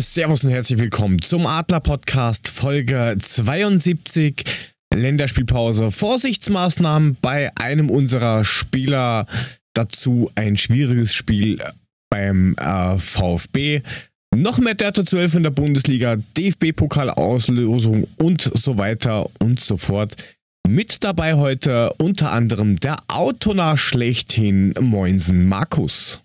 Servus 0.00 0.44
und 0.44 0.50
herzlich 0.50 0.78
willkommen 0.78 1.20
zum 1.20 1.44
Adler 1.44 1.80
Podcast 1.80 2.46
Folge 2.46 3.16
72. 3.20 4.44
Länderspielpause. 4.94 5.90
Vorsichtsmaßnahmen 5.90 7.16
bei 7.20 7.50
einem 7.56 7.90
unserer 7.90 8.44
Spieler. 8.44 9.26
Dazu 9.74 10.30
ein 10.36 10.56
schwieriges 10.56 11.14
Spiel 11.14 11.60
beim 12.10 12.54
äh, 12.60 12.96
VfB. 12.96 13.82
Noch 14.32 14.58
mehr 14.58 14.76
Data 14.76 15.04
12 15.04 15.34
in 15.34 15.42
der 15.42 15.50
Bundesliga, 15.50 16.14
DFB-Pokal-Auslosung 16.36 18.06
und 18.18 18.42
so 18.42 18.78
weiter 18.78 19.28
und 19.40 19.58
so 19.58 19.76
fort. 19.76 20.14
Mit 20.68 21.02
dabei 21.02 21.34
heute 21.34 21.92
unter 21.94 22.30
anderem 22.30 22.78
der 22.78 22.98
Autonah 23.08 23.76
schlechthin 23.76 24.74
Moinsen 24.80 25.48
Markus. 25.48 26.20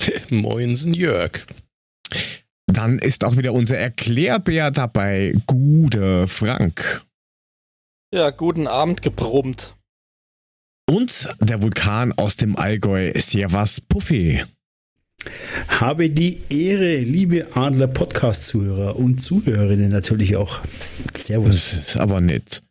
Moinsen 0.30 0.94
Jörg. 0.94 1.44
Dann 2.68 2.98
ist 2.98 3.24
auch 3.24 3.36
wieder 3.36 3.54
unser 3.54 3.76
Erklärbär 3.76 4.70
dabei, 4.70 5.34
Gude 5.46 6.28
Frank. 6.28 7.02
Ja, 8.14 8.30
guten 8.30 8.66
Abend 8.66 9.02
gebrummt. 9.02 9.74
Und 10.88 11.28
der 11.40 11.60
Vulkan 11.62 12.12
aus 12.12 12.36
dem 12.36 12.56
Allgäu, 12.56 13.12
Servas 13.16 13.80
Puffy. 13.80 14.42
Habe 15.68 16.08
die 16.08 16.40
Ehre, 16.48 16.98
liebe 16.98 17.48
Adler 17.54 17.88
Podcast-Zuhörer 17.88 18.96
und 18.96 19.20
Zuhörerinnen 19.20 19.90
natürlich 19.90 20.36
auch. 20.36 20.60
Servus. 21.16 21.72
Das 21.72 21.88
ist 21.88 21.96
aber 21.96 22.20
nett. 22.20 22.62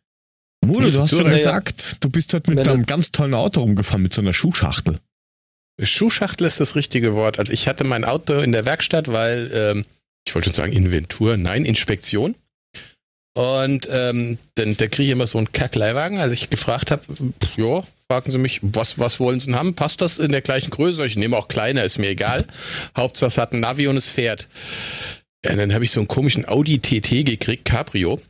Mude, 0.64 0.90
du 0.90 1.00
hast 1.00 1.10
schon 1.10 1.30
gesagt, 1.30 1.96
du 2.00 2.08
bist 2.08 2.32
heute 2.34 2.52
mit 2.52 2.66
einem 2.66 2.86
ganz 2.86 3.12
tollen 3.12 3.34
Auto 3.34 3.60
rumgefahren, 3.60 4.02
mit 4.02 4.14
so 4.14 4.20
einer 4.20 4.32
Schuhschachtel. 4.32 4.98
Schuhschachtel 5.80 6.46
ist 6.46 6.60
das 6.60 6.74
richtige 6.74 7.14
Wort. 7.14 7.38
Also 7.38 7.52
ich 7.52 7.68
hatte 7.68 7.84
mein 7.84 8.04
Auto 8.04 8.34
in 8.34 8.52
der 8.52 8.64
Werkstatt, 8.64 9.08
weil, 9.08 9.50
ähm, 9.54 9.84
ich 10.26 10.34
wollte 10.34 10.46
schon 10.46 10.54
sagen 10.54 10.72
Inventur, 10.72 11.36
nein, 11.36 11.64
Inspektion. 11.64 12.34
Und 13.34 13.88
ähm, 13.90 14.38
dann, 14.56 14.76
da 14.76 14.88
kriege 14.88 15.04
ich 15.04 15.10
immer 15.10 15.28
so 15.28 15.38
einen 15.38 15.52
Kackleihwagen. 15.52 16.18
Als 16.18 16.32
ich 16.32 16.50
gefragt 16.50 16.90
habe, 16.90 17.02
ja, 17.56 17.84
fragen 18.10 18.32
sie 18.32 18.38
mich, 18.38 18.58
was, 18.62 18.98
was 18.98 19.20
wollen 19.20 19.38
sie 19.38 19.46
denn 19.46 19.56
haben? 19.56 19.74
Passt 19.74 20.00
das 20.00 20.18
in 20.18 20.32
der 20.32 20.40
gleichen 20.40 20.70
Größe? 20.70 21.06
Ich 21.06 21.16
nehme 21.16 21.36
auch 21.36 21.46
kleiner, 21.46 21.84
ist 21.84 21.98
mir 21.98 22.08
egal. 22.08 22.44
Hauptsache 22.96 23.28
es 23.28 23.38
hat 23.38 23.52
ein 23.52 23.60
Navi 23.60 23.86
und 23.86 23.96
es 23.96 24.08
fährt. 24.08 24.48
Ja, 25.44 25.54
dann 25.54 25.72
habe 25.72 25.84
ich 25.84 25.92
so 25.92 26.00
einen 26.00 26.08
komischen 26.08 26.48
Audi 26.48 26.80
TT 26.80 27.24
gekriegt, 27.24 27.64
Cabrio. 27.64 28.20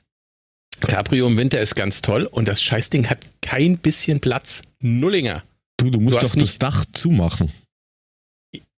Cabrio 0.80 1.26
im 1.26 1.38
Winter 1.38 1.60
ist 1.60 1.74
ganz 1.74 2.02
toll 2.02 2.26
und 2.26 2.46
das 2.46 2.62
Scheißding 2.62 3.08
hat 3.08 3.26
kein 3.40 3.78
bisschen 3.78 4.20
Platz. 4.20 4.62
Nullinger. 4.80 5.42
Du, 5.78 5.90
du 5.90 6.00
musst 6.00 6.22
du 6.22 6.26
doch 6.26 6.34
das 6.34 6.58
Dach 6.58 6.84
zumachen. 6.92 7.52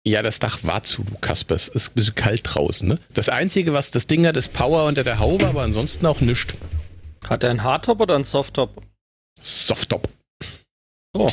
Ja, 0.07 0.23
das 0.23 0.39
Dach 0.39 0.61
war 0.63 0.83
zu, 0.83 1.03
du 1.03 1.15
Kasper. 1.17 1.55
Es 1.55 1.69
ist 1.69 1.91
ein 1.91 1.95
bisschen 1.95 2.15
kalt 2.15 2.43
draußen, 2.45 2.89
ne? 2.89 2.99
Das 3.13 3.29
Einzige, 3.29 3.73
was 3.73 3.91
das 3.91 4.07
Ding 4.07 4.27
hat, 4.27 4.37
ist 4.37 4.53
Power 4.53 4.87
unter 4.87 5.05
der 5.05 5.19
Haube, 5.19 5.47
aber 5.47 5.63
ansonsten 5.63 6.07
auch 6.07 6.21
nichts. 6.21 6.55
Hat 7.29 7.43
er 7.43 7.51
einen 7.51 7.63
Hardtop 7.63 8.01
oder 8.01 8.15
einen 8.15 8.25
Softtop? 8.25 8.83
Softtop. 9.43 10.09
Oh, 11.13 11.29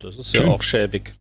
das 0.00 0.16
ist 0.16 0.34
ja 0.34 0.46
auch 0.46 0.62
schäbig. 0.62 1.14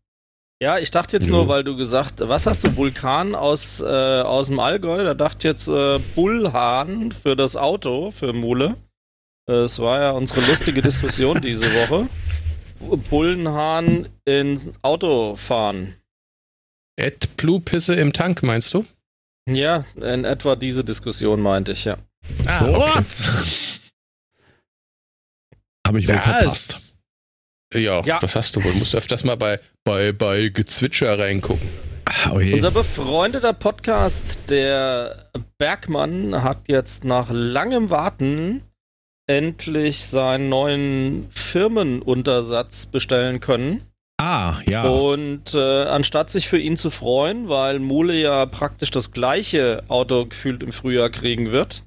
Ja, 0.62 0.80
ich 0.80 0.90
dachte 0.90 1.18
jetzt 1.18 1.28
ja. 1.28 1.34
nur, 1.34 1.48
weil 1.48 1.64
du 1.64 1.76
gesagt, 1.76 2.20
was 2.20 2.48
hast 2.48 2.64
du, 2.64 2.76
Vulkan 2.76 3.36
aus, 3.36 3.80
äh, 3.80 3.86
aus 3.86 4.48
dem 4.48 4.60
Allgäu? 4.60 5.04
Da 5.04 5.14
dachte 5.14 5.38
ich 5.40 5.44
jetzt 5.44 5.68
äh, 5.68 6.00
Bullhahn 6.16 7.12
für 7.12 7.36
das 7.36 7.56
Auto, 7.56 8.10
für 8.10 8.34
Mule. 8.34 8.76
Es 9.46 9.80
war 9.80 10.02
ja 10.02 10.12
unsere 10.12 10.42
lustige 10.42 10.82
Diskussion 10.82 11.42
diese 11.42 11.64
Woche. 11.64 12.08
Bullenhahn 12.80 14.10
ins 14.26 14.70
Auto 14.82 15.36
fahren. 15.36 15.96
AdBlue-Pisse 17.00 17.94
im 17.96 18.14
Tank, 18.14 18.44
meinst 18.44 18.74
du? 18.74 18.86
Ja, 19.50 19.86
in 19.96 20.26
etwa 20.26 20.56
diese 20.56 20.84
Diskussion 20.84 21.42
meinte 21.42 21.72
ich, 21.72 21.86
ja. 21.86 21.98
Ah, 22.46 22.66
okay. 22.66 23.04
Habe 25.88 26.00
ich 26.00 26.08
wohl 26.08 26.16
das. 26.16 26.24
verpasst. 26.26 26.96
Ja, 27.74 28.02
ja, 28.04 28.20
das 28.20 28.36
hast 28.36 28.56
du 28.56 28.64
wohl. 28.64 28.72
Du 28.74 28.80
musst 28.80 28.96
öfters 28.96 29.24
mal 29.24 29.36
bei, 29.36 29.60
bei, 29.86 30.12
bei 30.12 30.50
Gezwitscher 30.50 31.18
reingucken. 31.18 31.70
Oh 32.32 32.36
Unser 32.36 32.72
befreundeter 32.72 33.54
Podcast, 33.54 34.50
der 34.50 35.30
Bergmann, 35.58 36.44
hat 36.44 36.68
jetzt 36.68 37.04
nach 37.04 37.30
langem 37.30 37.90
Warten 37.90 38.64
endlich 39.28 40.06
seinen 40.06 40.50
neuen 40.50 41.30
Firmenuntersatz 41.32 42.86
bestellen 42.86 43.40
können. 43.40 43.82
Ah, 44.20 44.62
ja. 44.68 44.88
Und 44.88 45.54
äh, 45.54 45.84
anstatt 45.84 46.32
sich 46.32 46.48
für 46.48 46.58
ihn 46.58 46.76
zu 46.76 46.90
freuen, 46.90 47.50
weil 47.50 47.80
Mule 47.80 48.20
ja 48.20 48.46
praktisch 48.48 48.90
das 48.90 49.12
gleiche 49.12 49.84
Auto 49.90 50.26
gefühlt 50.26 50.64
im 50.64 50.72
Frühjahr 50.72 51.10
kriegen 51.12 51.52
wird, 51.52 51.84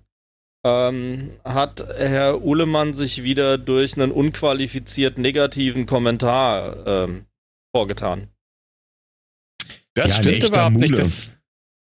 ähm, 0.65 1.31
hat 1.43 1.85
Herr 1.97 2.43
Uhlemann 2.43 2.95
sich 2.95 3.25
wieder 3.25 3.59
durch 3.59 3.97
einen 3.97 4.13
unqualifiziert 4.13 5.19
negativen 5.19 5.87
Kommentar 5.87 6.87
ähm, 6.87 7.27
vorgetan. 7.75 8.29
Das 9.95 10.09
ja, 10.09 10.23
stimmt 10.23 10.45
überhaupt 10.45 10.73
Mule. 10.75 10.87
nicht. 10.87 10.99
Das, 10.99 11.31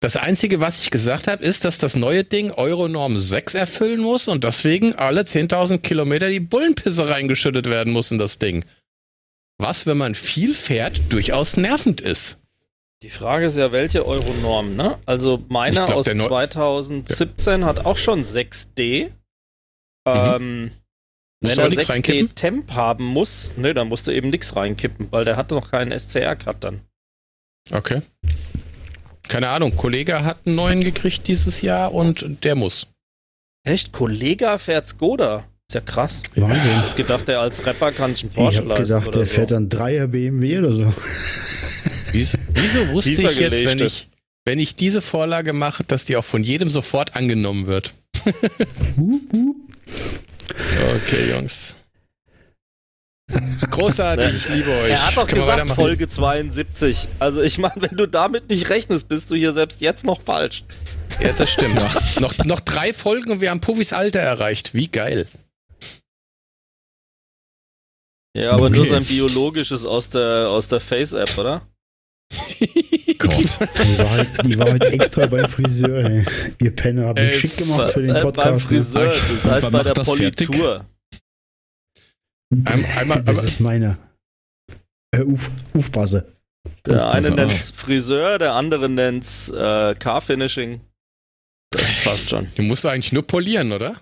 das 0.00 0.16
Einzige, 0.16 0.60
was 0.60 0.80
ich 0.80 0.90
gesagt 0.90 1.26
habe, 1.26 1.42
ist, 1.42 1.64
dass 1.64 1.78
das 1.78 1.96
neue 1.96 2.22
Ding 2.22 2.50
Euronorm 2.50 3.18
6 3.18 3.54
erfüllen 3.54 4.00
muss 4.00 4.28
und 4.28 4.44
deswegen 4.44 4.94
alle 4.94 5.22
10.000 5.22 5.78
Kilometer 5.78 6.28
die 6.28 6.40
Bullenpisse 6.40 7.08
reingeschüttet 7.08 7.66
werden 7.66 7.92
muss 7.92 8.10
in 8.10 8.18
das 8.18 8.38
Ding. 8.38 8.64
Was, 9.58 9.86
wenn 9.86 9.96
man 9.96 10.14
viel 10.14 10.52
fährt, 10.52 11.12
durchaus 11.12 11.56
nervend 11.56 12.02
ist. 12.02 12.36
Die 13.02 13.08
Frage 13.08 13.46
ist 13.46 13.56
ja, 13.56 13.72
welche 13.72 14.06
Euronorm, 14.06 14.74
ne? 14.74 14.98
Also 15.06 15.42
meiner 15.48 15.94
aus 15.94 16.06
2017 16.06 17.60
ja. 17.60 17.66
hat 17.66 17.86
auch 17.86 17.96
schon 17.96 18.24
6D. 18.24 19.06
Mhm. 19.06 19.12
Ähm, 20.04 20.70
wenn 21.40 21.58
er 21.58 21.68
6D 21.68 22.34
Temp 22.34 22.72
haben 22.72 23.04
muss, 23.04 23.52
ne, 23.56 23.74
dann 23.74 23.88
musst 23.88 24.06
du 24.06 24.12
eben 24.12 24.30
nichts 24.30 24.56
reinkippen, 24.56 25.08
weil 25.10 25.24
der 25.24 25.36
hatte 25.36 25.54
noch 25.54 25.70
keinen 25.70 25.96
SCR-Cut 25.96 26.64
dann. 26.64 26.80
Okay. 27.70 28.02
Keine 29.28 29.48
Ahnung, 29.48 29.76
Kollege 29.76 30.25
hat 30.25 30.38
einen 30.47 30.56
neuen 30.56 30.84
gekriegt 30.84 31.26
dieses 31.28 31.60
Jahr 31.62 31.92
und 31.92 32.44
der 32.44 32.54
muss. 32.54 32.87
Echt? 33.64 33.92
Kollege 33.92 34.59
fährt 34.59 34.87
Skoda? 34.87 35.44
Ist 35.69 35.75
ja 35.75 35.81
krass. 35.81 36.22
Wahnsinn. 36.37 36.70
Ich 36.70 36.76
hab 36.76 36.97
gedacht, 36.97 37.28
der 37.28 37.41
als 37.41 37.66
Rapper 37.66 37.91
kann 37.91 38.15
sich 38.15 38.25
einen 38.25 38.32
Porsche 38.32 38.62
Ich 38.62 38.69
hab 38.69 38.76
gedacht, 38.76 39.15
der 39.15 39.26
so. 39.26 39.34
fährt 39.34 39.50
dann 39.50 39.69
Dreier 39.69 40.06
BMW 40.06 40.59
oder 40.59 40.72
so. 40.72 40.94
Wieso, 42.12 42.38
wieso 42.54 42.88
wusste 42.92 43.15
Tiefer 43.15 43.32
ich 43.32 43.38
jetzt, 43.38 43.65
wenn 43.65 43.81
ich, 43.81 44.09
wenn 44.44 44.60
ich 44.60 44.76
diese 44.76 45.03
Vorlage 45.03 45.53
mache, 45.53 45.82
dass 45.82 46.04
die 46.04 46.16
auch 46.16 46.25
von 46.25 46.44
jedem 46.44 46.70
sofort 46.70 47.16
angenommen 47.16 47.66
wird? 47.66 47.94
okay, 48.26 48.41
Jungs. 51.31 51.75
Großartig, 53.70 54.34
ich 54.34 54.48
liebe 54.48 54.70
euch. 54.70 54.91
Er 54.91 55.06
hat 55.06 55.16
doch 55.16 55.26
Können 55.26 55.41
gesagt, 55.41 55.70
Folge 55.72 56.09
72. 56.09 57.09
Also 57.19 57.42
ich 57.42 57.59
meine, 57.59 57.75
wenn 57.76 57.97
du 57.97 58.06
damit 58.06 58.48
nicht 58.48 58.69
rechnest, 58.69 59.09
bist 59.09 59.31
du 59.31 59.37
hier 59.37 59.53
selbst 59.53 59.81
jetzt 59.81 60.04
noch 60.04 60.20
falsch. 60.20 60.64
Ja, 61.20 61.32
das 61.32 61.50
stimmt. 61.50 61.75
noch, 62.20 62.44
noch 62.44 62.60
drei 62.60 62.92
Folgen 62.92 63.32
und 63.32 63.41
wir 63.41 63.50
haben 63.50 63.60
Puffis 63.60 63.92
Alter 63.92 64.20
erreicht. 64.20 64.75
Wie 64.75 64.88
geil. 64.88 65.26
Ja, 68.36 68.53
aber 68.53 68.66
okay. 68.66 68.77
nur 68.77 68.86
sein 68.86 69.04
biologisches 69.04 69.86
aus 69.86 70.10
der, 70.10 70.48
aus 70.48 70.68
der 70.68 70.80
Face-App, 70.80 71.39
oder? 71.39 71.62
Gott. 73.18 73.33
Die 73.84 73.98
war, 73.98 74.10
halt, 74.10 74.28
die 74.45 74.59
war 74.59 74.71
halt 74.71 74.84
extra 74.84 75.27
beim 75.27 75.48
Friseur, 75.48 76.04
ey. 76.04 76.24
Ihr 76.60 76.74
Penner 76.74 77.06
habt 77.09 77.18
mich 77.18 77.39
schick 77.39 77.56
gemacht 77.56 77.92
für 77.92 78.03
den 78.03 78.15
Podcast. 78.21 78.45
Beim 78.45 78.54
ne? 78.54 78.60
Friseur, 78.60 79.15
das 79.30 79.45
heißt 79.45 79.71
bei 79.71 79.83
der 79.83 79.95
Politur. 79.95 80.84
Ein, 82.51 82.84
einmal, 82.97 83.22
das 83.22 83.43
ist 83.43 83.60
meine 83.60 83.98
äh, 85.13 85.22
Uf, 85.22 85.51
Ufbase. 85.75 86.33
Der 86.84 87.10
eine 87.10 87.31
nennt 87.31 87.51
es 87.51 87.71
Friseur, 87.71 88.39
der 88.39 88.54
andere 88.54 88.89
nennt 88.89 89.25
es 89.25 89.48
äh, 89.48 89.95
Car-Finishing. 89.95 90.81
Das 91.71 92.04
passt 92.04 92.31
schon. 92.31 92.48
Du 92.54 92.63
musst 92.63 92.87
eigentlich 92.87 93.13
nur 93.13 93.27
polieren, 93.27 93.72
oder? 93.72 93.97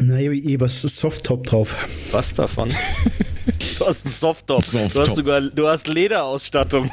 Nein, 0.00 0.32
eh 0.32 0.60
was 0.60 0.82
Softtop 0.82 1.44
drauf. 1.46 1.76
Was 2.12 2.34
davon? 2.34 2.68
Du 3.78 3.86
hast 3.86 4.04
einen 4.04 4.14
Softtop. 4.14 4.64
Soft 4.64 4.96
du 4.96 5.00
hast 5.00 5.14
sogar, 5.14 5.40
du 5.40 5.68
hast 5.68 5.86
Lederausstattung. 5.86 6.84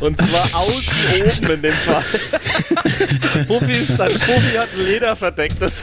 Und 0.00 0.16
zwar 0.20 0.60
außen 0.60 0.94
oben 1.20 1.50
in 1.54 1.62
dem 1.62 1.72
Fall. 1.72 2.04
Profi, 3.46 3.72
ist, 3.72 3.96
Profi 3.96 4.56
hat 4.56 4.68
ein 4.72 4.84
Leder 4.84 5.16
verdeckt. 5.16 5.60
Das 5.60 5.82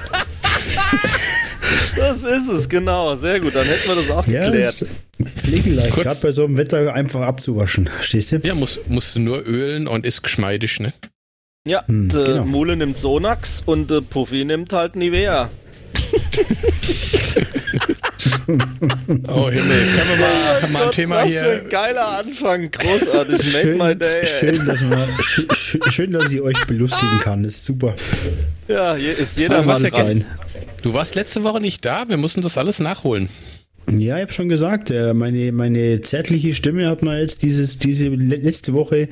das 1.97 2.23
ist 2.23 2.49
es, 2.49 2.69
genau. 2.69 3.15
Sehr 3.15 3.39
gut, 3.39 3.55
dann 3.55 3.65
hätten 3.65 3.87
wir 3.87 3.95
das 3.95 4.11
auch 4.11 4.27
ja, 4.27 4.43
geklärt. 4.45 4.85
Pflegeleicht, 5.35 5.95
gerade 5.95 6.19
bei 6.21 6.31
so 6.31 6.45
einem 6.45 6.57
Wetter 6.57 6.93
einfach 6.93 7.21
abzuwaschen. 7.21 7.89
Stehst 8.01 8.31
du? 8.31 8.37
Ja, 8.37 8.55
musst, 8.55 8.89
musst 8.89 9.15
du 9.15 9.19
nur 9.19 9.45
ölen 9.45 9.87
und 9.87 10.05
ist 10.05 10.21
geschmeidig, 10.23 10.79
ne? 10.79 10.93
Ja, 11.67 11.85
hm, 11.87 12.09
der 12.09 12.23
genau. 12.23 12.45
Mule 12.45 12.75
nimmt 12.75 12.97
Sonax 12.97 13.63
und 13.65 13.89
der 13.89 14.01
Puffy 14.01 14.45
nimmt 14.45 14.73
halt 14.73 14.95
Nivea. 14.95 15.49
Oh 19.27 19.49
Himmel, 19.49 19.77
können 19.77 20.09
wir 20.09 20.17
mal, 20.17 20.69
mal 20.71 20.83
ein 20.85 20.91
Thema 20.91 21.15
was 21.17 21.29
hier. 21.29 21.39
für 21.39 21.51
ein 21.61 21.69
geiler 21.69 22.07
Anfang, 22.19 22.71
großartig. 22.71 23.37
Make 23.37 23.61
Schön, 23.61 23.77
my 23.77 23.95
day. 23.95 24.25
schön, 24.25 24.65
dass 24.65 24.81
man, 24.81 25.07
sch, 25.21 25.45
sch, 25.51 25.77
schön, 25.87 26.11
dass 26.11 26.31
ich 26.31 26.41
euch 26.41 26.57
belustigen 26.65 27.19
kann. 27.19 27.43
Das 27.43 27.55
ist 27.55 27.65
super. 27.65 27.93
Ja, 28.67 28.95
hier 28.95 29.17
ist 29.17 29.39
jeder 29.39 29.61
dran. 29.61 29.85
sein. 29.85 30.25
Du 30.81 30.93
warst 30.93 31.15
letzte 31.15 31.43
Woche 31.43 31.59
nicht 31.59 31.83
da, 31.85 32.07
wir 32.09 32.17
mussten 32.17 32.41
das 32.41 32.57
alles 32.57 32.79
nachholen. 32.79 33.29
Ja, 33.91 34.17
ich 34.17 34.21
habe 34.21 34.31
schon 34.31 34.49
gesagt, 34.49 34.91
äh, 34.91 35.13
meine, 35.13 35.51
meine 35.51 36.01
zärtliche 36.01 36.53
Stimme 36.53 36.87
hat 36.87 37.01
man 37.01 37.17
jetzt 37.19 37.41
dieses, 37.41 37.79
diese 37.79 38.07
le- 38.09 38.35
letzte 38.35 38.73
Woche 38.73 39.09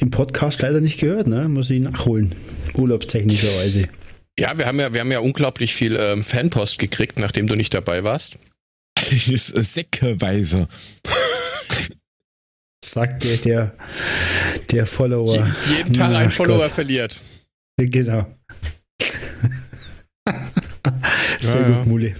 im 0.00 0.10
Podcast 0.10 0.62
leider 0.62 0.80
nicht 0.80 1.00
gehört. 1.00 1.26
Ne? 1.26 1.48
Muss 1.48 1.68
ich 1.70 1.80
nachholen. 1.80 2.32
Urlaubstechnischerweise. 2.74 3.88
Ja, 4.38 4.56
wir 4.56 4.66
haben 4.66 4.78
ja, 4.78 4.92
wir 4.94 5.00
haben 5.00 5.10
ja 5.10 5.18
unglaublich 5.18 5.74
viel 5.74 5.96
ähm, 5.96 6.22
Fanpost 6.22 6.78
gekriegt, 6.78 7.18
nachdem 7.18 7.48
du 7.48 7.56
nicht 7.56 7.74
dabei 7.74 8.04
warst. 8.04 8.38
Das 8.94 9.28
ist 9.28 9.48
säckeweise. 9.74 10.68
Sagt 12.84 13.24
der, 13.24 13.36
der, 13.38 13.74
der 14.70 14.86
Follower. 14.86 15.34
Je, 15.68 15.76
jeden 15.78 15.94
Tag 15.94 16.14
ein 16.14 16.28
Ach 16.28 16.32
Follower 16.32 16.58
Gott. 16.62 16.70
verliert. 16.70 17.20
Genau. 17.78 18.26
Sehr 21.40 21.60
Ja, 21.60 21.66
gut, 21.66 21.76
ja. 21.76 21.84
Mule. 21.84 22.14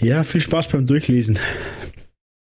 Ja, 0.00 0.24
viel 0.24 0.40
Spaß 0.40 0.68
beim 0.68 0.86
Durchlesen. 0.86 1.38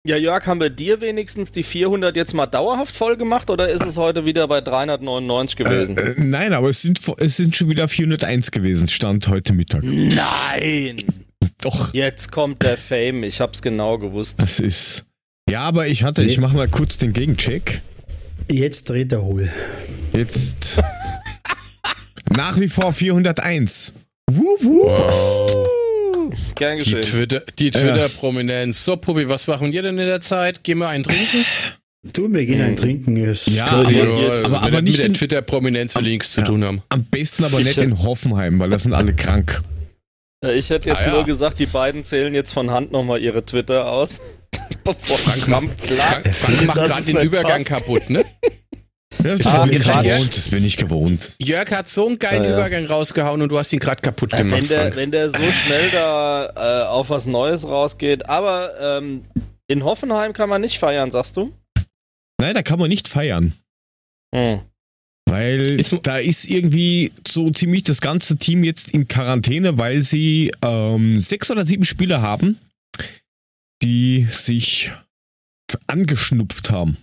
Ja, 0.07 0.15
Jörg, 0.15 0.45
haben 0.47 0.59
wir 0.61 0.69
dir 0.69 1.01
wenigstens 1.01 1.51
die 1.51 1.63
400 1.63 2.15
jetzt 2.15 2.33
mal 2.33 2.45
dauerhaft 2.47 2.95
voll 2.95 3.17
gemacht 3.17 3.49
oder 3.49 3.69
ist 3.69 3.85
es 3.85 3.97
heute 3.97 4.25
wieder 4.25 4.47
bei 4.47 4.61
399 4.61 5.57
gewesen? 5.57 5.97
Äh, 5.97 6.15
nein, 6.17 6.53
aber 6.53 6.69
es 6.69 6.81
sind, 6.81 7.01
es 7.17 7.37
sind 7.37 7.55
schon 7.55 7.69
wieder 7.69 7.87
401 7.87 8.51
gewesen, 8.51 8.87
Stand 8.87 9.27
heute 9.27 9.53
Mittag. 9.53 9.83
Nein! 9.83 10.97
Doch, 11.61 11.93
Jetzt 11.93 12.31
kommt 12.31 12.63
der 12.63 12.77
Fame, 12.77 13.23
ich 13.23 13.41
hab's 13.41 13.61
genau 13.61 13.97
gewusst. 13.97 14.41
das 14.41 14.59
ist. 14.61 15.05
Ja, 15.49 15.61
aber 15.61 15.87
ich 15.87 16.03
hatte, 16.03 16.23
ich 16.23 16.37
mache 16.37 16.55
mal 16.55 16.69
kurz 16.69 16.97
den 16.97 17.11
Gegencheck. 17.11 17.81
Jetzt 18.49 18.89
dreht 18.89 19.11
er 19.11 19.21
hohl. 19.23 19.49
Jetzt. 20.13 20.79
Nach 22.29 22.57
wie 22.59 22.69
vor 22.69 22.93
401. 22.93 23.93
Wup, 24.31 24.63
wup. 24.63 24.89
Wow. 24.89 26.33
Gern 26.55 26.77
Die 26.79 26.83
geschehen. 26.91 27.01
Twitter- 27.01 27.43
die 27.57 27.71
Twitter-Prominenz. 27.71 28.83
So, 28.83 28.97
Puppi, 28.97 29.27
was 29.27 29.47
machen 29.47 29.71
wir 29.71 29.81
denn 29.81 29.97
in 29.97 30.05
der 30.07 30.21
Zeit? 30.21 30.63
Gehen 30.63 30.77
wir 30.79 30.89
einen 30.89 31.03
trinken? 31.03 31.45
Du, 32.13 32.31
wir 32.31 32.45
gehen 32.45 32.61
ein 32.61 32.75
Trinken. 32.75 33.17
Ist 33.17 33.47
Ja, 33.47 33.67
toll. 33.67 33.85
aber- 33.87 33.91
Ja, 33.91 34.03
aber- 34.03 34.47
mit, 34.49 34.57
aber 34.57 34.71
der- 34.71 34.81
nicht 34.81 34.91
mit 34.93 34.99
der 34.99 35.05
in- 35.07 35.13
Twitter-Prominenz 35.15 35.95
will 35.95 36.03
nichts 36.03 36.33
zu 36.33 36.41
Ja. 36.41 36.45
tun 36.45 36.63
haben. 36.63 36.81
Am 36.89 37.03
besten 37.05 37.43
aber 37.43 37.59
Ich- 37.59 37.65
nicht 37.65 37.77
in 37.77 38.01
Hoffenheim, 38.03 38.59
weil 38.59 38.69
das 38.69 38.83
sind 38.83 38.93
alle 38.93 39.13
krank. 39.13 39.61
Ja, 40.43 40.51
Ich 40.51 40.69
hätte 40.69 40.89
jetzt 40.89 41.01
Ah, 41.05 41.07
ja. 41.07 41.13
nur 41.15 41.25
gesagt, 41.25 41.59
die 41.59 41.65
beiden 41.65 42.05
zählen 42.05 42.33
jetzt 42.33 42.51
von 42.51 42.71
Hand 42.71 42.91
nochmal 42.93 43.21
ihre 43.21 43.43
Twitter 43.45 43.91
aus. 43.91 44.21
Frank, 44.85 45.39
Frank, 45.41 45.77
klagt. 45.81 46.35
Frank 46.35 46.65
macht 46.65 46.77
gerade 46.83 47.03
den 47.03 47.17
Übergang 47.17 47.65
passt. 47.65 47.83
kaputt, 47.85 48.09
ne? 48.09 48.23
Ja, 49.23 49.35
das 49.35 49.47
Ah, 49.47 49.65
bin 49.65 49.73
ich 49.81 49.85
gewohnt. 49.87 50.37
Das 50.37 50.47
bin 50.49 50.63
ich 50.65 50.77
gewohnt. 50.77 51.31
Jörg 51.39 51.69
hat 51.71 51.89
so 51.89 52.07
einen 52.07 52.19
geilen 52.19 52.43
Ja, 52.43 52.49
ja. 52.51 52.55
Übergang 52.55 52.85
rausgehauen 52.85 53.41
und 53.41 53.49
du 53.49 53.57
hast 53.57 53.73
ihn 53.73 53.79
gerade 53.79 54.01
kaputt 54.01 54.31
gemacht, 54.31 54.61
Wenn 54.61 54.67
der, 54.69 54.95
wenn 54.95 55.11
der 55.11 55.29
so 55.29 55.41
schnell 55.51 55.89
da 55.91 56.83
äh, 56.85 56.87
auf 56.87 57.09
was 57.09 57.25
Neues 57.25 57.67
rausgeht. 57.67 58.29
Aber 58.29 58.79
ähm, 58.79 59.25
in 59.67 59.83
Hoffenheim 59.83 60.31
kann 60.33 60.47
man 60.49 60.61
nicht 60.61 60.79
feiern, 60.79 61.11
sagst 61.11 61.35
du? 61.35 61.51
Nein, 62.39 62.53
da 62.55 62.63
kann 62.63 62.79
man 62.79 62.87
nicht 62.87 63.07
feiern. 63.09 63.53
Hm. 64.33 64.61
Weil 65.29 65.79
Ist- 65.79 65.99
da 66.03 66.17
ist 66.17 66.45
irgendwie 66.49 67.11
so 67.27 67.51
ziemlich 67.51 67.83
das 67.83 67.99
ganze 68.01 68.37
Team 68.37 68.63
jetzt 68.63 68.89
in 68.89 69.07
Quarantäne, 69.09 69.77
weil 69.77 70.01
sie 70.03 70.51
ähm, 70.63 71.19
sechs 71.19 71.51
oder 71.51 71.65
sieben 71.65 71.83
Spieler 71.85 72.21
haben, 72.21 72.57
die 73.83 74.27
sich 74.31 74.91
angeschnupft 75.87 76.71
haben. 76.71 76.97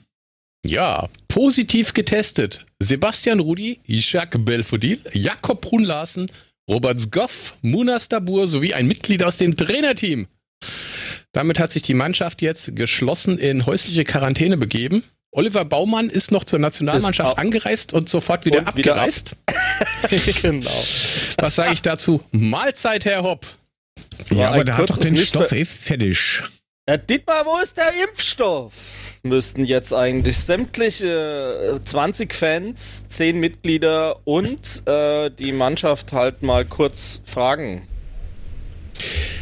Ja, 0.65 1.09
positiv 1.37 1.93
getestet. 1.93 2.65
Sebastian 2.79 3.41
Rudi, 3.41 3.79
Ishak 3.87 4.43
Belfodil, 4.47 4.99
Jakob 5.13 5.61
Brun 5.61 5.85
Larsen, 5.85 6.31
Robert 6.69 6.99
Sgoff, 6.99 7.57
Munas 7.61 8.09
Dabur 8.09 8.49
sowie 8.49 8.73
ein 8.73 8.87
Mitglied 8.87 9.23
aus 9.23 9.37
dem 9.37 9.55
Trainerteam. 9.55 10.29
Damit 11.33 11.59
hat 11.61 11.73
sich 11.73 11.83
die 11.83 11.93
Mannschaft 11.93 12.41
jetzt 12.41 12.75
geschlossen 12.75 13.37
in 13.37 13.67
häusliche 13.67 14.05
Quarantäne 14.05 14.57
begeben. 14.57 15.03
Oliver 15.31 15.67
Baumann 15.67 16.09
ist 16.09 16.33
noch 16.33 16.45
zur 16.45 16.59
Nationalmannschaft 16.59 17.37
angereist 17.39 17.93
und 17.93 18.09
sofort 18.09 18.47
wieder 18.47 18.61
Und 18.61 18.75
wieder 18.75 18.95
ab- 18.97 19.01
abgereist. 19.07 19.37
genau. 20.43 20.85
Was 21.37 21.57
sage 21.57 21.75
ich 21.75 21.83
dazu? 21.83 22.23
Mahlzeit, 22.31 23.05
Herr 23.05 23.23
Hopp. 23.23 23.45
war 24.31 24.39
Ja, 24.39 24.51
aber 24.53 24.65
der 24.65 24.79
hat 24.79 24.89
doch 24.89 24.97
den 24.97 25.13
Nicht- 25.13 25.29
Stoff 25.29 25.53
eh 25.53 25.67
fertig. 25.67 26.43
Äh, 26.87 26.99
Dietmar, 26.99 27.45
wo 27.45 27.59
ist 27.59 27.77
der 27.77 27.93
Impfstoff? 28.09 28.73
Müssten 29.29 29.65
jetzt 29.65 29.93
eigentlich 29.93 30.39
sämtliche 30.39 31.79
äh, 31.81 31.85
20 31.85 32.35
Fans, 32.35 33.05
10 33.09 33.39
Mitglieder 33.39 34.21
und 34.27 34.87
äh, 34.87 35.31
die 35.31 35.53
Mannschaft 35.53 36.13
halt 36.13 36.43
mal 36.43 36.65
kurz 36.65 37.21
fragen. 37.25 37.87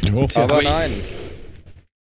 Jo. 0.04 0.28
Aber 0.34 0.54
aber- 0.54 0.62
nein. 0.62 0.90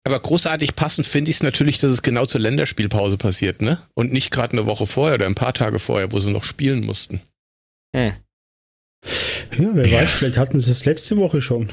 Aber 0.05 0.19
großartig 0.19 0.77
passend 0.77 1.07
finde 1.07 1.31
ich 1.31 1.37
es 1.37 1.43
natürlich, 1.43 1.79
dass 1.79 1.93
es 1.93 2.03
genau 2.03 2.25
zur 2.25 2.41
Länderspielpause 2.41 3.19
passiert, 3.19 3.61
ne? 3.61 3.79
Und 3.95 4.13
nicht 4.13 4.31
gerade 4.31 4.55
eine 4.57 4.67
Woche 4.67 4.87
vorher 4.87 5.17
oder 5.17 5.27
ein 5.27 5.35
paar 5.35 5.53
Tage 5.53 5.79
vorher, 5.79 6.11
wo 6.11 6.19
sie 6.21 6.33
noch 6.33 6.43
spielen 6.43 6.85
mussten. 6.87 7.21
Hm. 7.95 8.13
Ja, 9.59 9.69
wer 9.75 9.93
weiß, 9.93 10.13
vielleicht 10.13 10.39
hatten 10.39 10.59
sie 10.59 10.71
es 10.71 10.85
letzte 10.87 11.17
Woche 11.19 11.43
schon. 11.43 11.69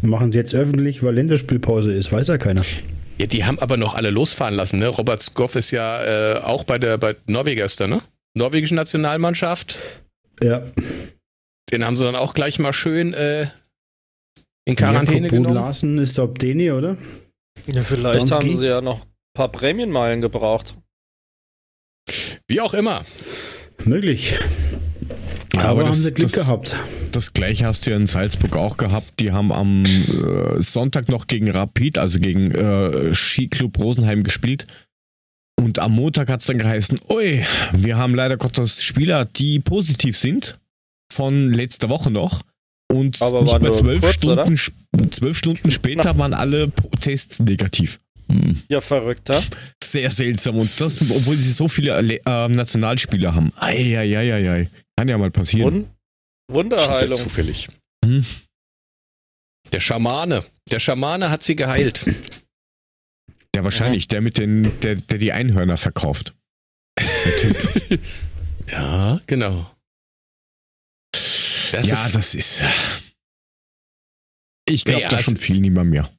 Machen 0.00 0.30
sie 0.30 0.38
jetzt 0.38 0.54
öffentlich, 0.54 1.02
weil 1.02 1.14
Länderspielpause 1.14 1.92
ist, 1.92 2.12
weiß 2.12 2.28
ja 2.28 2.38
keiner. 2.38 2.64
Ja, 3.18 3.26
die 3.26 3.44
haben 3.44 3.58
aber 3.60 3.76
noch 3.76 3.94
alle 3.94 4.10
losfahren 4.10 4.54
lassen, 4.54 4.78
ne? 4.80 4.88
Robert 4.88 5.22
Skoff 5.22 5.54
ist 5.54 5.70
ja 5.70 6.02
äh, 6.34 6.40
auch 6.40 6.64
bei 6.64 6.78
der 6.78 6.98
bei 6.98 7.16
Norweger 7.26 7.64
ist 7.64 7.78
der, 7.80 7.86
ne? 7.88 8.02
Norwegische 8.36 8.74
Nationalmannschaft. 8.74 9.76
Ja, 10.42 10.64
Den 11.70 11.84
haben 11.84 11.96
sie 11.96 12.04
dann 12.04 12.16
auch 12.16 12.34
gleich 12.34 12.58
mal 12.58 12.72
schön 12.72 13.14
äh, 13.14 13.46
in 14.64 14.74
Quarantäne 14.74 15.26
Jakob 15.28 15.30
genommen. 15.30 15.54
Larsen 15.54 15.98
ist 15.98 16.18
ob 16.18 16.38
Deni, 16.38 16.72
oder? 16.72 16.96
Ja, 17.66 17.84
vielleicht 17.84 18.20
Donski? 18.20 18.34
haben 18.34 18.56
sie 18.56 18.66
ja 18.66 18.80
noch 18.80 19.02
ein 19.02 19.12
paar 19.34 19.52
Prämienmeilen 19.52 20.20
gebraucht. 20.20 20.74
Wie 22.48 22.60
auch 22.60 22.74
immer. 22.74 23.04
Möglich. 23.84 24.36
Aber 25.64 25.80
aber 25.80 25.88
haben 25.88 25.88
das- 25.96 26.02
sie 26.04 26.12
Glück 26.12 26.30
das- 26.32 26.40
gehabt. 26.40 26.76
Das 27.12 27.32
gleiche 27.32 27.66
hast 27.66 27.86
du 27.86 27.90
ja 27.90 27.96
in 27.96 28.06
Salzburg 28.06 28.56
auch 28.56 28.76
gehabt. 28.76 29.20
Die 29.20 29.32
haben 29.32 29.52
am 29.52 29.84
äh, 29.84 30.60
Sonntag 30.60 31.08
noch 31.08 31.26
gegen 31.26 31.50
Rapid, 31.50 31.98
also 31.98 32.18
gegen 32.18 32.50
äh, 32.52 33.14
Skiclub 33.14 33.78
Rosenheim 33.78 34.22
gespielt. 34.24 34.66
Und 35.60 35.78
am 35.78 35.92
Montag 35.92 36.28
hat 36.28 36.40
es 36.40 36.46
dann 36.46 36.58
geheißen, 36.58 36.98
ui, 37.08 37.44
wir 37.72 37.96
haben 37.96 38.14
leider 38.14 38.36
Gottes 38.36 38.82
Spieler, 38.82 39.24
die 39.24 39.60
positiv 39.60 40.16
sind, 40.18 40.58
von 41.12 41.52
letzter 41.52 41.88
Woche 41.88 42.10
noch. 42.10 42.42
Und 42.92 43.22
Aber 43.22 43.42
nicht 43.42 43.52
war 43.52 43.60
mal 43.60 43.72
zwölf, 43.74 44.00
kurz, 44.02 44.14
Stunden, 44.14 45.12
zwölf 45.12 45.38
Stunden 45.38 45.70
später 45.70 46.18
waren 46.18 46.34
alle 46.34 46.70
Tests 47.00 47.38
negativ. 47.38 48.00
Hm, 48.30 48.60
Ja, 48.68 48.80
verrückter. 48.80 49.40
Sehr 49.82 50.10
seltsam. 50.10 50.56
Und 50.58 50.80
das, 50.80 51.00
obwohl 51.10 51.36
sie 51.36 51.52
so 51.52 51.68
viele 51.68 51.92
äh, 51.96 52.48
Nationalspieler 52.48 53.34
haben. 53.34 53.52
Eieieiei. 53.56 54.68
Kann 54.96 55.08
ja 55.08 55.18
mal 55.18 55.30
passieren. 55.30 55.74
Wun 55.74 55.90
Wunderheilung. 56.48 57.18
zufällig. 57.18 57.68
Hm. 58.04 58.24
Der 59.72 59.80
Schamane. 59.80 60.44
Der 60.70 60.78
Schamane 60.78 61.30
hat 61.30 61.42
sie 61.42 61.56
geheilt. 61.56 62.04
Ja, 63.56 63.64
wahrscheinlich. 63.64 64.08
Der 64.08 64.20
mit 64.20 64.38
den, 64.38 64.78
der, 64.80 64.96
der 64.96 65.18
die 65.18 65.32
Einhörner 65.32 65.76
verkauft. 65.78 66.34
Der 66.98 67.36
Typ. 67.38 68.00
Ja, 68.66 69.20
genau. 69.26 69.70
Das 71.12 71.86
ja, 71.86 72.06
ist, 72.06 72.14
das 72.14 72.34
ist. 72.34 72.62
Ich 74.66 74.84
glaube 74.86 75.02
Ja, 75.02 75.08
da 75.10 75.18
schon 75.18 75.36
viel 75.36 75.60
mehr 75.60 75.84
mehr. 75.84 76.10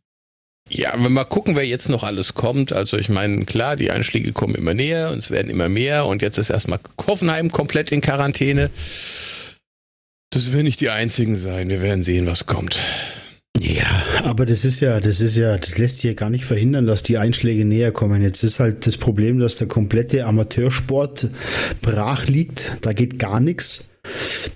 Ja, 0.69 0.93
wenn 0.93 1.03
wir 1.03 1.09
mal 1.09 1.25
gucken, 1.25 1.55
wer 1.55 1.65
jetzt 1.65 1.89
noch 1.89 2.03
alles 2.03 2.33
kommt. 2.33 2.73
Also 2.73 2.97
ich 2.97 3.09
meine, 3.09 3.45
klar, 3.45 3.75
die 3.75 3.91
Einschläge 3.91 4.33
kommen 4.33 4.55
immer 4.55 4.73
näher 4.73 5.11
und 5.11 5.19
es 5.19 5.29
werden 5.29 5.49
immer 5.51 5.69
mehr 5.69 6.05
und 6.05 6.21
jetzt 6.21 6.37
ist 6.37 6.49
erstmal 6.49 6.79
Hoffenheim 7.05 7.51
komplett 7.51 7.91
in 7.91 8.01
Quarantäne. 8.01 8.69
Das 10.31 10.51
werden 10.51 10.65
nicht 10.65 10.81
die 10.81 10.89
einzigen 10.89 11.35
sein. 11.35 11.69
Wir 11.69 11.81
werden 11.81 12.03
sehen, 12.03 12.25
was 12.25 12.47
kommt. 12.47 12.77
Ja, 13.57 14.03
aber 14.23 14.45
das 14.45 14.65
ist 14.65 14.81
ja, 14.81 14.99
das 14.99 15.21
ist 15.21 15.37
ja, 15.37 15.57
das 15.57 15.77
lässt 15.77 15.99
sich 15.99 16.09
ja 16.09 16.13
gar 16.13 16.29
nicht 16.29 16.43
verhindern, 16.43 16.87
dass 16.87 17.03
die 17.03 17.17
Einschläge 17.17 17.63
näher 17.63 17.91
kommen. 17.91 18.21
Jetzt 18.21 18.43
ist 18.43 18.59
halt 18.59 18.85
das 18.85 18.97
Problem, 18.97 19.39
dass 19.39 19.55
der 19.55 19.67
komplette 19.67 20.25
Amateursport 20.25 21.29
brach 21.81 22.27
liegt. 22.27 22.71
Da 22.81 22.91
geht 22.91 23.17
gar 23.17 23.39
nichts. 23.39 23.89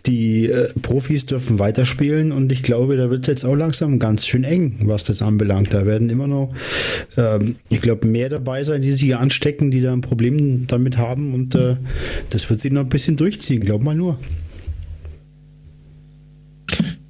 Die 0.06 0.48
äh, 0.48 0.70
Profis 0.82 1.26
dürfen 1.26 1.60
weiterspielen 1.60 2.32
und 2.32 2.52
ich 2.52 2.64
glaube, 2.64 2.98
da 2.98 3.10
wird 3.10 3.22
es 3.22 3.28
jetzt 3.28 3.46
auch 3.46 3.56
langsam 3.56 4.00
ganz 4.00 4.26
schön 4.26 4.44
eng, 4.44 4.80
was 4.84 5.04
das 5.04 5.22
anbelangt. 5.22 5.74
Da 5.74 5.86
werden 5.86 6.10
immer 6.10 6.28
noch, 6.28 6.54
ähm, 7.18 7.56
ich 7.70 7.82
glaube, 7.82 8.08
mehr 8.08 8.30
dabei 8.30 8.64
sein, 8.64 8.82
die 8.82 8.92
sich 8.92 9.16
anstecken, 9.16 9.72
die 9.72 9.82
da 9.82 9.94
ein 9.94 10.02
Problem 10.02 10.68
damit 10.68 10.98
haben 10.98 11.34
und 11.34 11.56
äh, 11.56 11.78
das 12.30 12.50
wird 12.50 12.62
sich 12.62 12.72
noch 12.72 12.82
ein 12.82 12.90
bisschen 12.90 13.18
durchziehen, 13.18 13.62
glaub 13.62 13.84
mal 13.84 13.96
nur. 13.96 14.20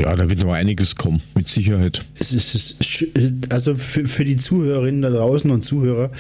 Ja, 0.01 0.15
da 0.15 0.29
wird 0.29 0.39
noch 0.39 0.53
einiges 0.53 0.95
kommen, 0.95 1.21
mit 1.35 1.49
Sicherheit. 1.49 2.05
Es 2.17 2.31
ist, 2.31 2.55
es 2.55 3.01
ist 3.01 3.51
also 3.51 3.75
für, 3.75 4.05
für 4.05 4.23
die 4.23 4.37
Zuhörerinnen 4.37 5.01
da 5.01 5.09
draußen 5.09 5.51
und 5.51 5.65
Zuhörer, 5.65 6.11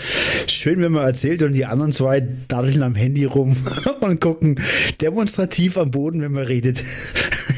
schön, 0.47 0.81
wenn 0.81 0.91
man 0.91 1.05
erzählt 1.05 1.41
und 1.43 1.53
die 1.53 1.65
anderen 1.65 1.93
zwei 1.93 2.27
daddeln 2.49 2.83
am 2.83 2.95
Handy 2.95 3.23
rum 3.23 3.55
und 4.01 4.19
gucken 4.19 4.59
demonstrativ 4.99 5.77
am 5.77 5.91
Boden, 5.91 6.21
wenn 6.21 6.33
man 6.33 6.43
redet. 6.43 6.81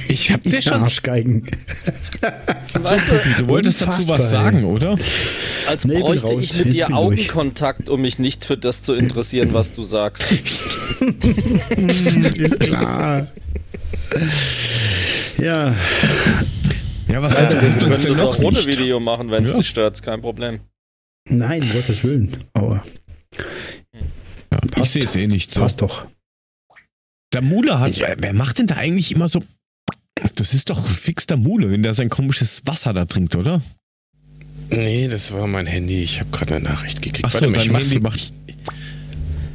Ich 0.09 0.31
hab 0.31 0.43
dir 0.43 0.61
schon. 0.61 0.73
Arschgeigen. 0.73 1.41
Weißt 2.21 3.11
du, 3.11 3.41
du 3.41 3.47
wolltest 3.47 3.81
dazu 3.81 4.07
was 4.07 4.29
sagen, 4.29 4.63
oder? 4.65 4.99
Als 5.67 5.85
nee, 5.85 5.99
bräuchte 5.99 6.33
ich, 6.33 6.51
ich 6.51 6.65
mit 6.65 6.77
dir 6.77 6.95
Augenkontakt, 6.95 7.89
um 7.89 8.01
mich 8.01 8.19
nicht 8.19 8.45
für 8.45 8.57
das 8.57 8.83
zu 8.83 8.93
interessieren, 8.93 9.49
was 9.53 9.73
du 9.73 9.81
sagst. 9.81 10.23
ist 12.35 12.59
klar. 12.59 13.27
Ja. 15.41 15.75
Ja, 17.07 17.21
was 17.21 17.33
ja, 17.33 17.51
wir 17.51 17.59
können 17.59 17.89
das 17.89 18.19
auch 18.19 18.39
ohne 18.39 18.63
Video 18.65 18.99
machen, 18.99 19.31
wenn 19.31 19.43
es 19.43 19.49
ja. 19.51 19.57
dich 19.57 19.69
stört, 19.69 20.01
kein 20.03 20.21
Problem. 20.21 20.59
Nein, 21.27 21.63
um 21.63 21.71
Gottes 21.71 22.03
Willen. 22.03 22.31
Aber. 22.53 22.83
Ja, 24.53 24.83
ich 24.83 24.89
sehe 24.89 25.03
es 25.03 25.15
eh 25.15 25.27
nicht 25.27 25.51
so. 25.51 25.61
Passt 25.61 25.81
doch. 25.81 26.05
Der 27.33 27.41
Mule 27.41 27.79
hat. 27.79 27.91
Ich, 27.91 28.03
wer 28.17 28.33
macht 28.33 28.59
denn 28.59 28.67
da 28.67 28.75
eigentlich 28.75 29.11
immer 29.11 29.29
so. 29.29 29.41
Das 30.35 30.53
ist 30.53 30.69
doch 30.69 30.85
fix 30.85 31.25
der 31.25 31.37
Mule, 31.37 31.71
wenn 31.71 31.81
der 31.81 31.95
sein 31.95 32.09
komisches 32.09 32.61
Wasser 32.65 32.93
da 32.93 33.05
trinkt, 33.05 33.35
oder? 33.35 33.61
Nee, 34.69 35.07
das 35.07 35.31
war 35.33 35.47
mein 35.47 35.65
Handy. 35.65 36.03
Ich 36.03 36.19
habe 36.19 36.29
gerade 36.31 36.55
eine 36.55 36.63
Nachricht 36.63 37.01
gekriegt. 37.01 37.25
Ach 37.25 37.31
so, 37.31 37.41
Warte 37.41 37.49
mal, 37.49 37.61
ich 37.61 37.71
mach's, 37.71 37.85
Handy 37.85 37.99
macht... 37.99 38.17
ich, 38.19 38.33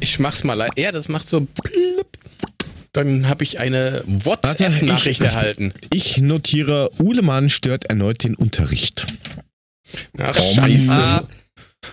ich 0.01 0.19
mach's 0.19 0.43
mal. 0.43 0.67
Ja, 0.75 0.91
das 0.91 1.07
macht 1.07 1.27
so. 1.27 1.47
Dann 2.97 3.29
habe 3.29 3.43
ich 3.43 3.59
eine 3.59 4.01
WhatsApp-Nachricht 4.07 5.21
erhalten. 5.21 5.71
Ich 5.93 6.17
notiere, 6.17 6.89
Uhlemann 6.99 7.51
stört 7.51 7.85
erneut 7.91 8.23
den 8.23 8.33
Unterricht. 8.33 9.05
Ach, 10.17 10.35
oh, 10.35 10.53
scheiße. 10.55 10.91
Ah, 10.91 11.27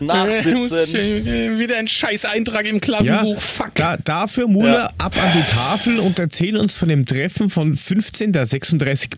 nachsitzen. 0.01 1.59
Wieder 1.59 1.77
ein 1.77 1.89
scheiß 1.89 2.25
Eintrag 2.25 2.65
im 2.65 2.81
Klassenbuch. 2.81 3.35
Ja, 3.35 3.39
Fuck. 3.39 3.75
Da, 3.75 3.99
dafür, 3.99 4.49
Mule, 4.49 4.73
ja. 4.73 4.93
ab 4.97 5.15
an 5.23 5.31
die 5.35 5.53
Tafel 5.53 5.99
und 5.99 6.19
erzähl 6.19 6.57
uns 6.57 6.73
von 6.73 6.89
dem 6.89 7.05
Treffen 7.05 7.51
von 7.51 7.77
15 7.77 8.33
der 8.33 8.47
36 8.47 9.11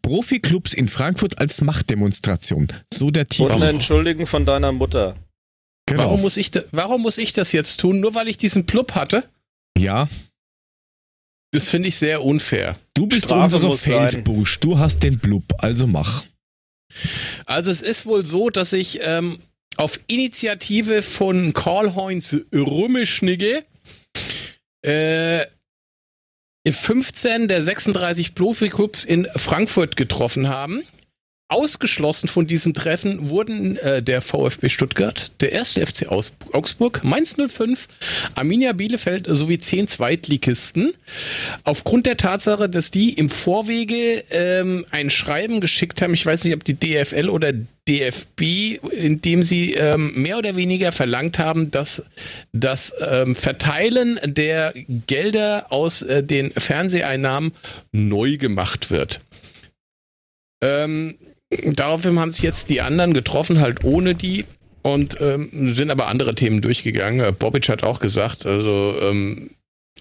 Profi-Clubs 0.00 0.72
in 0.72 0.88
Frankfurt 0.88 1.38
als 1.38 1.60
Machtdemonstration. 1.60 2.68
So 2.94 3.10
der 3.10 3.28
Titel. 3.28 3.52
Und 3.52 3.60
entschuldigen 3.60 4.24
von 4.24 4.46
deiner 4.46 4.72
Mutter. 4.72 5.16
Genau. 5.84 6.04
Warum, 6.04 6.22
muss 6.22 6.38
ich 6.38 6.50
da, 6.50 6.62
warum 6.72 7.02
muss 7.02 7.18
ich 7.18 7.34
das 7.34 7.52
jetzt 7.52 7.78
tun? 7.78 8.00
Nur 8.00 8.14
weil 8.14 8.28
ich 8.28 8.38
diesen 8.38 8.64
Club 8.64 8.94
hatte? 8.94 9.24
Ja. 9.76 10.08
Das 11.52 11.68
finde 11.68 11.88
ich 11.88 11.96
sehr 11.96 12.24
unfair. 12.24 12.76
Du 12.94 13.06
bist 13.06 13.24
Strafe 13.24 13.56
unsere 13.56 13.76
Feldbusch. 13.76 14.60
Du 14.60 14.78
hast 14.78 15.02
den 15.02 15.18
Blub, 15.18 15.44
also 15.58 15.86
mach. 15.86 16.24
Also 17.46 17.70
es 17.70 17.82
ist 17.82 18.06
wohl 18.06 18.24
so, 18.24 18.50
dass 18.50 18.72
ich 18.72 19.00
ähm, 19.02 19.38
auf 19.76 19.98
Initiative 20.06 21.02
von 21.02 21.52
Karl-Heinz 21.52 22.36
Rümmischnigge 22.52 23.64
äh, 24.82 25.46
15 26.68 27.48
der 27.48 27.62
36 27.62 28.34
Profi-Clubs 28.34 29.04
in 29.04 29.26
Frankfurt 29.36 29.96
getroffen 29.96 30.48
haben. 30.48 30.82
Ausgeschlossen 31.50 32.28
von 32.28 32.46
diesem 32.46 32.74
Treffen 32.74 33.28
wurden 33.28 33.76
äh, 33.76 34.02
der 34.02 34.22
VfB 34.22 34.68
Stuttgart, 34.68 35.32
der 35.40 35.52
erste 35.52 35.84
FC 35.84 36.06
Aus 36.06 36.32
Augsburg, 36.52 37.02
Mainz 37.02 37.36
05, 37.36 37.88
Arminia 38.34 38.72
Bielefeld 38.72 39.26
sowie 39.28 39.58
zehn 39.58 39.88
Zweitligisten. 39.88 40.94
Aufgrund 41.64 42.06
der 42.06 42.16
Tatsache, 42.16 42.68
dass 42.68 42.90
die 42.90 43.14
im 43.14 43.28
Vorwege 43.28 44.24
ähm, 44.30 44.86
ein 44.90 45.10
Schreiben 45.10 45.60
geschickt 45.60 46.00
haben, 46.02 46.14
ich 46.14 46.24
weiß 46.24 46.44
nicht, 46.44 46.54
ob 46.54 46.64
die 46.64 46.78
DFL 46.78 47.28
oder 47.28 47.52
DFB, 47.88 48.78
in 48.92 49.20
dem 49.20 49.42
sie 49.42 49.74
ähm, 49.74 50.12
mehr 50.14 50.38
oder 50.38 50.54
weniger 50.54 50.92
verlangt 50.92 51.40
haben, 51.40 51.72
dass 51.72 52.04
das 52.52 52.94
ähm, 53.00 53.34
Verteilen 53.34 54.20
der 54.24 54.72
Gelder 55.08 55.66
aus 55.70 56.02
äh, 56.02 56.22
den 56.22 56.52
Fernseheinnahmen 56.52 57.52
neu 57.90 58.36
gemacht 58.36 58.92
wird. 58.92 59.20
Ähm, 60.62 61.16
Daraufhin 61.50 62.18
haben 62.18 62.30
sich 62.30 62.42
jetzt 62.42 62.68
die 62.68 62.80
anderen 62.80 63.12
getroffen, 63.12 63.60
halt 63.60 63.82
ohne 63.84 64.14
die 64.14 64.44
und 64.82 65.20
ähm, 65.20 65.72
sind 65.74 65.90
aber 65.90 66.06
andere 66.06 66.34
Themen 66.34 66.62
durchgegangen. 66.62 67.20
Äh, 67.20 67.32
Bobic 67.32 67.68
hat 67.68 67.82
auch 67.82 68.00
gesagt, 68.00 68.46
also 68.46 68.96
ähm, 69.02 69.50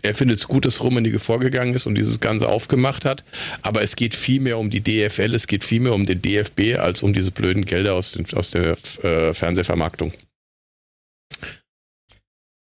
er 0.01 0.15
findet 0.15 0.37
es 0.37 0.47
gut, 0.47 0.65
dass 0.65 0.83
Rummenigge 0.83 1.19
vorgegangen 1.19 1.73
ist 1.73 1.85
und 1.85 1.95
dieses 1.95 2.19
Ganze 2.19 2.47
aufgemacht 2.47 3.03
hat. 3.03 3.23
Aber 3.63 3.81
es 3.81 3.95
geht 3.95 4.15
viel 4.15 4.39
mehr 4.39 4.57
um 4.57 4.69
die 4.69 4.81
DFL, 4.81 5.33
es 5.33 5.47
geht 5.47 5.63
viel 5.63 5.81
mehr 5.81 5.93
um 5.93 6.05
den 6.05 6.21
DFB 6.21 6.77
als 6.79 7.03
um 7.03 7.13
diese 7.13 7.31
blöden 7.31 7.65
Gelder 7.65 7.95
aus, 7.95 8.13
den, 8.13 8.25
aus 8.33 8.51
der 8.51 8.77
äh, 9.03 9.33
Fernsehvermarktung. 9.33 10.13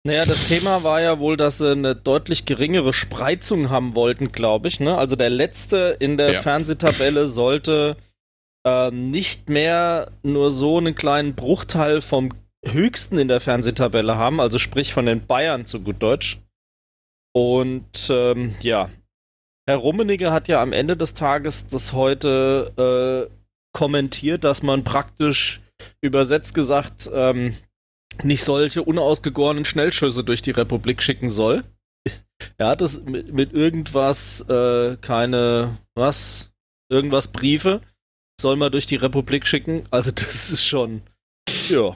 Naja, 0.04 0.25
das 0.25 0.49
Thema 0.49 0.85
war 0.85 1.00
ja 1.02 1.18
wohl, 1.18 1.37
dass 1.37 1.59
sie 1.59 1.71
eine 1.71 1.95
deutlich 1.95 2.47
geringere 2.47 2.92
Spreizung 2.92 3.68
haben 3.68 3.95
wollten, 3.95 4.33
glaube 4.33 4.68
ich. 4.68 4.80
Ne? 4.80 4.97
Also 4.97 5.16
der 5.16 5.28
letzte 5.28 5.97
in 6.00 6.16
der 6.16 6.33
ja. 6.33 6.40
Fernsehtabelle 6.40 7.26
sollte 7.26 7.97
ähm, 8.66 9.10
nicht 9.10 9.48
mehr 9.48 10.10
nur 10.22 10.50
so 10.50 10.78
einen 10.78 10.94
kleinen 10.94 11.34
Bruchteil 11.34 12.00
vom 12.00 12.32
höchsten 12.64 13.18
in 13.18 13.28
der 13.28 13.40
Fernsehtabelle 13.40 14.16
haben, 14.16 14.40
also 14.40 14.58
sprich 14.58 14.92
von 14.92 15.06
den 15.06 15.26
Bayern 15.26 15.66
zu 15.66 15.80
gut 15.80 16.02
Deutsch. 16.02 16.38
Und 17.34 18.08
ähm, 18.10 18.56
ja, 18.60 18.90
Herr 19.68 19.76
Rummenigge 19.76 20.32
hat 20.32 20.48
ja 20.48 20.62
am 20.62 20.72
Ende 20.72 20.96
des 20.96 21.14
Tages 21.14 21.68
das 21.68 21.92
heute 21.92 23.28
äh, 23.28 23.32
kommentiert, 23.76 24.44
dass 24.44 24.62
man 24.62 24.82
praktisch 24.82 25.60
übersetzt 26.00 26.54
gesagt 26.54 27.08
ähm, 27.12 27.54
nicht 28.22 28.42
solche 28.42 28.82
unausgegorenen 28.82 29.64
Schnellschüsse 29.64 30.24
durch 30.24 30.42
die 30.42 30.50
Republik 30.50 31.02
schicken 31.02 31.30
soll. 31.30 31.64
er 32.56 32.68
hat 32.68 32.80
es 32.80 33.00
mit, 33.02 33.32
mit 33.32 33.52
irgendwas, 33.52 34.40
äh, 34.48 34.96
keine, 34.96 35.78
was, 35.94 36.50
irgendwas 36.90 37.28
Briefe 37.28 37.82
soll 38.40 38.57
man 38.57 38.73
durch 38.73 38.87
die 38.87 38.97
Republik 38.97 39.47
schicken. 39.47 39.85
Also 39.90 40.11
das 40.11 40.50
ist 40.50 40.64
schon, 40.64 41.02
ja, 41.68 41.95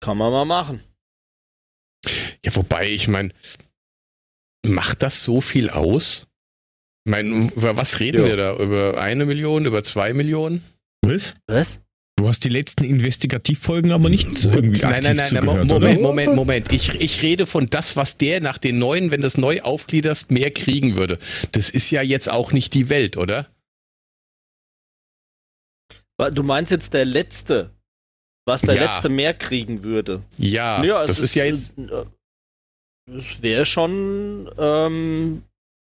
kann 0.00 0.18
man 0.18 0.32
mal 0.32 0.44
machen. 0.44 0.80
Ja, 2.44 2.54
wobei, 2.54 2.90
ich 2.90 3.08
meine, 3.08 3.32
macht 4.64 5.02
das 5.02 5.24
so 5.24 5.40
viel 5.40 5.70
aus? 5.70 6.26
Ich 7.04 7.10
meine, 7.10 7.50
über 7.54 7.76
was 7.76 8.00
reden 8.00 8.22
ja. 8.22 8.26
wir 8.26 8.36
da? 8.36 8.56
Über 8.56 9.00
eine 9.00 9.26
Million, 9.26 9.64
über 9.64 9.84
zwei 9.84 10.12
Millionen? 10.12 10.62
Was? 11.02 11.34
Was? 11.46 11.80
Du 12.18 12.26
hast 12.26 12.44
die 12.44 12.48
letzten 12.48 12.84
Investigativfolgen 12.84 13.92
aber 13.92 14.08
nicht 14.08 14.26
irgendwie 14.44 14.80
Nein, 14.80 15.02
nein, 15.02 15.16
nein, 15.16 15.28
nein 15.32 15.44
Moment, 15.44 15.72
oder? 15.72 15.92
Moment, 15.94 16.34
Moment. 16.34 16.72
Ich, 16.72 16.94
ich 17.00 17.22
rede 17.22 17.44
von 17.44 17.66
das, 17.66 17.94
was 17.94 18.16
der 18.16 18.40
nach 18.40 18.56
den 18.56 18.78
neuen, 18.78 19.10
wenn 19.10 19.20
du 19.20 19.26
es 19.26 19.36
neu 19.36 19.60
aufgliederst, 19.60 20.30
mehr 20.30 20.50
kriegen 20.50 20.96
würde. 20.96 21.18
Das 21.52 21.68
ist 21.68 21.90
ja 21.90 22.00
jetzt 22.00 22.30
auch 22.30 22.52
nicht 22.52 22.72
die 22.72 22.88
Welt, 22.88 23.18
oder? 23.18 23.48
Du 26.18 26.42
meinst 26.42 26.70
jetzt 26.70 26.94
der 26.94 27.04
letzte, 27.04 27.70
was 28.46 28.62
der 28.62 28.76
ja. 28.76 28.84
letzte 28.84 29.08
mehr 29.08 29.34
kriegen 29.34 29.82
würde? 29.82 30.22
Ja, 30.38 30.82
ja 30.82 31.06
das 31.06 31.18
ist, 31.18 31.24
ist, 31.24 31.34
ja 31.34 31.44
jetzt. 31.44 31.74
Es 33.08 33.42
wäre 33.42 33.66
schon, 33.66 34.50
ähm, 34.58 35.42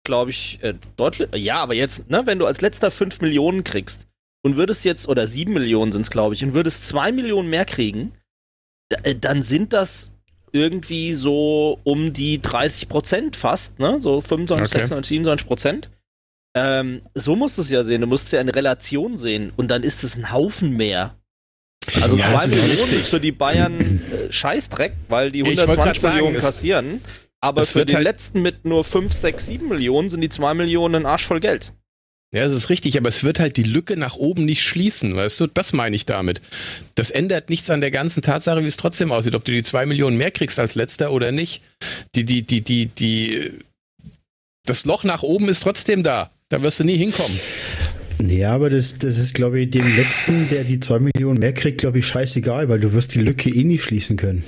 glaube 0.05 0.31
ich, 0.31 0.59
äh, 0.63 0.75
deutlich. 0.97 1.29
Ja, 1.37 1.57
aber 1.57 1.75
jetzt, 1.75 2.11
ne, 2.11 2.27
wenn 2.27 2.39
du 2.39 2.47
als 2.47 2.61
letzter 2.61 2.91
5 2.91 3.21
Millionen 3.21 3.65
kriegst 3.65 4.07
und 4.45 4.57
würdest 4.57 4.85
jetzt, 4.85 5.09
oder 5.09 5.27
7 5.27 5.53
Millionen 5.53 5.93
sind 5.93 6.03
es, 6.03 6.11
glaube 6.11 6.35
ich, 6.35 6.45
und 6.45 6.53
würdest 6.53 6.85
2 6.85 7.13
Millionen 7.13 7.49
mehr 7.49 7.65
kriegen, 7.65 8.13
äh, 9.05 9.15
dann 9.15 9.43
sind 9.43 9.73
das 9.73 10.15
irgendwie 10.53 11.13
so 11.13 11.79
um 11.85 12.13
die 12.13 12.39
30 12.39 12.89
Prozent 12.89 13.37
fast, 13.37 13.79
ne? 13.79 14.01
So 14.01 14.21
25, 14.21 14.67
okay. 14.67 14.79
26, 14.79 15.09
27 15.09 15.47
Prozent. 15.47 15.91
Ähm, 16.57 17.03
so 17.15 17.37
musst 17.37 17.59
du 17.59 17.63
es 17.63 17.71
ja 17.71 17.83
sehen. 17.83 18.01
Du 18.01 18.07
musst 18.07 18.27
es 18.27 18.33
ja 18.33 18.41
in 18.41 18.49
Relation 18.49 19.19
sehen. 19.19 19.53
Und 19.57 19.71
dann 19.71 19.83
ist 19.83 20.05
es 20.05 20.17
ein 20.17 20.33
Haufen 20.33 20.77
mehr. 20.77 21.17
Also 22.01 22.17
ja, 22.17 22.25
zwei 22.25 22.47
Millionen 22.47 22.93
ist 22.93 23.09
für 23.09 23.21
die 23.21 23.33
Bayern 23.33 23.81
äh, 23.81 24.33
Scheißdreck, 24.33 24.93
weil 25.09 25.31
die 25.31 25.43
120 25.43 26.03
Millionen 26.03 26.33
sagen, 26.33 26.41
kassieren. 26.41 27.01
Aber 27.41 27.65
für 27.65 27.87
den 27.87 27.97
halt 27.97 28.05
letzten 28.05 28.43
mit 28.43 28.65
nur 28.65 28.85
5, 28.85 29.13
6, 29.13 29.47
7 29.47 29.69
Millionen 29.69 30.11
sind 30.11 30.21
die 30.21 30.29
2 30.29 30.55
Millionen 30.55 30.97
ein 30.97 31.07
Arsch 31.07 31.25
voll 31.25 31.41
Geld. 31.41 31.73
Ja, 32.35 32.45
das 32.45 32.53
ist 32.53 32.69
richtig, 32.69 32.99
aber 32.99 33.09
es 33.09 33.25
wird 33.25 33.41
halt 33.41 33.57
die 33.57 33.63
Lücke 33.63 33.97
nach 33.97 34.17
oben 34.17 34.45
nicht 34.45 34.63
schließen, 34.63 35.17
weißt 35.17 35.41
du? 35.41 35.47
Das 35.47 35.73
meine 35.73 35.97
ich 35.97 36.05
damit. 36.05 36.43
Das 36.95 37.11
ändert 37.11 37.49
nichts 37.49 37.71
an 37.71 37.81
der 37.81 37.91
ganzen 37.91 38.23
Tatsache, 38.23 38.63
wie 38.63 38.67
es 38.67 38.77
trotzdem 38.77 39.13
aussieht, 39.13 39.35
ob 39.35 39.45
du 39.47 39.53
die 39.53 39.63
2 39.63 39.87
Millionen 39.87 40.19
mehr 40.19 40.31
kriegst 40.31 40.59
als 40.59 40.75
letzter 40.75 41.11
oder 41.13 41.33
nicht. 41.33 41.63
Die, 42.15 42.25
die, 42.25 42.43
die, 42.43 42.61
die, 42.61 42.87
die, 42.87 43.53
das 44.67 44.85
Loch 44.85 45.05
nach 45.05 45.23
oben 45.23 45.49
ist 45.49 45.63
trotzdem 45.63 46.03
da. 46.03 46.31
Da 46.51 46.63
wirst 46.63 46.81
du 46.81 46.85
nie 46.85 46.97
hinkommen. 46.97 47.39
Ja, 48.27 48.55
aber 48.55 48.71
das, 48.71 48.99
das 48.99 49.19
ist, 49.19 49.35
glaube 49.35 49.61
ich, 49.61 49.71
dem 49.71 49.85
Letzten, 49.97 50.49
der 50.49 50.65
die 50.65 50.81
zwei 50.81 50.99
Millionen 50.99 51.39
mehr 51.39 51.53
kriegt, 51.53 51.79
glaube 51.79 51.99
ich, 51.99 52.07
scheißegal, 52.07 52.71
weil 52.71 52.81
du 52.81 52.95
wirst 52.95 53.15
die 53.15 53.21
Lücke 53.21 53.51
eh 53.51 53.65
nie 53.65 53.79
schließen 53.79 54.17
können. 54.17 54.43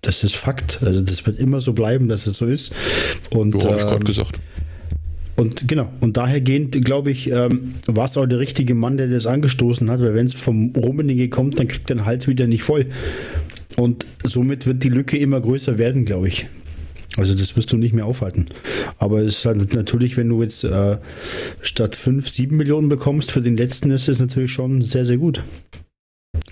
Das 0.00 0.24
ist 0.24 0.34
Fakt. 0.34 0.80
Also 0.82 1.00
das 1.00 1.24
wird 1.26 1.38
immer 1.38 1.60
so 1.60 1.72
bleiben, 1.72 2.08
dass 2.08 2.26
es 2.26 2.38
so 2.38 2.46
ist. 2.46 2.74
Und, 3.30 3.54
habe 3.64 3.76
ich 3.78 3.86
gerade 3.86 4.04
gesagt. 4.04 4.40
Und 5.36 5.68
genau, 5.68 5.88
und 6.00 6.16
dahergehend, 6.16 6.84
glaube 6.84 7.12
ich, 7.12 7.30
ähm, 7.30 7.74
war 7.86 8.06
es 8.06 8.16
auch 8.16 8.26
der 8.26 8.40
richtige 8.40 8.74
Mann, 8.74 8.96
der 8.96 9.06
das 9.06 9.26
angestoßen 9.26 9.88
hat, 9.90 10.00
weil 10.00 10.14
wenn 10.14 10.26
es 10.26 10.34
vom 10.34 10.72
Rummenigge 10.76 11.28
kommt, 11.28 11.60
dann 11.60 11.68
kriegt 11.68 11.88
er 11.88 11.96
den 11.96 12.04
Hals 12.04 12.26
wieder 12.26 12.48
nicht 12.48 12.64
voll. 12.64 12.86
Und 13.76 14.06
somit 14.24 14.66
wird 14.66 14.82
die 14.82 14.88
Lücke 14.88 15.18
immer 15.18 15.40
größer 15.40 15.78
werden, 15.78 16.04
glaube 16.04 16.28
ich. 16.28 16.46
Also 17.16 17.34
das 17.34 17.56
wirst 17.56 17.72
du 17.72 17.76
nicht 17.76 17.94
mehr 17.94 18.06
aufhalten. 18.06 18.46
Aber 18.98 19.20
es 19.20 19.38
ist 19.38 19.44
halt 19.44 19.74
natürlich, 19.74 20.16
wenn 20.16 20.28
du 20.28 20.42
jetzt 20.42 20.64
äh, 20.64 20.98
statt 21.62 21.94
5, 21.94 22.28
7 22.28 22.56
Millionen 22.56 22.88
bekommst, 22.88 23.30
für 23.30 23.42
den 23.42 23.56
letzten 23.56 23.90
ist 23.90 24.08
es 24.08 24.18
natürlich 24.18 24.52
schon 24.52 24.82
sehr, 24.82 25.04
sehr 25.04 25.18
gut. 25.18 25.42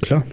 Klar. 0.00 0.25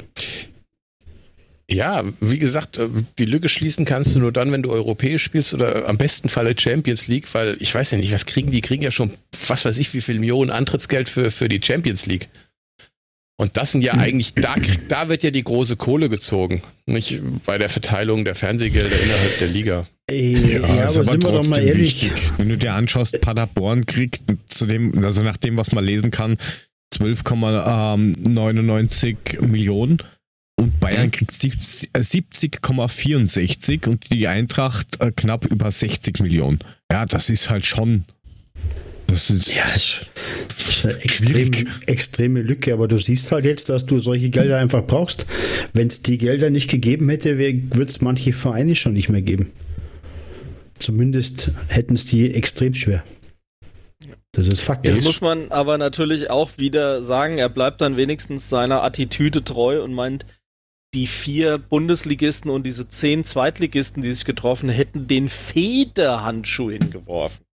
Ja, 1.72 2.04
wie 2.20 2.40
gesagt, 2.40 2.78
äh, 2.78 2.90
die 3.20 3.26
Lücke 3.26 3.48
schließen 3.48 3.86
kannst 3.86 4.16
du 4.16 4.20
nur 4.20 4.32
dann, 4.32 4.52
wenn 4.52 4.64
du 4.64 4.72
europäisch 4.72 5.24
spielst 5.24 5.54
oder 5.54 5.88
am 5.88 5.98
besten 5.98 6.30
Falle 6.30 6.56
Champions 6.58 7.08
League, 7.08 7.34
weil 7.34 7.58
ich 7.60 7.74
weiß 7.74 7.92
ja 7.92 7.98
nicht, 7.98 8.12
was 8.12 8.26
kriegen 8.26 8.52
die? 8.52 8.62
Kriegen 8.62 8.84
ja 8.84 8.92
schon, 8.92 9.12
was 9.48 9.66
weiß 9.66 9.78
ich, 9.78 9.94
wie 9.94 10.02
viel 10.02 10.20
Millionen 10.20 10.50
Antrittsgeld 10.50 11.10
für, 11.10 11.30
für 11.30 11.48
die 11.48 11.62
Champions 11.64 12.08
League. 12.08 12.30
Und 13.38 13.56
das 13.56 13.72
sind 13.72 13.84
ja 13.84 13.94
eigentlich, 13.94 14.34
da, 14.34 14.56
da 14.90 15.10
wird 15.10 15.24
ja 15.24 15.32
die 15.32 15.44
große 15.44 15.78
Kohle 15.78 16.10
gezogen, 16.10 16.62
nicht 16.86 17.22
bei 17.46 17.58
der 17.58 17.70
Verteilung 17.70 18.26
der 18.26 18.36
Fernsehgelder 18.36 19.00
innerhalb 19.00 19.40
der 19.40 19.48
Liga. 19.48 19.88
Ey, 20.10 20.54
ja, 20.54 20.60
ja 20.60 20.90
aber, 20.90 21.06
sind 21.06 21.24
wir 21.24 21.32
doch 21.32 21.48
mal 21.48 21.64
ehrlich. 21.64 22.04
Wichtig. 22.04 22.12
Wenn 22.38 22.50
du 22.50 22.58
dir 22.58 22.74
anschaust, 22.74 23.22
Paderborn 23.22 23.86
kriegt 23.86 24.24
zu 24.48 24.66
dem, 24.66 25.02
also 25.04 25.24
nach 25.24 25.38
dem, 25.38 25.56
was 25.58 25.72
man 25.72 25.86
lesen 25.86 26.12
kann, 26.12 26.38
12,99 26.96 29.46
Millionen 29.46 30.00
und 30.60 30.80
Bayern 30.80 31.08
mhm. 31.08 31.12
kriegt 31.12 31.32
70,64 31.32 33.88
und 33.88 34.12
die 34.12 34.28
Eintracht 34.28 35.00
äh, 35.00 35.12
knapp 35.16 35.46
über 35.46 35.72
60 35.72 36.20
Millionen. 36.20 36.60
Ja, 36.92 37.06
das 37.06 37.30
ist 37.30 37.50
halt 37.50 37.66
schon. 37.66 38.04
Das 39.08 39.30
ist, 39.30 39.56
ja, 39.56 39.64
das 39.66 40.10
ist 40.68 40.86
eine 40.86 41.02
extrem, 41.02 41.52
extreme 41.88 42.42
Lücke, 42.42 42.74
aber 42.74 42.88
du 42.88 42.98
siehst 42.98 43.32
halt 43.32 43.46
jetzt, 43.46 43.70
dass 43.70 43.86
du 43.86 44.00
solche 44.00 44.30
Gelder 44.30 44.58
einfach 44.60 44.86
brauchst. 44.86 45.26
Wenn 45.74 45.88
es 45.88 46.04
die 46.04 46.20
Gelder 46.20 46.52
nicht 46.52 46.70
gegeben 46.70 47.10
hätte, 47.10 47.40
würde 47.40 47.84
es 47.84 48.02
manche 48.02 48.34
Vereine 48.34 48.76
schon 48.76 48.94
nicht 48.94 49.10
mehr 49.10 49.24
geben. 49.24 49.52
Zumindest 50.80 51.52
hätten 51.68 51.94
es 51.94 52.06
die 52.06 52.34
extrem 52.34 52.74
schwer. 52.74 53.04
Das 54.32 54.48
ist 54.48 54.62
faktisch. 54.62 54.96
Jetzt 54.96 55.04
muss 55.04 55.22
man 55.22 55.52
aber 55.52 55.78
natürlich 55.78 56.30
auch 56.30 56.52
wieder 56.58 57.02
sagen, 57.02 57.38
er 57.38 57.50
bleibt 57.50 57.82
dann 57.82 57.98
wenigstens 57.98 58.50
seiner 58.50 58.84
Attitüde 58.84 59.44
treu 59.44 59.84
und 59.84 59.94
meint, 59.94 60.26
die 60.94 61.08
vier 61.08 61.58
Bundesligisten 61.58 62.50
und 62.50 62.64
diese 62.64 62.88
zehn 62.88 63.24
Zweitligisten, 63.24 64.02
die 64.02 64.12
sich 64.12 64.26
getroffen 64.26 64.70
hätten, 64.70 65.08
den 65.08 65.30
Federhandschuh 65.30 66.72
hingeworfen. 66.72 67.46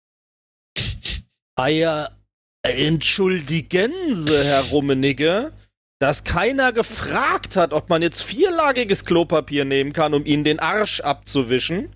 Eier, 1.57 2.17
entschuldigen 2.61 3.91
Sie, 4.13 4.43
Herr 4.43 4.61
Rummenigge, 4.63 5.53
dass 5.99 6.23
keiner 6.23 6.73
gefragt 6.73 7.55
hat, 7.55 7.73
ob 7.73 7.89
man 7.89 8.01
jetzt 8.01 8.21
vierlagiges 8.21 9.05
Klopapier 9.05 9.65
nehmen 9.65 9.93
kann, 9.93 10.13
um 10.13 10.25
ihnen 10.25 10.43
den 10.43 10.59
Arsch 10.59 10.99
abzuwischen. 10.99 11.95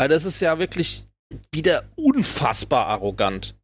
Also 0.00 0.14
das 0.14 0.24
ist 0.24 0.40
ja 0.40 0.58
wirklich 0.58 1.04
wieder 1.52 1.84
unfassbar 1.94 2.86
arrogant. 2.86 3.54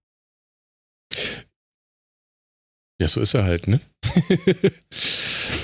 Ja, 3.00 3.08
so 3.08 3.22
ist 3.22 3.32
er 3.32 3.44
halt, 3.44 3.68
ne? 3.68 3.80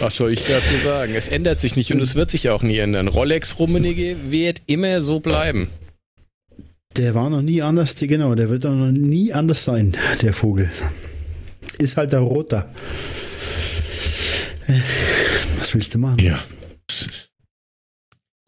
Was 0.00 0.17
soll 0.17 0.33
ich 0.33 0.47
dazu 0.47 0.75
sagen? 0.83 1.14
Es 1.14 1.29
ändert 1.29 1.61
sich 1.61 1.76
nicht 1.76 1.93
und 1.93 2.00
es 2.00 2.15
wird 2.15 2.30
sich 2.30 2.49
auch 2.49 2.63
nie 2.63 2.78
ändern. 2.78 3.08
Rolex 3.08 3.58
Rummenigge 3.58 4.30
wird 4.30 4.63
immer 4.65 5.02
so 5.02 5.21
bleiben. 5.21 5.69
Der 6.97 7.15
war 7.15 7.28
noch 7.28 7.43
nie 7.43 7.61
anders, 7.61 7.95
genau, 7.97 8.35
der 8.35 8.49
wird 8.49 8.65
auch 8.65 8.71
noch 8.71 8.93
nie 8.93 9.30
anders 9.30 9.67
sein, 9.67 9.95
der 10.23 10.32
Vogel. 10.32 10.71
Ist 11.78 11.99
halt 11.99 12.13
der 12.13 12.21
Roter. 12.21 12.75
Äh, 14.69 14.80
was 15.58 15.75
willst 15.75 15.95
du 15.95 15.99
machen? 15.99 16.19
Ja. 16.19 16.43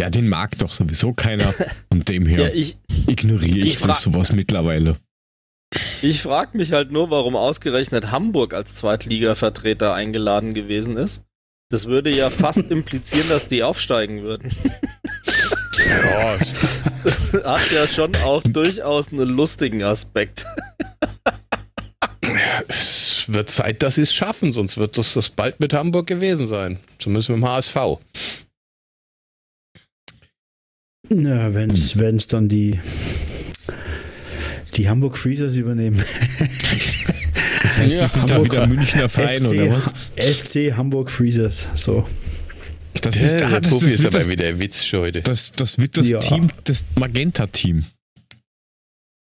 Ja, 0.05 0.11
den 0.11 0.29
mag 0.29 0.59
doch 0.59 0.71
sowieso 0.71 1.15
keiner. 1.15 1.55
Von 1.91 2.05
dem 2.05 2.27
her 2.27 2.49
ja, 2.49 2.55
ich, 2.55 2.77
ignoriere 3.07 3.67
ich, 3.67 3.81
ich 3.83 3.95
sowas 3.95 4.33
mittlerweile. 4.33 4.97
Ich 6.03 6.21
frage 6.21 6.59
mich 6.59 6.73
halt 6.73 6.93
nur, 6.93 7.09
warum 7.09 7.37
ausgerechnet 7.37 8.11
Hamburg 8.11 8.53
als 8.53 8.75
Zweitliga-Vertreter 8.75 9.95
eingeladen 9.95 10.53
gewesen 10.53 10.99
ist. 10.99 11.23
Das 11.71 11.87
würde 11.87 12.15
ja 12.15 12.29
fast 12.29 12.59
implizieren, 12.71 13.31
dass 13.31 13.49
die 13.49 13.63
aufsteigen 13.63 14.25
würden. 14.25 14.51
ja. 15.79 17.55
Hat 17.57 17.73
ja 17.73 17.89
schon 17.89 18.15
auch 18.17 18.43
durchaus 18.43 19.11
einen 19.11 19.27
lustigen 19.27 19.85
Aspekt. 19.85 20.45
es 22.69 23.25
wird 23.29 23.49
Zeit, 23.49 23.83
dass 23.83 23.95
sie 23.95 24.03
es 24.03 24.13
schaffen, 24.13 24.53
sonst 24.53 24.77
wird 24.77 24.99
das, 24.99 25.15
das 25.15 25.31
bald 25.31 25.61
mit 25.61 25.73
Hamburg 25.73 26.07
gewesen 26.07 26.47
sein. 26.47 26.79
Zumindest 26.99 27.31
mit 27.31 27.39
dem 27.39 27.49
HSV. 27.49 27.77
Na, 31.09 31.55
wenn 31.55 31.71
es 31.71 32.27
dann 32.27 32.49
die 32.49 32.81
die 34.77 34.89
Hamburg 34.89 35.17
Freezers 35.19 35.55
übernehmen. 35.55 36.03
Das 37.63 37.79
heißt, 37.79 37.97
ja, 37.97 38.09
sind 38.09 38.31
Hamburg, 38.31 38.51
da 38.51 38.55
wieder 38.55 38.67
Münchner 38.67 39.09
Verein 39.09 39.41
FC, 39.41 39.51
oder 39.51 39.71
was? 39.71 39.93
FC 40.17 40.77
Hamburg 40.77 41.11
Freezers, 41.11 41.67
so. 41.75 42.07
Das 43.01 43.17
ist, 43.17 43.33
der, 43.33 43.49
ah, 43.49 43.61
das, 43.61 43.71
Profi 43.71 43.87
das 43.87 43.95
ist 43.95 44.07
aber 44.07 44.19
das, 44.19 44.29
wieder 44.29 44.61
Witz 44.61 44.85
schon 44.85 45.01
heute. 45.01 45.23
Das, 45.23 45.53
das 45.53 45.79
wird 45.79 45.97
das 45.97 46.09
ja. 46.09 46.19
Team, 46.19 46.51
das 46.65 46.85
Magenta-Team. 46.95 47.85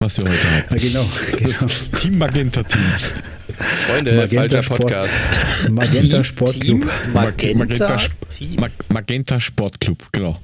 Was 0.00 0.18
wir 0.18 0.24
heute 0.24 0.50
haben. 0.50 0.64
Ja, 0.70 0.76
genau, 0.76 1.08
genau. 1.38 1.98
Team 2.00 2.18
Magenta-Team. 2.18 2.82
Freunde, 3.86 4.16
Magenta 4.16 4.40
falscher 4.40 4.62
Sport, 4.62 4.80
Podcast. 4.80 5.14
Magenta 5.70 6.24
Sportclub. 6.24 6.86
Magenta, 7.14 7.58
Magenta, 7.58 8.00
Magenta 8.88 9.40
Sportclub, 9.40 10.12
genau. 10.12 10.40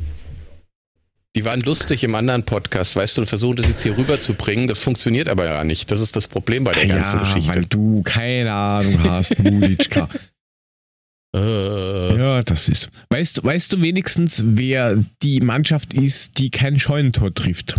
Die 1.36 1.44
waren 1.44 1.60
lustig 1.60 2.02
im 2.02 2.16
anderen 2.16 2.44
Podcast, 2.44 2.96
weißt 2.96 3.16
du, 3.16 3.20
und 3.20 3.28
versuchen 3.28 3.56
das 3.56 3.68
jetzt 3.68 3.84
hier 3.84 3.96
rüberzubringen. 3.96 4.66
Das 4.66 4.80
funktioniert 4.80 5.28
aber 5.28 5.44
ja 5.44 5.62
nicht. 5.62 5.90
Das 5.90 6.00
ist 6.00 6.16
das 6.16 6.26
Problem 6.26 6.64
bei 6.64 6.72
der 6.72 6.86
ja, 6.86 6.96
ganzen 6.96 7.20
Geschichte. 7.20 7.54
Weil 7.54 7.64
du 7.66 8.02
keine 8.02 8.52
Ahnung 8.52 8.98
hast, 9.04 9.38
Mulitschka. 9.38 10.08
äh. 11.36 12.16
Ja, 12.18 12.42
das 12.42 12.68
ist. 12.68 12.90
Weißt 13.10 13.38
du, 13.38 13.44
weißt 13.44 13.72
du 13.72 13.80
wenigstens, 13.80 14.42
wer 14.44 14.96
die 15.22 15.40
Mannschaft 15.40 15.94
ist, 15.94 16.38
die 16.38 16.50
kein 16.50 16.80
Scheunentor 16.80 17.32
trifft? 17.32 17.76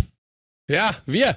Ja, 0.70 0.96
wir. 1.04 1.36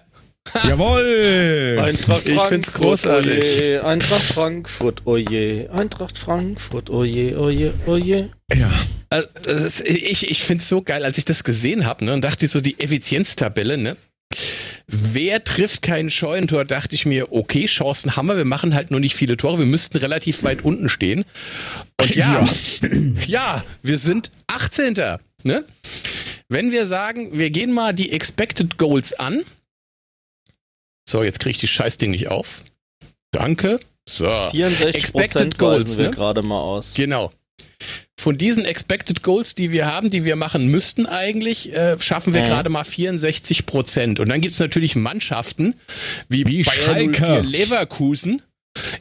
Jawohl! 0.64 1.80
Eintracht 1.82 2.28
ich 2.28 2.42
find's 2.44 2.72
großartig. 2.72 3.60
Oje. 3.60 3.84
Eintracht 3.84 4.22
Frankfurt, 4.22 5.06
oje. 5.06 5.70
Eintracht 5.74 6.18
Frankfurt, 6.18 6.90
oje, 6.90 7.38
oje, 7.38 7.74
oje. 7.88 8.32
Ja. 8.54 8.72
Also, 9.16 9.66
ist, 9.66 9.82
ich 9.82 10.30
ich 10.30 10.44
finde 10.44 10.62
es 10.62 10.70
so 10.70 10.82
geil, 10.82 11.04
als 11.04 11.18
ich 11.18 11.26
das 11.26 11.44
gesehen 11.44 11.86
habe 11.86 12.06
ne, 12.06 12.14
und 12.14 12.24
dachte 12.24 12.48
so 12.48 12.62
die 12.62 12.80
Effizienztabelle, 12.80 13.78
ne? 13.78 13.98
Wer 14.88 15.44
trifft 15.44 15.82
kein 15.82 16.10
Scheunentor, 16.10 16.66
dachte 16.66 16.94
ich 16.94 17.06
mir, 17.06 17.32
okay, 17.32 17.66
Chancen 17.66 18.16
haben 18.16 18.28
wir, 18.28 18.38
wir 18.38 18.46
machen 18.46 18.76
halt 18.76 18.92
nur 18.92 19.00
nicht 19.00 19.16
viele 19.16 19.38
Tore, 19.38 19.60
wir 19.60 19.66
müssten 19.66 19.98
relativ 19.98 20.44
weit 20.44 20.64
unten 20.64 20.90
stehen. 20.90 21.26
Und 22.00 22.16
ja, 22.16 22.46
ja, 22.82 22.90
ja 23.28 23.66
wir 23.82 23.98
sind 23.98 24.32
18. 24.48 24.96
Ne? 25.44 25.64
Wenn 26.50 26.72
wir 26.72 26.86
sagen, 26.86 27.38
wir 27.38 27.50
gehen 27.50 27.72
mal 27.72 27.94
die 27.94 28.12
Expected 28.12 28.78
Goals 28.78 29.14
an, 29.14 29.44
so, 31.08 31.24
jetzt 31.24 31.40
kriege 31.40 31.52
ich 31.52 31.58
die 31.60 31.68
Scheißding 31.68 32.12
nicht 32.12 32.28
auf. 32.28 32.64
Danke. 33.32 33.80
So. 34.08 34.50
64 34.52 34.96
Expected 34.96 35.58
Goals 35.58 35.98
wir 35.98 36.06
ne? 36.06 36.12
gerade 36.12 36.42
mal 36.42 36.60
aus. 36.60 36.94
Genau. 36.94 37.32
Von 38.26 38.40
diesen 38.40 38.66
Expected 38.66 39.22
Goals, 39.22 39.54
die 39.54 39.72
wir 39.72 39.86
haben, 39.86 40.10
die 40.10 40.26
wir 40.26 40.36
machen 40.36 40.66
müssten 40.66 41.06
eigentlich, 41.06 41.72
äh, 41.76 42.00
schaffen 42.00 42.34
wir 42.34 42.44
äh. 42.44 42.48
gerade 42.48 42.70
mal 42.70 42.84
64 42.84 43.68
Prozent. 43.68 44.20
Und 44.20 44.30
dann 44.30 44.42
gibt 44.42 44.56
es 44.56 44.60
natürlich 44.60 44.96
Mannschaften 44.96 45.76
wie, 46.28 46.48
wie 46.48 46.64
Schalke. 46.64 47.42
Leverkusen. 47.42 48.42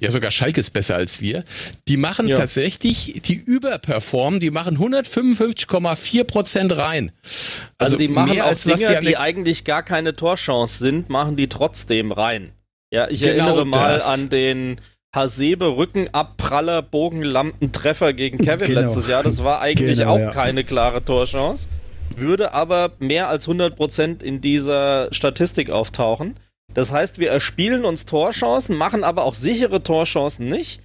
Ja, 0.02 0.10
sogar 0.10 0.30
Schalke 0.30 0.60
ist 0.60 0.74
besser 0.74 0.96
als 0.96 1.22
wir. 1.22 1.44
Die 1.88 1.96
machen 1.96 2.28
ja. 2.28 2.37
tatsächlich, 2.37 3.22
die 3.24 3.37
überperformen, 3.37 4.40
die 4.40 4.50
machen 4.50 4.76
155,4 4.76 6.24
Prozent 6.24 6.76
rein. 6.76 7.10
Also, 7.22 7.46
also, 7.78 7.96
die 7.96 8.08
machen 8.08 8.38
auch 8.42 8.54
Dinge, 8.54 9.00
die, 9.00 9.06
die 9.06 9.16
eigentlich 9.16 9.64
gar 9.64 9.82
keine 9.82 10.14
Torchance 10.14 10.76
sind, 10.80 11.08
machen 11.08 11.37
die 11.37 11.48
trotzdem 11.48 12.12
rein. 12.12 12.52
Ja, 12.92 13.08
ich 13.08 13.20
genau 13.20 13.46
erinnere 13.46 13.64
mal 13.64 13.94
das. 13.94 14.04
an 14.04 14.28
den 14.28 14.80
Hasebe 15.14 15.77
Rückenabpraller 15.77 16.83
Bogenlampentreffer 16.83 18.12
gegen 18.12 18.38
Kevin 18.38 18.68
genau. 18.68 18.81
letztes 18.81 19.07
Jahr. 19.07 19.22
Das 19.22 19.44
war 19.44 19.61
eigentlich 19.61 19.98
genau, 19.98 20.14
auch 20.14 20.18
ja. 20.18 20.31
keine 20.33 20.64
klare 20.64 21.05
Torchance. 21.05 21.68
Würde 22.16 22.53
aber 22.53 22.92
mehr 22.98 23.29
als 23.29 23.48
100% 23.48 24.22
in 24.22 24.40
dieser 24.40 25.09
Statistik 25.12 25.70
auftauchen. 25.70 26.35
Das 26.72 26.90
heißt, 26.90 27.18
wir 27.18 27.31
erspielen 27.31 27.85
uns 27.85 28.07
Torchancen, 28.07 28.77
machen 28.77 29.05
aber 29.05 29.24
auch 29.24 29.35
sichere 29.35 29.83
Torchancen 29.83 30.48
nicht. 30.48 30.81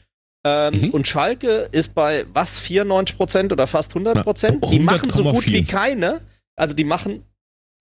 Ähm, 0.45 0.79
mhm. 0.79 0.89
Und 0.91 1.07
Schalke 1.07 1.67
ist 1.71 1.95
bei 1.95 2.25
was 2.31 2.61
94% 2.61 3.51
oder 3.51 3.67
fast 3.67 3.93
100%. 3.93 4.63
Ja, 4.63 4.69
die 4.71 4.79
machen 4.79 5.09
so 5.09 5.23
gut 5.23 5.47
wie 5.47 5.65
keine. 5.65 6.21
Also 6.55 6.75
die 6.75 6.83
machen 6.83 7.25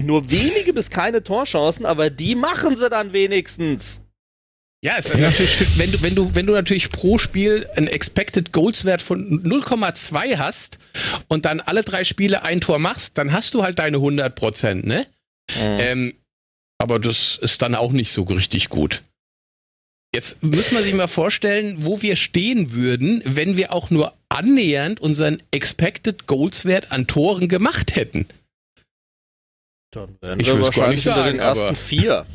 nur 0.00 0.30
wenige 0.30 0.72
bis 0.72 0.90
keine 0.90 1.22
Torchancen, 1.22 1.84
aber 1.84 2.11
die 2.11 2.34
machen 2.34 2.76
sie 2.76 2.88
dann 2.88 3.12
wenigstens. 3.12 4.07
Ja, 4.80 4.94
es 4.96 5.06
ist 5.06 5.18
natürlich, 5.18 5.58
wenn 5.78 5.92
du, 5.92 6.02
wenn 6.02 6.14
du, 6.14 6.34
wenn 6.34 6.46
du 6.46 6.52
natürlich 6.52 6.90
pro 6.90 7.18
Spiel 7.18 7.66
einen 7.74 7.88
Expected 7.88 8.52
Goals 8.52 8.84
Wert 8.84 9.02
von 9.02 9.42
0,2 9.42 10.36
hast 10.36 10.78
und 11.26 11.44
dann 11.44 11.60
alle 11.60 11.82
drei 11.82 12.04
Spiele 12.04 12.42
ein 12.42 12.60
Tor 12.60 12.78
machst, 12.78 13.18
dann 13.18 13.32
hast 13.32 13.54
du 13.54 13.62
halt 13.62 13.78
deine 13.78 13.96
100 13.96 14.34
Prozent, 14.34 14.86
ne? 14.86 15.06
Mhm. 15.56 15.78
Ähm, 15.80 16.14
aber 16.78 17.00
das 17.00 17.38
ist 17.42 17.60
dann 17.62 17.74
auch 17.74 17.90
nicht 17.90 18.12
so 18.12 18.22
richtig 18.22 18.68
gut. 18.68 19.02
Jetzt 20.14 20.42
muss 20.42 20.72
man 20.72 20.82
sich 20.82 20.94
mal 20.94 21.08
vorstellen, 21.08 21.78
wo 21.80 22.00
wir 22.00 22.16
stehen 22.16 22.72
würden, 22.72 23.20
wenn 23.24 23.56
wir 23.56 23.72
auch 23.72 23.90
nur 23.90 24.14
annähernd 24.28 25.00
unseren 25.00 25.42
Expected 25.50 26.26
Goals 26.26 26.64
Wert 26.64 26.92
an 26.92 27.06
Toren 27.06 27.48
gemacht 27.48 27.94
hätten. 27.94 28.26
Dann 29.90 30.16
wären 30.20 30.40
ich 30.40 30.46
wir 30.46 30.60
wahrscheinlich 30.60 31.06
unter 31.06 31.24
den 31.24 31.38
ersten 31.40 31.76
vier. 31.76 32.26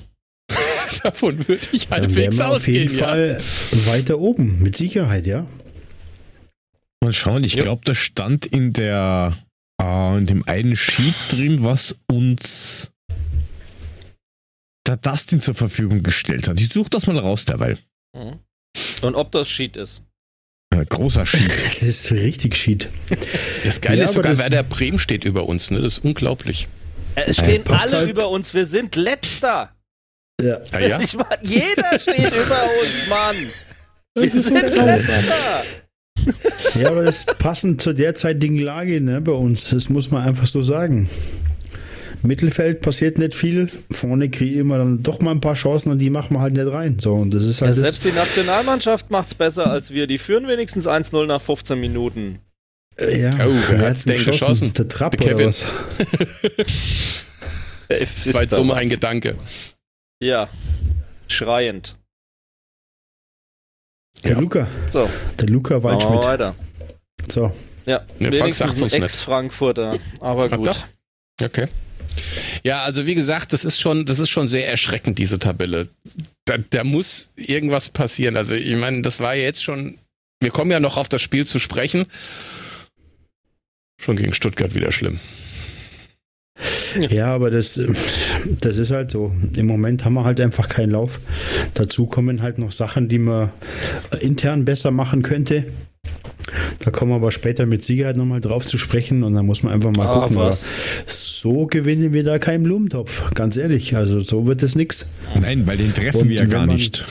Davon 1.04 1.48
würde 1.48 1.64
ich 1.72 1.90
halbwegs 1.90 2.40
ausgehen. 2.40 2.88
Auf 2.88 2.94
jeden 2.94 3.00
ja. 3.00 3.08
Fall 3.08 3.40
weiter 3.86 4.20
oben, 4.20 4.62
mit 4.62 4.76
Sicherheit, 4.76 5.28
ja. 5.28 5.48
Mal 7.04 7.14
schauen, 7.14 7.44
ich 7.44 7.58
glaube, 7.58 7.82
das 7.86 7.98
stand 7.98 8.46
in 8.46 8.74
der 8.74 9.38
äh, 9.82 10.18
in 10.18 10.26
dem 10.26 10.48
einen 10.48 10.76
Sheet 10.76 11.16
drin, 11.30 11.64
was 11.64 11.96
uns 12.10 12.92
der 14.88 14.98
Dustin 14.98 15.42
zur 15.42 15.54
Verfügung 15.54 16.04
gestellt 16.04 16.48
hat. 16.48 16.60
Ich 16.60 16.72
suche 16.72 16.90
das 16.90 17.08
mal 17.08 17.18
raus 17.18 17.46
derweil. 17.46 17.78
Mhm. 18.16 18.40
Und 19.02 19.16
ob 19.16 19.32
das 19.32 19.50
Sheet 19.50 19.78
ist. 19.78 20.04
Ein 20.74 20.86
großer 20.86 21.26
Sheet. 21.26 21.50
das 21.72 21.84
ist 21.84 22.12
richtig 22.12 22.56
Sheet. 22.56 22.90
Das 23.64 23.82
Geile 23.82 24.00
ja, 24.00 24.06
ist 24.06 24.14
sogar, 24.14 24.38
wer 24.38 24.50
der 24.50 24.64
Bremen 24.64 25.00
steht 25.00 25.24
über 25.24 25.48
uns. 25.48 25.72
Ne? 25.72 25.82
Das 25.82 25.98
ist 25.98 26.06
unglaublich. 26.06 26.68
Es 27.16 27.38
stehen 27.38 27.64
alle 27.68 27.98
halt. 27.98 28.10
über 28.10 28.30
uns. 28.30 28.54
Wir 28.54 28.66
sind 28.66 28.96
letzter. 28.96 29.76
Ja. 30.42 30.60
Ah, 30.72 30.80
ja? 30.80 31.00
Ich 31.00 31.16
mein, 31.16 31.38
jeder 31.42 32.00
steht 32.00 32.18
über 32.34 32.62
uns, 32.82 33.08
Mann. 33.10 33.36
Wir 34.16 34.30
sind 34.30 34.76
letzter. 34.76 35.64
Ja, 36.80 36.90
aber 36.90 37.04
das 37.04 37.26
passend 37.26 37.82
zur 37.82 37.94
derzeitigen 37.94 38.58
Lage 38.58 39.02
ne, 39.02 39.22
bei 39.22 39.32
uns. 39.32 39.70
Das 39.70 39.90
muss 39.90 40.12
man 40.12 40.24
einfach 40.24 40.48
so 40.48 40.64
sagen. 40.64 41.10
Mittelfeld 42.22 42.82
passiert 42.82 43.18
nicht 43.18 43.36
viel. 43.36 43.70
Vorne 43.92 44.30
kriegen 44.30 44.68
wir 44.68 44.78
dann 44.78 45.04
doch 45.04 45.20
mal 45.20 45.32
ein 45.32 45.42
paar 45.42 45.56
Chancen 45.56 45.92
und 45.92 46.00
die 46.00 46.10
machen 46.10 46.38
wir 46.38 46.42
halt 46.42 46.54
nicht 46.54 46.72
rein. 46.72 46.98
So, 47.00 47.16
und 47.16 47.34
das 47.34 47.44
ist 47.44 47.62
halt 47.62 47.76
ja, 47.76 47.84
selbst 47.84 48.06
die 48.06 48.12
Nationalmannschaft 48.14 49.12
macht 49.12 49.28
es 49.30 49.36
besser 49.36 49.70
als 49.70 49.92
wir. 49.92 50.08
Die 50.08 50.18
führen 50.18 50.48
wenigstens 50.48 50.88
1-0 50.88 51.26
nach 51.26 51.42
15 51.42 51.78
Minuten. 51.78 52.40
Äh, 52.98 53.22
ja, 53.22 53.32
oh, 53.46 53.54
wer 53.70 53.90
hat's 53.90 54.06
denn 54.06 54.16
geschossen? 54.16 54.40
geschossen? 54.40 54.74
Der 54.74 54.88
Trapp 54.88 55.18
Der 55.18 55.28
Kevin. 55.28 55.48
oder 55.48 55.50
was? 55.50 57.26
das 58.24 58.34
war 58.34 58.46
dumm 58.46 58.72
ein 58.72 58.90
Gedanke. 58.90 59.36
Ja, 60.24 60.48
schreiend. 61.28 61.98
Der 64.24 64.36
ja. 64.36 64.40
Luca. 64.40 64.68
So. 64.90 65.10
Der 65.38 65.50
Luca 65.50 65.84
Waldschmidt. 65.84 66.20
Oh, 66.20 66.24
weiter. 66.24 66.56
So. 67.30 67.52
Ja, 67.86 68.06
ja 68.20 68.32
wenigstens 68.32 68.82
ein 68.82 69.04
Ex-Frankfurter, 69.04 70.00
aber 70.22 70.48
gut. 70.48 70.68
Doch. 70.68 70.88
Okay. 71.42 71.68
Ja, 72.64 72.84
also 72.84 73.06
wie 73.06 73.16
gesagt, 73.16 73.52
das 73.52 73.66
ist 73.66 73.82
schon, 73.82 74.06
das 74.06 74.20
ist 74.20 74.30
schon 74.30 74.48
sehr 74.48 74.70
erschreckend, 74.70 75.20
diese 75.20 75.40
Tabelle. 75.40 75.90
Da, 76.46 76.58
da 76.58 76.86
muss 76.86 77.32
irgendwas 77.36 77.90
passieren. 77.90 78.38
Also 78.38 78.54
ich 78.54 78.78
meine, 78.78 79.02
das 79.02 79.20
war 79.20 79.36
jetzt 79.36 79.62
schon, 79.62 79.98
wir 80.40 80.52
kommen 80.52 80.72
ja 80.72 80.80
noch 80.80 80.96
auf 80.96 81.10
das 81.10 81.22
Spiel 81.22 81.46
zu 81.46 81.60
sprechen. 81.60 82.06
Schon 84.00 84.16
gegen 84.16 84.34
Stuttgart 84.34 84.74
wieder 84.74 84.94
schlimm. 84.94 85.20
Ja, 87.10 87.28
aber 87.28 87.50
das, 87.52 87.80
das 88.62 88.78
ist 88.78 88.92
halt 88.92 89.12
so. 89.12 89.32
Im 89.56 89.68
Moment 89.68 90.06
haben 90.06 90.14
wir 90.14 90.26
halt 90.26 90.40
einfach 90.42 90.70
keinen 90.70 90.92
Lauf. 90.92 91.20
Dazu 91.74 92.06
kommen 92.06 92.42
halt 92.42 92.60
noch 92.60 92.72
Sachen, 92.72 93.08
die 93.08 93.20
man 93.20 93.50
intern 94.20 94.66
besser 94.66 94.92
machen 94.92 95.22
könnte. 95.22 95.66
Da 96.84 96.92
kommen 96.92 97.12
wir 97.12 97.16
aber 97.16 97.32
später 97.32 97.66
mit 97.66 97.84
Sicherheit 97.84 98.18
nochmal 98.18 98.42
drauf 98.42 98.66
zu 98.66 98.78
sprechen 98.78 99.24
und 99.24 99.34
dann 99.34 99.46
muss 99.46 99.64
man 99.64 99.74
einfach 99.74 99.92
mal 99.92 100.08
ah, 100.08 100.20
gucken. 100.22 100.36
Was? 100.36 100.68
So 101.06 101.66
gewinnen 101.66 102.14
wir 102.14 102.24
da 102.24 102.40
keinen 102.40 102.64
Blumentopf, 102.64 103.34
ganz 103.34 103.58
ehrlich. 103.58 103.96
Also 103.96 104.20
so 104.20 104.46
wird 104.46 104.64
es 104.64 104.76
nichts. 104.76 105.08
Nein, 105.40 105.66
weil 105.66 105.78
den 105.78 105.94
treffen 105.94 106.24
und 106.24 106.30
wir 106.30 106.38
ja 106.38 106.46
gar 106.46 106.66
man, 106.66 106.76
nicht. 106.76 107.06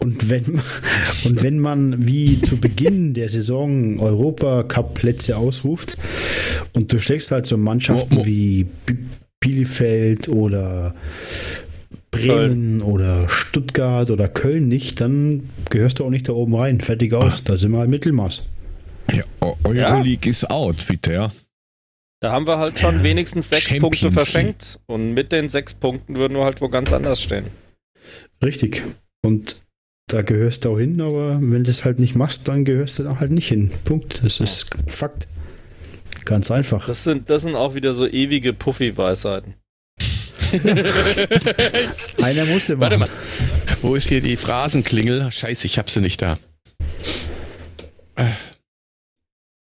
Und 0.00 0.30
wenn, 0.30 0.44
und 1.24 1.42
wenn 1.42 1.58
man 1.58 2.06
wie 2.06 2.40
zu 2.42 2.58
Beginn 2.58 3.14
der 3.14 3.28
Saison 3.28 3.98
Europacup-Plätze 4.00 5.36
ausruft 5.36 5.96
und 6.74 6.92
du 6.92 6.98
schlägst 6.98 7.30
halt 7.30 7.46
so 7.46 7.56
Mannschaften 7.56 8.18
oh, 8.18 8.20
oh. 8.22 8.26
wie 8.26 8.66
Bielefeld 9.40 10.28
oder 10.28 10.94
Bremen 12.10 12.78
Köln. 12.78 12.82
oder 12.82 13.28
Stuttgart 13.28 14.10
oder 14.10 14.28
Köln 14.28 14.68
nicht, 14.68 15.00
dann 15.00 15.48
gehörst 15.70 15.98
du 15.98 16.04
auch 16.04 16.10
nicht 16.10 16.28
da 16.28 16.32
oben 16.32 16.54
rein. 16.54 16.80
Fertig 16.80 17.12
aus. 17.12 17.44
Da 17.44 17.56
sind 17.56 17.72
wir 17.72 17.78
halt 17.78 17.90
Mittelmaß. 17.90 18.48
Ja, 19.12 19.24
Euroleague 19.64 20.24
ja. 20.24 20.30
ist 20.30 20.50
out, 20.50 20.86
bitte, 20.88 21.12
ja. 21.12 21.32
Da 22.20 22.32
haben 22.32 22.46
wir 22.46 22.58
halt 22.58 22.78
schon 22.78 23.02
wenigstens 23.02 23.48
sechs 23.50 23.64
Champions 23.64 24.00
Punkte 24.00 24.10
verschenkt. 24.10 24.80
Und 24.86 25.14
mit 25.14 25.30
den 25.30 25.48
sechs 25.48 25.72
Punkten 25.74 26.16
würden 26.16 26.36
wir 26.36 26.44
halt 26.44 26.60
wo 26.60 26.68
ganz 26.68 26.92
anders 26.92 27.22
stehen. 27.22 27.44
Richtig. 28.42 28.82
Und 29.22 29.56
da 30.08 30.22
gehörst 30.22 30.64
du 30.64 30.70
auch 30.70 30.78
hin, 30.78 31.00
aber 31.00 31.38
wenn 31.40 31.64
du 31.64 31.70
es 31.70 31.84
halt 31.84 32.00
nicht 32.00 32.14
machst, 32.14 32.48
dann 32.48 32.64
gehörst 32.64 32.98
du 32.98 33.04
da 33.04 33.20
halt 33.20 33.30
nicht 33.30 33.48
hin. 33.48 33.70
Punkt. 33.84 34.20
Das 34.22 34.40
ist 34.40 34.70
Fakt. 34.86 35.28
Ganz 36.24 36.50
einfach. 36.50 36.86
Das 36.86 37.04
sind, 37.04 37.30
das 37.30 37.42
sind 37.42 37.54
auch 37.54 37.74
wieder 37.74 37.94
so 37.94 38.06
ewige 38.06 38.52
Puffy-Weisheiten. 38.52 39.54
Einer 42.22 42.44
muss 42.46 42.68
immer. 42.70 42.80
Warte 42.80 42.98
mal. 42.98 43.08
Wo 43.82 43.94
ist 43.94 44.08
hier 44.08 44.20
die 44.20 44.36
Phrasenklingel? 44.36 45.30
Scheiße, 45.30 45.66
ich 45.66 45.78
hab 45.78 45.90
sie 45.90 46.00
nicht 46.00 46.22
da. 46.22 46.38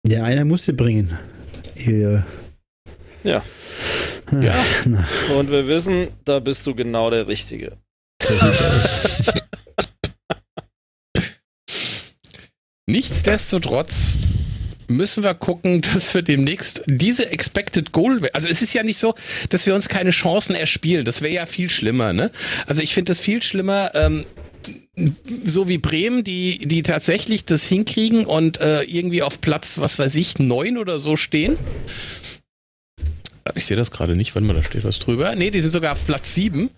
Ja, 0.06 0.24
einer 0.24 0.44
muss 0.44 0.64
sie 0.64 0.72
bringen. 0.72 1.16
Ihr 1.76 2.24
ja. 3.22 3.42
Ja. 4.32 4.64
Na. 4.86 5.06
Und 5.36 5.50
wir 5.50 5.66
wissen, 5.66 6.08
da 6.24 6.38
bist 6.38 6.66
du 6.66 6.74
genau 6.74 7.10
der 7.10 7.26
Richtige. 7.26 7.76
So 8.22 8.32
sieht's 8.32 8.62
aus. 8.62 9.34
Nichtsdestotrotz 12.90 14.16
müssen 14.88 15.22
wir 15.22 15.34
gucken, 15.34 15.80
dass 15.94 16.12
wir 16.12 16.22
demnächst 16.22 16.82
diese 16.86 17.30
Expected 17.30 17.92
Goal, 17.92 18.28
also 18.32 18.48
es 18.48 18.62
ist 18.62 18.74
ja 18.74 18.82
nicht 18.82 18.98
so, 18.98 19.14
dass 19.48 19.66
wir 19.66 19.76
uns 19.76 19.88
keine 19.88 20.10
Chancen 20.10 20.56
erspielen. 20.56 21.04
Das 21.04 21.22
wäre 21.22 21.32
ja 21.32 21.46
viel 21.46 21.70
schlimmer, 21.70 22.12
ne? 22.12 22.32
Also 22.66 22.82
ich 22.82 22.92
finde 22.92 23.12
das 23.12 23.20
viel 23.20 23.42
schlimmer, 23.44 23.92
ähm, 23.94 24.26
so 25.44 25.68
wie 25.68 25.78
Bremen, 25.78 26.24
die, 26.24 26.66
die 26.66 26.82
tatsächlich 26.82 27.44
das 27.44 27.64
hinkriegen 27.64 28.26
und 28.26 28.60
äh, 28.60 28.82
irgendwie 28.82 29.22
auf 29.22 29.40
Platz, 29.40 29.78
was 29.78 29.98
weiß 30.00 30.16
ich, 30.16 30.40
neun 30.40 30.76
oder 30.76 30.98
so 30.98 31.16
stehen. 31.16 31.56
Ich 33.54 33.66
sehe 33.66 33.76
das 33.76 33.90
gerade 33.90 34.16
nicht, 34.16 34.34
wenn 34.34 34.46
man 34.46 34.56
da 34.56 34.62
steht 34.62 34.84
was 34.84 34.98
drüber. 34.98 35.34
Nee, 35.36 35.50
die 35.50 35.60
sind 35.60 35.70
sogar 35.70 35.92
auf 35.92 36.06
Platz 36.06 36.34
sieben. 36.34 36.70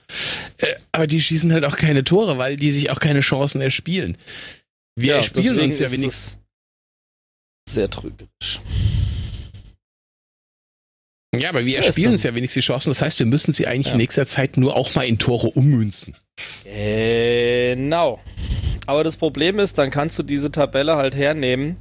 Äh, 0.58 0.74
aber 0.92 1.06
die 1.06 1.22
schießen 1.22 1.52
halt 1.52 1.64
auch 1.64 1.76
keine 1.76 2.04
Tore, 2.04 2.36
weil 2.36 2.56
die 2.56 2.70
sich 2.70 2.90
auch 2.90 3.00
keine 3.00 3.20
Chancen 3.20 3.62
erspielen. 3.62 4.18
Wir 4.96 5.16
ja, 5.16 5.22
spielen 5.22 5.58
uns 5.58 5.78
ja 5.78 5.90
wenigstens. 5.90 6.38
Sehr 7.68 7.88
trügerisch. 7.88 8.60
Ja, 11.34 11.48
aber 11.48 11.64
wir 11.64 11.78
erspielen 11.78 12.12
uns 12.12 12.22
ja 12.24 12.34
wenigstens 12.34 12.64
die 12.64 12.66
Chancen. 12.66 12.90
Das 12.90 13.00
heißt, 13.00 13.18
wir 13.18 13.26
müssen 13.26 13.52
sie 13.52 13.66
eigentlich 13.66 13.86
ja. 13.86 13.92
in 13.92 13.98
nächster 13.98 14.26
Zeit 14.26 14.58
nur 14.58 14.76
auch 14.76 14.94
mal 14.94 15.02
in 15.02 15.18
Tore 15.18 15.48
ummünzen. 15.48 16.14
Genau. 16.64 18.20
Aber 18.86 19.02
das 19.02 19.16
Problem 19.16 19.58
ist, 19.58 19.78
dann 19.78 19.90
kannst 19.90 20.18
du 20.18 20.22
diese 20.22 20.52
Tabelle 20.52 20.96
halt 20.96 21.14
hernehmen 21.14 21.76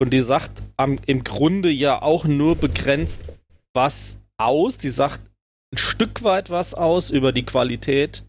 und 0.00 0.10
die 0.10 0.20
sagt 0.20 0.62
am, 0.76 0.98
im 1.06 1.22
Grunde 1.22 1.70
ja 1.70 2.02
auch 2.02 2.24
nur 2.24 2.56
begrenzt 2.56 3.22
was 3.74 4.20
aus. 4.36 4.78
Die 4.78 4.88
sagt 4.88 5.20
ein 5.72 5.78
Stück 5.78 6.24
weit 6.24 6.50
was 6.50 6.74
aus 6.74 7.10
über 7.10 7.32
die 7.32 7.44
Qualität 7.44 8.24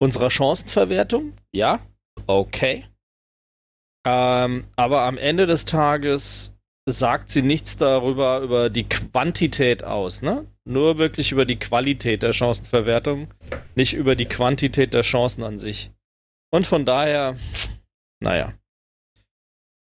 unserer 0.00 0.30
Chancenverwertung. 0.30 1.34
Ja, 1.54 1.78
okay. 2.26 2.86
Ähm, 4.06 4.64
aber 4.76 5.02
am 5.02 5.18
Ende 5.18 5.46
des 5.46 5.64
Tages 5.64 6.54
sagt 6.88 7.30
sie 7.30 7.42
nichts 7.42 7.76
darüber, 7.76 8.40
über 8.40 8.70
die 8.70 8.88
Quantität 8.88 9.84
aus, 9.84 10.22
ne? 10.22 10.46
Nur 10.64 10.98
wirklich 10.98 11.32
über 11.32 11.44
die 11.44 11.58
Qualität 11.58 12.22
der 12.22 12.32
Chancenverwertung, 12.32 13.28
nicht 13.74 13.94
über 13.94 14.16
die 14.16 14.26
Quantität 14.26 14.94
der 14.94 15.02
Chancen 15.02 15.42
an 15.42 15.58
sich. 15.58 15.92
Und 16.52 16.66
von 16.66 16.84
daher, 16.84 17.36
naja, 18.20 18.52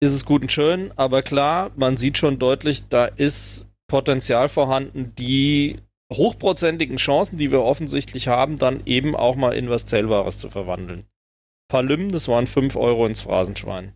ist 0.00 0.12
es 0.12 0.24
gut 0.24 0.42
und 0.42 0.52
schön, 0.52 0.92
aber 0.96 1.22
klar, 1.22 1.70
man 1.76 1.96
sieht 1.96 2.18
schon 2.18 2.38
deutlich, 2.38 2.88
da 2.88 3.06
ist 3.06 3.70
Potenzial 3.88 4.48
vorhanden, 4.48 5.14
die 5.16 5.78
hochprozentigen 6.12 6.96
Chancen, 6.96 7.38
die 7.38 7.50
wir 7.50 7.62
offensichtlich 7.62 8.28
haben, 8.28 8.58
dann 8.58 8.82
eben 8.86 9.16
auch 9.16 9.36
mal 9.36 9.54
in 9.54 9.70
was 9.70 9.86
Zählbares 9.86 10.38
zu 10.38 10.50
verwandeln. 10.50 11.06
Palüm, 11.68 12.12
das 12.12 12.28
waren 12.28 12.46
5 12.46 12.76
Euro 12.76 13.06
ins 13.06 13.22
Phrasenschwein. 13.22 13.94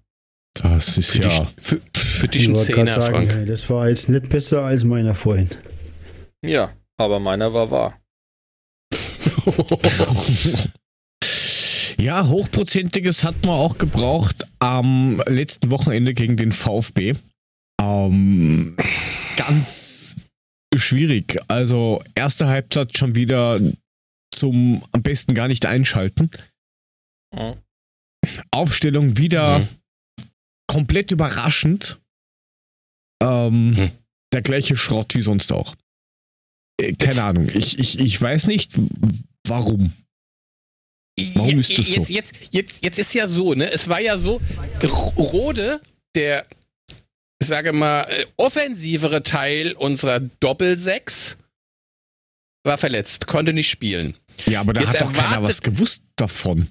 Das 0.54 0.98
ist 0.98 1.10
für 1.10 1.22
ja. 1.22 1.28
Die, 1.28 1.62
für, 1.62 1.80
für 1.94 2.28
dich 2.28 2.48
ein 2.48 2.56
Zehner, 2.56 2.90
sagen, 2.90 3.28
Frank. 3.28 3.46
Das 3.46 3.70
war 3.70 3.88
jetzt 3.88 4.08
nicht 4.08 4.28
besser 4.28 4.62
als 4.64 4.84
meiner 4.84 5.14
vorhin. 5.14 5.48
Ja, 6.44 6.72
aber 6.98 7.20
meiner 7.20 7.54
war 7.54 7.70
wahr. 7.70 8.00
Ja, 12.00 12.26
hochprozentiges 12.26 13.24
hat 13.24 13.44
man 13.44 13.56
auch 13.56 13.76
gebraucht 13.76 14.46
am 14.58 15.22
letzten 15.26 15.70
Wochenende 15.70 16.14
gegen 16.14 16.38
den 16.38 16.50
VfB. 16.50 17.14
Ähm, 17.78 18.74
ganz 19.36 20.16
schwierig. 20.74 21.38
Also 21.48 22.02
erste 22.14 22.46
Halbzeit 22.46 22.96
schon 22.96 23.14
wieder 23.16 23.58
zum 24.34 24.82
am 24.92 25.02
besten 25.02 25.34
gar 25.34 25.48
nicht 25.48 25.66
einschalten. 25.66 26.30
Mhm. 27.34 27.62
Aufstellung 28.50 29.16
wieder 29.16 29.60
mhm. 29.60 29.68
komplett 30.66 31.10
überraschend. 31.10 32.00
Ähm, 33.22 33.70
mhm. 33.70 33.90
Der 34.32 34.42
gleiche 34.42 34.76
Schrott 34.76 35.14
wie 35.14 35.22
sonst 35.22 35.52
auch. 35.52 35.74
Äh, 36.80 36.94
keine 36.94 37.24
Ahnung. 37.24 37.48
Ich, 37.52 37.78
ich, 37.78 37.98
ich 37.98 38.20
weiß 38.20 38.46
nicht, 38.46 38.72
warum. 39.46 39.92
Warum 41.34 41.58
ist 41.58 41.76
das 41.76 41.86
so? 41.86 42.00
Jetzt, 42.02 42.10
jetzt, 42.10 42.34
jetzt, 42.50 42.84
jetzt 42.84 42.98
ist 42.98 43.14
ja 43.14 43.26
so, 43.26 43.54
ne? 43.54 43.70
Es 43.70 43.88
war 43.88 44.00
ja 44.00 44.16
so, 44.16 44.40
Rode, 45.16 45.82
der, 46.14 46.46
ich 47.40 47.48
sage 47.48 47.72
mal, 47.72 48.04
äh, 48.04 48.26
offensivere 48.36 49.22
Teil 49.22 49.72
unserer 49.72 50.20
Doppelsechs, 50.20 51.36
war 52.64 52.78
verletzt, 52.78 53.26
konnte 53.26 53.52
nicht 53.52 53.70
spielen. 53.70 54.16
Ja, 54.46 54.60
aber 54.60 54.72
da 54.72 54.80
jetzt 54.80 54.94
hat 54.94 55.02
doch 55.02 55.12
keiner 55.12 55.42
was 55.42 55.60
gewusst 55.60 56.02
davon. 56.16 56.68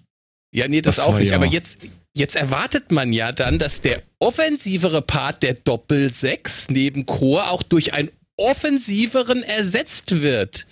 Ja, 0.52 0.68
nee, 0.68 0.82
das, 0.82 0.98
das 0.98 1.06
auch 1.06 1.18
nicht. 1.18 1.30
Ja. 1.30 1.36
Aber 1.36 1.46
jetzt, 1.46 1.80
jetzt 2.16 2.36
erwartet 2.36 2.92
man 2.92 3.14
ja 3.14 3.32
dann, 3.32 3.60
dass 3.60 3.82
der 3.82 4.02
offensivere 4.20 5.02
Part 5.02 5.44
der 5.44 5.54
Doppelsechs 5.54 6.70
neben 6.70 7.06
Chor 7.06 7.52
auch 7.52 7.64
durch 7.64 7.94
ein 7.94 8.10
offensiveren 8.40 9.44
ersetzt 9.44 10.22
wird. 10.22 10.66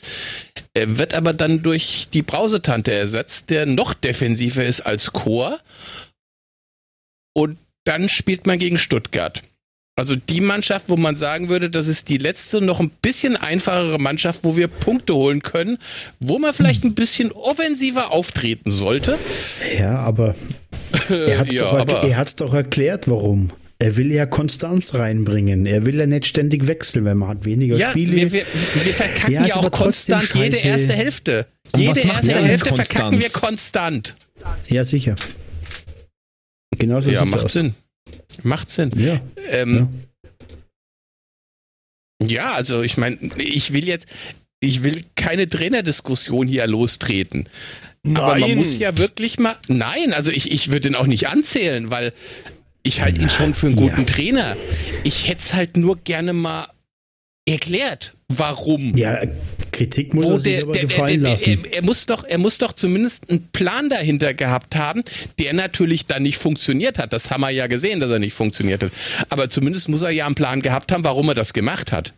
Er 0.73 0.97
wird 0.97 1.13
aber 1.13 1.33
dann 1.33 1.63
durch 1.63 2.07
die 2.13 2.21
Brausetante 2.21 2.93
ersetzt, 2.93 3.49
der 3.49 3.65
noch 3.65 3.93
defensiver 3.93 4.63
ist 4.63 4.81
als 4.81 5.11
Chor. 5.11 5.59
Und 7.33 7.57
dann 7.83 8.09
spielt 8.09 8.47
man 8.47 8.57
gegen 8.57 8.79
Stuttgart. 8.79 9.41
Also 9.97 10.15
die 10.15 10.41
Mannschaft, 10.41 10.89
wo 10.89 10.95
man 10.95 11.15
sagen 11.15 11.49
würde, 11.49 11.71
das 11.71 11.88
ist 11.88 12.07
die 12.07 12.19
letzte, 12.19 12.62
noch 12.62 12.79
ein 12.79 12.91
bisschen 13.01 13.36
einfachere 13.36 13.97
Mannschaft, 13.97 14.41
wo 14.43 14.55
wir 14.55 14.67
Punkte 14.67 15.15
holen 15.15 15.41
können, 15.41 15.79
wo 16.19 16.38
man 16.38 16.53
vielleicht 16.53 16.83
ein 16.83 16.93
bisschen 16.93 17.31
offensiver 17.31 18.12
auftreten 18.12 18.69
sollte. 18.69 19.17
Ja, 19.79 19.97
aber 19.97 20.36
er 21.10 21.39
hat 21.39 21.47
es 21.47 21.53
ja, 21.55 21.83
doch, 21.83 22.33
doch 22.36 22.53
erklärt, 22.53 23.10
warum. 23.10 23.49
Er 23.79 23.95
will 23.95 24.12
ja 24.12 24.27
Konstanz 24.27 24.93
reinbringen. 24.93 25.65
Er 25.65 25.88
will 25.88 25.95
ja 25.99 26.05
nicht 26.05 26.27
ständig 26.27 26.67
wechseln, 26.67 27.03
wenn 27.03 27.17
man 27.17 27.29
hat 27.29 27.45
weniger 27.45 27.77
ja, 27.77 27.89
Spiele. 27.89 28.15
Wir, 28.17 28.31
wir, 28.31 28.45
wir 28.45 28.93
verkacken 28.93 29.33
ja, 29.33 29.45
ja 29.47 29.55
auch 29.55 29.71
konstant 29.71 30.31
jede 30.36 30.57
erste 30.57 30.93
Hälfte. 30.93 31.47
jede 31.75 32.01
erste 32.01 32.36
Hälfte 32.36 32.75
verkacken 32.75 33.19
wir 33.19 33.29
konstant. 33.29 34.15
Ja, 34.67 34.86
sicher. 34.86 35.15
Genauso 36.77 37.10
ja, 37.10 37.25
macht 37.25 37.45
aus. 37.45 37.53
Sinn. 37.53 37.73
Macht 38.43 38.69
Sinn. 38.69 38.91
Ja. 38.97 39.19
Ähm, 39.52 39.89
ja. 42.21 42.28
ja, 42.28 42.54
also 42.54 42.82
ich 42.82 42.97
meine, 42.97 43.17
ich 43.38 43.73
will 43.73 43.88
jetzt, 43.88 44.08
ich 44.60 44.84
will 44.84 45.04
keine 45.15 45.47
Trainerdiskussion 45.47 46.47
hier 46.47 46.67
lostreten. 46.67 47.50
Nein. 48.04 48.17
Aber 48.17 48.38
man 48.38 48.56
muss 48.56 48.78
ja 48.78 48.97
wirklich 48.97 49.39
mal. 49.39 49.58
Nein, 49.67 50.13
also 50.13 50.32
ich, 50.32 50.52
ich 50.52 50.71
würde 50.71 50.89
ihn 50.89 50.95
auch 50.95 51.08
nicht 51.08 51.28
anzählen, 51.28 51.91
weil 51.91 52.13
ich 52.84 53.02
halte 53.02 53.21
ihn 53.21 53.30
schon 53.30 53.54
für 53.54 53.67
einen 53.67 53.76
guten 53.76 54.06
ja. 54.06 54.13
Trainer. 54.13 54.58
Ich 55.04 55.28
hätte 55.28 55.41
es 55.41 55.54
halt 55.54 55.76
nur 55.76 55.97
gerne 55.97 56.34
mal 56.34 56.67
erklärt, 57.47 58.13
warum. 58.27 58.95
Ja, 58.95 59.21
Kritik 59.71 60.13
muss 60.13 60.25
er 60.25 60.39
sich 60.39 60.62
aber 60.63 60.73
gefallen 60.73 61.21
lassen. 61.21 61.65
Er, 61.65 61.77
er, 61.77 61.83
muss 61.83 62.05
doch, 62.05 62.23
er 62.23 62.38
muss 62.38 62.57
doch 62.57 62.73
zumindest 62.73 63.29
einen 63.29 63.47
Plan 63.51 63.89
dahinter 63.89 64.33
gehabt 64.33 64.75
haben, 64.75 65.03
der 65.39 65.53
natürlich 65.53 66.07
dann 66.07 66.23
nicht 66.23 66.38
funktioniert 66.38 66.99
hat. 66.99 67.13
Das 67.13 67.31
haben 67.31 67.41
wir 67.41 67.49
ja 67.51 67.67
gesehen, 67.67 67.99
dass 67.99 68.12
er 68.12 68.19
nicht 68.19 68.33
funktioniert 68.33 68.83
hat. 68.83 68.91
Aber 69.29 69.49
zumindest 69.49 69.89
muss 69.89 70.01
er 70.01 70.10
ja 70.10 70.25
einen 70.25 70.36
Plan 70.36 70.62
gehabt 70.62 70.91
haben, 70.91 71.03
warum 71.03 71.29
er 71.29 71.36
das 71.36 71.53
gemacht 71.53 71.91
hat. 71.91 72.13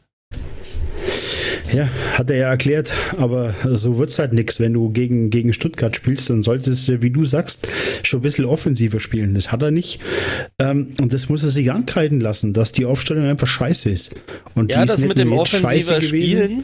Ja, 1.71 1.89
hat 2.13 2.29
er 2.29 2.38
ja 2.38 2.49
erklärt, 2.49 2.93
aber 3.17 3.53
so 3.65 3.97
wird 3.97 4.10
es 4.10 4.19
halt 4.19 4.34
nichts. 4.34 4.60
Wenn 4.60 4.73
du 4.73 4.89
gegen, 4.89 5.29
gegen 5.29 5.53
Stuttgart 5.53 5.95
spielst, 5.95 6.29
dann 6.29 6.41
solltest 6.41 6.88
du, 6.88 7.01
wie 7.01 7.12
du 7.12 7.25
sagst, 7.25 7.67
schon 8.03 8.19
ein 8.19 8.23
bisschen 8.23 8.45
offensiver 8.45 8.99
spielen. 8.99 9.36
Das 9.36 9.51
hat 9.51 9.62
er 9.62 9.71
nicht. 9.71 10.01
Ähm, 10.60 10.89
und 10.99 11.13
das 11.13 11.29
muss 11.29 11.43
er 11.43 11.49
sich 11.49 11.71
ankreiden 11.71 12.19
lassen, 12.19 12.53
dass 12.53 12.71
die 12.71 12.86
Aufstellung 12.86 13.25
einfach 13.25 13.47
scheiße 13.47 13.89
ist. 13.89 14.15
Und 14.55 14.71
ja, 14.71 14.86
das 14.86 14.99
mit 14.99 15.17
dem 15.17 15.34
offensiver 15.34 16.01
Spielen 16.01 16.63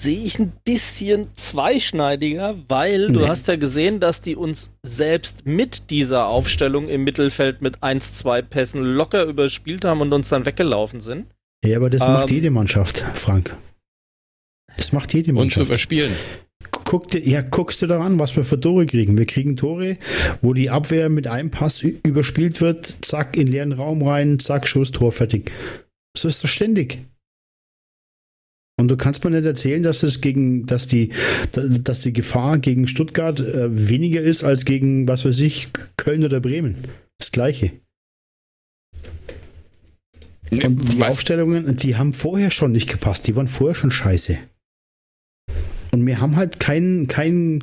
sehe 0.00 0.18
ich 0.18 0.38
ein 0.38 0.52
bisschen 0.62 1.28
zweischneidiger, 1.36 2.56
weil 2.68 3.08
du 3.08 3.26
hast 3.26 3.48
ja 3.48 3.56
gesehen, 3.56 3.98
dass 3.98 4.20
die 4.20 4.36
uns 4.36 4.74
selbst 4.82 5.46
mit 5.46 5.90
dieser 5.90 6.26
Aufstellung 6.26 6.88
im 6.88 7.04
Mittelfeld 7.04 7.62
mit 7.62 7.78
1-2 7.78 8.42
Pässen 8.42 8.82
locker 8.82 9.24
überspielt 9.24 9.84
haben 9.84 10.02
und 10.02 10.12
uns 10.12 10.28
dann 10.28 10.44
weggelaufen 10.44 11.00
sind. 11.00 11.26
Ja, 11.64 11.78
aber 11.78 11.88
das 11.88 12.02
ähm, 12.02 12.12
macht 12.12 12.30
jede 12.30 12.50
Mannschaft, 12.50 12.98
Frank. 13.14 13.56
Das 14.76 14.92
macht 14.92 15.14
jede 15.14 15.32
Mannschaft. 15.32 15.56
Und 15.56 15.66
zu 15.66 15.72
überspielen. 15.72 16.12
Guck 16.70 17.10
dir, 17.10 17.20
ja, 17.20 17.42
guckst 17.42 17.82
du 17.82 17.86
daran, 17.86 18.18
was 18.18 18.36
wir 18.36 18.44
für 18.44 18.60
Tore 18.60 18.86
kriegen. 18.86 19.18
Wir 19.18 19.26
kriegen 19.26 19.56
Tore, 19.56 19.98
wo 20.40 20.54
die 20.54 20.70
Abwehr 20.70 21.08
mit 21.08 21.26
einem 21.26 21.50
Pass 21.50 21.82
überspielt 21.82 22.60
wird, 22.60 22.94
zack, 23.02 23.36
in 23.36 23.48
leeren 23.48 23.72
Raum 23.72 24.02
rein, 24.02 24.38
zack, 24.38 24.68
Schuss, 24.68 24.92
Tor, 24.92 25.12
fertig. 25.12 25.50
So 26.16 26.28
ist 26.28 26.42
das 26.44 26.50
ständig. 26.50 26.98
Und 28.78 28.88
du 28.88 28.96
kannst 28.96 29.24
mir 29.24 29.30
nicht 29.30 29.46
erzählen, 29.46 29.82
dass 29.82 30.02
es 30.02 30.20
gegen, 30.20 30.66
dass 30.66 30.86
die, 30.86 31.10
dass 31.52 32.02
die 32.02 32.12
Gefahr 32.12 32.58
gegen 32.58 32.86
Stuttgart 32.86 33.40
äh, 33.40 33.88
weniger 33.88 34.20
ist 34.20 34.44
als 34.44 34.64
gegen, 34.64 35.08
was 35.08 35.24
weiß 35.24 35.40
ich, 35.40 35.68
Köln 35.96 36.24
oder 36.24 36.40
Bremen. 36.40 36.76
Das 37.18 37.32
gleiche. 37.32 37.72
Und 40.50 40.92
die 40.92 41.02
Aufstellungen, 41.02 41.76
die 41.76 41.96
haben 41.96 42.12
vorher 42.12 42.50
schon 42.50 42.72
nicht 42.72 42.90
gepasst, 42.90 43.26
die 43.26 43.34
waren 43.34 43.48
vorher 43.48 43.74
schon 43.74 43.90
scheiße. 43.90 44.38
Und 45.96 46.06
wir 46.06 46.20
haben 46.20 46.36
halt 46.36 46.60
keinen, 46.60 47.08
keinen 47.08 47.62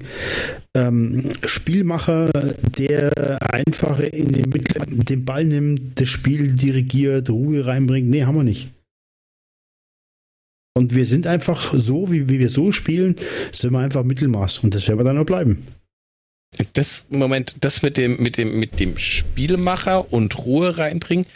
ähm, 0.76 1.30
Spielmacher, 1.46 2.32
der 2.80 3.38
einfach 3.54 4.00
in 4.00 4.32
den, 4.32 4.50
Mittel, 4.50 4.82
den 4.88 5.24
Ball 5.24 5.46
nimmt, 5.46 6.02
das 6.02 6.10
Spiel 6.10 6.54
dirigiert, 6.54 7.30
Ruhe 7.30 7.64
reinbringt. 7.64 8.10
Nee, 8.10 8.24
haben 8.24 8.36
wir 8.36 8.44
nicht. 8.44 8.70
Und 10.76 10.96
wir 10.96 11.06
sind 11.06 11.28
einfach 11.28 11.76
so, 11.78 12.12
wie, 12.12 12.28
wie 12.28 12.40
wir 12.40 12.50
so 12.50 12.72
spielen, 12.72 13.18
sind 13.52 13.72
wir 13.72 13.80
einfach 13.80 14.04
Mittelmaß. 14.04 14.60
Und 14.60 14.74
das 14.74 14.88
werden 14.88 15.00
wir 15.00 15.04
dann 15.04 15.20
auch 15.20 15.26
bleiben. 15.26 15.68
Das, 16.74 17.06
Moment, 17.12 17.58
das 17.62 17.84
mit 17.84 17.98
dem, 17.98 18.18
mit 18.18 18.38
dem, 18.38 18.60
mit 18.60 18.80
dem 18.80 18.98
Spielmacher 18.98 20.12
und 20.12 20.44
Ruhe 20.44 20.76
reinbringen, 20.76 21.28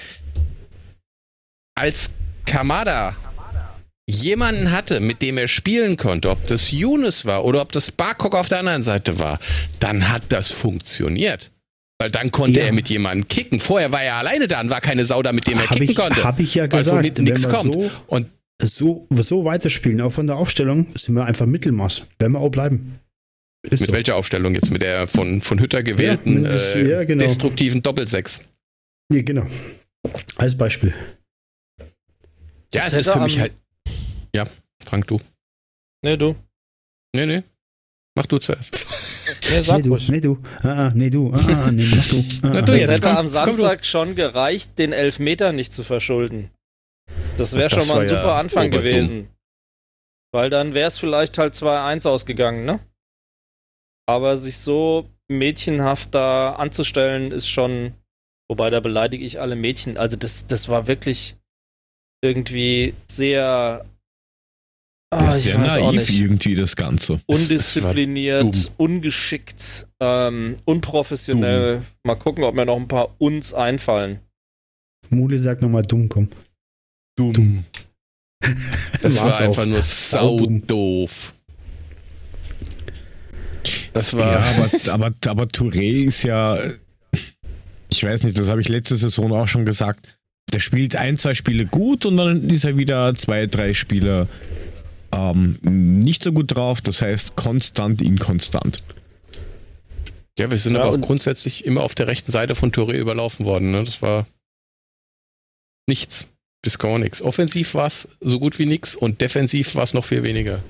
als 1.76 2.10
Kamada 2.48 3.16
jemanden 4.10 4.72
hatte, 4.72 5.00
mit 5.00 5.22
dem 5.22 5.38
er 5.38 5.48
spielen 5.48 5.98
konnte, 5.98 6.30
ob 6.30 6.48
das 6.48 6.72
Yunus 6.72 7.26
war 7.26 7.44
oder 7.46 7.62
ob 7.62 7.72
das 7.72 7.92
Barkok 7.92 8.36
auf 8.36 8.48
der 8.48 8.60
anderen 8.60 8.84
Seite 8.84 9.20
war, 9.20 9.40
dann 9.80 10.10
hat 10.10 10.24
das 10.30 10.52
funktioniert. 10.52 11.52
Weil 12.00 12.12
dann 12.12 12.32
konnte 12.32 12.60
ja. 12.60 12.68
er 12.68 12.74
mit 12.74 12.90
jemandem 12.90 13.28
kicken. 13.28 13.60
Vorher 13.60 13.92
war 13.92 14.04
er 14.04 14.16
alleine 14.16 14.48
da 14.48 14.62
und 14.62 14.70
war 14.70 14.82
keine 14.82 15.06
Sau 15.06 15.22
da, 15.24 15.34
mit 15.34 15.48
dem 15.48 15.58
er 15.58 15.64
hab 15.64 15.70
kicken 15.70 15.90
ich, 15.90 15.96
konnte. 15.96 16.24
Habe 16.24 16.44
ich 16.44 16.54
ja 16.54 16.68
gesagt, 16.68 16.96
also 16.96 17.22
nichts 17.22 17.50
kommt. 17.50 17.74
So, 17.74 17.92
und 18.08 18.28
so, 18.62 19.08
so 19.12 19.46
weiterspielen, 19.46 20.02
auch 20.02 20.12
von 20.12 20.28
der 20.28 20.38
Aufstellung, 20.38 20.88
sind 20.96 21.16
wir 21.16 21.26
einfach 21.26 21.46
Mittelmaß. 21.46 22.04
Werden 22.20 22.34
wir 22.34 22.40
auch 22.40 22.50
bleiben. 22.50 23.00
Ist 23.64 23.82
mit 23.82 23.90
so. 23.90 23.94
welcher 23.94 24.16
Aufstellung 24.16 24.54
jetzt? 24.54 24.72
Mit 24.72 24.84
der 24.84 25.08
von, 25.08 25.42
von 25.42 25.60
Hütter 25.60 25.84
gewählten 25.84 26.44
ja, 26.44 26.52
das, 26.52 26.76
äh, 26.76 26.90
ja, 26.90 27.04
genau. 27.04 27.24
destruktiven 27.24 27.82
Doppelsechs? 27.82 28.42
Ja, 29.12 29.22
genau. 29.24 29.48
Als 30.38 30.56
Beispiel. 30.56 30.94
Ja, 32.74 32.84
es 32.88 32.94
ist 32.94 33.10
für 33.10 33.20
mich 33.20 33.40
halt. 33.40 33.54
Ja, 34.38 34.46
Frank, 34.86 35.08
du. 35.08 35.20
Nee, 36.04 36.16
du. 36.16 36.36
Nee, 37.16 37.26
nee. 37.26 37.44
Mach 38.16 38.28
du 38.28 38.38
zuerst. 38.38 38.72
Nee, 39.50 39.62
sag 39.62 39.78
nee, 39.78 39.84
du, 39.84 39.98
nee, 40.12 40.22
du. 40.22 40.38
Ah, 40.62 40.88
ah, 40.88 40.92
nee, 40.94 41.10
du. 41.10 41.34
Ah, 41.34 41.66
ah, 41.66 41.72
nee, 41.72 41.88
mach 41.96 42.08
du. 42.08 42.24
Ah, 42.44 42.50
Na, 42.54 42.62
du 42.62 42.78
jetzt, 42.78 42.88
hätte 42.88 43.02
komm, 43.02 43.18
am 43.18 43.28
Samstag 43.28 43.84
schon 43.84 44.14
gereicht, 44.14 44.78
den 44.78 44.94
Elfmeter 44.94 45.54
nicht 45.54 45.74
zu 45.74 45.84
verschulden. 45.84 46.52
Das 47.38 47.56
wäre 47.56 47.72
schon 47.72 47.88
mal 47.88 48.02
ein 48.02 48.08
super 48.08 48.22
ja 48.28 48.40
Anfang 48.40 48.70
gewesen. 48.70 49.28
Weil 50.32 50.52
dann 50.52 50.76
wäre 50.76 50.88
es 50.88 51.00
vielleicht 51.00 51.40
halt 51.40 51.56
2-1 51.56 52.08
ausgegangen, 52.08 52.64
ne? 52.64 52.80
Aber 54.08 54.38
sich 54.38 54.60
so 54.60 55.10
mädchenhaft 55.30 56.14
da 56.14 56.54
anzustellen, 56.54 57.32
ist 57.32 57.48
schon. 57.48 57.96
Wobei, 58.50 58.70
da 58.70 58.82
beleidige 58.82 59.26
ich 59.26 59.40
alle 59.42 59.56
Mädchen. 59.56 59.98
Also, 59.98 60.16
das, 60.16 60.46
das 60.46 60.70
war 60.70 60.86
wirklich 60.86 61.38
irgendwie 62.22 62.94
sehr. 63.10 63.84
Ah, 65.10 65.32
sehr 65.32 65.58
naiv 65.58 66.10
irgendwie 66.10 66.56
das 66.56 66.76
Ganze. 66.76 67.22
Undiszipliniert, 67.28 68.72
ungeschickt, 68.76 69.88
ähm, 70.02 70.58
unprofessionell. 70.66 71.78
Dumm. 71.78 71.86
Mal 72.04 72.16
gucken, 72.16 72.44
ob 72.44 72.56
mir 72.56 72.66
noch 72.66 72.76
ein 72.76 72.90
paar 72.90 73.16
uns 73.18 73.54
einfallen. 73.54 74.20
Mule 75.10 75.40
sagt 75.40 75.62
nochmal 75.62 75.84
dumm, 75.84 76.10
komm. 76.10 76.28
Dumm. 77.18 77.34
dumm. 77.34 77.66
Das 79.02 79.16
war 79.22 79.40
einfach 79.40 79.66
nur 79.66 79.82
sau 79.82 80.38
doof. 80.38 81.34
Das 83.94 84.14
war. 84.14 84.32
Ja, 84.32 84.40
aber, 84.40 84.70
aber, 84.94 85.14
aber 85.26 85.44
Touré 85.46 86.06
ist 86.06 86.24
ja, 86.24 86.60
ich 87.88 88.04
weiß 88.04 88.24
nicht, 88.24 88.38
das 88.38 88.50
habe 88.50 88.60
ich 88.60 88.68
letzte 88.68 88.98
Saison 88.98 89.32
auch 89.32 89.48
schon 89.48 89.66
gesagt. 89.66 90.18
Der 90.52 90.60
spielt 90.60 90.96
ein, 90.96 91.18
zwei 91.18 91.34
Spiele 91.34 91.66
gut 91.66 92.06
und 92.06 92.18
dann 92.18 92.50
ist 92.50 92.66
er 92.66 92.78
wieder 92.78 93.16
zwei, 93.16 93.48
drei 93.48 93.74
Spiele 93.74 94.28
ähm, 95.12 95.58
nicht 95.62 96.24
so 96.24 96.32
gut 96.32 96.56
drauf. 96.56 96.82
Das 96.82 97.02
heißt 97.02 97.36
konstant, 97.36 98.02
inkonstant. 98.02 98.82
Ja, 100.40 100.52
wir 100.52 100.58
sind 100.58 100.74
Ja, 100.76 100.82
aber 100.82 100.90
auch 100.90 100.94
und- 100.96 101.02
grundsätzlich 101.02 101.66
immer 101.66 101.84
auf 101.84 101.96
der 101.96 102.08
rechten 102.08 102.32
Seite 102.32 102.56
von 102.56 102.72
Touré 102.72 102.94
überlaufen 102.94 103.46
worden. 103.46 103.72
Ne? 103.72 103.84
Das 103.84 104.02
war 104.02 104.28
nichts. 105.88 106.28
Bis 106.62 106.80
gar 106.80 107.00
nichts. 107.00 107.22
Offensiv 107.22 107.76
war 107.76 107.86
es 107.86 108.10
so 108.20 108.40
gut 108.40 108.60
wie 108.60 108.66
nichts 108.66 108.96
und 108.96 109.22
defensiv 109.22 109.76
war 109.76 109.84
es 109.84 109.94
noch 109.94 110.06
viel 110.06 110.24
weniger. 110.24 110.62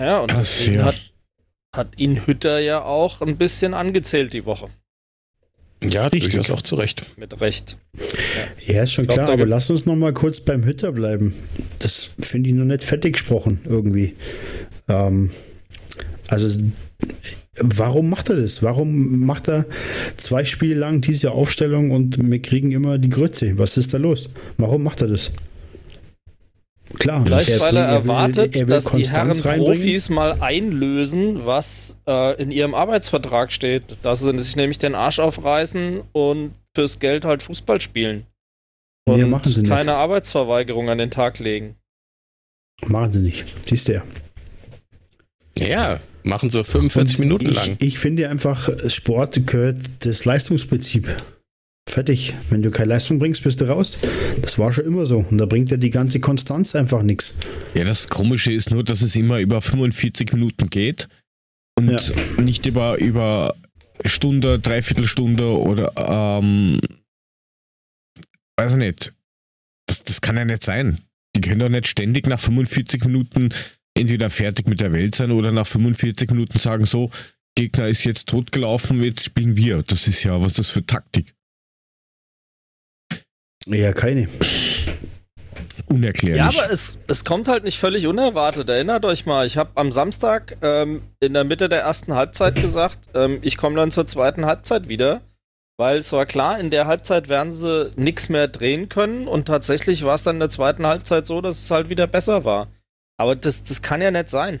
Ja, 0.00 0.20
und 0.20 0.32
deswegen 0.32 0.76
ja. 0.76 0.84
hat, 0.86 1.12
hat 1.74 1.98
ihn 1.98 2.26
Hütter 2.26 2.58
ja 2.58 2.82
auch 2.82 3.20
ein 3.20 3.36
bisschen 3.36 3.74
angezählt 3.74 4.32
die 4.32 4.44
Woche. 4.44 4.70
Ja, 5.82 6.06
Richtig. 6.06 6.32
durchaus 6.32 6.50
auch 6.50 6.62
zu 6.62 6.76
Recht. 6.76 7.04
Mit 7.18 7.40
Recht. 7.40 7.78
Ja, 8.66 8.82
ist 8.82 8.92
schon 8.92 9.06
glaub, 9.06 9.18
klar, 9.18 9.30
aber 9.30 9.46
lass 9.46 9.70
uns 9.70 9.86
noch 9.86 9.96
mal 9.96 10.12
kurz 10.12 10.40
beim 10.40 10.64
Hütter 10.64 10.92
bleiben. 10.92 11.34
Das 11.80 12.10
finde 12.20 12.50
ich 12.50 12.54
noch 12.54 12.64
nicht 12.64 12.82
fertig 12.82 13.14
gesprochen 13.14 13.60
irgendwie. 13.66 14.14
Ähm, 14.88 15.30
also, 16.28 16.62
warum 17.58 18.08
macht 18.08 18.30
er 18.30 18.36
das? 18.36 18.62
Warum 18.62 19.26
macht 19.26 19.48
er 19.48 19.66
zwei 20.16 20.44
Spiele 20.44 20.76
lang 20.76 21.00
diese 21.00 21.32
Aufstellung 21.32 21.90
und 21.90 22.18
wir 22.18 22.40
kriegen 22.40 22.72
immer 22.72 22.98
die 22.98 23.10
Grütze? 23.10 23.58
Was 23.58 23.76
ist 23.76 23.92
da 23.92 23.98
los? 23.98 24.30
Warum 24.56 24.82
macht 24.82 25.02
er 25.02 25.08
das? 25.08 25.32
Klar, 26.98 27.22
Vielleicht, 27.24 27.60
weil 27.60 27.76
er 27.76 27.88
will- 27.88 27.94
erwartet, 28.10 28.54
er 28.56 28.60
will 28.62 28.66
dass 28.68 28.84
die 28.84 28.90
Konstanz 28.90 29.38
Herren 29.44 29.48
reinbringen. 29.60 29.80
Profis 29.82 30.08
mal 30.08 30.40
einlösen, 30.40 31.44
was 31.46 31.98
äh, 32.06 32.40
in 32.42 32.50
ihrem 32.50 32.74
Arbeitsvertrag 32.74 33.52
steht. 33.52 33.96
Dass 34.02 34.20
sie 34.20 34.38
sich 34.38 34.56
nämlich 34.56 34.78
den 34.78 34.94
Arsch 34.94 35.18
aufreißen 35.18 36.02
und 36.12 36.52
fürs 36.74 36.98
Geld 37.00 37.24
halt 37.24 37.42
Fußball 37.42 37.80
spielen. 37.80 38.26
Und 39.06 39.16
Nee, 39.18 39.24
machen 39.26 39.52
sie 39.52 39.60
nicht. 39.60 39.70
keine 39.70 39.94
Arbeitsverweigerung 39.94 40.88
an 40.88 40.98
den 40.98 41.10
Tag 41.10 41.38
legen. 41.38 41.76
Machen 42.86 43.12
sie 43.12 43.20
nicht. 43.20 43.44
Siehst 43.68 43.88
du 43.88 43.94
ja. 43.94 44.02
Ja, 45.58 46.00
machen 46.24 46.50
sie 46.50 46.64
45 46.64 47.18
Und 47.18 47.24
Minuten 47.24 47.46
ich, 47.50 47.54
lang. 47.54 47.76
Ich 47.80 47.98
finde 47.98 48.28
einfach, 48.28 48.68
Sport 48.88 49.46
gehört 49.46 49.78
das 50.00 50.24
Leistungsprinzip. 50.24 51.14
Fertig. 51.94 52.34
Wenn 52.50 52.60
du 52.60 52.72
keine 52.72 52.88
Leistung 52.88 53.20
bringst, 53.20 53.44
bist 53.44 53.60
du 53.60 53.66
raus. 53.68 53.98
Das 54.42 54.58
war 54.58 54.72
schon 54.72 54.84
immer 54.84 55.06
so. 55.06 55.24
Und 55.30 55.38
da 55.38 55.46
bringt 55.46 55.70
ja 55.70 55.76
die 55.76 55.90
ganze 55.90 56.18
Konstanz 56.18 56.74
einfach 56.74 57.04
nichts. 57.04 57.36
Ja, 57.74 57.84
das 57.84 58.08
Komische 58.08 58.52
ist 58.52 58.72
nur, 58.72 58.82
dass 58.82 59.00
es 59.00 59.14
immer 59.14 59.38
über 59.38 59.62
45 59.62 60.32
Minuten 60.32 60.70
geht 60.70 61.08
und 61.78 61.88
Ja. 61.88 62.00
nicht 62.42 62.66
über, 62.66 62.98
über 62.98 63.54
Stunde, 64.04 64.58
Dreiviertelstunde 64.58 65.46
oder 65.56 65.92
ähm, 65.96 66.80
weiß 68.56 68.72
ich 68.72 68.78
nicht. 68.78 69.12
Das, 69.86 70.02
das 70.02 70.20
kann 70.20 70.36
ja 70.36 70.44
nicht 70.44 70.64
sein. 70.64 70.98
Die 71.36 71.42
können 71.42 71.60
doch 71.60 71.68
nicht 71.68 71.86
ständig 71.86 72.26
nach 72.26 72.40
45 72.40 73.04
Minuten 73.04 73.50
entweder 73.96 74.30
fertig 74.30 74.68
mit 74.68 74.80
der 74.80 74.92
Welt 74.92 75.14
sein 75.14 75.30
oder 75.30 75.52
nach 75.52 75.68
45 75.68 76.28
Minuten 76.30 76.58
sagen 76.58 76.86
so, 76.86 77.12
Gegner 77.54 77.86
ist 77.86 78.02
jetzt 78.02 78.28
totgelaufen, 78.28 79.00
jetzt 79.04 79.22
spielen 79.22 79.54
wir. 79.54 79.84
Das 79.86 80.08
ist 80.08 80.24
ja, 80.24 80.40
was 80.40 80.54
das 80.54 80.70
für 80.70 80.84
Taktik? 80.84 81.32
Ja, 83.66 83.92
keine. 83.92 84.28
Unerklärlich. 85.86 86.38
Ja, 86.38 86.48
aber 86.62 86.70
es, 86.70 86.98
es 87.08 87.24
kommt 87.24 87.48
halt 87.48 87.64
nicht 87.64 87.78
völlig 87.78 88.06
unerwartet. 88.06 88.68
Erinnert 88.68 89.04
euch 89.04 89.26
mal, 89.26 89.46
ich 89.46 89.56
habe 89.56 89.70
am 89.74 89.92
Samstag 89.92 90.56
ähm, 90.62 91.02
in 91.20 91.34
der 91.34 91.44
Mitte 91.44 91.68
der 91.68 91.80
ersten 91.80 92.14
Halbzeit 92.14 92.56
gesagt, 92.56 92.98
ähm, 93.14 93.38
ich 93.42 93.56
komme 93.56 93.76
dann 93.76 93.90
zur 93.90 94.06
zweiten 94.06 94.46
Halbzeit 94.46 94.88
wieder, 94.88 95.20
weil 95.76 95.98
es 95.98 96.12
war 96.12 96.26
klar, 96.26 96.58
in 96.58 96.70
der 96.70 96.86
Halbzeit 96.86 97.28
werden 97.28 97.50
sie 97.50 97.90
nichts 97.96 98.28
mehr 98.28 98.48
drehen 98.48 98.88
können 98.88 99.26
und 99.28 99.46
tatsächlich 99.46 100.04
war 100.04 100.14
es 100.14 100.22
dann 100.22 100.36
in 100.36 100.40
der 100.40 100.50
zweiten 100.50 100.86
Halbzeit 100.86 101.26
so, 101.26 101.40
dass 101.40 101.62
es 101.62 101.70
halt 101.70 101.88
wieder 101.88 102.06
besser 102.06 102.44
war. 102.44 102.68
Aber 103.18 103.36
das, 103.36 103.64
das 103.64 103.82
kann 103.82 104.00
ja 104.02 104.10
nicht 104.10 104.28
sein. 104.28 104.60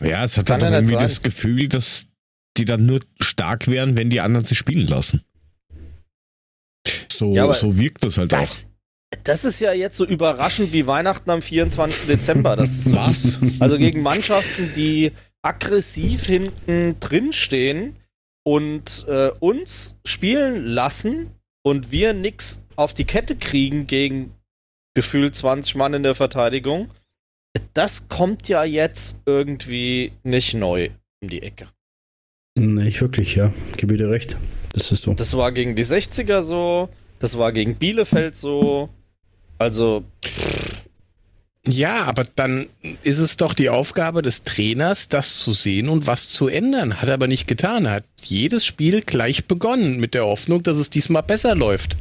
Ja, 0.00 0.24
es 0.24 0.32
Das 0.32 0.40
hat 0.40 0.50
dann 0.50 0.60
ja 0.60 0.70
irgendwie 0.78 0.94
sein. 0.94 1.02
das 1.02 1.22
Gefühl, 1.22 1.68
dass 1.68 2.06
die 2.56 2.64
dann 2.64 2.86
nur 2.86 3.00
stark 3.20 3.66
wären, 3.68 3.96
wenn 3.96 4.10
die 4.10 4.20
anderen 4.20 4.44
sie 4.46 4.54
spielen 4.54 4.86
lassen. 4.86 5.22
So, 7.12 7.32
Ja, 7.32 7.52
so 7.52 7.78
wirkt 7.78 8.04
das 8.04 8.18
halt 8.18 8.32
auch. 8.34 8.38
Das, 8.38 8.66
das 9.24 9.44
ist 9.44 9.60
ja 9.60 9.72
jetzt 9.72 9.96
so 9.96 10.04
überraschend 10.04 10.72
wie 10.72 10.86
Weihnachten 10.86 11.30
am 11.30 11.42
24. 11.42 12.06
Dezember. 12.06 12.56
Das 12.56 12.70
ist 12.70 12.84
so 12.84 12.96
Was? 12.96 13.40
Also 13.60 13.78
gegen 13.78 14.02
Mannschaften, 14.02 14.70
die 14.76 15.12
aggressiv 15.42 16.24
hinten 16.26 16.98
drin 17.00 17.32
stehen 17.32 17.96
und 18.44 19.06
äh, 19.08 19.30
uns 19.40 19.96
spielen 20.04 20.64
lassen 20.64 21.30
und 21.62 21.90
wir 21.92 22.14
nix 22.14 22.64
auf 22.76 22.94
die 22.94 23.04
Kette 23.04 23.36
kriegen 23.36 23.86
gegen 23.86 24.32
gefühlt 24.94 25.34
20 25.34 25.74
Mann 25.76 25.94
in 25.94 26.02
der 26.02 26.14
Verteidigung. 26.14 26.90
Das 27.74 28.08
kommt 28.08 28.48
ja 28.48 28.64
jetzt 28.64 29.20
irgendwie 29.26 30.12
nicht 30.22 30.54
neu 30.54 30.90
um 31.20 31.28
die 31.28 31.42
Ecke. 31.42 31.68
Nicht 32.58 33.00
wirklich, 33.00 33.34
ja. 33.34 33.52
Gebe 33.76 33.96
dir 33.96 34.10
recht. 34.10 34.36
Das 34.76 34.92
ist 34.92 35.02
so. 35.04 35.14
Das 35.14 35.34
war 35.36 35.52
gegen 35.52 35.74
die 35.74 35.84
60er 35.84 36.42
so, 36.42 36.90
das 37.18 37.38
war 37.38 37.50
gegen 37.52 37.76
Bielefeld 37.76 38.36
so. 38.36 38.90
Also, 39.58 40.04
Ja, 41.66 42.04
aber 42.04 42.24
dann 42.36 42.68
ist 43.02 43.18
es 43.18 43.38
doch 43.38 43.54
die 43.54 43.70
Aufgabe 43.70 44.20
des 44.22 44.44
Trainers, 44.44 45.08
das 45.08 45.38
zu 45.40 45.52
sehen 45.54 45.88
und 45.88 46.06
was 46.06 46.28
zu 46.28 46.46
ändern. 46.46 47.00
Hat 47.00 47.08
er 47.08 47.14
aber 47.14 47.26
nicht 47.26 47.48
getan. 47.48 47.86
Er 47.86 47.92
hat 47.94 48.04
jedes 48.20 48.64
Spiel 48.66 49.00
gleich 49.00 49.46
begonnen 49.46 49.98
mit 49.98 50.12
der 50.14 50.26
Hoffnung, 50.26 50.62
dass 50.62 50.76
es 50.76 50.90
diesmal 50.90 51.22
besser 51.22 51.54
läuft. 51.54 51.96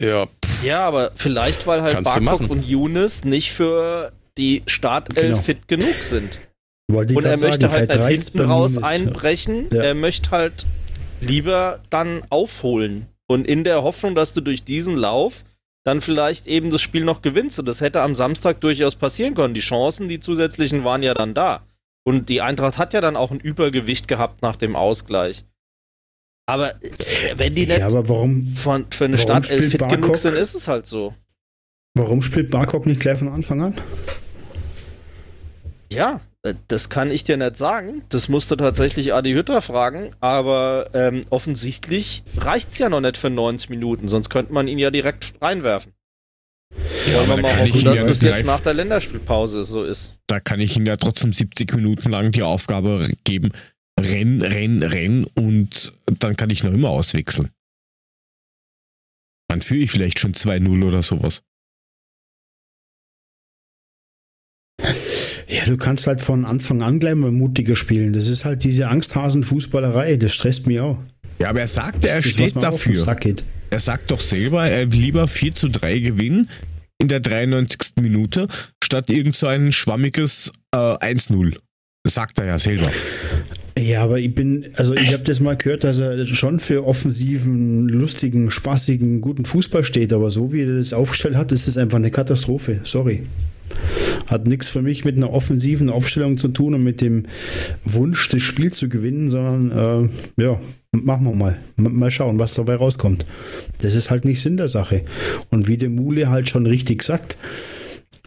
Ja, 0.00 0.26
pff, 0.26 0.62
ja, 0.62 0.80
aber 0.86 1.12
vielleicht, 1.16 1.66
weil 1.66 1.80
halt 1.80 2.04
Barkok 2.04 2.50
und 2.50 2.68
Younes 2.68 3.24
nicht 3.24 3.52
für 3.52 4.12
die 4.36 4.62
Startelf 4.66 5.16
Genau. 5.18 5.38
fit 5.38 5.66
genug 5.68 5.94
sind. 5.94 6.38
Und 6.88 7.24
er 7.24 7.36
sagen, 7.38 7.50
möchte 7.50 7.70
halt 7.70 7.98
reicht's 7.98 8.28
hinten 8.32 8.50
raus 8.50 8.76
einbrechen. 8.78 9.66
Ja. 9.72 9.82
Er 9.82 9.94
möchte 9.94 10.30
halt 10.30 10.66
lieber 11.20 11.80
dann 11.90 12.22
aufholen. 12.30 13.06
Und 13.28 13.46
in 13.46 13.64
der 13.64 13.82
Hoffnung, 13.82 14.14
dass 14.14 14.32
du 14.32 14.40
durch 14.40 14.64
diesen 14.64 14.96
Lauf 14.96 15.44
dann 15.84 16.00
vielleicht 16.00 16.46
eben 16.48 16.70
das 16.70 16.82
Spiel 16.82 17.04
noch 17.04 17.22
gewinnst. 17.22 17.58
Und 17.58 17.66
das 17.66 17.80
hätte 17.80 18.02
am 18.02 18.14
Samstag 18.14 18.60
durchaus 18.60 18.96
passieren 18.96 19.34
können. 19.34 19.54
Die 19.54 19.60
Chancen, 19.60 20.08
die 20.08 20.20
zusätzlichen, 20.20 20.84
waren 20.84 21.02
ja 21.02 21.14
dann 21.14 21.32
da. 21.34 21.62
Und 22.04 22.28
die 22.28 22.40
Eintracht 22.40 22.78
hat 22.78 22.92
ja 22.92 23.00
dann 23.00 23.16
auch 23.16 23.30
ein 23.30 23.40
Übergewicht 23.40 24.08
gehabt 24.08 24.42
nach 24.42 24.56
dem 24.56 24.76
Ausgleich. 24.76 25.44
Aber 26.46 26.74
äh, 26.82 26.90
wenn 27.36 27.54
die 27.54 27.66
nicht 27.66 27.78
Ja, 27.78 27.86
aber 27.86 28.08
warum, 28.08 28.46
von, 28.48 28.86
für 28.90 29.06
eine 29.06 29.18
Startelf 29.18 29.70
fit 29.70 29.80
genug 29.80 29.90
Barkok? 29.90 30.16
sind, 30.16 30.34
ist 30.34 30.54
es 30.54 30.68
halt 30.68 30.86
so. 30.86 31.14
warum 31.94 32.22
spielt 32.22 32.50
Barkok 32.50 32.86
nicht 32.86 33.00
gleich 33.00 33.18
von 33.18 33.28
Anfang 33.28 33.60
an? 33.60 33.74
Ja, 35.92 36.20
äh, 36.42 36.54
das 36.68 36.88
kann 36.88 37.10
ich 37.10 37.24
dir 37.24 37.36
nicht 37.36 37.56
sagen. 37.56 38.02
Das 38.08 38.28
musste 38.28 38.56
tatsächlich 38.56 39.14
Adi 39.14 39.32
Hütter 39.32 39.60
fragen, 39.60 40.10
aber 40.20 40.90
ähm, 40.94 41.22
offensichtlich 41.30 42.22
reicht's 42.36 42.78
ja 42.78 42.88
noch 42.88 43.00
nicht 43.00 43.16
für 43.16 43.30
90 43.30 43.70
Minuten, 43.70 44.08
sonst 44.08 44.30
könnte 44.30 44.52
man 44.52 44.68
ihn 44.68 44.78
ja 44.78 44.90
direkt 44.90 45.34
reinwerfen. 45.40 45.92
Ja, 46.74 47.18
Wollen 47.18 47.28
wir 47.28 47.36
da 47.36 47.42
mal 47.42 47.54
kann 47.54 47.66
ich 47.66 47.74
hoffen, 47.74 47.84
dass 47.84 48.06
das 48.06 48.22
jetzt 48.22 48.46
nach 48.46 48.60
der 48.60 48.74
Länderspielpause 48.74 49.64
so 49.64 49.84
ist. 49.84 50.18
Da 50.26 50.40
kann 50.40 50.60
ich 50.60 50.76
ihm 50.76 50.86
ja 50.86 50.96
trotzdem 50.96 51.32
70 51.32 51.74
Minuten 51.74 52.10
lang 52.10 52.32
die 52.32 52.42
Aufgabe 52.42 53.08
geben, 53.24 53.52
renn, 53.98 54.42
renn, 54.42 54.82
renn 54.82 55.24
und 55.34 55.92
dann 56.18 56.36
kann 56.36 56.50
ich 56.50 56.64
noch 56.64 56.72
immer 56.72 56.90
auswechseln. 56.90 57.50
Dann 59.48 59.62
führe 59.62 59.84
ich 59.84 59.90
vielleicht 59.90 60.18
schon 60.18 60.34
2-0 60.34 60.84
oder 60.84 61.02
sowas. 61.02 61.42
Ja, 65.48 65.64
du 65.64 65.76
kannst 65.76 66.06
halt 66.06 66.20
von 66.20 66.44
Anfang 66.44 66.82
an 66.82 66.98
gleich 66.98 67.14
mal 67.14 67.30
mutiger 67.30 67.76
spielen. 67.76 68.12
Das 68.12 68.28
ist 68.28 68.44
halt 68.44 68.64
diese 68.64 68.88
Angsthasen-Fußballerei. 68.88 70.16
Das 70.16 70.34
stresst 70.34 70.66
mich 70.66 70.80
auch. 70.80 70.98
Ja, 71.38 71.50
aber 71.50 71.60
er 71.60 71.68
sagte, 71.68 72.08
er 72.08 72.16
Das 72.16 72.28
steht 72.28 72.56
dafür. 72.56 73.16
Er 73.70 73.80
sagt 73.80 74.10
doch 74.10 74.20
selber, 74.20 74.68
er 74.68 74.90
will 74.92 75.00
lieber 75.00 75.28
4 75.28 75.54
zu 75.54 75.68
3 75.68 75.98
gewinnen 75.98 76.48
in 76.98 77.08
der 77.08 77.20
93. 77.20 77.92
Minute, 78.00 78.48
statt 78.82 79.10
irgend 79.10 79.36
so 79.36 79.46
ein 79.46 79.72
schwammiges 79.72 80.50
äh, 80.72 80.78
1-0. 80.78 81.56
Das 82.04 82.14
sagt 82.14 82.38
er 82.38 82.46
ja 82.46 82.58
selber. 82.58 82.90
Ja, 83.78 84.04
aber 84.04 84.18
ich 84.18 84.34
bin, 84.34 84.70
also 84.74 84.94
ich 84.94 85.12
habe 85.12 85.24
das 85.24 85.40
mal 85.40 85.56
gehört, 85.56 85.84
dass 85.84 86.00
er 86.00 86.24
schon 86.24 86.60
für 86.60 86.86
offensiven, 86.86 87.88
lustigen, 87.88 88.50
spaßigen, 88.50 89.20
guten 89.20 89.44
Fußball 89.44 89.84
steht, 89.84 90.14
aber 90.14 90.30
so 90.30 90.52
wie 90.52 90.62
er 90.62 90.78
das 90.78 90.94
aufgestellt 90.94 91.36
hat, 91.36 91.52
ist 91.52 91.68
es 91.68 91.76
einfach 91.76 91.98
eine 91.98 92.10
Katastrophe. 92.10 92.80
Sorry. 92.84 93.24
Hat 94.26 94.46
nichts 94.46 94.68
für 94.68 94.82
mich 94.82 95.04
mit 95.04 95.16
einer 95.16 95.32
offensiven 95.32 95.90
Aufstellung 95.90 96.38
zu 96.38 96.48
tun 96.48 96.74
und 96.74 96.82
mit 96.82 97.00
dem 97.00 97.24
Wunsch, 97.84 98.28
das 98.28 98.42
Spiel 98.42 98.72
zu 98.72 98.88
gewinnen, 98.88 99.30
sondern 99.30 100.10
äh, 100.36 100.42
ja, 100.42 100.60
machen 100.92 101.24
wir 101.24 101.34
mal. 101.34 101.58
Mal 101.76 102.10
schauen, 102.10 102.38
was 102.38 102.54
dabei 102.54 102.76
rauskommt. 102.76 103.24
Das 103.80 103.94
ist 103.94 104.10
halt 104.10 104.24
nicht 104.24 104.40
Sinn 104.40 104.56
der 104.56 104.68
Sache. 104.68 105.02
Und 105.50 105.68
wie 105.68 105.76
der 105.76 105.90
Mule 105.90 106.28
halt 106.28 106.48
schon 106.48 106.66
richtig 106.66 107.02
sagt, 107.02 107.36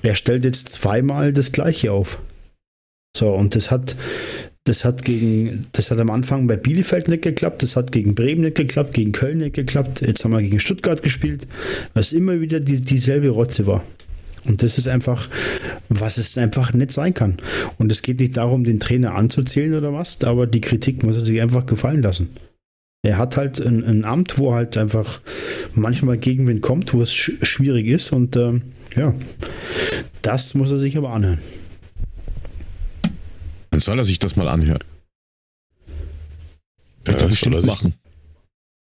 er 0.02 0.16
stellt 0.16 0.46
jetzt 0.46 0.70
zweimal 0.70 1.34
das 1.34 1.52
gleiche 1.52 1.92
auf. 1.92 2.22
So, 3.16 3.34
und 3.34 3.56
das 3.56 3.70
hat, 3.72 3.96
das 4.64 4.86
hat 4.86 5.04
gegen, 5.04 5.68
das 5.72 5.92
hat 5.92 6.00
am 6.00 6.10
Anfang 6.10 6.48
bei 6.48 6.56
Bielefeld 6.56 7.08
nicht 7.08 7.24
geklappt, 7.24 7.64
das 7.64 7.76
hat 7.76 7.92
gegen 7.92 8.16
Bremen 8.16 8.42
nicht 8.42 8.56
geklappt, 8.56 8.94
gegen 8.94 9.12
Köln 9.12 9.40
nicht 9.40 9.56
geklappt, 9.56 10.02
jetzt 10.02 10.24
haben 10.24 10.32
wir 10.32 10.42
gegen 10.42 10.60
Stuttgart 10.60 11.02
gespielt, 11.02 11.48
was 11.94 12.14
immer 12.14 12.40
wieder 12.40 12.60
die, 12.60 12.82
dieselbe 12.82 13.30
Rotze 13.30 13.66
war. 13.66 13.84
Und 14.50 14.64
das 14.64 14.80
ist 14.80 14.88
einfach, 14.88 15.30
was 15.90 16.18
es 16.18 16.38
einfach 16.38 16.74
nicht 16.74 16.92
sein 16.92 17.14
kann. 17.14 17.38
Und 17.78 17.92
es 17.92 18.02
geht 18.02 18.20
nicht 18.20 18.36
darum, 18.36 18.64
den 18.64 18.80
Trainer 18.80 19.14
anzuzählen 19.14 19.76
oder 19.76 19.94
was, 19.94 20.24
aber 20.24 20.48
die 20.48 20.60
Kritik 20.60 21.04
muss 21.04 21.16
er 21.16 21.24
sich 21.24 21.40
einfach 21.40 21.68
gefallen 21.68 22.02
lassen. 22.02 22.36
Er 23.04 23.18
hat 23.18 23.38
halt 23.38 23.60
ein, 23.60 23.84
ein 23.86 24.04
Amt, 24.04 24.40
wo 24.40 24.54
halt 24.54 24.76
einfach 24.76 25.22
manchmal 25.76 26.18
Gegenwind 26.18 26.62
kommt, 26.62 26.94
wo 26.94 27.02
es 27.02 27.14
sch 27.14 27.34
schwierig 27.44 27.86
ist 27.86 28.12
und 28.12 28.36
ähm, 28.36 28.64
ja, 28.96 29.14
das 30.24 30.56
muss 30.56 30.72
er 30.72 30.78
sich 30.78 30.98
aber 30.98 31.12
anhören. 31.12 31.40
Dann 33.70 33.80
soll 33.80 34.00
er 34.00 34.06
sich 34.06 34.18
das 34.18 34.36
mal 34.36 34.50
anhören. 34.50 34.84
Ja, 37.08 37.14
das 37.14 37.30
bestimmt 37.30 37.56
er 37.56 37.66
machen. 37.66 37.94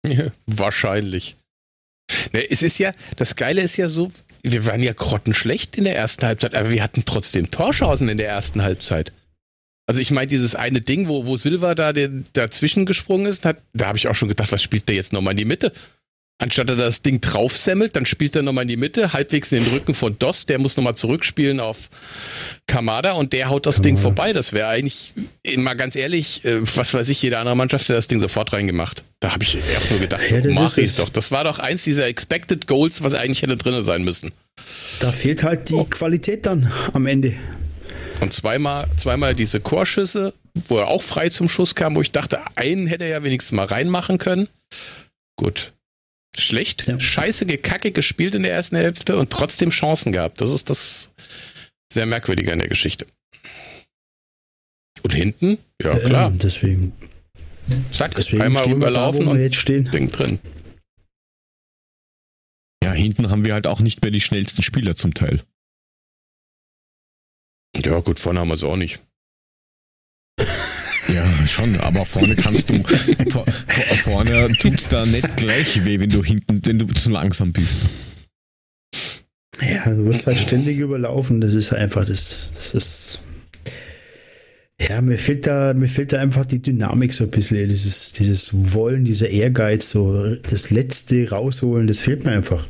Ja, 0.07 0.27
wahrscheinlich. 0.45 1.35
Ne, 2.31 2.47
es 2.51 2.61
ist 2.61 2.77
ja, 2.77 2.91
das 3.15 3.35
Geile 3.35 3.63
ist 3.63 3.75
ja 3.77 3.87
so, 3.87 4.11
wir 4.51 4.65
waren 4.65 4.81
ja 4.81 4.93
grottenschlecht 4.93 5.77
in 5.77 5.83
der 5.85 5.95
ersten 5.95 6.25
Halbzeit, 6.25 6.55
aber 6.55 6.71
wir 6.71 6.83
hatten 6.83 7.03
trotzdem 7.05 7.51
Torchancen 7.51 8.09
in 8.09 8.17
der 8.17 8.27
ersten 8.27 8.61
Halbzeit. 8.61 9.11
Also 9.87 10.01
ich 10.01 10.11
meine, 10.11 10.27
dieses 10.27 10.55
eine 10.55 10.81
Ding, 10.81 11.07
wo, 11.07 11.25
wo 11.25 11.37
Silva 11.37 11.75
da 11.75 11.93
den, 11.93 12.25
dazwischen 12.33 12.85
gesprungen 12.85 13.27
ist, 13.27 13.45
hat, 13.45 13.57
da 13.73 13.87
habe 13.87 13.97
ich 13.97 14.07
auch 14.07 14.15
schon 14.15 14.29
gedacht, 14.29 14.51
was 14.51 14.63
spielt 14.63 14.87
der 14.87 14.95
jetzt 14.95 15.13
nochmal 15.13 15.31
in 15.31 15.37
die 15.37 15.45
Mitte? 15.45 15.73
Anstatt 16.37 16.69
er 16.69 16.75
das 16.75 17.01
Ding 17.01 17.21
draufsemmelt, 17.21 17.95
dann 17.95 18.05
spielt 18.05 18.35
er 18.35 18.41
nochmal 18.41 18.63
in 18.63 18.67
die 18.67 18.75
Mitte, 18.75 19.13
halbwegs 19.13 19.53
in 19.53 19.63
den 19.63 19.73
Rücken 19.73 19.93
von 19.93 20.19
Doss, 20.19 20.45
der 20.45 20.59
muss 20.59 20.75
nochmal 20.75 20.95
zurückspielen 20.95 21.61
auf 21.61 21.89
Kamada 22.67 23.13
und 23.13 23.31
der 23.31 23.49
haut 23.49 23.65
das 23.65 23.75
Kamada. 23.75 23.87
Ding 23.87 23.97
vorbei. 23.97 24.33
Das 24.33 24.51
wäre 24.51 24.67
eigentlich, 24.67 25.13
mal 25.55 25.75
ganz 25.75 25.95
ehrlich, 25.95 26.43
äh, 26.43 26.59
was 26.75 26.93
weiß 26.93 27.07
ich, 27.07 27.21
jede 27.21 27.37
andere 27.37 27.55
Mannschaft 27.55 27.85
hätte 27.85 27.93
das 27.93 28.09
Ding 28.09 28.19
sofort 28.19 28.51
reingemacht. 28.51 29.05
Da 29.21 29.31
habe 29.31 29.43
ich 29.43 29.55
erst 29.55 29.91
nur 29.91 30.01
gedacht, 30.01 30.29
ja, 30.29 30.43
so, 30.43 30.49
mach 30.49 30.77
ich 30.77 30.95
doch. 30.97 31.07
Das 31.07 31.31
war 31.31 31.45
doch 31.45 31.59
eins 31.59 31.85
dieser 31.85 32.05
Expected 32.07 32.67
Goals, 32.67 33.01
was 33.01 33.13
eigentlich 33.13 33.41
hätte 33.41 33.55
drin 33.55 33.81
sein 33.81 34.03
müssen. 34.03 34.33
Da 34.99 35.13
fehlt 35.13 35.41
halt 35.43 35.69
die 35.69 35.75
oh. 35.75 35.85
Qualität 35.85 36.45
dann 36.45 36.69
am 36.91 37.05
Ende. 37.05 37.33
Und 38.19 38.33
zweimal, 38.33 38.87
zweimal 38.97 39.35
diese 39.35 39.61
Chorschüsse, 39.61 40.33
wo 40.67 40.79
er 40.79 40.87
auch 40.87 41.01
frei 41.01 41.29
zum 41.29 41.47
Schuss 41.47 41.75
kam, 41.75 41.95
wo 41.95 42.01
ich 42.01 42.11
dachte, 42.11 42.39
einen 42.55 42.87
hätte 42.87 43.05
er 43.05 43.09
ja 43.09 43.23
wenigstens 43.23 43.55
mal 43.55 43.65
reinmachen 43.65 44.17
können. 44.17 44.49
Gut, 45.37 45.73
schlecht, 46.39 46.87
ja. 46.87 46.99
scheiße, 46.99 47.45
gekacke 47.45 47.91
gespielt 47.91 48.35
in 48.35 48.43
der 48.43 48.53
ersten 48.53 48.75
Hälfte 48.75 49.17
und 49.17 49.29
trotzdem 49.31 49.69
Chancen 49.69 50.11
gehabt. 50.11 50.41
Das 50.41 50.51
ist 50.51 50.69
das 50.69 51.11
sehr 51.91 52.05
Merkwürdige 52.05 52.51
an 52.51 52.59
der 52.59 52.67
Geschichte. 52.67 53.05
Und 55.03 55.13
hinten, 55.13 55.57
ja 55.81 55.97
klar. 55.99 56.31
Ja, 56.31 56.37
deswegen. 56.37 56.93
Zack, 57.91 58.15
deswegen 58.15 58.41
einmal 58.41 58.65
rüberlaufen 58.65 59.25
da, 59.25 59.31
und 59.31 59.39
jetzt 59.39 59.55
stehen. 59.55 59.89
Ding 59.91 60.11
drin. 60.11 60.39
Ja, 62.83 62.91
hinten 62.91 63.29
haben 63.29 63.45
wir 63.45 63.53
halt 63.53 63.67
auch 63.67 63.79
nicht 63.79 64.01
mehr 64.01 64.11
die 64.11 64.21
schnellsten 64.21 64.61
Spieler 64.61 64.95
zum 64.95 65.13
Teil. 65.13 65.41
Ja, 67.75 67.99
gut, 67.99 68.19
vorne 68.19 68.39
haben 68.39 68.47
wir 68.47 68.53
es 68.53 68.63
auch 68.63 68.77
nicht. 68.77 69.01
Ja, 71.65 71.79
schon, 71.79 71.79
aber 71.81 72.05
vorne 72.05 72.35
kannst 72.35 72.69
du, 72.69 72.83
vor, 73.31 73.45
vorne 74.03 74.51
tut 74.59 74.81
da 74.89 75.05
nicht 75.05 75.37
gleich 75.37 75.83
weh, 75.85 75.99
wenn 75.99 76.09
du 76.09 76.23
hinten, 76.23 76.61
wenn 76.65 76.79
du 76.79 76.87
zu 76.87 77.09
langsam 77.09 77.51
bist. 77.51 77.77
Ja, 79.61 79.85
du 79.85 80.05
wirst 80.05 80.27
halt 80.27 80.39
ständig 80.39 80.77
überlaufen, 80.77 81.41
das 81.41 81.53
ist 81.53 81.73
einfach, 81.73 82.05
das, 82.05 82.49
das 82.53 82.73
ist, 82.73 83.21
ja, 84.81 85.01
mir 85.01 85.17
fehlt 85.17 85.47
da, 85.47 85.73
mir 85.73 85.87
fehlt 85.87 86.11
da 86.11 86.19
einfach 86.19 86.45
die 86.45 86.61
Dynamik 86.61 87.13
so 87.13 87.23
ein 87.23 87.31
bisschen, 87.31 87.69
dieses, 87.69 88.11
dieses 88.11 88.49
Wollen, 88.73 89.05
dieser 89.05 89.29
Ehrgeiz, 89.29 89.89
so 89.89 90.35
das 90.35 90.71
Letzte 90.71 91.29
rausholen, 91.29 91.87
das 91.87 91.99
fehlt 91.99 92.25
mir 92.25 92.31
einfach. 92.31 92.67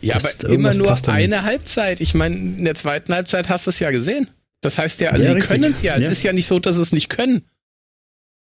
Ja, 0.00 0.14
das, 0.14 0.44
aber 0.44 0.54
immer 0.54 0.74
nur 0.74 0.96
eine 1.08 1.42
Halbzeit. 1.42 2.00
Ich 2.00 2.14
meine, 2.14 2.36
in 2.36 2.64
der 2.64 2.74
zweiten 2.74 3.12
Halbzeit 3.12 3.48
hast 3.48 3.66
du 3.66 3.70
es 3.70 3.78
ja 3.78 3.90
gesehen. 3.90 4.28
Das 4.60 4.78
heißt 4.78 5.00
ja, 5.00 5.16
ja 5.16 5.34
sie 5.34 5.38
können 5.40 5.70
es 5.70 5.82
ja. 5.82 5.96
Es 5.96 6.08
ist 6.08 6.22
ja 6.22 6.32
nicht 6.32 6.46
so, 6.46 6.58
dass 6.58 6.76
sie 6.76 6.82
es 6.82 6.92
nicht 6.92 7.08
können. 7.08 7.44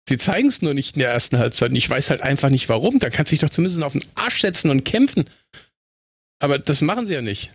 Sie 0.08 0.18
zeigen 0.18 0.48
es 0.48 0.62
nur 0.62 0.74
nicht 0.74 0.96
in 0.96 1.00
der 1.00 1.10
ersten 1.10 1.38
Halbzeit. 1.38 1.70
Und 1.70 1.76
ich 1.76 1.88
weiß 1.88 2.10
halt 2.10 2.22
einfach 2.22 2.50
nicht 2.50 2.68
warum. 2.68 2.98
Da 2.98 3.08
kannst 3.08 3.30
du 3.30 3.34
dich 3.34 3.40
doch 3.40 3.50
zumindest 3.50 3.82
auf 3.82 3.92
den 3.92 4.04
Arsch 4.14 4.40
setzen 4.40 4.70
und 4.70 4.84
kämpfen. 4.84 5.28
Aber 6.40 6.58
das 6.58 6.80
machen 6.80 7.06
sie 7.06 7.14
ja 7.14 7.22
nicht. 7.22 7.52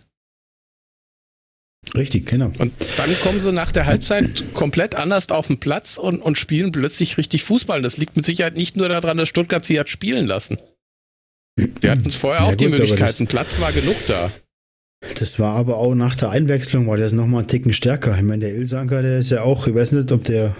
Richtig, 1.94 2.26
genau. 2.26 2.50
Und 2.58 2.72
dann 2.96 3.14
kommen 3.20 3.38
sie 3.38 3.52
nach 3.52 3.70
der 3.70 3.86
Halbzeit 3.86 4.54
komplett 4.54 4.94
anders 4.94 5.28
auf 5.28 5.46
den 5.46 5.60
Platz 5.60 5.96
und, 5.96 6.20
und 6.20 6.36
spielen 6.36 6.72
plötzlich 6.72 7.18
richtig 7.18 7.44
Fußball. 7.44 7.82
Das 7.82 7.98
liegt 7.98 8.16
mit 8.16 8.24
Sicherheit 8.24 8.56
nicht 8.56 8.76
nur 8.76 8.88
daran, 8.88 9.16
dass 9.16 9.28
Stuttgart 9.28 9.64
sie 9.64 9.78
hat 9.78 9.88
spielen 9.88 10.26
lassen. 10.26 10.58
Die 11.58 11.90
hatten 11.90 12.08
es 12.08 12.14
vorher 12.14 12.42
ja, 12.42 12.46
auch 12.46 12.50
gut, 12.52 12.60
die 12.60 12.68
Möglichkeiten. 12.68 13.26
Platz 13.26 13.60
war 13.60 13.72
genug 13.72 13.96
da. 14.06 14.32
Das 15.18 15.38
war 15.38 15.54
aber 15.54 15.76
auch 15.76 15.94
nach 15.94 16.16
der 16.16 16.30
Einwechslung, 16.30 16.88
war 16.88 16.96
der 16.96 17.12
nochmal 17.12 17.40
einen 17.40 17.48
Ticken 17.48 17.72
stärker. 17.72 18.16
Ich 18.16 18.22
meine, 18.22 18.46
der 18.46 18.54
Ilsanker, 18.54 19.02
der 19.02 19.18
ist 19.18 19.30
ja 19.30 19.42
auch, 19.42 19.66
ich 19.66 19.74
weiß 19.74 19.92
nicht, 19.92 20.10
ob 20.12 20.24
der 20.24 20.56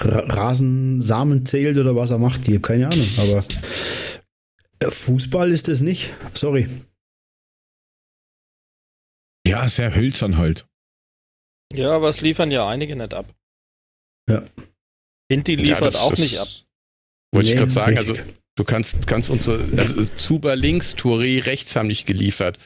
Rasensamen 0.00 1.44
zählt 1.44 1.76
oder 1.76 1.96
was 1.96 2.10
er 2.10 2.18
macht. 2.18 2.42
Ich 2.42 2.54
habe 2.54 2.60
keine 2.60 2.86
Ahnung. 2.86 3.08
Aber 3.18 3.44
äh, 4.80 4.90
Fußball 4.90 5.50
ist 5.50 5.68
es 5.68 5.80
nicht. 5.80 6.10
Sorry. 6.34 6.68
Ja, 9.46 9.68
sehr 9.68 9.94
hölzern 9.94 10.36
halt. 10.36 10.66
Ja, 11.72 11.92
aber 11.92 12.08
es 12.08 12.20
liefern 12.20 12.50
ja 12.50 12.68
einige 12.68 12.96
nicht 12.96 13.14
ab. 13.14 13.34
Ja. 14.28 14.42
Hinti 15.30 15.56
liefert 15.56 15.94
ja, 15.94 16.00
auch 16.00 16.16
nicht 16.16 16.38
ab. 16.38 16.48
Wollte 17.32 17.48
nee, 17.48 17.52
ich 17.52 17.58
gerade 17.58 17.70
sagen, 17.70 17.98
richtig. 17.98 18.18
also 18.20 18.32
Du 18.58 18.64
kannst, 18.64 19.06
kannst 19.06 19.30
unsere, 19.30 19.60
also 19.76 20.04
Zuber 20.16 20.56
links, 20.56 20.96
Touré 20.96 21.46
rechts 21.46 21.76
haben 21.76 21.86
nicht 21.86 22.06
geliefert. 22.06 22.58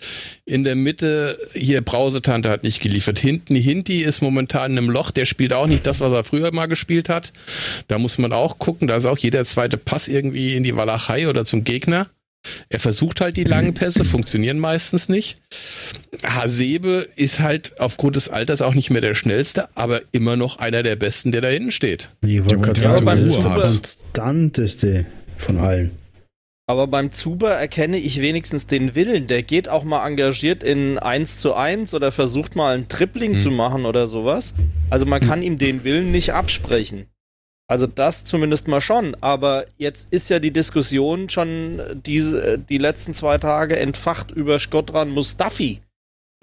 In 0.47 0.65
der 0.65 0.75
Mitte, 0.75 1.37
hier 1.53 1.83
Brausetante 1.83 2.49
hat 2.49 2.63
nicht 2.63 2.81
geliefert. 2.81 3.19
Hinten, 3.19 3.55
Hinti 3.55 4.01
ist 4.01 4.23
momentan 4.23 4.71
in 4.71 4.79
einem 4.79 4.89
Loch, 4.89 5.11
der 5.11 5.27
spielt 5.27 5.53
auch 5.53 5.67
nicht 5.67 5.87
das, 5.87 6.01
was 6.01 6.15
er 6.15 6.25
früher 6.25 6.51
mal 6.51 6.65
gespielt 6.65 7.11
hat. 7.11 7.35
Da 7.89 7.99
muss 7.99 8.17
man 8.17 8.33
auch 8.33 8.59
gucken, 8.59 8.89
da 8.89 8.97
ist 8.97 9.05
auch 9.05 9.19
jeder 9.19 9.45
zweite 9.45 9.77
Pass 9.77 10.09
irgendwie 10.09 10.55
in 10.55 10.65
die 10.65 10.75
Walachei 10.75 11.29
oder 11.29 11.45
zum 11.45 11.63
Gegner. 11.63 12.09
Er 12.71 12.81
versucht 12.81 13.21
halt 13.21 13.37
die 13.37 13.45
langen 13.45 13.75
Pässe, 13.75 14.07
funktionieren 14.07 14.59
meistens 14.59 15.11
nicht. 15.11 15.37
Hasebe 16.25 17.07
ist 17.17 17.41
halt 17.41 17.79
aufgrund 17.81 18.17
des 18.17 18.31
Alters 18.31 18.63
auch 18.63 18.75
nicht 18.75 18.89
mehr 18.89 19.03
der 19.03 19.13
schnellste, 19.13 19.69
aber 19.77 20.01
immer 20.11 20.37
noch 20.37 20.59
einer 20.59 20.83
der 20.83 20.97
besten, 20.97 21.33
der 21.33 21.43
da 21.43 21.49
hinten 21.49 21.71
steht. 21.71 22.09
Ich 22.25 22.43
wollte 22.47 22.63
gerade 22.63 22.81
sagen, 22.81 23.05
das 23.05 23.21
ist 23.21 23.45
der 23.45 23.51
konstanteste 23.53 25.07
von 25.45 25.59
allen. 25.59 25.97
Aber 26.69 26.87
beim 26.87 27.13
Zuber 27.13 27.51
erkenne 27.51 27.99
ich 27.99 28.21
wenigstens 28.21 28.67
den 28.67 28.95
Willen. 28.95 29.27
Der 29.27 29.43
geht 29.43 29.69
auch 29.69 29.85
mal 29.85 30.07
engagiert 30.07 30.63
in 30.63 30.99
1 30.99 31.39
zu 31.39 31.55
1 31.55 31.93
oder 31.93 32.13
versucht 32.13 32.57
mal 32.57 32.75
ein 32.75 32.89
Tripling 32.89 33.33
hm. 33.33 33.39
zu 33.39 33.51
machen 33.51 33.85
oder 33.85 34.07
sowas. 34.07 34.55
Also 34.89 35.05
man 35.05 35.21
kann 35.21 35.41
hm. 35.41 35.47
ihm 35.47 35.59
den 35.59 35.85
Willen 35.85 36.13
nicht 36.13 36.33
absprechen. 36.33 37.07
Also 37.69 37.87
das 37.87 38.25
zumindest 38.25 38.69
mal 38.69 38.81
schon. 38.81 39.17
Aber 39.21 39.65
jetzt 39.77 40.13
ist 40.13 40.29
ja 40.29 40.39
die 40.39 40.53
Diskussion 40.53 41.29
schon 41.29 41.81
diese, 42.07 42.59
die 42.59 42.79
letzten 42.79 43.13
zwei 43.13 43.39
Tage 43.39 43.79
entfacht 43.79 44.31
über 44.31 44.59
Skodran 44.59 45.11
Mustafi. 45.11 45.81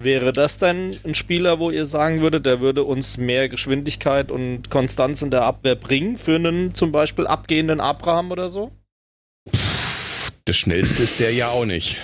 Wäre 0.02 0.32
das 0.32 0.58
denn 0.58 0.96
ein 1.04 1.14
Spieler, 1.14 1.58
wo 1.58 1.70
ihr 1.70 1.84
sagen 1.84 2.22
würdet, 2.22 2.46
der 2.46 2.60
würde 2.60 2.84
uns 2.84 3.18
mehr 3.18 3.48
Geschwindigkeit 3.48 4.30
und 4.30 4.70
Konstanz 4.70 5.22
in 5.22 5.30
der 5.30 5.42
Abwehr 5.42 5.74
bringen 5.74 6.16
für 6.16 6.36
einen 6.36 6.74
zum 6.74 6.90
Beispiel 6.90 7.26
abgehenden 7.26 7.80
Abraham 7.80 8.30
oder 8.30 8.48
so? 8.48 8.72
Das 10.44 10.56
schnellste 10.56 11.02
ist 11.02 11.20
der 11.20 11.32
ja 11.32 11.48
auch 11.48 11.64
nicht. 11.64 11.96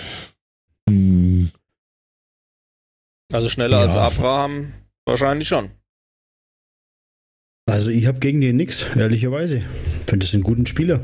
Also 3.31 3.49
schneller 3.49 3.79
ja. 3.79 3.85
als 3.85 3.95
Abraham 3.95 4.73
wahrscheinlich 5.05 5.47
schon. 5.47 5.69
Also 7.69 7.91
ich 7.91 8.05
habe 8.05 8.19
gegen 8.19 8.39
den 8.39 8.55
nichts, 8.55 8.85
ehrlicherweise. 8.95 9.57
Ich 9.57 10.09
finde 10.09 10.25
das 10.25 10.33
einen 10.33 10.43
guten 10.43 10.65
Spieler. 10.65 11.01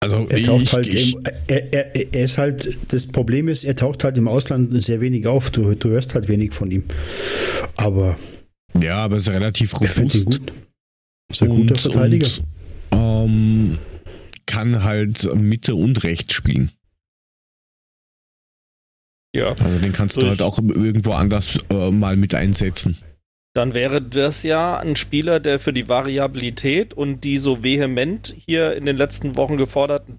Also 0.00 0.28
er 0.28 0.42
taucht 0.42 0.62
ich, 0.62 0.72
halt, 0.74 0.86
ich, 0.86 1.14
im, 1.14 1.24
er, 1.46 1.72
er, 1.72 2.14
er, 2.14 2.24
ist 2.24 2.36
halt, 2.36 2.78
das 2.92 3.06
Problem 3.06 3.48
ist, 3.48 3.64
er 3.64 3.74
taucht 3.74 4.04
halt 4.04 4.18
im 4.18 4.28
Ausland 4.28 4.84
sehr 4.84 5.00
wenig 5.00 5.26
auf. 5.26 5.50
Du, 5.50 5.74
du 5.74 5.88
hörst 5.88 6.14
halt 6.14 6.28
wenig 6.28 6.52
von 6.52 6.70
ihm. 6.70 6.84
Aber. 7.76 8.18
Ja, 8.78 8.98
aber 8.98 9.16
ist 9.16 9.30
relativ 9.30 9.72
robust. 9.80 10.52
Gut. 11.28 11.30
Ist 11.30 11.42
ein 11.42 11.48
guter 11.48 11.76
Verteidiger. 11.76 12.28
Und, 12.90 13.00
ähm, 13.00 13.78
kann 14.46 14.82
halt 14.84 15.34
Mitte 15.34 15.74
und 15.74 16.04
Rechts 16.04 16.34
spielen. 16.34 16.70
Ja. 19.34 19.48
Also 19.48 19.78
den 19.80 19.92
kannst 19.92 20.16
du 20.16 20.28
halt 20.28 20.42
auch 20.42 20.58
irgendwo 20.58 21.12
anders 21.12 21.58
äh, 21.70 21.90
mal 21.90 22.16
mit 22.16 22.34
einsetzen. 22.34 22.98
Dann 23.52 23.74
wäre 23.74 24.02
das 24.02 24.42
ja 24.42 24.78
ein 24.78 24.96
Spieler, 24.96 25.40
der 25.40 25.58
für 25.58 25.72
die 25.72 25.88
Variabilität 25.88 26.94
und 26.94 27.22
die 27.22 27.38
so 27.38 27.62
vehement 27.62 28.34
hier 28.46 28.76
in 28.76 28.86
den 28.86 28.96
letzten 28.96 29.36
Wochen 29.36 29.56
geforderten 29.56 30.18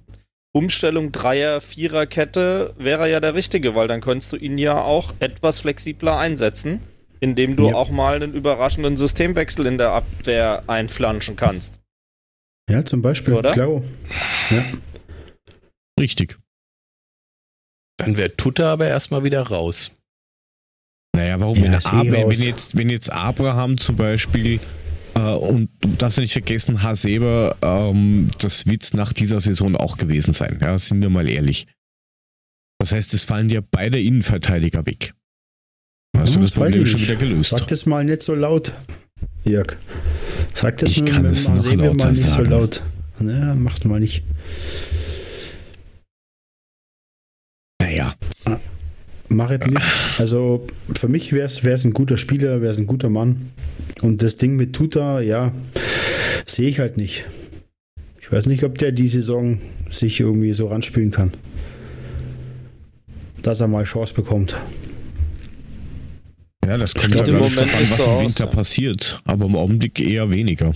Umstellung 0.53 1.11
Dreier, 1.11 1.59
Vierer 1.59 2.05
Kette 2.05 2.73
wäre 2.77 3.11
ja 3.11 3.19
der 3.19 3.35
richtige, 3.35 3.75
weil 3.75 3.89
dann 3.89 3.99
könntest 3.99 4.31
du 4.31 4.37
ihn 4.37 4.57
ja 4.57 4.81
auch 4.81 5.13
etwas 5.19 5.59
flexibler 5.59 6.17
einsetzen, 6.17 6.79
indem 7.25 7.55
du 7.55 7.69
ja. 7.69 7.75
auch 7.75 7.89
mal 7.89 8.15
einen 8.15 8.33
überraschenden 8.33 8.97
Systemwechsel 8.97 9.65
in 9.65 9.79
der 9.79 9.91
Abwehr 9.91 10.63
einflanschen 10.67 11.35
kannst. 11.35 11.79
Ja, 12.69 12.85
zum 12.85 13.01
Beispiel. 13.01 13.33
Oder? 13.33 13.53
Klau. 13.53 13.83
Ja. 14.51 14.63
Richtig. 15.99 16.37
Dann 17.97 18.15
wäre 18.17 18.35
Tutter 18.35 18.67
aber 18.67 18.87
erstmal 18.87 19.23
wieder 19.23 19.41
raus. 19.41 19.91
Naja, 21.15 21.39
warum? 21.39 21.55
Ja, 21.55 21.63
wenn, 21.63 21.73
Ab 21.73 22.05
wenn, 22.29 22.41
jetzt, 22.41 22.77
wenn 22.77 22.89
jetzt 22.89 23.11
Abraham 23.11 23.77
zum 23.77 23.95
Beispiel 23.95 24.59
äh, 25.15 25.19
und 25.19 25.69
du 25.79 25.89
darfst 25.97 26.17
ja 26.17 26.21
nicht 26.21 26.33
vergessen, 26.33 26.83
Hasebe, 26.83 27.55
ähm, 27.61 28.29
das 28.37 28.67
wird 28.67 28.93
nach 28.93 29.13
dieser 29.13 29.39
Saison 29.39 29.75
auch 29.75 29.97
gewesen 29.97 30.33
sein. 30.33 30.59
Ja, 30.61 30.77
sind 30.77 31.01
wir 31.01 31.09
mal 31.09 31.27
ehrlich. 31.27 31.67
Das 32.79 32.91
heißt, 32.91 33.13
es 33.13 33.23
fallen 33.23 33.47
dir 33.47 33.61
beide 33.61 33.99
Innenverteidiger 33.99 34.85
weg. 34.85 35.13
Hast 36.17 36.35
du 36.35 36.39
das 36.39 36.53
Problem 36.53 36.85
schon 36.85 37.01
wieder 37.01 37.15
gelöst? 37.15 37.51
Sag 37.51 37.67
das 37.67 37.85
mal 37.85 38.03
nicht 38.03 38.23
so 38.23 38.35
laut, 38.35 38.71
Jörg. 39.43 39.75
Sag 40.53 40.77
das 40.77 40.91
ich 40.91 41.03
mit, 41.03 41.11
kann 41.11 41.25
es 41.25 41.47
noch 41.47 41.73
lauter 41.73 41.93
mal 41.93 42.11
nicht 42.11 42.27
sagen. 42.27 42.45
so 42.45 42.51
laut. 42.51 42.81
Naja, 43.19 43.55
macht 43.55 43.85
mal 43.85 43.99
nicht. 43.99 44.23
Naja. 47.81 48.15
Ah, 48.45 48.57
mach 49.29 49.51
es 49.51 49.65
nicht. 49.67 49.81
Also 50.17 50.65
für 50.93 51.07
mich 51.07 51.33
wäre 51.33 51.45
es 51.45 51.85
ein 51.85 51.93
guter 51.93 52.17
Spieler, 52.17 52.61
wäre 52.61 52.71
es 52.71 52.79
ein 52.79 52.87
guter 52.87 53.09
Mann. 53.09 53.51
Und 54.01 54.23
das 54.23 54.37
Ding 54.37 54.55
mit 54.55 54.73
Tuta, 54.73 55.21
ja, 55.21 55.51
sehe 56.45 56.69
ich 56.69 56.79
halt 56.79 56.97
nicht. 56.97 57.25
Ich 58.19 58.31
weiß 58.31 58.47
nicht, 58.47 58.63
ob 58.63 58.77
der 58.77 58.91
die 58.91 59.07
Saison 59.07 59.59
sich 59.91 60.19
irgendwie 60.19 60.53
so 60.53 60.67
ranspielen 60.67 61.11
kann. 61.11 61.33
Dass 63.41 63.61
er 63.61 63.67
mal 63.67 63.83
Chance 63.83 64.13
bekommt. 64.13 64.57
Ja, 66.65 66.77
das 66.77 66.93
kommt 66.93 67.13
dann 67.15 67.25
darauf 67.25 67.57
an, 67.57 67.69
was 67.71 67.97
so 67.97 68.11
im 68.11 68.25
Winter 68.25 68.47
aus, 68.47 68.55
passiert. 68.55 69.21
Aber 69.25 69.45
im 69.45 69.55
Augenblick 69.55 69.99
eher 69.99 70.29
weniger. 70.29 70.73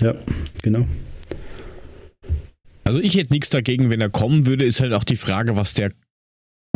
Ja, 0.00 0.14
genau. 0.62 0.86
Also 2.84 3.00
ich 3.00 3.16
hätte 3.16 3.32
nichts 3.32 3.50
dagegen, 3.50 3.90
wenn 3.90 4.00
er 4.00 4.10
kommen 4.10 4.46
würde, 4.46 4.64
ist 4.64 4.80
halt 4.80 4.92
auch 4.92 5.04
die 5.04 5.16
Frage, 5.16 5.56
was 5.56 5.74
der 5.74 5.92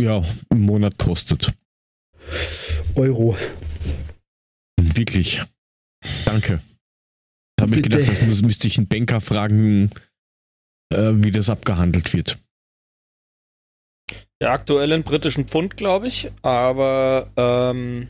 ja, 0.00 0.24
im 0.50 0.62
Monat 0.62 0.98
kostet. 0.98 1.52
Euro. 2.94 3.36
Wirklich. 4.80 5.42
Danke. 6.24 6.60
Da 7.56 7.64
habe 7.64 7.76
ich 7.76 7.82
gedacht, 7.82 8.08
das 8.08 8.22
muss, 8.22 8.42
müsste 8.42 8.68
ich 8.68 8.78
einen 8.78 8.88
Banker 8.88 9.20
fragen, 9.20 9.90
äh, 10.92 11.12
wie 11.14 11.30
das 11.30 11.50
abgehandelt 11.50 12.12
wird. 12.12 12.38
Der 14.40 14.52
aktuellen 14.52 15.02
britischen 15.02 15.46
Pfund, 15.48 15.76
glaube 15.76 16.06
ich, 16.06 16.30
aber 16.42 17.28
ähm, 17.36 18.08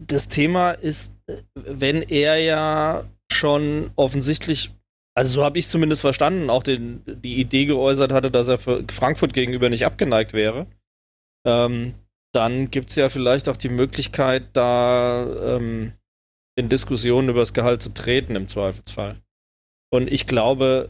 das 0.00 0.28
Thema 0.28 0.72
ist, 0.72 1.12
wenn 1.54 2.02
er 2.02 2.36
ja 2.38 3.04
schon 3.30 3.90
offensichtlich, 3.96 4.70
also 5.16 5.34
so 5.34 5.44
habe 5.44 5.58
ich 5.58 5.66
es 5.66 5.70
zumindest 5.70 6.02
verstanden, 6.02 6.50
auch 6.50 6.62
den, 6.62 7.02
die 7.06 7.40
Idee 7.40 7.66
geäußert 7.66 8.12
hatte, 8.12 8.30
dass 8.30 8.48
er 8.48 8.58
für 8.58 8.84
Frankfurt 8.90 9.32
gegenüber 9.32 9.68
nicht 9.68 9.86
abgeneigt 9.86 10.32
wäre, 10.32 10.66
ähm, 11.46 11.94
dann 12.34 12.70
gibt 12.70 12.90
es 12.90 12.96
ja 12.96 13.08
vielleicht 13.08 13.48
auch 13.48 13.56
die 13.56 13.68
Möglichkeit, 13.68 14.44
da 14.54 15.56
ähm, 15.56 15.92
in 16.58 16.68
Diskussionen 16.68 17.28
über 17.28 17.40
das 17.40 17.54
Gehalt 17.54 17.82
zu 17.82 17.92
treten 17.92 18.36
im 18.36 18.48
Zweifelsfall. 18.48 19.20
Und 19.92 20.10
ich 20.10 20.26
glaube, 20.26 20.88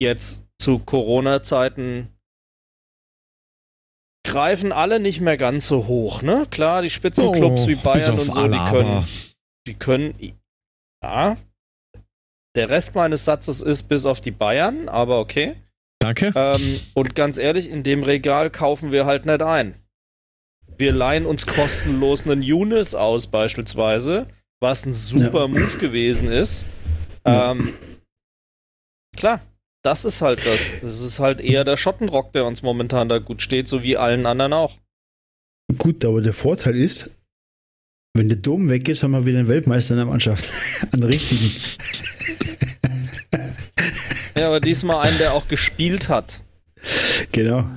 jetzt 0.00 0.44
zu 0.60 0.78
Corona-Zeiten 0.78 2.08
greifen 4.24 4.72
alle 4.72 5.00
nicht 5.00 5.20
mehr 5.20 5.36
ganz 5.36 5.66
so 5.66 5.86
hoch, 5.86 6.22
ne? 6.22 6.46
Klar, 6.50 6.82
die 6.82 6.90
Spitzenclubs 6.90 7.64
oh, 7.64 7.68
wie 7.68 7.74
Bayern 7.74 8.18
und 8.18 8.32
so, 8.32 8.48
die 8.48 8.58
können, 8.70 9.04
die 9.66 9.74
können, 9.74 10.14
ja. 11.02 11.36
Der 12.56 12.68
Rest 12.68 12.94
meines 12.94 13.24
Satzes 13.24 13.60
ist 13.60 13.84
bis 13.84 14.06
auf 14.06 14.20
die 14.20 14.32
Bayern, 14.32 14.88
aber 14.88 15.20
okay. 15.20 15.56
Danke. 16.00 16.32
Ähm, 16.34 16.80
und 16.94 17.14
ganz 17.14 17.38
ehrlich, 17.38 17.68
in 17.68 17.82
dem 17.82 18.02
Regal 18.02 18.50
kaufen 18.50 18.90
wir 18.90 19.06
halt 19.06 19.26
nicht 19.26 19.42
ein. 19.42 19.74
Wir 20.76 20.92
leihen 20.92 21.26
uns 21.26 21.46
kostenlos 21.46 22.24
einen 22.24 22.42
Yunis 22.42 22.94
aus, 22.94 23.26
beispielsweise 23.26 24.26
was 24.60 24.84
ein 24.84 24.92
super 24.92 25.42
ja. 25.42 25.48
Move 25.48 25.78
gewesen 25.78 26.30
ist. 26.30 26.64
Ja. 27.26 27.52
Ähm, 27.52 27.72
klar, 29.16 29.40
das 29.82 30.04
ist 30.04 30.20
halt 30.20 30.44
das. 30.44 30.82
Es 30.82 31.00
ist 31.00 31.18
halt 31.18 31.40
eher 31.40 31.64
der 31.64 31.76
Schottenrock, 31.76 32.32
der 32.32 32.44
uns 32.44 32.62
momentan 32.62 33.08
da 33.08 33.18
gut 33.18 33.42
steht, 33.42 33.68
so 33.68 33.82
wie 33.82 33.96
allen 33.96 34.26
anderen 34.26 34.52
auch. 34.52 34.76
Gut, 35.78 36.04
aber 36.04 36.20
der 36.20 36.32
Vorteil 36.32 36.76
ist, 36.76 37.16
wenn 38.14 38.28
der 38.28 38.38
Dom 38.38 38.68
weg 38.68 38.88
ist, 38.88 39.02
haben 39.02 39.12
wir 39.12 39.24
wieder 39.24 39.38
einen 39.38 39.48
Weltmeister 39.48 39.94
in 39.94 39.98
der 39.98 40.06
Mannschaft. 40.06 40.50
einen 40.92 41.04
richtigen. 41.04 41.50
ja, 44.36 44.48
aber 44.48 44.60
diesmal 44.60 45.06
einen, 45.06 45.18
der 45.18 45.32
auch 45.32 45.48
gespielt 45.48 46.08
hat. 46.08 46.40
Genau. 47.32 47.70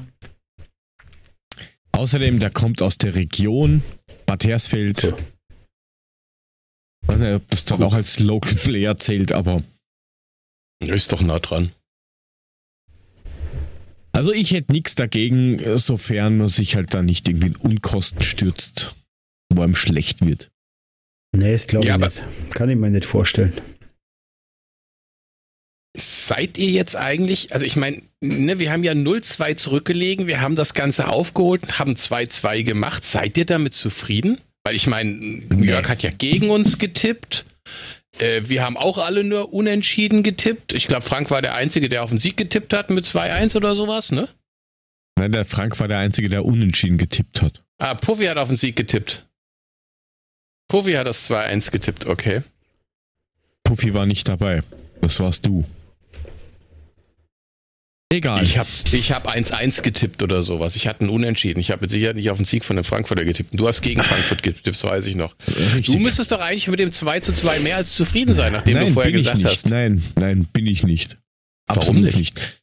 Außerdem, 1.91 2.39
der 2.39 2.49
kommt 2.49 2.81
aus 2.81 2.97
der 2.97 3.15
Region 3.15 3.83
Bad 4.25 4.43
Hersfeld. 4.43 4.99
So. 4.99 5.09
Ich 5.09 7.09
weiß 7.09 7.19
nicht, 7.19 7.35
ob 7.35 7.47
das 7.49 7.65
dann 7.65 7.83
auch 7.83 7.93
als 7.93 8.19
Local 8.19 8.55
Player 8.55 8.97
zählt, 8.97 9.31
aber. 9.31 9.61
Ist 10.79 11.11
doch 11.11 11.21
nah 11.21 11.39
dran. 11.39 11.71
Also 14.15 14.31
ich 14.31 14.51
hätte 14.51 14.71
nichts 14.71 14.95
dagegen, 14.95 15.59
sofern 15.77 16.37
man 16.37 16.47
sich 16.47 16.75
halt 16.75 16.93
da 16.93 17.01
nicht 17.01 17.27
irgendwie 17.27 17.47
in 17.47 17.55
Unkosten 17.55 18.21
stürzt, 18.21 18.95
wo 19.51 19.63
einem 19.63 19.75
schlecht 19.75 20.25
wird. 20.25 20.51
Nee, 21.35 21.51
das 21.51 21.67
glaube 21.67 21.87
ja, 21.87 21.97
ich 21.97 22.03
nicht. 22.03 22.23
Kann 22.51 22.69
ich 22.69 22.77
mir 22.77 22.91
nicht 22.91 23.05
vorstellen. 23.05 23.53
Seid 25.97 26.57
ihr 26.57 26.69
jetzt 26.69 26.95
eigentlich, 26.95 27.53
also 27.53 27.65
ich 27.65 27.75
meine, 27.75 28.01
ne, 28.21 28.59
wir 28.59 28.71
haben 28.71 28.83
ja 28.83 28.93
0-2 28.93 29.55
zurückgelegen, 29.57 30.27
wir 30.27 30.41
haben 30.41 30.55
das 30.55 30.73
Ganze 30.73 31.07
aufgeholt, 31.07 31.79
haben 31.79 31.93
2-2 31.93 32.63
gemacht. 32.63 33.03
Seid 33.03 33.37
ihr 33.37 33.45
damit 33.45 33.73
zufrieden? 33.73 34.39
Weil 34.63 34.75
ich 34.75 34.87
meine, 34.87 35.43
Jörg 35.55 35.89
hat 35.89 36.03
ja 36.03 36.11
gegen 36.11 36.49
uns 36.49 36.77
getippt. 36.77 37.45
Äh, 38.19 38.41
wir 38.45 38.63
haben 38.63 38.77
auch 38.77 38.97
alle 38.97 39.23
nur 39.23 39.53
unentschieden 39.53 40.23
getippt. 40.23 40.73
Ich 40.73 40.87
glaube, 40.87 41.03
Frank 41.03 41.31
war 41.31 41.41
der 41.41 41.55
Einzige, 41.55 41.89
der 41.89 42.03
auf 42.03 42.09
den 42.09 42.19
Sieg 42.19 42.37
getippt 42.37 42.73
hat 42.73 42.89
mit 42.89 43.05
2-1 43.05 43.55
oder 43.55 43.75
sowas, 43.75 44.11
ne? 44.11 44.29
Nein, 45.17 45.31
der 45.31 45.45
Frank 45.45 45.79
war 45.79 45.87
der 45.87 45.99
Einzige, 45.99 46.29
der 46.29 46.45
unentschieden 46.45 46.97
getippt 46.97 47.41
hat. 47.41 47.63
Ah, 47.77 47.95
Puffy 47.95 48.25
hat 48.25 48.37
auf 48.37 48.47
den 48.47 48.57
Sieg 48.57 48.75
getippt. 48.75 49.25
Puffy 50.67 50.93
hat 50.93 51.07
das 51.07 51.29
2-1 51.29 51.71
getippt, 51.71 52.05
okay. 52.07 52.41
Puffy 53.63 53.93
war 53.93 54.05
nicht 54.05 54.27
dabei. 54.27 54.61
Das 55.01 55.19
warst 55.19 55.45
du. 55.45 55.65
Egal. 58.13 58.43
Ich 58.43 58.59
habe 58.59 58.69
ich 58.91 59.11
hab 59.11 59.27
1-1 59.27 59.81
getippt 59.81 60.21
oder 60.21 60.43
sowas. 60.43 60.75
Ich 60.75 60.87
hatte 60.87 61.01
einen 61.01 61.09
Unentschieden. 61.09 61.59
Ich 61.59 61.71
habe 61.71 61.81
mit 61.81 61.89
Sicherheit 61.89 62.15
nicht 62.15 62.29
auf 62.29 62.37
den 62.37 62.45
Sieg 62.45 62.63
von 62.63 62.75
den 62.75 62.83
Frankfurter 62.83 63.25
getippt. 63.25 63.59
Du 63.59 63.67
hast 63.67 63.81
gegen 63.81 64.03
Frankfurt 64.03 64.43
getippt, 64.43 64.67
das 64.67 64.83
weiß 64.83 65.07
ich 65.07 65.15
noch. 65.15 65.35
Richtig. 65.75 65.95
Du 65.95 65.97
müsstest 65.97 66.31
doch 66.31 66.39
eigentlich 66.39 66.67
mit 66.67 66.79
dem 66.79 66.91
2 66.91 67.21
zu 67.21 67.33
2 67.33 67.61
mehr 67.61 67.77
als 67.77 67.95
zufrieden 67.95 68.35
sein, 68.35 68.53
nachdem 68.53 68.75
nein, 68.75 68.87
du 68.87 68.93
vorher 68.93 69.11
gesagt 69.11 69.43
hast. 69.43 69.67
Nein, 69.67 70.03
nein, 70.15 70.45
bin 70.53 70.67
ich 70.67 70.83
nicht. 70.83 71.17
Absolut 71.65 71.87
Warum 71.87 72.01
nicht? 72.03 72.17
nicht. 72.17 72.61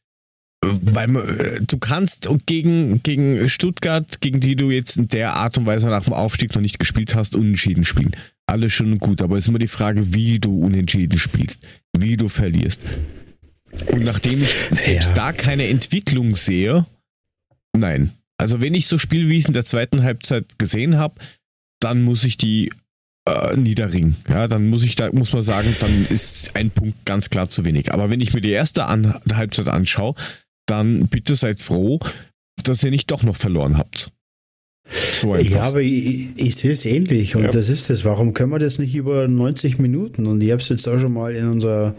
Weil 0.63 1.15
äh, 1.17 1.59
du 1.67 1.77
kannst 1.79 2.29
gegen, 2.45 3.03
gegen 3.03 3.49
Stuttgart, 3.49 4.21
gegen 4.21 4.39
die 4.39 4.55
du 4.55 4.71
jetzt 4.71 4.95
in 4.95 5.09
der 5.09 5.33
Art 5.33 5.57
und 5.57 5.65
Weise 5.65 5.87
nach 5.87 6.05
dem 6.05 6.13
Aufstieg 6.13 6.55
noch 6.55 6.61
nicht 6.61 6.79
gespielt 6.79 7.13
hast, 7.13 7.35
unentschieden 7.35 7.83
spielen. 7.83 8.15
Alles 8.45 8.71
schon 8.71 8.99
gut, 8.99 9.21
aber 9.21 9.37
es 9.37 9.45
ist 9.45 9.49
immer 9.49 9.59
die 9.59 9.67
Frage, 9.67 10.13
wie 10.13 10.39
du 10.39 10.57
unentschieden 10.57 11.19
spielst, 11.19 11.61
wie 11.97 12.15
du 12.15 12.29
verlierst. 12.29 12.79
Und 13.91 14.03
nachdem 14.03 14.41
ich 14.41 14.49
selbst 14.71 15.09
ja. 15.09 15.15
da 15.15 15.31
keine 15.31 15.67
Entwicklung 15.67 16.35
sehe, 16.35 16.85
nein. 17.75 18.11
Also 18.37 18.59
wenn 18.59 18.73
ich 18.73 18.87
so 18.87 18.97
spiele, 18.97 19.29
wie 19.29 19.37
ich 19.37 19.43
es 19.43 19.47
in 19.47 19.53
der 19.53 19.65
zweiten 19.65 20.03
Halbzeit 20.03 20.57
gesehen 20.57 20.97
habe, 20.97 21.15
dann 21.79 22.01
muss 22.01 22.23
ich 22.23 22.37
die 22.37 22.71
äh, 23.27 23.55
niederringen. 23.55 24.15
Ja, 24.27 24.47
dann 24.47 24.67
muss 24.67 24.83
ich 24.83 24.95
da, 24.95 25.11
muss 25.11 25.31
man 25.31 25.43
sagen, 25.43 25.75
dann 25.79 26.07
ist 26.07 26.55
ein 26.55 26.71
Punkt 26.71 27.05
ganz 27.05 27.29
klar 27.29 27.49
zu 27.49 27.65
wenig. 27.65 27.93
Aber 27.93 28.09
wenn 28.09 28.21
ich 28.21 28.33
mir 28.33 28.41
die 28.41 28.51
erste 28.51 28.85
An 28.85 29.19
Halbzeit 29.31 29.67
anschaue, 29.67 30.15
dann 30.67 31.07
bitte 31.07 31.35
seid 31.35 31.59
froh, 31.59 31.99
dass 32.63 32.83
ihr 32.83 32.91
nicht 32.91 33.11
doch 33.11 33.23
noch 33.23 33.35
verloren 33.35 33.77
habt. 33.77 34.11
So 34.89 35.35
ja, 35.35 35.61
aber 35.61 35.81
ich, 35.81 36.37
ich 36.37 36.55
sehe 36.55 36.71
es 36.71 36.85
ähnlich 36.85 37.35
und 37.35 37.43
ja. 37.43 37.49
das 37.49 37.69
ist 37.69 37.89
es. 37.89 38.03
Warum 38.03 38.33
können 38.33 38.51
wir 38.51 38.59
das 38.59 38.79
nicht 38.79 38.95
über 38.95 39.27
90 39.27 39.77
Minuten? 39.77 40.25
Und 40.25 40.41
ich 40.41 40.51
habe 40.51 40.61
es 40.61 40.69
jetzt 40.69 40.87
auch 40.87 40.99
schon 40.99 41.13
mal 41.13 41.35
in 41.35 41.47
unser 41.47 41.95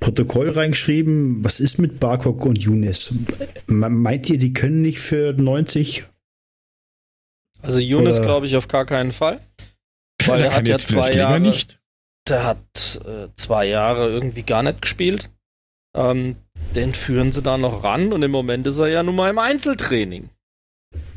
Protokoll 0.00 0.50
reingeschrieben. 0.50 1.44
Was 1.44 1.60
ist 1.60 1.78
mit 1.78 2.00
Barkok 2.00 2.44
und 2.44 2.58
Younes? 2.58 3.14
Meint 3.66 4.28
ihr, 4.28 4.38
die 4.38 4.52
können 4.52 4.82
nicht 4.82 4.98
für 4.98 5.32
90? 5.32 6.04
Also 7.62 7.78
Younes 7.78 8.20
glaube 8.20 8.46
ich 8.46 8.56
auf 8.56 8.68
gar 8.68 8.86
keinen 8.86 9.12
Fall. 9.12 9.40
Weil 10.26 10.40
der 10.40 10.54
hat 10.54 10.66
ja 10.66 10.78
zwei 10.78 11.10
Jahre 11.12 11.40
nicht. 11.40 11.78
Der 12.28 12.44
hat 12.44 13.00
äh, 13.06 13.28
zwei 13.36 13.66
Jahre 13.66 14.10
irgendwie 14.10 14.42
gar 14.42 14.62
nicht 14.62 14.82
gespielt. 14.82 15.30
Ähm, 15.96 16.36
den 16.74 16.92
führen 16.92 17.32
sie 17.32 17.42
da 17.42 17.56
noch 17.56 17.84
ran 17.84 18.12
und 18.12 18.22
im 18.22 18.30
Moment 18.30 18.66
ist 18.66 18.78
er 18.78 18.88
ja 18.88 19.02
nun 19.02 19.16
mal 19.16 19.30
im 19.30 19.38
Einzeltraining. 19.38 20.28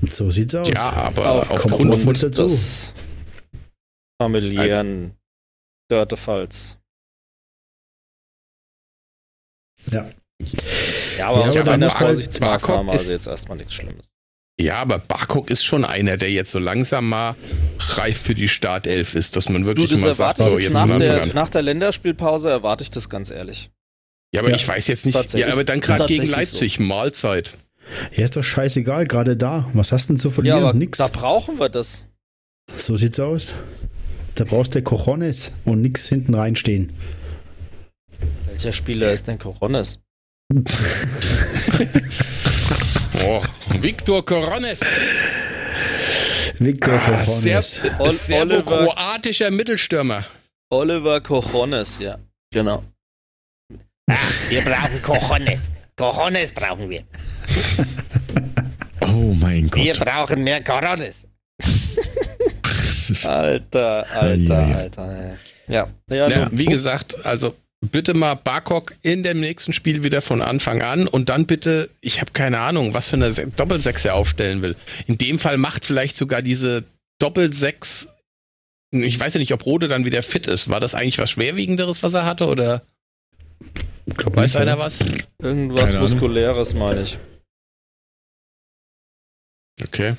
So 0.03 0.29
sieht's 0.31 0.53
aus. 0.55 0.67
Ja, 0.67 0.91
aber 0.91 1.31
Auf- 1.31 1.49
aufgrund 1.51 1.95
von, 1.95 2.13
dazu. 2.13 2.47
des 2.47 2.93
familiären 4.21 5.15
Dörtefalls. 5.89 6.77
Ja. 9.91 10.05
Ja, 11.17 11.27
aber 11.29 11.53
Ja, 11.53 11.77
muss 11.77 11.81
halt- 11.81 11.91
Vorsichtsmaßnahme 11.91 12.91
also 12.91 13.05
ist- 13.05 13.11
jetzt 13.11 13.27
erstmal 13.27 13.57
nichts 13.57 13.73
Schlimmes. 13.73 14.07
ja, 14.59 14.77
aber 14.77 14.99
Barkok 14.99 15.49
ist 15.49 15.63
schon 15.63 15.85
einer, 15.85 16.17
der 16.17 16.31
jetzt 16.31 16.51
so 16.51 16.59
langsam 16.59 17.09
mal 17.09 17.35
reif 17.79 18.19
für 18.21 18.33
die 18.35 18.47
Startelf 18.47 19.15
ist, 19.15 19.35
dass 19.35 19.49
man 19.49 19.61
Du, 19.61 19.67
wirklich 19.67 19.91
das 19.91 19.99
mal 19.99 20.11
sagt, 20.13 20.39
so 20.39 20.57
jetzt 20.57 20.73
nach 20.73 20.97
der, 20.97 21.33
nach 21.33 21.49
der 21.49 21.61
Länderspielpause 21.61 22.49
erwarte 22.49 22.83
ich 22.83 22.91
das 22.91 23.09
ganz 23.09 23.29
ehrlich. 23.29 23.69
Ja, 24.33 24.41
aber 24.41 24.49
Ja. 24.49 24.55
ich 24.55 24.67
weiß 24.67 24.87
jetzt 24.87 25.05
nicht, 25.05 25.33
ja, 25.33 25.47
aber 25.51 25.63
dann 25.63 25.81
gerade 25.81 26.05
gegen 26.05 26.25
Leipzig, 26.25 26.79
Mahlzeit. 26.79 27.57
Ja, 28.15 28.23
ist 28.23 28.35
doch 28.35 28.43
scheißegal, 28.43 29.05
gerade 29.05 29.35
da. 29.35 29.69
Was 29.73 29.91
hast 29.91 30.09
du 30.09 30.13
denn 30.13 30.19
zu 30.19 30.31
verlieren? 30.31 30.59
Ja, 30.59 30.69
aber 30.69 30.77
nix. 30.77 30.97
da 30.97 31.07
brauchen 31.07 31.59
wir 31.59 31.69
das. 31.69 32.07
So 32.73 32.97
sieht's 32.97 33.19
aus. 33.19 33.53
Da 34.35 34.45
brauchst 34.45 34.75
du 34.75 34.81
Cojones 34.81 35.51
und 35.65 35.81
nix 35.81 36.07
hinten 36.07 36.33
reinstehen. 36.33 36.93
Welcher 38.47 38.71
Spieler 38.71 39.11
ist 39.11 39.27
denn 39.27 39.39
Corones? 39.39 39.99
Oh, 43.23 43.39
Viktor 43.79 44.25
Korones, 44.25 44.79
Victor 46.57 46.93
ah, 46.93 47.23
sehr, 47.23 47.61
Cojones. 47.61 48.25
Serbo-kroatischer 48.25 49.51
Mittelstürmer. 49.51 50.25
Oliver 50.71 51.21
Cojones, 51.21 51.99
ja. 51.99 52.17
Genau. 52.51 52.83
Wir 54.49 54.61
brauchen 54.61 55.01
Cojones. 55.03 55.69
Cojones 55.95 56.51
brauchen 56.51 56.89
wir. 56.89 57.03
Oh 59.03 59.33
mein 59.39 59.69
Wir 59.73 59.93
Gott. 59.93 60.05
brauchen 60.05 60.43
mehr 60.43 60.63
Cojones. 60.63 61.27
Alter, 63.25 64.05
alter, 64.13 64.67
ja. 64.69 64.75
alter. 64.77 65.37
Ja, 65.67 65.87
ja, 66.09 66.29
Ja, 66.29 66.47
wie 66.51 66.65
gesagt, 66.65 67.25
also 67.25 67.53
bitte 67.91 68.13
mal 68.13 68.35
Barkok 68.35 68.95
in 69.01 69.23
dem 69.23 69.39
nächsten 69.41 69.73
Spiel 69.73 70.03
wieder 70.03 70.21
von 70.21 70.41
Anfang 70.41 70.81
an 70.81 71.07
und 71.07 71.27
dann 71.29 71.45
bitte, 71.45 71.89
ich 71.99 72.21
habe 72.21 72.31
keine 72.31 72.59
Ahnung, 72.59 72.93
was 72.93 73.09
für 73.09 73.15
eine 73.17 73.33
Se- 73.33 73.47
Doppelsechs 73.47 74.05
er 74.05 74.15
aufstellen 74.15 74.61
will. 74.61 74.75
In 75.07 75.17
dem 75.17 75.39
Fall 75.39 75.57
macht 75.57 75.85
vielleicht 75.85 76.15
sogar 76.15 76.41
diese 76.41 76.83
Doppelsechs, 77.19 78.07
ich 78.91 79.19
weiß 79.19 79.33
ja 79.33 79.39
nicht, 79.39 79.53
ob 79.53 79.65
Rode 79.65 79.87
dann 79.87 80.05
wieder 80.05 80.23
fit 80.23 80.47
ist. 80.47 80.69
War 80.69 80.79
das 80.79 80.95
eigentlich 80.95 81.17
was 81.17 81.31
Schwerwiegenderes, 81.31 82.03
was 82.03 82.13
er 82.13 82.25
hatte 82.25 82.45
oder 82.47 82.83
weiß 84.23 84.53
nicht, 84.53 84.55
einer 84.61 84.75
oder? 84.75 84.85
was? 84.85 84.99
Irgendwas. 85.41 85.93
Muskuläres, 85.95 86.73
meine 86.75 87.01
ich. 87.01 87.17
Okay. 89.83 90.07
Also 90.09 90.17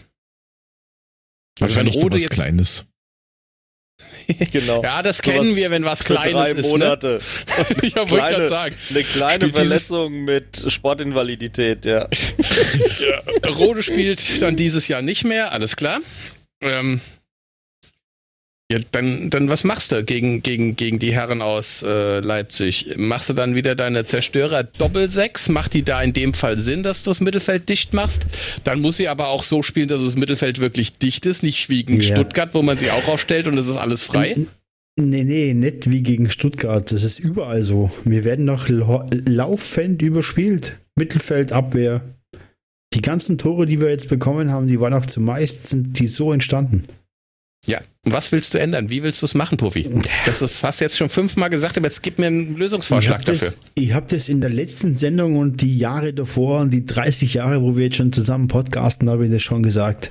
wenn 1.61 1.69
Wahrscheinlich 1.69 1.95
nur 1.95 2.03
Rode 2.05 2.15
was 2.17 2.23
jetzt, 2.23 2.31
Kleines. 2.31 2.85
Genau. 4.53 4.83
ja, 4.83 5.03
das 5.03 5.19
Sowas 5.19 5.23
kennen 5.35 5.57
wir, 5.57 5.71
wenn 5.71 5.85
was 5.85 6.03
Kleines 6.05 6.33
drei 6.33 6.51
ist. 6.53 6.63
Ne? 6.65 6.69
Monate. 6.71 7.19
Ja, 7.49 7.69
wollte 7.71 7.87
ich 7.87 8.07
Kleine- 8.07 8.09
gerade 8.37 8.49
sagen. 8.49 8.77
Eine 8.91 9.03
kleine 9.05 9.51
Verletzung 9.51 10.25
mit 10.25 10.65
Sportinvalidität, 10.69 11.87
ja. 11.87 12.09
Rode 13.47 13.83
spielt 13.83 14.41
dann 14.43 14.57
dieses 14.57 14.89
Jahr 14.89 15.03
nicht 15.03 15.25
mehr, 15.25 15.53
alles 15.53 15.77
klar. 15.77 16.01
Ähm, 16.61 17.01
ja, 18.73 18.79
dann, 18.91 19.31
dann 19.31 19.49
was 19.51 19.65
machst 19.65 19.93
du 19.93 20.03
gegen, 20.05 20.43
gegen, 20.43 20.77
gegen 20.77 20.99
die 20.99 21.13
Herren 21.13 21.43
aus 21.43 21.83
äh, 21.83 22.21
Leipzig? 22.21 22.95
Machst 22.97 23.29
du 23.29 23.33
dann 23.35 23.55
wieder 23.55 23.75
deine 23.75 24.05
Zerstörer 24.05 24.65
Doppelsechs? 24.65 25.49
Macht 25.49 25.75
die 25.75 25.83
da 25.83 26.03
in 26.03 26.13
dem 26.13 26.35
Fall 26.35 26.59
Sinn, 26.59 26.83
dass 26.83 27.05
du 27.05 27.11
das 27.11 27.21
Mittelfeld 27.21 27.69
dicht 27.69 27.93
machst? 27.93 28.27
Dann 28.65 28.81
muss 28.81 28.97
sie 28.97 29.09
aber 29.09 29.29
auch 29.29 29.43
so 29.43 29.63
spielen, 29.63 29.89
dass 29.89 30.03
das 30.03 30.17
Mittelfeld 30.17 30.59
wirklich 30.61 30.99
dicht 30.99 31.27
ist, 31.27 31.43
nicht 31.43 31.69
wie 31.69 31.85
gegen 31.85 32.01
Ja. 32.01 32.15
Stuttgart, 32.17 32.55
wo 32.55 32.63
man 32.63 32.77
sie 32.77 32.91
auch 32.91 33.07
aufstellt 33.09 33.47
und 33.47 33.59
es 33.59 33.69
ist 33.69 33.77
alles 33.77 34.03
frei. 34.03 34.35
Nee, 35.01 35.25
nee, 35.25 35.55
nicht 35.55 35.91
wie 35.91 36.03
gegen 36.03 36.31
Stuttgart. 36.31 36.93
Das 36.93 37.03
ist 37.03 37.19
überall 37.19 37.63
so. 37.63 37.91
Wir 38.05 38.25
werden 38.25 38.45
noch 38.45 38.69
lau- 38.69 39.07
laufend 39.27 40.03
überspielt. 40.03 40.79
Mittelfeld, 40.97 41.53
Abwehr. 41.53 42.03
Die 42.95 43.01
ganzen 43.01 43.39
Tore, 43.39 43.65
die 43.65 43.81
wir 43.81 43.89
jetzt 43.89 44.11
bekommen 44.11 44.53
haben, 44.53 44.67
die 44.67 44.79
waren 44.79 44.93
auch 44.93 45.07
zumeist 45.07 45.69
sind 45.69 45.99
die 45.99 46.07
so 46.07 46.31
entstanden. 46.33 46.83
Ja, 47.65 47.81
und 48.05 48.13
was 48.13 48.33
willst 48.33 48.55
du 48.55 48.59
ändern? 48.59 48.91
Wie 48.91 49.05
willst 49.05 49.23
du 49.23 49.27
es 49.27 49.35
machen, 49.35 49.57
Puffy? 49.57 49.89
Das 50.27 50.43
ist, 50.43 50.65
hast 50.65 50.81
du 50.81 50.85
jetzt 50.85 50.97
schon 50.97 51.09
fünfmal 51.09 51.49
gesagt, 51.49 51.77
aber 51.77 51.87
jetzt 51.87 52.03
gib 52.03 52.19
mir 52.19 52.27
einen 52.27 52.53
Ich 52.53 52.59
Lösungsvorschlag 52.59 53.15
habe 53.21 53.25
dafür. 53.25 53.51
das, 53.51 53.61
ich 53.77 53.93
hab 53.93 54.09
das 54.09 54.29
in 54.29 54.41
der 54.41 54.51
letzten 54.51 54.95
Sendung 54.97 55.37
und 55.37 55.63
die 55.63 55.79
Jahre 55.79 56.13
davor 56.13 56.61
und 56.61 56.71
die 56.71 56.85
30 56.85 57.35
Jahre, 57.35 57.63
wo 57.63 57.77
wir 57.77 57.85
jetzt 57.85 57.97
schon 57.97 58.13
zusammen 58.13 58.49
podcasten, 58.49 59.09
habe 59.09 59.27
ich 59.27 59.33
das 59.33 59.43
schon 59.43 59.63
gesagt. 59.63 60.11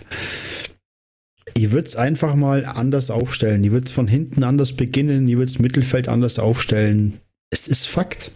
Ich 1.53 1.71
würde 1.71 1.87
es 1.87 1.97
einfach 1.97 2.35
mal 2.35 2.63
anders 2.65 3.11
aufstellen. 3.11 3.63
Ich 3.65 3.71
würde 3.71 3.85
es 3.87 3.91
von 3.91 4.07
hinten 4.07 4.43
anders 4.43 4.73
beginnen. 4.77 5.27
Ich 5.27 5.35
würde 5.35 5.47
das 5.51 5.59
Mittelfeld 5.59 6.07
anders 6.07 6.39
aufstellen. 6.39 7.19
Es 7.49 7.67
ist 7.67 7.85
Fakt. 7.87 8.31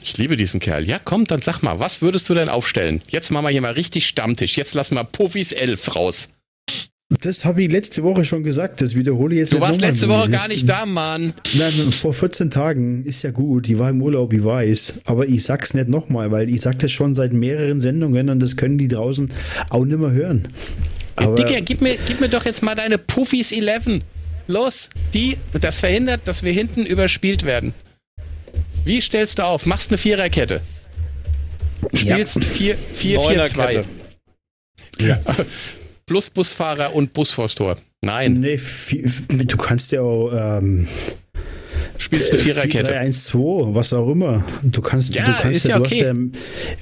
Ich 0.00 0.18
liebe 0.18 0.36
diesen 0.36 0.60
Kerl. 0.60 0.84
Ja, 0.86 1.00
komm, 1.02 1.24
dann 1.24 1.40
sag 1.40 1.62
mal, 1.62 1.80
was 1.80 2.02
würdest 2.02 2.28
du 2.28 2.34
denn 2.34 2.48
aufstellen? 2.48 3.02
Jetzt 3.08 3.30
machen 3.32 3.44
wir 3.46 3.50
hier 3.50 3.60
mal 3.60 3.72
richtig 3.72 4.06
Stammtisch. 4.06 4.56
Jetzt 4.56 4.74
lassen 4.74 4.94
wir 4.94 5.02
Puffys 5.04 5.50
Elf 5.50 5.96
raus. 5.96 6.28
Das 7.20 7.44
habe 7.44 7.62
ich 7.62 7.70
letzte 7.70 8.02
Woche 8.02 8.24
schon 8.24 8.42
gesagt. 8.42 8.80
Das 8.80 8.94
wiederhole 8.94 9.34
ich 9.34 9.40
jetzt 9.40 9.52
Du 9.52 9.56
nicht 9.56 9.62
warst 9.62 9.80
letzte. 9.80 10.08
Woche 10.08 10.30
gar 10.30 10.48
nicht 10.48 10.68
da, 10.68 10.86
Mann. 10.86 11.32
Nein, 11.54 11.72
vor 11.90 12.14
14 12.14 12.50
Tagen 12.50 13.04
ist 13.04 13.22
ja 13.22 13.30
gut. 13.30 13.68
Ich 13.68 13.78
war 13.78 13.90
im 13.90 14.00
Urlaub, 14.00 14.32
ich 14.32 14.44
weiß. 14.44 15.02
Aber 15.04 15.26
ich 15.26 15.42
sag's 15.42 15.74
nicht 15.74 15.88
nochmal, 15.88 16.30
weil 16.30 16.48
ich 16.48 16.60
sag 16.60 16.78
das 16.78 16.92
schon 16.92 17.14
seit 17.14 17.32
mehreren 17.32 17.80
Sendungen 17.80 18.30
und 18.30 18.40
das 18.40 18.56
können 18.56 18.78
die 18.78 18.88
draußen 18.88 19.30
auch 19.70 19.84
nicht 19.84 19.98
mehr 19.98 20.12
hören. 20.12 20.48
Aber 21.16 21.34
Digga, 21.34 21.60
gib 21.60 21.82
mir, 21.82 21.96
gib 22.06 22.20
mir 22.20 22.28
doch 22.28 22.44
jetzt 22.44 22.62
mal 22.62 22.74
deine 22.74 22.98
Puffys 22.98 23.52
11. 23.52 24.02
Los, 24.48 24.88
die, 25.14 25.36
das 25.60 25.78
verhindert, 25.78 26.22
dass 26.24 26.42
wir 26.42 26.52
hinten 26.52 26.86
überspielt 26.86 27.44
werden. 27.44 27.74
Wie 28.84 29.00
stellst 29.00 29.38
du 29.38 29.44
auf? 29.44 29.66
Machst 29.66 29.90
eine 29.90 29.98
Viererkette. 29.98 30.60
Ja. 31.92 32.14
Spielst 32.14 32.38
4-4-2. 32.38 33.14
Neunerkette. 33.14 33.84
Ja. 35.00 35.20
Plus 36.06 36.30
Busfahrer 36.30 36.94
und 36.94 37.12
Bus 37.12 37.32
vors 37.32 37.54
Tor. 37.54 37.78
Nein, 38.04 38.40
Nee, 38.40 38.58
du 39.28 39.56
kannst 39.56 39.92
ja 39.92 40.02
auch 40.02 40.32
ähm, 40.32 40.88
spielst 41.98 42.32
eine 42.32 42.40
Viererkette. 42.40 42.92
4-3-1-2, 42.92 43.74
was 43.74 43.92
auch 43.92 44.08
immer. 44.08 44.44
Du 44.62 44.80
kannst, 44.80 45.14
Ja, 45.14 45.24
du 45.26 45.32
kannst 45.40 45.64
ja 45.66 45.78
du 45.78 45.84
okay. 45.84 45.94
hast 45.94 46.02
ja 46.02 46.14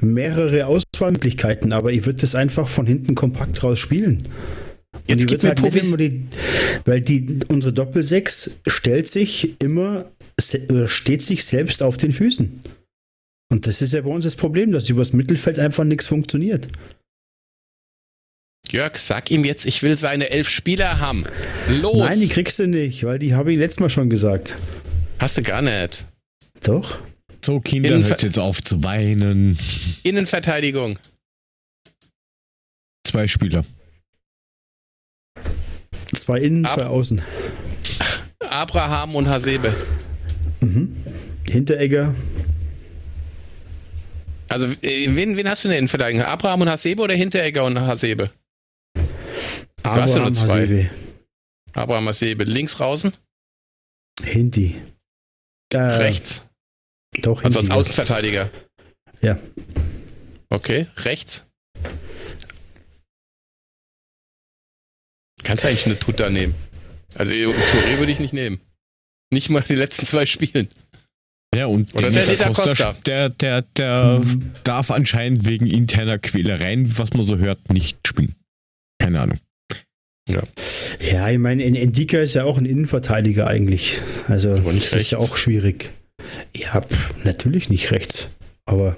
mehrere 0.06 0.66
Auswahlmöglichkeiten, 0.66 1.72
aber 1.72 1.92
ich 1.92 2.06
würde 2.06 2.20
das 2.20 2.34
einfach 2.34 2.68
von 2.68 2.86
hinten 2.86 3.14
kompakt 3.14 3.62
raus 3.62 3.78
spielen. 3.78 4.18
Und 4.92 5.08
Jetzt 5.08 5.20
ich 5.20 5.26
gib 5.26 5.42
würd 5.42 5.60
mir 5.60 5.70
halt 5.70 5.84
immer 5.84 5.96
die, 5.96 6.26
weil 6.84 7.00
die, 7.00 7.40
unsere 7.48 7.72
Doppelsechs 7.72 8.60
stellt 8.66 9.08
sich 9.08 9.60
immer, 9.60 10.06
steht 10.86 11.22
sich 11.22 11.44
selbst 11.44 11.82
auf 11.82 11.96
den 11.96 12.12
Füßen. 12.12 12.60
Und 13.52 13.66
das 13.66 13.82
ist 13.82 13.92
ja 13.92 14.00
bei 14.00 14.10
uns 14.10 14.24
das 14.24 14.36
Problem, 14.36 14.72
dass 14.72 14.88
übers 14.88 15.12
Mittelfeld 15.12 15.58
einfach 15.58 15.84
nichts 15.84 16.06
funktioniert. 16.06 16.68
Jörg, 18.72 18.98
sag 18.98 19.30
ihm 19.30 19.44
jetzt, 19.44 19.66
ich 19.66 19.82
will 19.82 19.96
seine 19.96 20.30
elf 20.30 20.48
Spieler 20.48 21.00
haben. 21.00 21.24
Los. 21.68 21.96
Nein, 21.96 22.20
die 22.20 22.28
kriegst 22.28 22.58
du 22.58 22.66
nicht, 22.68 23.04
weil 23.04 23.18
die 23.18 23.34
habe 23.34 23.52
ich 23.52 23.58
letztes 23.58 23.80
Mal 23.80 23.88
schon 23.88 24.10
gesagt. 24.10 24.54
Hast 25.18 25.36
du 25.38 25.42
gar 25.42 25.60
nicht. 25.62 26.06
Doch? 26.64 26.98
So, 27.44 27.58
Kinder, 27.60 27.90
Innenver- 27.90 28.08
hört 28.10 28.22
jetzt 28.22 28.38
auf 28.38 28.62
zu 28.62 28.82
weinen. 28.84 29.58
Innenverteidigung. 30.02 30.98
Zwei 33.06 33.26
Spieler. 33.26 33.64
Zwei 36.14 36.38
innen, 36.40 36.66
Ab- 36.66 36.74
zwei 36.74 36.86
außen. 36.86 37.22
Abraham 38.48 39.14
und 39.16 39.26
Hasebe. 39.28 39.74
Mhm. 40.60 40.94
Hinteregger, 41.48 42.14
Also, 44.48 44.66
äh, 44.82 45.06
wen, 45.14 45.36
wen 45.36 45.48
hast 45.48 45.62
du 45.64 45.68
in 45.68 45.70
der 45.70 45.78
Innenverteidigung? 45.78 46.22
Abraham 46.24 46.62
und 46.62 46.68
Hasebe 46.68 47.00
oder 47.02 47.14
Hinteregger 47.14 47.64
und 47.64 47.78
Hasebe? 47.80 48.30
Hast 49.84 50.14
ja 50.14 50.18
nur 50.18 50.26
Abraham, 50.28 50.34
zwei. 50.34 50.60
Hasebe, 50.62 50.90
Abraham, 51.72 52.06
Hasebe. 52.08 52.44
Links 52.44 52.74
draußen, 52.74 53.12
Hinti. 54.22 54.76
Äh, 55.72 55.78
rechts. 55.78 56.44
Doch, 57.22 57.42
Also 57.44 57.60
als. 57.60 57.70
Außenverteidiger. 57.70 58.50
Ja. 59.22 59.38
Okay, 60.50 60.86
rechts. 60.98 61.46
Kannst 65.42 65.64
du 65.64 65.68
eigentlich 65.68 65.86
eine 65.86 65.98
Tuta 65.98 66.28
nehmen? 66.28 66.54
Also, 67.16 67.32
Touré 67.32 67.98
würde 67.98 68.12
ich 68.12 68.18
nicht 68.20 68.32
nehmen. 68.32 68.60
Nicht 69.32 69.48
mal 69.48 69.62
die 69.62 69.74
letzten 69.74 70.06
zwei 70.06 70.26
Spielen. 70.26 70.68
Ja, 71.54 71.66
und 71.66 71.94
Oder 71.94 72.10
der 72.10 72.22
Acosta, 72.46 72.64
Costa. 72.64 72.92
der, 73.06 73.28
der, 73.30 73.62
der 73.62 74.22
darf 74.62 74.90
anscheinend 74.90 75.46
wegen 75.46 75.66
interner 75.66 76.18
Quälereien, 76.18 76.96
was 76.98 77.12
man 77.12 77.24
so 77.24 77.38
hört, 77.38 77.72
nicht 77.72 78.06
spielen. 78.06 78.36
Keine 79.00 79.20
Ahnung. 79.20 79.38
Ja, 80.28 81.28
ich 81.30 81.38
meine, 81.38 81.64
Endika 81.64 82.18
ist 82.18 82.34
ja 82.34 82.44
auch 82.44 82.58
ein 82.58 82.66
Innenverteidiger 82.66 83.46
eigentlich. 83.46 84.00
Also, 84.28 84.54
das 84.54 84.92
ist 84.92 85.10
ja 85.10 85.18
rechts. 85.18 85.32
auch 85.32 85.36
schwierig. 85.36 85.90
Ja, 86.54 86.80
pff, 86.82 87.24
natürlich 87.24 87.68
nicht 87.70 87.90
rechts. 87.90 88.28
Aber 88.66 88.96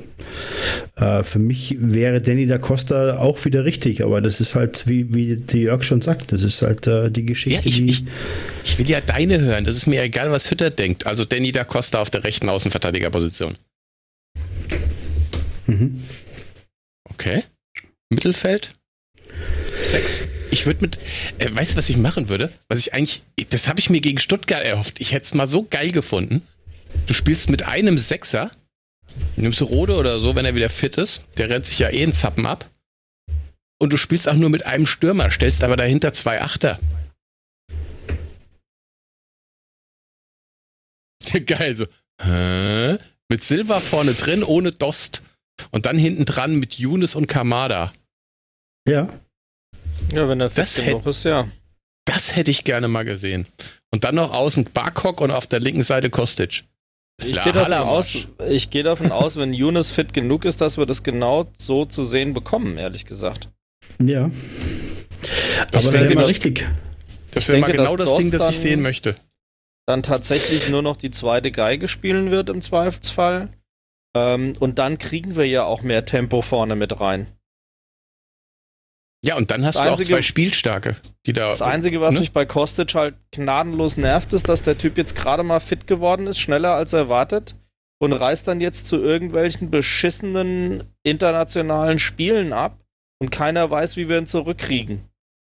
äh, 0.96 1.22
für 1.22 1.38
mich 1.38 1.76
wäre 1.78 2.20
Danny 2.20 2.46
da 2.46 2.58
Costa 2.58 3.16
auch 3.18 3.42
wieder 3.46 3.64
richtig. 3.64 4.02
Aber 4.04 4.20
das 4.20 4.40
ist 4.40 4.54
halt, 4.54 4.86
wie, 4.86 5.14
wie 5.14 5.36
die 5.36 5.60
Jörg 5.62 5.82
schon 5.84 6.02
sagt, 6.02 6.32
das 6.32 6.42
ist 6.42 6.60
halt 6.60 6.86
äh, 6.86 7.10
die 7.10 7.24
Geschichte, 7.24 7.60
Ja, 7.60 7.64
ich, 7.64 7.76
die. 7.76 7.88
ich, 7.88 8.04
ich 8.64 8.78
will 8.78 8.90
ja 8.90 9.00
deine 9.00 9.40
hören. 9.40 9.64
Das 9.64 9.76
ist 9.76 9.86
mir 9.86 10.02
egal, 10.02 10.30
was 10.30 10.50
Hütter 10.50 10.68
denkt. 10.68 11.06
Also 11.06 11.24
Danny 11.24 11.52
da 11.52 11.64
Costa 11.64 12.02
auf 12.02 12.10
der 12.10 12.24
rechten 12.24 12.50
Außenverteidigerposition. 12.50 13.54
Mhm. 15.66 15.98
Okay. 17.08 17.44
Mittelfeld? 18.10 18.74
Sechs. 19.74 20.20
Ich 20.52 20.66
würde 20.66 20.82
mit, 20.82 20.98
äh, 21.38 21.48
weißt 21.50 21.72
du, 21.72 21.76
was 21.76 21.88
ich 21.88 21.96
machen 21.96 22.28
würde? 22.28 22.52
Was 22.68 22.78
ich 22.78 22.92
eigentlich, 22.92 23.22
das 23.48 23.68
habe 23.68 23.80
ich 23.80 23.88
mir 23.88 24.02
gegen 24.02 24.18
Stuttgart 24.18 24.62
erhofft. 24.62 25.00
Ich 25.00 25.12
hätte 25.12 25.24
es 25.24 25.32
mal 25.32 25.46
so 25.46 25.66
geil 25.68 25.92
gefunden. 25.92 26.46
Du 27.06 27.14
spielst 27.14 27.48
mit 27.48 27.62
einem 27.62 27.96
Sechser, 27.96 28.50
nimmst 29.36 29.60
du 29.60 29.64
Rode 29.64 29.96
oder 29.96 30.20
so, 30.20 30.36
wenn 30.36 30.44
er 30.44 30.54
wieder 30.54 30.68
fit 30.68 30.98
ist. 30.98 31.24
Der 31.38 31.48
rennt 31.48 31.64
sich 31.64 31.78
ja 31.78 31.88
eh 31.88 32.02
einen 32.02 32.12
Zappen 32.12 32.44
ab. 32.44 32.68
Und 33.80 33.94
du 33.94 33.96
spielst 33.96 34.28
auch 34.28 34.34
nur 34.34 34.50
mit 34.50 34.66
einem 34.66 34.84
Stürmer, 34.84 35.30
stellst 35.30 35.64
aber 35.64 35.76
dahinter 35.76 36.12
zwei 36.12 36.42
Achter. 36.42 36.78
Geil, 41.46 41.76
so. 41.76 41.86
Hä? 42.22 42.98
Mit 43.30 43.42
Silva 43.42 43.80
vorne 43.80 44.12
drin, 44.12 44.44
ohne 44.44 44.70
Dost. 44.70 45.22
Und 45.70 45.86
dann 45.86 45.96
hinten 45.96 46.26
dran 46.26 46.56
mit 46.56 46.74
Younes 46.74 47.14
und 47.14 47.26
Kamada. 47.26 47.94
Ja, 48.86 49.08
Ja, 50.12 50.28
wenn 50.28 50.40
er 50.40 50.50
fit 50.50 50.58
Das 50.58 50.74
genug 50.74 51.06
ist, 51.06 51.24
ja. 51.24 51.48
Das 52.04 52.34
hätte 52.34 52.50
ich 52.50 52.64
gerne 52.64 52.88
mal 52.88 53.04
gesehen. 53.04 53.46
Und 53.90 54.04
dann 54.04 54.14
noch 54.14 54.32
außen 54.32 54.64
Barkok 54.72 55.20
und 55.20 55.30
auf 55.30 55.46
der 55.46 55.60
linken 55.60 55.82
Seite 55.82 56.10
Kostic. 56.10 56.64
Ich 57.24 57.40
gehe 57.42 57.52
davon, 57.52 57.72
aus, 57.74 58.16
ich 58.48 58.70
gehe 58.70 58.82
davon 58.82 59.12
aus, 59.12 59.36
wenn 59.36 59.52
Younes 59.52 59.92
fit 59.92 60.12
genug 60.12 60.44
ist, 60.44 60.60
dass 60.60 60.78
wir 60.78 60.86
das 60.86 61.02
genau 61.02 61.50
so 61.56 61.84
zu 61.84 62.04
sehen 62.04 62.34
bekommen, 62.34 62.78
ehrlich 62.78 63.06
gesagt. 63.06 63.48
ja. 64.02 64.30
Das 65.70 65.84
Aber 65.84 65.94
wäre 65.94 66.04
wäre 66.08 66.14
mal 66.16 66.24
richtig. 66.24 66.68
Das 67.32 67.46
wäre 67.48 67.58
mal 67.58 67.70
genau 67.70 67.96
das 67.96 68.16
Ding, 68.16 68.30
das 68.30 68.50
ich 68.50 68.58
sehen 68.58 68.82
möchte. 68.82 69.14
Dann 69.86 70.02
tatsächlich 70.02 70.68
nur 70.68 70.82
noch 70.82 70.96
die 70.96 71.10
zweite 71.10 71.52
Geige 71.52 71.86
spielen 71.88 72.30
wird 72.30 72.50
im 72.50 72.60
Zweifelsfall. 72.60 73.48
Ähm, 74.16 74.52
und 74.60 74.78
dann 74.78 74.98
kriegen 74.98 75.36
wir 75.36 75.46
ja 75.46 75.64
auch 75.64 75.82
mehr 75.82 76.04
Tempo 76.04 76.42
vorne 76.42 76.76
mit 76.76 77.00
rein. 77.00 77.26
Ja, 79.24 79.36
und 79.36 79.50
dann 79.52 79.64
hast 79.64 79.76
Das 79.76 79.82
du 79.84 79.88
auch 79.88 79.92
Einzige- 79.92 80.14
zwei 80.14 80.22
Spielstarke, 80.22 80.96
die 81.26 81.32
da. 81.32 81.48
Das 81.48 81.62
Einzige, 81.62 82.00
was 82.00 82.14
ne? 82.14 82.20
mich 82.20 82.32
bei 82.32 82.44
Kostic 82.44 82.94
halt 82.94 83.14
gnadenlos 83.30 83.96
nervt, 83.96 84.32
ist, 84.32 84.48
dass 84.48 84.62
der 84.62 84.76
Typ 84.76 84.98
jetzt 84.98 85.14
gerade 85.14 85.44
mal 85.44 85.60
fit 85.60 85.86
geworden 85.86 86.26
ist, 86.26 86.40
schneller 86.40 86.74
als 86.74 86.92
erwartet 86.92 87.54
und 88.00 88.12
reist 88.12 88.48
dann 88.48 88.60
jetzt 88.60 88.88
zu 88.88 88.96
irgendwelchen 88.96 89.70
beschissenen 89.70 90.82
internationalen 91.04 92.00
Spielen 92.00 92.52
ab 92.52 92.80
und 93.20 93.30
keiner 93.30 93.70
weiß, 93.70 93.96
wie 93.96 94.08
wir 94.08 94.18
ihn 94.18 94.26
zurückkriegen. 94.26 95.02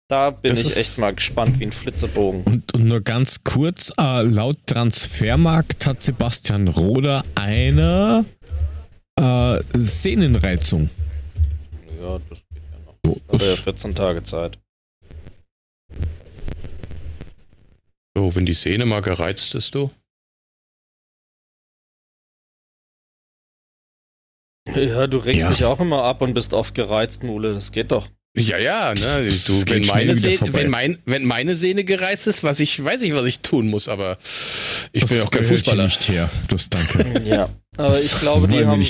Da 0.07 0.29
bin 0.29 0.51
Das 0.53 0.63
ich 0.63 0.77
echt 0.77 0.99
mal 0.99 1.15
gespannt 1.15 1.59
wie 1.59 1.63
ein 1.65 1.71
Flitzebogen. 1.71 2.43
Und, 2.43 2.71
und 2.75 2.85
nur 2.85 3.01
ganz 3.01 3.43
kurz, 3.43 3.91
äh, 3.99 4.21
laut 4.21 4.57
Transfermarkt 4.67 5.87
hat 5.87 6.03
Sebastian 6.03 6.67
Roder 6.67 7.23
eine 7.33 8.23
äh, 9.19 9.59
Sehnenreizung. 9.73 10.91
Ja, 11.99 12.19
das 12.29 12.39
geht 13.13 13.23
ja 13.23 13.23
noch. 13.27 13.33
Hat 13.33 13.41
er 13.41 13.49
ja 13.49 13.55
14 13.55 13.95
Tage 13.95 14.23
Zeit. 14.23 14.57
So, 18.17 18.33
wenn 18.35 18.45
die 18.45 18.53
Szene 18.53 18.85
mal 18.85 19.01
gereizt 19.01 19.55
ist, 19.55 19.75
du. 19.75 19.91
Ja, 24.73 25.07
du 25.07 25.17
regst 25.17 25.41
Ja. 25.41 25.49
dich 25.49 25.63
auch 25.65 25.79
immer 25.79 26.03
ab 26.03 26.21
und 26.21 26.33
bist 26.33 26.53
oft 26.53 26.73
gereizt, 26.73 27.23
Mule. 27.23 27.53
Das 27.53 27.71
geht 27.71 27.91
doch. 27.91 28.07
Ja, 28.37 28.57
ja, 28.57 28.93
ne? 28.93 29.29
Du, 29.45 29.63
wenn, 29.67 29.85
meine 29.85 30.15
Sehne, 30.15 30.51
wenn, 30.53 30.69
mein, 30.69 30.97
wenn 31.05 31.23
meine 31.23 31.55
Sehne 31.55 31.85
gereizt 31.85 32.27
ist, 32.27 32.43
was 32.43 32.59
ich, 32.59 32.83
weiß 32.83 33.01
ich, 33.03 33.13
was 33.13 33.25
ich 33.25 33.39
tun 33.39 33.67
muss, 33.69 33.87
aber 33.87 34.17
ich 34.91 35.01
das 35.01 35.09
bin 35.09 35.19
ja 35.19 35.23
auch 35.23 35.31
kein 35.31 35.43
gehört 35.43 35.47
hier 35.47 35.57
Fußballer. 35.59 35.83
nicht 35.85 36.07
her. 36.09 36.29
Das 36.49 36.69
danke. 36.69 37.21
Ja. 37.23 37.49
Aber 37.77 37.97
ich 37.97 38.19
glaube, 38.19 38.47
die 38.49 38.65
haben. 38.65 38.81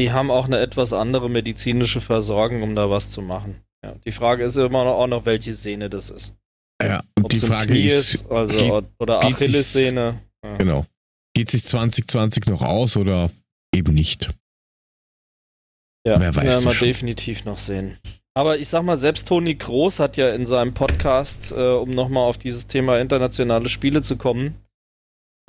Die 0.00 0.12
haben 0.12 0.30
auch 0.30 0.46
eine 0.46 0.58
etwas 0.58 0.94
andere 0.94 1.28
medizinische 1.28 2.00
Versorgung, 2.00 2.62
um 2.62 2.74
da 2.74 2.88
was 2.90 3.10
zu 3.10 3.20
machen. 3.20 3.62
Ja, 3.84 3.94
die 4.04 4.12
Frage 4.12 4.44
ist 4.44 4.56
immer 4.56 4.84
noch, 4.84 4.94
auch 4.94 5.06
noch, 5.06 5.26
welche 5.26 5.54
Sehne 5.54 5.90
das 5.90 6.08
ist. 6.08 6.34
Ja, 6.82 7.02
und 7.16 7.24
Ob 7.24 7.30
die 7.30 7.36
Frage 7.36 7.68
Knie 7.68 7.84
ist, 7.84 8.30
also, 8.30 8.56
geht- 8.56 8.84
oder 8.98 9.22
Achillessehne. 9.22 10.20
Ja. 10.42 10.56
genau, 10.56 10.86
geht 11.34 11.50
sich 11.50 11.66
2020 11.66 12.46
noch 12.46 12.62
aus 12.62 12.96
oder 12.96 13.30
eben 13.74 13.92
nicht? 13.92 14.30
Ja, 16.06 16.18
Wer 16.18 16.34
weiß 16.34 16.44
werden 16.44 16.64
wir 16.64 16.72
schon. 16.72 16.88
definitiv 16.88 17.44
noch 17.44 17.58
sehen. 17.58 17.98
Aber 18.34 18.58
ich 18.58 18.68
sag 18.68 18.82
mal, 18.82 18.96
selbst 18.96 19.28
Toni 19.28 19.54
Groß 19.54 20.00
hat 20.00 20.16
ja 20.16 20.34
in 20.34 20.46
seinem 20.46 20.72
Podcast, 20.72 21.52
äh, 21.52 21.72
um 21.74 21.90
nochmal 21.90 22.24
auf 22.26 22.38
dieses 22.38 22.66
Thema 22.66 22.98
internationale 22.98 23.68
Spiele 23.68 24.00
zu 24.00 24.16
kommen, 24.16 24.54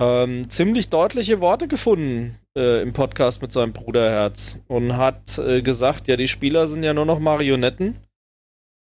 ähm, 0.01 0.49
ziemlich 0.49 0.89
deutliche 0.89 1.39
Worte 1.39 1.69
gefunden 1.69 2.37
äh, 2.57 2.81
im 2.81 2.93
Podcast 2.93 3.41
mit 3.41 3.51
seinem 3.51 3.73
Bruderherz 3.73 4.59
und 4.67 4.97
hat 4.97 5.37
äh, 5.37 5.61
gesagt, 5.61 6.07
ja, 6.07 6.17
die 6.17 6.27
Spieler 6.27 6.67
sind 6.67 6.83
ja 6.83 6.93
nur 6.93 7.05
noch 7.05 7.19
Marionetten 7.19 7.95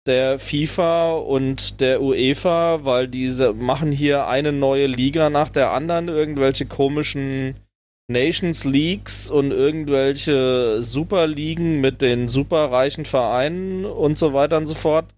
der 0.06 0.38
FIFA 0.38 1.12
und 1.12 1.80
der 1.80 2.02
UEFA, 2.02 2.84
weil 2.84 3.06
diese 3.06 3.52
machen 3.52 3.92
hier 3.92 4.26
eine 4.26 4.52
neue 4.52 4.86
Liga 4.86 5.30
nach 5.30 5.48
der 5.48 5.70
anderen, 5.70 6.08
irgendwelche 6.08 6.66
komischen 6.66 7.54
Nations 8.10 8.64
Leagues 8.64 9.30
und 9.30 9.52
irgendwelche 9.52 10.82
Superligen 10.82 11.80
mit 11.80 12.02
den 12.02 12.26
superreichen 12.26 13.04
Vereinen 13.04 13.84
und 13.84 14.18
so 14.18 14.32
weiter 14.32 14.56
und 14.56 14.66
so 14.66 14.74
fort 14.74 15.14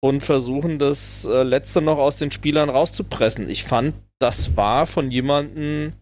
und 0.00 0.22
versuchen 0.22 0.78
das 0.78 1.24
äh, 1.24 1.42
letzte 1.42 1.82
noch 1.82 1.98
aus 1.98 2.16
den 2.16 2.30
Spielern 2.30 2.70
rauszupressen. 2.70 3.50
Ich 3.50 3.64
fand, 3.64 3.94
das 4.20 4.56
war 4.56 4.86
von 4.86 5.10
jemandem 5.10 5.94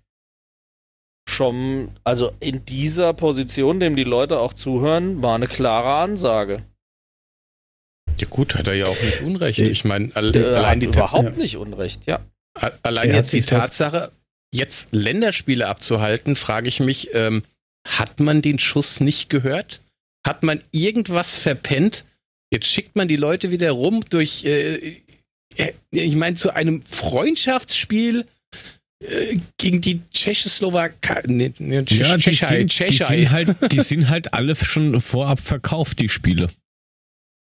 schon, 1.30 1.90
also 2.04 2.32
in 2.40 2.64
dieser 2.64 3.12
Position, 3.14 3.80
dem 3.80 3.96
die 3.96 4.04
Leute 4.04 4.38
auch 4.38 4.52
zuhören, 4.52 5.22
war 5.22 5.34
eine 5.34 5.46
klare 5.46 6.02
Ansage. 6.02 6.62
Ja, 8.18 8.26
gut, 8.28 8.54
hat 8.54 8.66
er 8.66 8.74
ja 8.74 8.86
auch 8.86 9.00
nicht 9.02 9.22
Unrecht. 9.22 9.60
Ich 9.60 9.84
meine, 9.84 10.10
all, 10.14 10.34
Äh, 10.36 10.44
allein 10.56 10.80
die 10.80 10.86
überhaupt 10.86 11.24
Ja. 11.24 11.30
nicht 11.30 11.56
Unrecht, 11.56 12.06
ja. 12.06 12.20
Allein 12.82 13.10
Er 13.10 13.16
jetzt 13.16 13.32
die 13.32 13.40
Tatsache, 13.40 14.12
jetzt 14.52 14.88
Länderspiele 14.90 15.68
abzuhalten, 15.68 16.36
frage 16.36 16.68
ich 16.68 16.80
mich, 16.80 17.14
ähm, 17.14 17.42
hat 17.88 18.20
man 18.20 18.42
den 18.42 18.58
Schuss 18.58 19.00
nicht 19.00 19.30
gehört? 19.30 19.80
Hat 20.26 20.42
man 20.42 20.60
irgendwas 20.72 21.34
verpennt? 21.34 22.04
Jetzt 22.52 22.66
schickt 22.66 22.96
man 22.96 23.08
die 23.08 23.16
Leute 23.16 23.50
wieder 23.50 23.70
rum 23.70 24.04
durch, 24.10 24.44
äh, 24.44 25.00
äh, 25.56 25.72
ich 25.92 26.16
meine, 26.16 26.34
zu 26.34 26.50
einem 26.54 26.82
Freundschaftsspiel 26.84 28.26
gegen 29.56 29.80
die 29.80 30.00
Tschechoslowakei. 30.12 31.22
Nee, 31.26 31.52
nee, 31.58 31.76
Ja, 31.88 32.16
die 32.16 32.22
Tschechei, 32.22 32.58
sind, 32.58 32.72
die, 32.72 32.74
Tschechei. 32.96 33.16
sind 33.18 33.30
halt, 33.30 33.72
die 33.72 33.80
sind 33.80 34.08
halt 34.08 34.34
alle 34.34 34.54
schon 34.56 35.00
vorab 35.00 35.40
verkauft, 35.40 36.00
die 36.00 36.08
Spiele. 36.08 36.50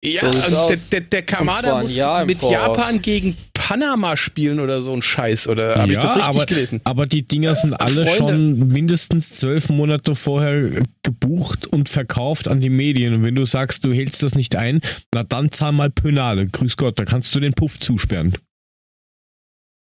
Ja, 0.01 0.21
also 0.21 0.69
der, 0.69 0.77
der, 0.91 1.01
der 1.01 1.21
Kamada 1.23 1.81
muss 1.81 1.93
Jahr 1.93 2.23
mit 2.25 2.39
Voraus. 2.39 2.53
Japan 2.53 3.01
gegen 3.01 3.35
Panama 3.53 4.15
spielen 4.15 4.61
oder 4.61 4.81
so 4.81 4.93
ein 4.93 5.01
Scheiß. 5.01 5.47
Oder 5.49 5.75
habe 5.75 5.87
ich 5.89 5.95
Ja, 5.95 6.01
das 6.03 6.15
richtig 6.15 6.29
aber- 6.35 6.45
gelesen? 6.45 6.81
Aber 6.85 7.05
die 7.05 7.23
Dinger 7.23 7.53
sind 7.55 7.73
alle 7.73 8.05
Freunde. 8.05 8.15
schon 8.17 8.67
mindestens 8.69 9.35
zwölf 9.35 9.67
Monate 9.67 10.15
vorher 10.15 10.69
gebucht 11.03 11.65
und 11.67 11.89
verkauft 11.89 12.47
an 12.47 12.61
die 12.61 12.69
Medien. 12.69 13.13
Und 13.15 13.23
wenn 13.23 13.35
du 13.35 13.43
sagst, 13.45 13.83
du 13.83 13.91
hältst 13.91 14.23
das 14.23 14.35
nicht 14.35 14.55
ein, 14.55 14.79
na 15.13 15.23
dann 15.23 15.51
zahl 15.51 15.73
mal 15.73 15.89
Penale. 15.89 16.47
Grüß 16.47 16.77
Gott, 16.77 16.97
da 16.97 17.03
kannst 17.03 17.35
du 17.35 17.41
den 17.41 17.51
Puff 17.51 17.77
zusperren. 17.77 18.33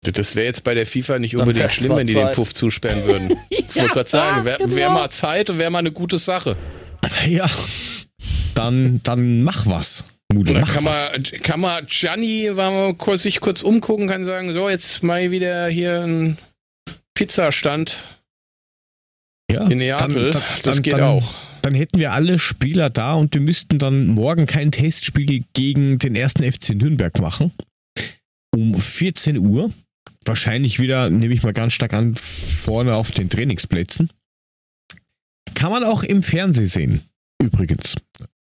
Das 0.05 0.35
wäre 0.35 0.47
jetzt 0.47 0.65
bei 0.65 0.75
der 0.75 0.87
FIFA 0.87 1.19
nicht 1.21 1.35
Dann 1.35 1.43
unbedingt 1.43 1.73
schlimm, 1.73 1.95
wenn 1.97 2.07
die 2.09 2.15
den. 2.15 2.33
Puff 2.33 2.53
zusperren 2.55 3.05
würden. 3.05 3.37
Ich 3.51 3.77
wollte 3.77 3.95
gerade 3.95 4.11
sagen, 4.11 4.45
wäre 4.45 4.75
wär 4.77 4.91
mal 4.91 5.09
Zeit 5.11 5.49
und 5.49 5.59
wäre 5.59 5.71
mal 5.71 5.79
eine 5.79 5.93
gute 5.93 6.19
Sache. 6.19 6.57
Ja, 7.27 7.49
dann, 8.55 9.01
dann 9.03 9.43
mach 9.43 9.65
was. 9.67 10.05
Mude, 10.31 10.53
Da 10.55 10.61
mach 10.61 10.75
kann 10.75 10.85
was. 10.85 11.09
man, 11.11 11.23
kann 11.43 11.61
man 11.61 11.87
Gianni 11.87 12.51
mal 12.55 12.93
kurz, 12.95 13.23
sich 13.23 13.41
kurz 13.41 13.63
umgucken, 13.63 14.09
kann 14.09 14.25
sagen, 14.25 14.53
so, 14.53 14.69
jetzt 14.69 15.03
mal 15.03 15.31
wieder 15.31 15.69
hier 15.69 16.03
ein 16.03 16.37
Pizzastand 17.15 17.97
Ja, 19.51 19.67
in 19.69 19.79
Neapel. 19.79 20.31
dann- 20.33 20.43
das 20.43 20.63
dann- 20.63 20.83
geht 20.83 20.95
dann- 20.95 21.03
auch. 21.03 21.35
Dann 21.63 21.75
hätten 21.75 21.99
wir 22.01 22.13
alle 22.13 22.39
Spieler 22.41 22.91
da 22.91 23.15
und 23.15 23.33
wir 23.35 23.41
müssten 23.41 23.79
dann 23.79 24.07
morgen 24.09 24.47
kein 24.47 24.73
Testspiel 24.73 25.45
gegen 25.55 25.99
den 25.99 26.17
ersten 26.17 26.43
FC 26.43 26.71
Nürnberg 26.75 27.19
machen. 27.21 27.53
Um 28.55 28.75
14 28.79 29.39
Uhr. 29.39 29.71
Wahrscheinlich 30.25 30.79
wieder, 30.79 31.11
nehme 31.11 31.35
ich 31.35 31.43
mal 31.43 31.53
ganz 31.53 31.73
stark 31.73 31.93
an, 31.95 32.15
vorne 32.15 32.95
auf 32.95 33.11
den 33.11 33.29
Trainingsplätzen. 33.29 34.11
Kann 35.55 35.71
man 35.71 35.85
auch 35.85 36.03
im 36.03 36.23
Fernsehen 36.23 36.69
sehen. 36.69 37.01
Übrigens. 37.43 37.97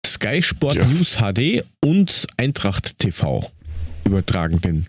Sky 0.06 0.42
Sport 0.42 0.76
Ja. 0.76 0.86
News 0.86 1.16
HD 1.16 1.64
und 1.82 2.26
Eintracht 2.36 2.98
TV 2.98 3.50
übertragen 4.04 4.60
den 4.60 4.86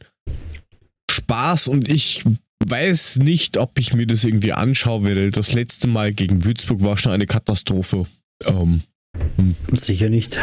Spaß 1.10 1.68
und 1.68 1.88
ich 1.90 2.24
weiß 2.68 3.18
nicht, 3.18 3.58
ob 3.58 3.80
ich 3.80 3.94
mir 3.94 4.06
das 4.06 4.24
irgendwie 4.24 4.54
anschauen 4.54 5.04
will. 5.04 5.32
Das 5.32 5.54
letzte 5.54 5.88
Mal 5.88 6.14
gegen 6.14 6.44
Würzburg 6.44 6.82
war 6.82 6.98
schon 6.98 7.12
eine 7.12 7.26
Katastrophe. 7.26 8.06
Ähm, 8.46 8.82
Sicher 9.72 10.10
nicht. 10.10 10.38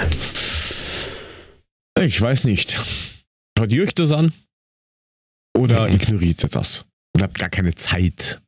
ich 2.01 2.21
weiß 2.21 2.45
nicht. 2.45 2.81
Schaut 3.57 3.73
ihr 3.73 3.83
euch 3.85 3.95
das 3.95 4.11
an? 4.11 4.33
Oder 5.57 5.89
Mhm. 5.89 5.95
ignoriert 5.95 6.43
ihr 6.43 6.49
das? 6.49 6.85
Und 7.15 7.23
habt 7.23 7.39
gar 7.39 7.51
keine 7.51 7.75
Zeit. 7.75 8.41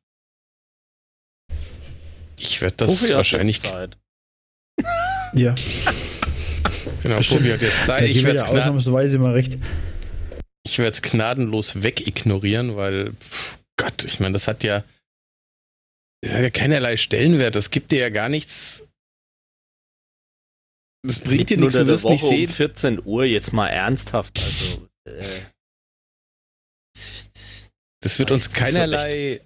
Ich 2.38 2.60
werde 2.60 2.76
das 2.76 2.88
Profi 2.88 3.08
hat 3.08 3.16
wahrscheinlich. 3.16 3.62
jetzt 3.62 3.72
Zeit. 3.72 3.98
Ja, 5.36 5.54
Genau, 7.02 7.16
Profi 7.16 7.50
hat 7.50 7.60
jetzt 7.60 7.84
Zeit. 7.86 8.08
Ich 8.08 8.22
werde 8.24 8.38
ja 8.38 8.44
es 8.44 8.50
ausnahmsweise 8.50 9.18
mal 9.18 9.32
recht. 9.32 9.58
ich 10.64 10.78
werd's 10.78 11.02
gnadenlos 11.02 11.82
wegignorieren, 11.82 12.76
weil, 12.76 13.12
pff, 13.14 13.58
Gott, 13.76 14.04
ich 14.04 14.20
meine, 14.20 14.32
das 14.34 14.46
hat 14.48 14.62
ja, 14.62 14.84
das 16.22 16.32
hat 16.32 16.42
ja 16.42 16.50
keinerlei 16.50 16.96
Stellenwert. 16.96 17.54
Das 17.56 17.70
gibt 17.70 17.90
dir 17.90 17.98
ja 17.98 18.08
gar 18.10 18.28
nichts. 18.28 18.86
Das 21.06 21.18
bringt 21.18 21.50
dir 21.50 21.58
nichts, 21.58 21.74
du 21.74 21.86
wirst 21.86 22.04
nicht 22.06 22.22
Woche 22.22 22.32
um 22.32 22.38
sehen. 22.38 22.48
14 22.50 23.04
Uhr, 23.04 23.24
jetzt 23.24 23.52
mal 23.52 23.68
ernsthaft. 23.68 24.38
Also, 24.40 24.88
äh, 25.06 25.40
Das 28.04 28.18
wird 28.18 28.30
uns 28.30 28.44
nicht 28.44 28.56
so 28.56 28.62
keinerlei, 28.62 29.40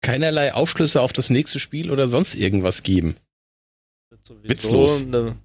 keinerlei 0.00 0.54
Aufschlüsse 0.54 1.02
auf 1.02 1.12
das 1.12 1.28
nächste 1.28 1.60
Spiel 1.60 1.90
oder 1.90 2.08
sonst 2.08 2.34
irgendwas 2.34 2.82
geben. 2.82 3.16
wird 4.10 4.24
sowieso 4.24 4.48
Witzlos. 4.48 5.02
Eine, 5.02 5.36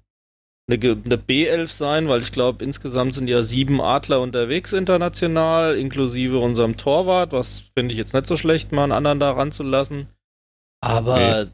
eine, 0.70 1.02
eine 1.04 1.16
B11 1.16 1.68
sein, 1.68 2.08
weil 2.08 2.22
ich 2.22 2.32
glaube, 2.32 2.64
insgesamt 2.64 3.14
sind 3.14 3.28
ja 3.28 3.42
sieben 3.42 3.82
Adler 3.82 4.22
unterwegs 4.22 4.72
international, 4.72 5.76
inklusive 5.76 6.38
unserem 6.38 6.78
Torwart, 6.78 7.32
was 7.32 7.64
finde 7.76 7.92
ich 7.92 7.98
jetzt 7.98 8.14
nicht 8.14 8.26
so 8.26 8.38
schlecht, 8.38 8.72
mal 8.72 8.84
einen 8.84 8.92
anderen 8.92 9.20
da 9.20 9.32
ranzulassen. 9.32 10.08
Aber 10.80 11.50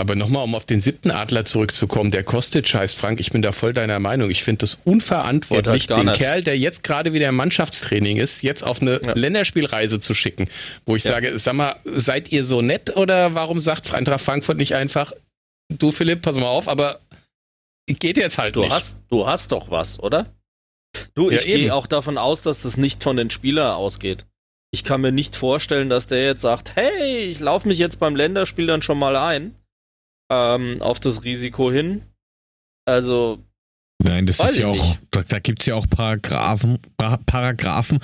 Aber 0.00 0.16
nochmal, 0.16 0.42
um 0.44 0.54
auf 0.54 0.64
den 0.64 0.80
siebten 0.80 1.10
Adler 1.10 1.44
zurückzukommen, 1.44 2.10
der 2.10 2.24
Kostic 2.24 2.72
heißt 2.72 2.96
Frank, 2.96 3.20
ich 3.20 3.30
bin 3.32 3.42
da 3.42 3.52
voll 3.52 3.74
deiner 3.74 3.98
Meinung. 3.98 4.30
Ich 4.30 4.42
finde 4.42 4.60
das 4.60 4.78
unverantwortlich, 4.84 5.88
halt 5.90 5.98
den 6.00 6.06
nicht. 6.06 6.16
Kerl, 6.18 6.42
der 6.42 6.58
jetzt 6.58 6.82
gerade 6.82 7.12
wieder 7.12 7.28
im 7.28 7.36
Mannschaftstraining 7.36 8.16
ist, 8.16 8.40
jetzt 8.42 8.62
auf 8.64 8.80
eine 8.80 8.98
Ja. 9.04 9.12
Länderspielreise 9.12 10.00
zu 10.00 10.14
schicken. 10.14 10.48
Wo 10.86 10.96
ich 10.96 11.04
Ja. 11.04 11.10
sage, 11.12 11.36
sag 11.38 11.52
mal, 11.54 11.76
seid 11.84 12.32
ihr 12.32 12.44
so 12.44 12.62
nett 12.62 12.96
oder 12.96 13.34
warum 13.34 13.60
sagt 13.60 13.92
Eintracht 13.92 14.22
Frankfurt 14.22 14.56
nicht 14.56 14.74
einfach, 14.74 15.12
du 15.68 15.92
Philipp, 15.92 16.22
pass 16.22 16.36
mal 16.36 16.46
auf, 16.46 16.66
aber 16.66 17.00
geht 17.86 18.16
jetzt 18.16 18.38
halt 18.38 18.56
du 18.56 18.60
nicht. 18.62 18.72
hast, 18.72 18.96
du 19.10 19.26
hast 19.26 19.52
doch 19.52 19.70
was, 19.70 20.00
oder? 20.00 20.32
Du, 21.14 21.30
Ja, 21.30 21.36
ich 21.38 21.46
eben. 21.46 21.58
gehe 21.60 21.74
auch 21.74 21.86
davon 21.86 22.16
aus, 22.16 22.40
dass 22.40 22.62
das 22.62 22.76
nicht 22.78 23.02
von 23.02 23.16
den 23.18 23.28
Spielern 23.30 23.72
ausgeht. 23.74 24.24
Ich 24.72 24.82
kann 24.82 25.02
mir 25.02 25.12
nicht 25.12 25.36
vorstellen, 25.36 25.90
dass 25.90 26.06
der 26.06 26.24
jetzt 26.24 26.40
sagt, 26.40 26.74
hey, 26.76 27.26
ich 27.26 27.38
laufe 27.40 27.68
mich 27.68 27.78
jetzt 27.78 28.00
beim 28.00 28.16
Länderspiel 28.16 28.66
dann 28.66 28.80
schon 28.82 28.98
mal 28.98 29.16
ein 29.16 29.54
ähm, 30.30 30.80
auf 30.80 31.00
das 31.00 31.24
Risiko 31.24 31.70
hin. 31.70 32.02
Also, 32.86 33.38
Nein, 34.02 34.26
das 34.26 34.40
ist 34.40 34.56
ja 34.56 34.66
auch, 34.68 34.72
nicht. 34.74 35.00
da, 35.10 35.22
da 35.22 35.38
gibt 35.38 35.60
es 35.60 35.66
ja 35.66 35.74
auch 35.74 35.86
Paragraphen, 35.88 36.78
Pa- 36.96 37.18
Paragraphen, 37.26 37.98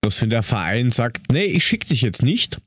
dass 0.00 0.22
wenn 0.22 0.30
der 0.30 0.42
Verein 0.44 0.90
sagt, 0.90 1.32
nee, 1.32 1.44
ich 1.44 1.64
schicke 1.64 1.88
dich 1.88 2.02
jetzt 2.02 2.22
nicht, 2.22 2.58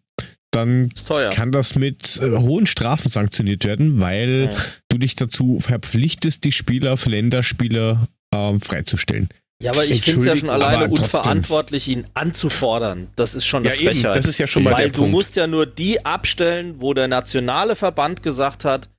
dann 0.52 0.92
kann 1.32 1.52
das 1.52 1.76
mit 1.76 2.18
äh, 2.18 2.38
hohen 2.38 2.66
Strafen 2.66 3.10
sanktioniert 3.12 3.66
werden, 3.66 4.00
weil 4.00 4.50
Ja. 4.54 4.58
du 4.90 4.98
dich 4.98 5.16
dazu 5.16 5.60
verpflichtest, 5.60 6.44
die 6.44 6.52
Spieler 6.52 6.98
für 6.98 7.10
Länderspiele 7.10 8.08
ähm, 8.34 8.60
freizustellen. 8.62 9.30
Ja, 9.64 9.72
aber 9.72 9.86
ich 9.86 10.02
finde 10.04 10.20
es 10.20 10.26
ja 10.26 10.36
schon 10.36 10.50
alleine 10.50 10.90
unverantwortlich, 10.90 11.88
ihn 11.88 12.06
anzufordern. 12.14 13.08
Das 13.16 13.36
ist 13.36 13.46
schon 13.46 13.64
Ja, 13.64 13.72
eine 13.72 13.80
eben, 13.80 13.92
Frechheit. 13.94 14.16
das 14.18 14.26
ist 14.26 14.38
ja 14.38 14.48
schon 14.48 14.64
mal 14.64 14.74
Weil 14.74 14.84
der 14.84 14.90
du 14.92 15.00
Punkt. 15.00 15.12
musst 15.12 15.36
ja 15.38 15.48
nur 15.48 15.66
die 15.66 16.06
abstellen, 16.06 16.76
wo 16.82 16.94
der 16.94 17.08
nationale 17.08 17.76
Verband 17.78 18.22
gesagt 18.22 18.66
hat, 18.66 18.90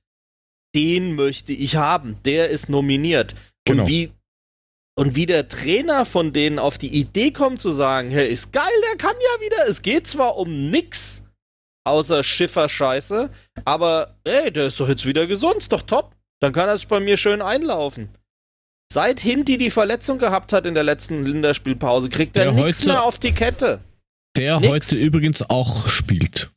den 0.77 1.15
möchte 1.15 1.53
ich 1.53 1.75
haben, 1.75 2.17
der 2.23 2.49
ist 2.49 2.69
nominiert. 2.69 3.33
Genau. 3.65 3.83
Und 3.83 3.89
wie 3.89 4.11
und 4.95 5.15
wie 5.15 5.25
der 5.25 5.47
Trainer 5.47 6.05
von 6.05 6.33
denen 6.33 6.57
auf 6.57 6.77
die 6.77 6.87
Idee 6.87 7.31
kommt 7.31 7.61
zu 7.61 7.69
sagen, 7.71 8.09
hey, 8.09 8.27
ist 8.27 8.51
geil, 8.51 8.63
der 8.89 8.97
kann 8.97 9.15
ja 9.19 9.45
wieder, 9.45 9.67
es 9.67 9.83
geht 9.83 10.07
zwar 10.07 10.37
um 10.37 10.69
nix 10.69 11.23
außer 11.83 12.23
Schifferscheiße, 12.23 13.29
aber 13.63 14.15
ey, 14.23 14.51
der 14.51 14.67
ist 14.67 14.79
doch 14.79 14.89
jetzt 14.89 15.05
wieder 15.05 15.27
gesund, 15.27 15.57
ist 15.57 15.71
doch 15.71 15.83
top. 15.83 16.15
Dann 16.39 16.53
kann 16.53 16.67
er 16.67 16.77
sich 16.77 16.87
bei 16.87 16.99
mir 16.99 17.17
schön 17.17 17.41
einlaufen. 17.41 18.09
Seit 18.91 19.19
Hinti 19.19 19.57
die 19.57 19.69
Verletzung 19.69 20.17
gehabt 20.19 20.53
hat 20.53 20.65
in 20.65 20.73
der 20.73 20.83
letzten 20.83 21.25
Länderspielpause, 21.25 22.09
kriegt 22.09 22.37
er 22.37 22.51
Der 22.51 22.53
nichts 22.53 22.85
mehr 22.85 23.03
auf 23.03 23.19
die 23.19 23.33
Kette. 23.33 23.79
Der 24.35 24.59
Nix. 24.59 24.71
heute 24.71 24.95
übrigens 24.95 25.47
auch 25.49 25.89
spielt. 25.89 26.51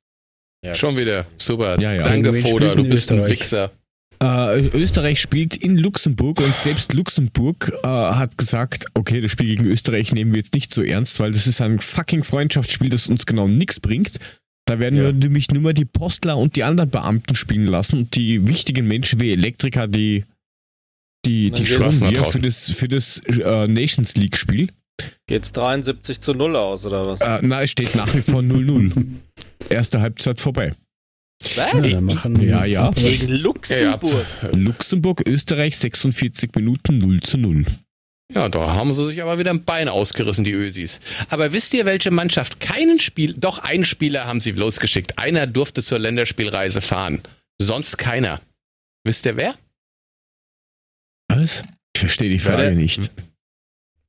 Schon 0.75 0.97
wieder. 0.97 1.27
Super. 1.39 1.81
Ja, 1.81 1.93
ja. 1.93 2.03
Danke, 2.03 2.35
Foda, 2.35 2.75
du 2.75 2.85
bist 2.85 3.11
ein? 3.13 3.27
Wichser. 3.27 3.71
Äh, 4.23 4.67
Österreich 4.77 5.21
spielt 5.21 5.57
in 5.57 5.77
Luxemburg 5.79 6.41
und 6.41 6.55
selbst 6.55 6.93
Luxemburg 6.93 7.73
äh, 7.83 7.87
hat 7.89 8.37
gesagt, 8.37 8.85
okay, 8.95 9.21
das 9.23 9.31
Spiel 9.33 9.47
gegen 9.47 9.65
Österreich 9.65 10.13
nehmen 10.13 10.33
wir 10.33 10.41
jetzt 10.41 10.53
nicht 10.55 10.75
so 10.75 10.83
ernst, 10.83 11.19
weil 11.21 11.33
das 11.33 11.47
ist 11.47 11.61
ein 11.63 11.79
fucking 11.79 12.23
Freundschaftsspiel, 12.23 12.91
das 12.91 13.07
uns 13.07 13.25
genau 13.25 13.49
nichts 13.49 13.81
bringt. 13.81 14.19
Da 14.67 14.79
werden 14.79 14.99
Ja. 14.99 15.05
wir 15.05 15.13
nämlich 15.15 15.51
nur 15.51 15.63
mal 15.63 15.73
die 15.75 15.87
Postler 15.87 16.37
und 16.37 16.55
die 16.55 16.65
anderen 16.65 16.91
Beamten 16.91 17.35
spielen 17.35 17.67
lassen 17.67 17.99
und 17.99 18.15
die 18.15 18.47
wichtigen 18.47 18.87
Menschen 18.87 19.21
wie 19.21 19.33
Elektriker, 19.33 19.89
die 19.89 20.25
die, 21.27 21.51
die 21.51 21.65
lassen 21.65 22.11
wir 22.11 22.25
für 22.25 22.41
das, 22.41 22.71
für 22.71 22.89
das 22.89 23.19
äh, 23.27 23.67
Nations 23.67 24.17
League 24.17 24.37
Spiel. 24.39 24.69
Geht's 25.27 25.53
73 25.53 26.21
zu 26.21 26.33
0 26.35 26.57
aus, 26.57 26.87
oder 26.87 27.07
was? 27.07 27.21
Äh, 27.21 27.41
na, 27.43 27.63
es 27.63 27.71
steht 27.71 27.95
nach 27.95 28.15
wie 28.15 28.21
vor 28.23 28.41
0-0. 28.41 28.93
Erste 29.71 30.01
Halbzeit 30.01 30.41
vorbei. 30.41 30.73
Was? 31.57 31.91
Ja, 31.91 32.01
machen, 32.01 32.41
Ja, 32.43 32.65
ja. 32.65 32.91
Gegen 32.91 33.29
Luxemburg. 33.29 34.27
Luxemburg, 34.53 35.23
Österreich 35.27 35.77
46 35.79 36.51
Minuten 36.55 36.99
0 36.99 37.21
zu 37.21 37.39
0. 37.39 37.65
Ja, 38.33 38.49
da 38.49 38.75
haben 38.75 38.95
sie 38.95 39.07
sich 39.07 39.23
aber 39.23 39.39
wieder 39.39 39.51
ein 39.51 39.65
Bein 39.65 39.89
ausgerissen, 39.89 40.45
die 40.45 40.53
Ösis. 40.53 41.01
Aber 41.31 41.53
wisst 41.53 41.75
ihr, 41.75 41.85
welche 41.85 42.11
Mannschaft 42.13 42.61
keinen 42.61 43.01
Spiel, 43.01 43.35
doch 43.35 43.59
einen 43.59 43.85
Spieler 43.85 44.27
haben 44.27 44.41
sie 44.41 44.53
losgeschickt. 44.53 45.19
Einer 45.19 45.47
durfte 45.49 45.83
zur 45.83 45.99
Länderspielreise 45.99 46.81
fahren. 46.81 47.23
Sonst 47.61 47.97
keiner. 47.99 48.41
Wisst 49.05 49.27
ihr 49.27 49.37
wer? 49.37 49.57
Was? 51.29 51.63
Ich 51.95 52.01
verstehe 52.01 52.31
die 52.31 52.39
Frage 52.39 52.73
nicht. 52.77 53.11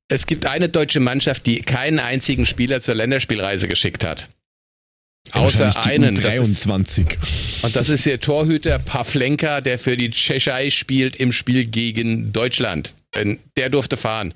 Es 0.08 0.26
gibt 0.26 0.46
eine 0.46 0.68
deutsche 0.68 1.00
Mannschaft, 1.00 1.46
die 1.46 1.60
keinen 1.62 1.98
einzigen 1.98 2.46
Spieler 2.46 2.80
zur 2.80 2.94
Länderspielreise 2.94 3.66
geschickt 3.66 4.04
hat. 4.04 4.28
Außer 5.30 5.84
einen. 5.86 6.20
Das 6.20 6.36
ist, 6.36 6.66
U23. 6.66 7.64
und 7.64 7.76
das 7.76 7.88
ist 7.88 8.04
der 8.04 8.20
Torhüter 8.20 8.78
Pavlenka, 8.78 9.60
der 9.60 9.78
für 9.78 9.96
die 9.96 10.10
Tschechei 10.10 10.70
spielt 10.70 11.16
im 11.16 11.32
Spiel 11.32 11.66
gegen 11.66 12.32
Deutschland. 12.32 12.94
Denn 13.14 13.38
der 13.56 13.70
durfte 13.70 13.96
fahren. 13.96 14.34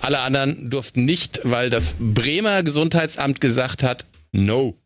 Alle 0.00 0.20
anderen 0.20 0.70
durften 0.70 1.04
nicht, 1.04 1.40
weil 1.42 1.68
das 1.68 1.96
Bremer 1.98 2.62
Gesundheitsamt 2.62 3.40
gesagt 3.40 3.82
hat, 3.82 4.06
no. 4.32 4.76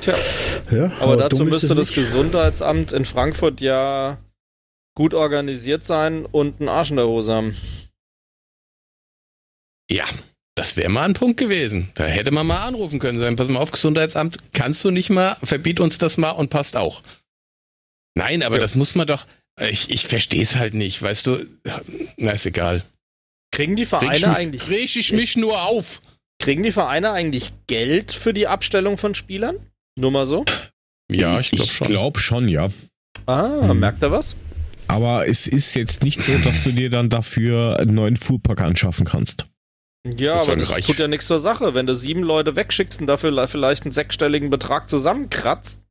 Tja, 0.00 0.14
Ja, 0.70 0.92
aber 1.00 1.16
dazu 1.16 1.38
dumm 1.38 1.48
ist 1.48 1.62
müsste 1.62 1.74
das 1.74 1.88
nicht. 1.88 1.94
Gesundheitsamt 1.96 2.92
in 2.92 3.04
Frankfurt 3.04 3.60
ja 3.60 4.18
gut 4.96 5.12
organisiert 5.14 5.84
sein 5.84 6.24
und 6.24 6.60
einen 6.60 6.68
Arsch 6.68 6.90
in 6.90 6.96
der 6.96 7.06
Hose 7.06 7.34
haben. 7.34 7.56
Ja, 9.90 10.04
das 10.58 10.76
wäre 10.76 10.88
mal 10.88 11.04
ein 11.04 11.14
Punkt 11.14 11.38
gewesen. 11.38 11.90
Da 11.94 12.04
hätte 12.04 12.30
man 12.30 12.46
mal 12.46 12.64
anrufen 12.66 12.98
können, 12.98 13.18
sagen, 13.18 13.36
pass 13.36 13.48
mal 13.48 13.60
auf, 13.60 13.70
Gesundheitsamt, 13.70 14.36
kannst 14.52 14.84
du 14.84 14.90
nicht 14.90 15.10
mal, 15.10 15.36
verbiet 15.42 15.80
uns 15.80 15.98
das 15.98 16.16
mal 16.18 16.30
und 16.32 16.50
passt 16.50 16.76
auch. 16.76 17.02
Nein, 18.14 18.42
aber 18.42 18.56
Ja. 18.56 18.60
das 18.62 18.74
muss 18.74 18.94
man 18.94 19.06
doch, 19.06 19.26
ich, 19.60 19.90
ich 19.90 20.06
verstehe 20.06 20.42
es 20.42 20.56
halt 20.56 20.74
nicht, 20.74 21.00
weißt 21.02 21.26
du, 21.26 21.46
na 22.16 22.32
ist 22.32 22.46
egal. 22.46 22.82
Kriegen 23.52 23.76
die 23.76 23.82
Reg 23.82 23.86
ich, 23.86 23.88
Vereine 24.20 24.36
eigentlich, 24.36 24.68
reg 24.68 24.94
ich 24.96 25.12
mich 25.12 25.36
nur 25.36 25.62
auf. 25.62 26.00
kriegen 26.40 26.62
die 26.62 26.72
Vereine 26.72 27.12
eigentlich 27.12 27.52
Geld 27.66 28.12
für 28.12 28.32
die 28.34 28.46
Abstellung 28.46 28.98
von 28.98 29.14
Spielern? 29.14 29.56
Nur 29.98 30.10
mal 30.10 30.26
so. 30.26 30.44
Ja, 31.10 31.40
ich 31.40 31.50
glaube 31.50 31.64
Ich 31.64 31.72
schon. 31.72 31.88
glaube 31.88 32.18
schon, 32.20 32.48
ja. 32.48 32.68
Ah, 33.26 33.68
Hm. 33.68 33.80
merkt 33.80 34.02
ihr 34.02 34.10
was? 34.12 34.36
Aber 34.88 35.26
es 35.28 35.46
ist 35.46 35.74
jetzt 35.74 36.02
nicht 36.02 36.20
so, 36.22 36.36
dass 36.38 36.64
du 36.64 36.70
dir 36.72 36.88
dann 36.90 37.10
dafür 37.10 37.78
einen 37.80 37.94
neuen 37.94 38.16
Fuhrpark 38.16 38.60
anschaffen 38.60 39.04
kannst. 39.06 39.46
Ja, 40.16 40.34
Das 40.34 40.48
aber 40.48 40.56
das 40.56 40.70
Reich. 40.70 40.86
tut 40.86 40.98
ja 40.98 41.08
nichts 41.08 41.26
zur 41.26 41.38
Sache. 41.38 41.74
Wenn 41.74 41.86
du 41.86 41.94
sieben 41.94 42.22
Leute 42.22 42.56
wegschickst 42.56 43.00
und 43.00 43.06
dafür 43.06 43.48
vielleicht 43.48 43.82
einen 43.82 43.92
sechsstelligen 43.92 44.50
Betrag 44.50 44.88
zusammenkratzt, 44.88 45.82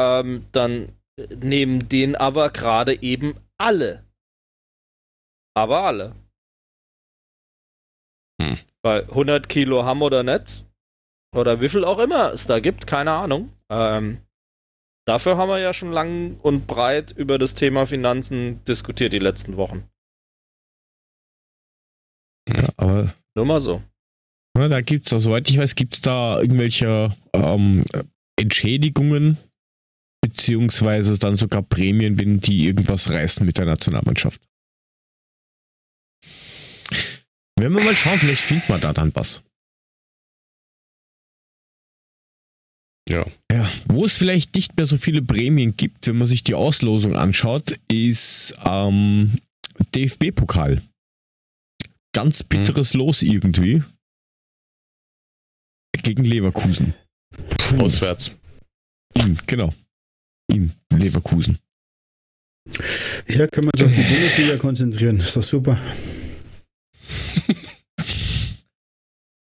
ähm, 0.00 0.46
dann 0.52 0.96
nehmen 1.16 1.88
den 1.88 2.16
aber 2.16 2.50
gerade 2.50 3.02
eben 3.02 3.34
alle. 3.58 4.04
Aber 5.54 5.82
alle. 5.82 6.14
Hm. 8.40 8.58
Weil 8.82 9.02
100 9.04 9.48
Kilo 9.48 9.84
haben 9.84 10.02
oder 10.02 10.22
nicht, 10.22 10.64
oder 11.34 11.60
wie 11.60 11.68
viel 11.68 11.84
auch 11.84 11.98
immer 11.98 12.32
es 12.32 12.46
da 12.46 12.60
gibt, 12.60 12.86
keine 12.86 13.12
Ahnung. 13.12 13.52
Ähm, 13.70 14.22
dafür 15.06 15.36
haben 15.36 15.48
wir 15.48 15.58
ja 15.58 15.72
schon 15.72 15.92
lang 15.92 16.38
und 16.40 16.66
breit 16.66 17.12
über 17.12 17.38
das 17.38 17.54
Thema 17.54 17.86
Finanzen 17.86 18.64
diskutiert 18.64 19.12
die 19.12 19.18
letzten 19.18 19.56
Wochen. 19.56 19.88
Ja, 22.48 22.68
aber 22.76 23.14
Nur 23.34 23.46
mal 23.46 23.60
so. 23.60 23.82
Ja, 24.56 24.68
da 24.68 24.80
gibt 24.80 25.10
es, 25.10 25.22
soweit 25.22 25.48
ich 25.48 25.58
weiß, 25.58 25.74
gibt 25.74 25.94
es 25.94 26.00
da 26.02 26.38
irgendwelche 26.40 27.16
ähm, 27.32 27.84
Entschädigungen, 28.38 29.38
beziehungsweise 30.20 31.18
dann 31.18 31.36
sogar 31.36 31.62
Prämien, 31.62 32.18
wenn 32.18 32.40
die 32.40 32.66
irgendwas 32.66 33.10
reißen 33.10 33.46
mit 33.46 33.58
der 33.58 33.64
Nationalmannschaft. 33.64 34.40
Wenn 37.58 37.72
wir 37.72 37.82
mal 37.82 37.96
schauen, 37.96 38.18
vielleicht 38.18 38.42
findet 38.42 38.68
man 38.68 38.80
da 38.80 38.92
dann 38.92 39.14
was. 39.14 39.42
Ja. 43.08 43.26
Ja, 43.50 43.70
wo 43.86 44.04
es 44.04 44.16
vielleicht 44.16 44.54
nicht 44.54 44.76
mehr 44.76 44.86
so 44.86 44.96
viele 44.96 45.22
Prämien 45.22 45.76
gibt, 45.76 46.06
wenn 46.06 46.18
man 46.18 46.26
sich 46.26 46.44
die 46.44 46.54
Auslosung 46.54 47.16
anschaut, 47.16 47.78
ist 47.88 48.54
ähm, 48.64 49.32
DFB-Pokal. 49.94 50.82
Ganz 52.14 52.42
bitteres 52.42 52.94
Los 52.94 53.22
irgendwie. 53.22 53.82
Gegen 56.02 56.24
Leverkusen. 56.24 56.94
Auswärts. 57.78 58.36
In, 59.14 59.38
genau. 59.46 59.72
In 60.50 60.72
Leverkusen. 60.94 61.58
Ja, 63.28 63.46
können 63.46 63.68
wir 63.68 63.72
uns 63.74 63.82
auf 63.82 63.92
die 63.96 64.02
Bundesliga 64.02 64.56
konzentrieren. 64.56 65.18
Ist 65.18 65.36
doch 65.36 65.42
super. 65.42 65.78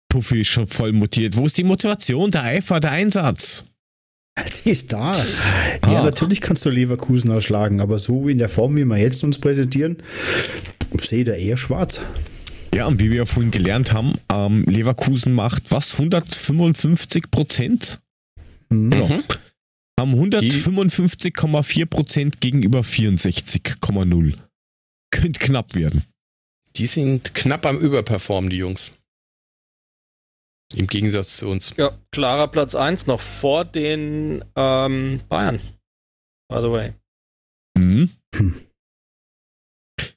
Puffy 0.09 0.41
ist 0.41 0.47
schon 0.49 0.67
voll 0.67 0.91
motiviert. 0.93 1.35
Wo 1.35 1.45
ist 1.45 1.57
die 1.57 1.63
Motivation, 1.63 2.29
der 2.31 2.43
Eifer, 2.43 2.79
der 2.79 2.91
Einsatz? 2.91 3.63
Die 4.63 4.69
ist 4.71 4.91
da. 4.93 5.15
Ja, 5.15 5.21
Ah. 5.81 6.03
natürlich 6.03 6.41
kannst 6.41 6.65
du 6.65 6.69
Leverkusen 6.69 7.31
ausschlagen, 7.31 7.79
aber 7.81 7.99
so 7.99 8.27
wie 8.27 8.31
in 8.31 8.37
der 8.39 8.49
Form, 8.49 8.75
wie 8.75 8.85
wir 8.85 8.97
jetzt 8.97 9.23
uns 9.23 9.39
präsentieren, 9.39 9.97
sehe 11.01 11.19
ich 11.21 11.25
da 11.25 11.33
eher 11.33 11.57
schwarz. 11.57 11.99
Ja, 12.73 12.87
und 12.87 12.99
wie 12.99 13.11
wir 13.11 13.27
vorhin 13.27 13.51
gelernt 13.51 13.93
haben, 13.93 14.15
ähm, 14.29 14.63
Leverkusen 14.63 15.33
macht 15.33 15.69
was? 15.69 15.93
155 15.93 17.29
Prozent? 17.29 18.01
Hm. 18.69 18.89
Mhm. 18.89 19.23
Haben 19.99 20.15
155,4 20.15 21.85
Prozent 21.85 22.41
gegenüber 22.41 22.83
64,0. 22.83 24.33
Könnte 25.11 25.39
knapp 25.39 25.75
werden. 25.75 26.03
Die 26.75 26.87
sind 26.87 27.35
knapp 27.35 27.67
am 27.67 27.79
Überperformen, 27.79 28.49
die 28.49 28.57
Jungs. 28.57 28.91
Im 30.73 30.87
Gegensatz 30.87 31.37
zu 31.37 31.47
uns. 31.49 31.73
Ja, 31.77 31.95
klarer 32.11 32.47
Platz 32.47 32.73
1 32.73 33.05
noch 33.05 33.21
vor 33.21 33.65
den 33.65 34.43
ähm, 34.55 35.21
Bayern. 35.29 35.59
By 36.49 36.57
the 36.61 36.71
way. 36.71 36.93
Mhm. 37.77 38.09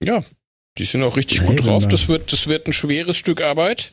Ja, 0.02 0.22
die 0.78 0.84
sind 0.84 1.02
auch 1.02 1.16
richtig 1.16 1.40
Nee, 1.40 1.48
gut 1.48 1.64
drauf. 1.64 1.88
Das 1.88 2.08
wird, 2.08 2.32
das 2.32 2.46
wird 2.48 2.66
ein 2.66 2.72
schweres 2.72 3.16
Stück 3.16 3.42
Arbeit. 3.42 3.90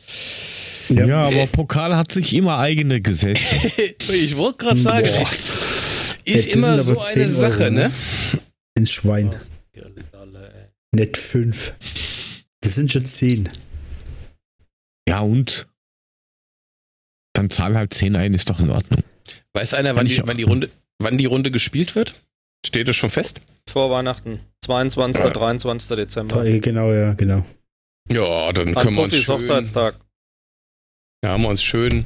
Ja, 0.90 1.22
aber 1.22 1.46
Pokal 1.46 1.96
hat 1.96 2.12
sich 2.12 2.34
immer 2.34 2.58
eigene 2.58 3.00
Gesetze. 3.00 3.56
ich 4.12 4.36
wollte 4.36 4.58
gerade 4.58 4.76
sagen, 4.78 5.08
Boah. 5.08 5.30
ist 6.24 6.46
Ja, 6.46 6.52
immer 6.52 6.82
so 6.84 6.98
eine 6.98 7.26
10 7.26 7.28
Sache, 7.30 7.64
Euro, 7.64 7.72
ne? 7.72 7.88
ne? 7.88 7.92
Ins 8.76 8.90
Schwein. 8.90 9.34
Nicht 10.92 11.16
fünf. 11.16 11.72
Das 12.60 12.74
sind 12.76 12.92
schon 12.92 13.04
zehn. 13.04 13.48
Ja, 15.08 15.20
und? 15.20 15.66
Dann 17.32 17.50
zahl 17.50 17.76
halt 17.76 17.92
10 17.94 18.14
ein, 18.14 18.32
ist 18.34 18.48
doch 18.48 18.60
in 18.60 18.70
Ordnung. 18.70 19.02
Weiß 19.54 19.74
einer, 19.74 19.96
wann 19.96 20.06
die, 20.06 20.20
wann, 20.24 20.36
die 20.36 20.44
Runde, 20.44 20.70
wann 20.98 21.18
die 21.18 21.26
Runde 21.26 21.50
gespielt 21.50 21.94
wird? 21.94 22.14
Steht 22.64 22.88
das 22.88 22.96
schon 22.96 23.10
fest? 23.10 23.40
Vor 23.68 23.90
Weihnachten. 23.90 24.40
22. 24.64 25.32
23. 25.32 25.96
Dezember. 25.96 26.44
Genau, 26.60 26.92
ja, 26.92 27.12
genau. 27.14 27.44
Ja, 28.10 28.52
dann 28.52 28.68
An 28.68 28.74
können 28.74 28.96
wir 28.96 29.02
uns 29.04 29.14
schön, 29.16 29.34
Hochzeitstag. 29.34 29.94
da 31.22 31.30
haben 31.30 31.42
wir 31.42 31.48
uns 31.50 31.62
schön 31.62 32.04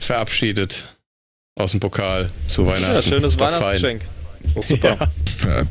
verabschiedet 0.00 0.96
aus 1.56 1.70
dem 1.70 1.80
Pokal 1.80 2.30
zu 2.48 2.66
Weihnachten. 2.66 2.94
Ja, 2.94 3.02
schönes. 3.02 3.38
Weihnachtsgeschenk. 3.38 4.02
Oh, 4.54 4.62
super. 4.62 5.10
Ja. 5.44 5.62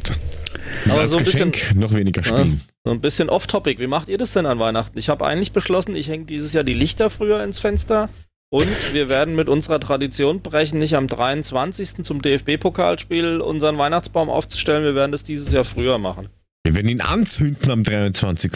Ja, 0.86 0.94
Aber 0.94 1.08
so 1.08 1.18
ein 1.20 1.26
Geschenk 1.26 1.76
noch 1.76 1.94
weniger 1.94 2.24
spielen. 2.24 2.62
So 2.84 2.92
ein 2.92 3.02
bisschen 3.02 3.30
off-topic. 3.30 3.80
Wie 3.80 3.88
macht 3.88 4.10
ihr 4.10 4.18
das 4.18 4.32
denn 4.32 4.46
an 4.46 4.60
Weihnachten? 4.60 4.98
Ich 4.98 5.10
habe 5.10 5.26
eigentlich 5.26 5.52
beschlossen, 5.52 5.96
ich 5.96 6.08
hänge 6.10 6.26
dieses 6.26 6.54
Jahr 6.54 6.64
die 6.64 6.74
Lichter 6.74 7.10
früher 7.10 7.44
ins 7.44 7.60
Fenster. 7.60 8.10
Und 8.54 8.93
wir 8.93 9.10
werden 9.10 9.34
mit 9.34 9.49
unserer 9.49 9.80
Tradition 9.80 10.41
brechen, 10.41 10.78
nicht 10.78 10.95
am 10.95 11.08
23. 11.08 12.04
zum 12.04 12.22
DFB-Pokalspiel 12.22 13.41
unseren 13.41 13.80
Weihnachtsbaum 13.80 14.30
aufzustellen. 14.30 14.84
Wir 14.84 14.93
werden 14.93 15.12
das 15.12 15.24
dieses 15.24 15.51
Jahr 15.51 15.66
früher 15.66 15.97
machen. 15.97 16.30
Wir 16.64 16.76
werden 16.76 16.88
ihn 16.88 17.01
anzünden 17.01 17.72
am 17.72 17.84
23. 17.84 18.51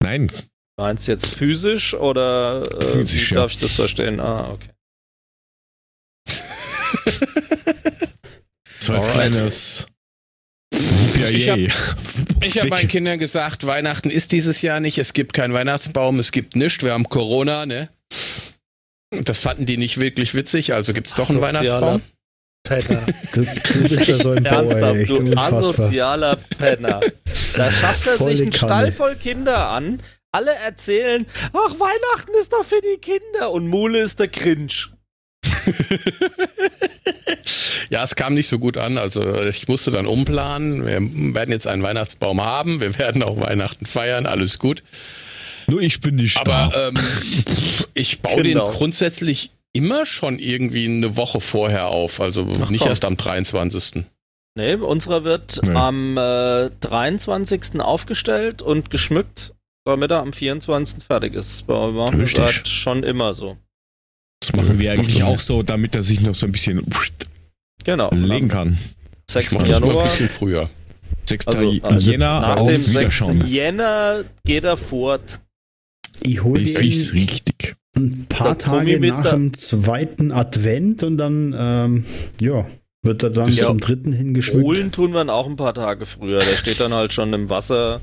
Nein, 0.00 0.30
Meinst 0.78 1.08
du 1.08 1.12
jetzt 1.12 1.26
physisch 1.26 1.94
oder 1.94 2.62
äh, 2.62 2.84
Physisch, 2.84 3.32
wie 3.32 3.34
ja. 3.34 3.40
darf 3.40 3.50
ich 3.50 3.58
das 3.58 3.72
verstehen? 3.72 4.20
Ah, 4.20 4.50
okay. 4.52 4.70
so 8.78 8.92
als 8.92 9.08
Alright. 9.08 9.32
kleines 9.32 9.88
Ich 11.30 11.48
hab- 11.50 12.56
habe 12.62 12.68
meinen 12.68 12.88
Kindern 12.88 13.18
gesagt, 13.18 13.66
Weihnachten 13.66 14.10
ist 14.10 14.32
dieses 14.32 14.62
Jahr 14.62 14.80
nicht. 14.80 14.98
Es 14.98 15.12
gibt 15.12 15.32
keinen 15.32 15.52
Weihnachtsbaum, 15.52 16.18
es 16.18 16.32
gibt 16.32 16.56
nichts. 16.56 16.82
Wir 16.82 16.92
haben 16.92 17.08
Corona, 17.08 17.66
ne? 17.66 17.88
Das 19.10 19.40
fanden 19.40 19.66
die 19.66 19.76
nicht 19.76 19.98
wirklich 19.98 20.34
witzig, 20.34 20.74
also 20.74 20.92
gibt 20.92 21.08
es 21.08 21.14
doch 21.14 21.28
einen 21.30 21.40
Weihnachtsbaum. 21.40 22.02
Penner. 22.64 23.06
Du, 23.34 23.42
du 23.44 23.82
bist 23.88 24.08
ja 24.08 24.16
so 24.16 24.30
ein 24.32 24.42
Bauer, 24.44 24.96
Echt 24.96 25.10
du 25.10 25.32
asozialer 25.36 26.36
Penner. 26.58 27.00
Da 27.56 27.72
schafft 27.72 28.06
er 28.06 28.16
Volle 28.16 28.36
sich 28.36 28.42
einen 28.42 28.52
Kanne. 28.52 28.72
Stall 28.72 28.92
voll 28.92 29.16
Kinder 29.16 29.68
an. 29.70 30.02
Alle 30.32 30.52
erzählen, 30.54 31.24
ach, 31.52 31.74
Weihnachten 31.78 32.32
ist 32.38 32.52
doch 32.52 32.64
für 32.64 32.80
die 32.82 33.00
Kinder. 33.00 33.50
Und 33.50 33.68
Mule 33.68 34.00
ist 34.00 34.18
der 34.20 34.28
Cringe. 34.28 34.68
Ja, 37.90 38.04
es 38.04 38.16
kam 38.16 38.34
nicht 38.34 38.48
so 38.48 38.58
gut 38.58 38.76
an. 38.76 38.98
Also 38.98 39.42
ich 39.44 39.66
musste 39.68 39.90
dann 39.90 40.06
umplanen. 40.06 40.84
Wir 40.84 41.34
werden 41.34 41.50
jetzt 41.52 41.66
einen 41.66 41.82
Weihnachtsbaum 41.82 42.40
haben. 42.42 42.80
Wir 42.80 42.98
werden 42.98 43.22
auch 43.22 43.40
Weihnachten 43.40 43.86
feiern. 43.86 44.26
Alles 44.26 44.58
gut. 44.58 44.82
Nur 45.66 45.80
ich 45.80 46.00
bin 46.00 46.16
nicht 46.16 46.36
Aber 46.38 46.70
da. 46.72 46.88
ähm, 46.88 46.98
ich 47.94 48.20
baue 48.20 48.42
Genau. 48.42 48.66
den 48.66 48.74
grundsätzlich 48.74 49.52
immer 49.72 50.06
schon 50.06 50.38
irgendwie 50.38 50.86
eine 50.86 51.16
Woche 51.16 51.40
vorher 51.40 51.88
auf. 51.88 52.20
Also 52.20 52.46
Ach, 52.62 52.68
nicht 52.70 52.80
komm. 52.82 52.88
erst 52.90 53.04
am 53.04 53.16
23. 53.16 54.04
Nee, 54.54 54.74
unserer 54.74 55.24
wird 55.24 55.60
Nee. 55.62 55.72
am 55.74 56.16
äh, 56.18 56.70
23. 56.80 57.80
aufgestellt 57.80 58.60
und 58.60 58.90
geschmückt, 58.90 59.54
damit 59.84 60.10
er 60.10 60.20
am 60.20 60.32
24. 60.32 61.04
fertig 61.04 61.34
ist. 61.34 61.66
Bei 61.66 61.74
halt 61.74 62.68
schon 62.68 63.02
immer 63.02 63.32
so. 63.32 63.56
Das 64.52 64.56
machen 64.56 64.78
wir 64.78 64.92
eigentlich 64.92 65.22
auch 65.24 65.38
so, 65.38 65.62
damit 65.62 65.94
er 65.94 66.02
sich 66.02 66.20
noch 66.20 66.34
so 66.34 66.46
ein 66.46 66.52
bisschen 66.52 66.82
Genau. 67.84 68.10
legen 68.12 68.48
kann. 68.48 68.78
6. 69.30 69.46
Ich 69.46 69.52
mache 69.58 69.66
das 69.68 69.76
immer 69.76 69.86
ein 69.86 69.90
Januar. 69.90 70.04
bisschen 70.04 70.28
früher. 70.28 70.70
6. 71.26 71.46
Also, 71.48 71.74
also 71.82 72.10
Jänner 72.10 72.40
nach 72.40 72.56
auf 72.56 72.68
dem 72.68 72.82
6. 72.82 72.98
Wiederschauen. 72.98 73.46
Jänner 73.46 74.24
geht 74.46 74.64
er 74.64 74.76
fort. 74.76 75.40
Ich 76.22 76.42
hole 76.42 76.62
den 76.62 76.76
richtig. 76.76 77.76
ein 77.96 78.26
paar 78.28 78.48
Der 78.54 78.58
Tage 78.58 78.98
mit 78.98 79.10
nach 79.10 79.30
dem 79.30 79.52
zweiten 79.52 80.32
Advent 80.32 81.02
und 81.02 81.18
dann, 81.18 81.54
ähm, 81.56 82.04
ja, 82.40 82.66
wird 83.02 83.22
er 83.22 83.30
dann 83.30 83.50
Ja. 83.52 83.64
zum 83.66 83.80
dritten 83.80 84.12
hingeschmückt. 84.12 84.64
Holen 84.64 84.92
tun 84.92 85.12
wir 85.12 85.20
ihn 85.22 85.30
auch 85.30 85.46
ein 85.46 85.56
paar 85.56 85.74
Tage 85.74 86.06
früher. 86.06 86.38
Der 86.38 86.56
steht 86.56 86.80
dann 86.80 86.92
halt 86.94 87.12
schon 87.12 87.32
im 87.32 87.48
Wasser 87.50 88.00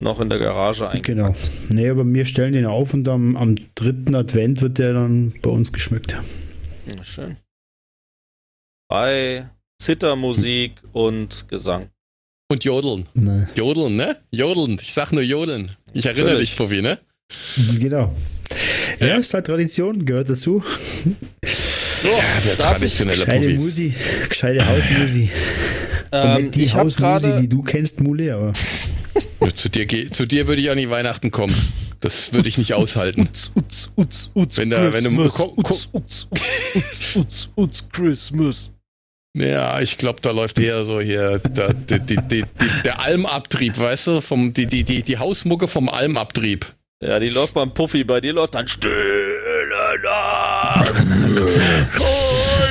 noch 0.00 0.20
in 0.20 0.28
der 0.28 0.38
Garage 0.38 0.88
ein. 0.88 1.00
Genau. 1.02 1.34
Nee, 1.68 1.88
aber 1.88 2.04
wir 2.06 2.24
stellen 2.24 2.52
den 2.52 2.66
auf 2.66 2.92
und 2.94 3.08
am, 3.08 3.36
am 3.36 3.56
dritten 3.74 4.14
Advent 4.14 4.60
wird 4.62 4.78
der 4.78 4.92
dann 4.92 5.32
bei 5.42 5.50
uns 5.50 5.72
geschmückt. 5.72 6.16
Ja, 6.86 7.02
schön. 7.02 7.36
Bei 8.88 9.48
Zittermusik 9.80 10.72
und 10.92 11.46
Gesang. 11.48 11.88
Und 12.48 12.62
Jodeln. 12.64 13.06
Ne. 13.14 13.48
Jodeln, 13.56 13.96
ne? 13.96 14.18
Jodeln. 14.30 14.78
Ich 14.80 14.92
sag 14.92 15.10
nur 15.12 15.22
Jodeln. 15.22 15.74
Ich 15.92 16.06
erinnere 16.06 16.32
Natürlich. 16.32 16.50
dich, 16.50 16.58
Puffi, 16.58 16.80
ne? 16.82 16.98
Genau. 17.80 18.14
Ja, 19.00 19.16
ist 19.16 19.34
halt 19.34 19.46
Tradition, 19.46 20.04
gehört 20.04 20.30
dazu. 20.30 20.62
So, 20.62 22.08
Der 22.44 22.54
darf 22.56 22.80
ich, 22.82 22.96
traditionelle 22.98 23.18
Gescheite. 23.18 23.54
Musi, 23.54 23.94
gescheite 24.28 24.66
Hausmusi. 24.66 25.30
Und 26.12 26.18
ähm, 26.18 26.42
nicht 26.44 26.54
die 26.54 26.72
Hausmusi, 26.72 27.32
die 27.40 27.48
du 27.48 27.62
kennst, 27.62 28.00
Mule, 28.00 28.32
aber 28.34 28.52
Ja, 28.52 28.52
Zu 29.54 29.68
dir, 29.68 30.10
zu 30.10 30.26
dir 30.26 30.46
würde 30.46 30.60
ich 30.62 30.70
an 30.70 30.78
die 30.78 30.90
Weihnachten 30.90 31.30
kommen. 31.30 31.54
Das 32.00 32.32
würde 32.32 32.48
ich 32.48 32.58
nicht 32.58 32.74
aushalten. 32.74 33.22
Utz, 33.22 33.50
utz, 33.54 33.90
utz, 33.96 34.30
utz, 34.34 34.58
Wenn 34.58 34.70
da- 34.70 34.92
wenn 34.92 35.04
du- 35.04 35.10
utz, 35.24 35.88
utz, 35.92 36.26
utz, 37.14 37.48
utz, 37.56 37.88
Christmas. 37.92 38.70
Ja, 39.36 39.80
ich 39.80 39.98
glaube, 39.98 40.20
da 40.22 40.30
läuft 40.30 40.58
eher 40.58 40.84
so 40.86 41.00
hier 41.00 41.38
der, 41.38 41.74
die, 41.74 42.00
die, 42.00 42.16
die, 42.16 42.42
die, 42.42 42.82
der 42.84 43.00
Almabtrieb, 43.00 43.78
weißt 43.78 44.06
du? 44.06 44.20
Vom, 44.22 44.52
die, 44.54 44.66
die, 44.66 44.82
die, 44.84 45.02
die 45.02 45.18
Hausmucke 45.18 45.68
vom 45.68 45.88
Almabtrieb. 45.90 46.66
Ja, 47.02 47.18
die 47.18 47.28
läuft 47.28 47.52
beim 47.52 47.74
Puffy, 47.74 48.04
bei 48.04 48.20
dir 48.22 48.32
läuft 48.32 48.54
dann 48.54 48.66
Stille 48.66 48.94
Nacht. 50.02 50.94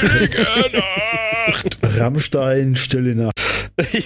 Heilige 0.02 0.42
Nacht. 0.74 1.35
Rammstein, 1.98 2.76
Stille 2.76 3.16
Nacht. 3.16 3.34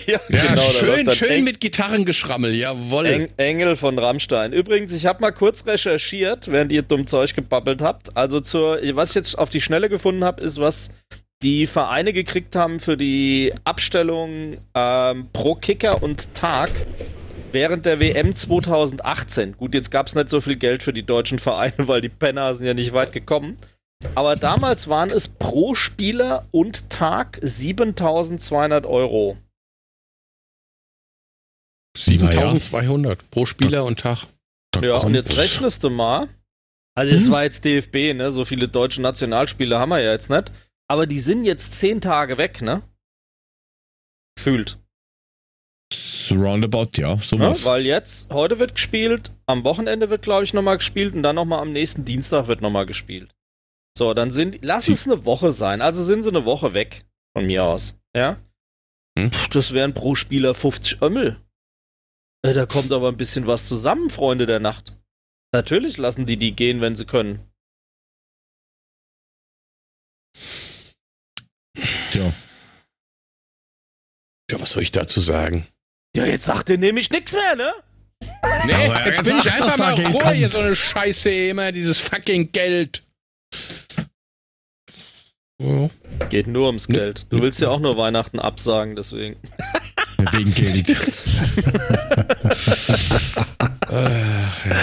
ja, 0.06 0.20
Ja, 0.30 0.40
genau. 0.50 0.62
schön, 0.72 1.12
schön 1.12 1.28
Eng- 1.30 1.44
mit 1.44 1.60
Gitarrengeschrammel, 1.60 2.54
jawoll. 2.56 3.06
Eng 3.06 3.28
Engel 3.38 3.76
von 3.76 3.98
Rammstein. 4.00 4.54
Übrigens, 4.54 4.94
ich 4.94 5.06
habe 5.06 5.22
mal 5.22 5.32
kurz 5.32 5.66
recherchiert, 5.66 6.52
während 6.52 6.72
ihr 6.72 6.82
dumm 6.82 7.08
Zeug 7.08 7.36
gebabbelt 7.36 7.82
habt. 7.82 8.16
Also 8.18 8.40
zur, 8.40 8.80
was 8.94 9.10
ich 9.10 9.16
jetzt 9.16 9.38
auf 9.38 9.50
die 9.50 9.62
Schnelle 9.62 9.90
gefunden 9.90 10.24
habe, 10.24 10.42
ist, 10.44 10.60
was 10.60 10.92
die 11.42 11.68
Vereine 11.68 12.12
gekriegt 12.14 12.56
haben 12.56 12.80
für 12.80 12.98
die 12.98 13.54
Abstellung 13.64 14.58
ähm, 14.76 15.28
pro 15.32 15.56
Kicker 15.56 16.04
und 16.04 16.34
Tag 16.34 16.70
während 17.52 17.86
der 17.86 18.00
WM 18.00 18.36
2018. 18.36 19.54
Gut, 19.58 19.74
jetzt 19.74 19.90
gab 19.90 20.08
es 20.08 20.16
nicht 20.16 20.30
so 20.30 20.42
viel 20.42 20.56
Geld 20.58 20.84
für 20.84 20.94
die 20.94 21.04
deutschen 21.06 21.40
Vereine, 21.40 21.74
weil 21.78 22.02
die 22.02 22.10
Penner 22.10 22.54
sind 22.56 22.66
ja 22.66 22.74
nicht 22.74 22.94
weit 22.94 23.12
gekommen. 23.12 23.58
Aber 24.16 24.36
damals 24.36 24.88
waren 24.88 25.10
es 25.10 25.28
pro 25.28 25.76
Spieler 25.76 26.48
und 26.52 26.90
Tag 26.90 27.40
7200 27.42 28.86
Euro. 28.86 29.38
7200 31.98 33.30
pro 33.30 33.46
Spieler 33.46 33.84
und 33.84 34.00
Tag. 34.00 34.26
Da 34.72 34.82
Ja, 34.82 34.98
und 34.98 35.16
jetzt 35.16 35.36
rechnest 35.38 35.84
du 35.84 35.90
mal. 35.90 36.30
Also, 36.96 37.16
es 37.16 37.30
war 37.30 37.44
jetzt 37.44 37.66
DFB, 37.66 38.14
ne? 38.14 38.32
So 38.32 38.46
viele 38.46 38.68
deutsche 38.68 39.02
Nationalspiele 39.02 39.80
haben 39.80 39.90
wir 39.90 40.00
ja 40.00 40.12
jetzt 40.12 40.30
nicht. 40.30 40.52
Aber 40.90 41.06
die 41.08 41.20
sind 41.20 41.46
jetzt 41.46 41.74
zehn 41.76 42.02
Tage 42.02 42.38
weg, 42.38 42.62
ne? 42.62 42.82
Gefühlt. 44.36 44.80
Roundabout, 46.32 46.92
ja, 46.98 47.16
Ne? 47.16 47.22
sowas. 47.22 47.66
Weil 47.66 47.86
jetzt, 47.86 48.32
heute 48.32 48.60
wird 48.60 48.76
gespielt, 48.76 49.32
am 49.46 49.64
Wochenende 49.64 50.10
wird, 50.10 50.22
glaube 50.22 50.44
ich, 50.44 50.54
nochmal 50.54 50.78
gespielt 50.78 51.16
und 51.16 51.24
dann 51.24 51.36
nochmal 51.36 51.60
am 51.60 51.72
nächsten 51.72 52.06
Dienstag 52.06 52.48
wird 52.48 52.62
nochmal 52.62 52.86
gespielt. 52.86 53.34
So, 53.98 54.14
dann 54.14 54.32
sind, 54.32 54.60
lass 54.62 54.86
Sie- 54.86 54.94
es 54.94 55.06
eine 55.08 55.26
Woche 55.26 55.52
sein. 55.52 55.82
Also 55.82 56.04
sind 56.04 56.24
sie 56.24 56.30
eine 56.30 56.46
Woche 56.46 56.74
weg, 56.74 57.06
von 57.36 57.46
mir 57.46 57.64
aus. 57.66 57.96
Ja? 58.16 58.38
Hm. 59.18 59.32
Pff, 59.32 59.50
Das 59.50 59.74
wären 59.74 59.94
pro 59.94 60.16
Spieler 60.16 60.54
50 60.56 61.02
Ömmel. 61.02 61.42
Äh, 62.46 62.54
Da 62.54 62.66
kommt 62.66 62.92
aber 62.92 63.10
ein 63.10 63.18
bisschen 63.18 63.48
was 63.48 63.68
zusammen, 63.68 64.10
Freunde 64.10 64.46
der 64.46 64.60
Nacht. 64.60 64.96
Natürlich 65.54 65.98
lassen 65.98 66.26
die 66.26 66.38
die 66.38 66.56
gehen, 66.56 66.80
wenn 66.80 66.96
sie 66.96 67.06
können. 67.06 67.46
Tja. 72.12 72.32
Ja, 74.52 74.60
was 74.62 74.72
soll 74.72 74.84
ich 74.84 74.92
dazu 74.92 75.20
sagen? 75.22 75.68
Ja, 76.16 76.26
jetzt 76.26 76.46
sagt 76.46 76.70
ihr 76.70 76.78
nämlich 76.78 77.10
nichts 77.12 77.34
mehr, 77.34 77.56
ne? 77.56 77.74
Nee, 78.66 78.88
jetzt 79.06 79.24
bin 79.24 79.38
ich 79.38 79.52
einfach 79.52 79.78
mal 79.78 79.94
Ruhe, 79.94 80.32
hier 80.34 80.50
so 80.50 80.60
eine 80.60 80.76
Scheiße, 80.76 81.30
immer 81.30 81.72
dieses 81.72 82.00
fucking 82.00 82.52
Geld. 82.52 83.04
Ja. 85.62 85.90
Geht 86.30 86.48
nur 86.48 86.68
ums 86.68 86.88
Geld. 86.88 87.28
Du 87.32 87.42
willst 87.42 87.60
ja 87.60 87.70
auch 87.70 87.80
nur 87.80 87.98
Weihnachten 87.98 88.40
absagen, 88.40 88.96
deswegen. 88.96 89.36
Wegen 90.32 90.54
Geld. 90.54 90.90
Ach, 93.90 94.66
ja. 94.66 94.76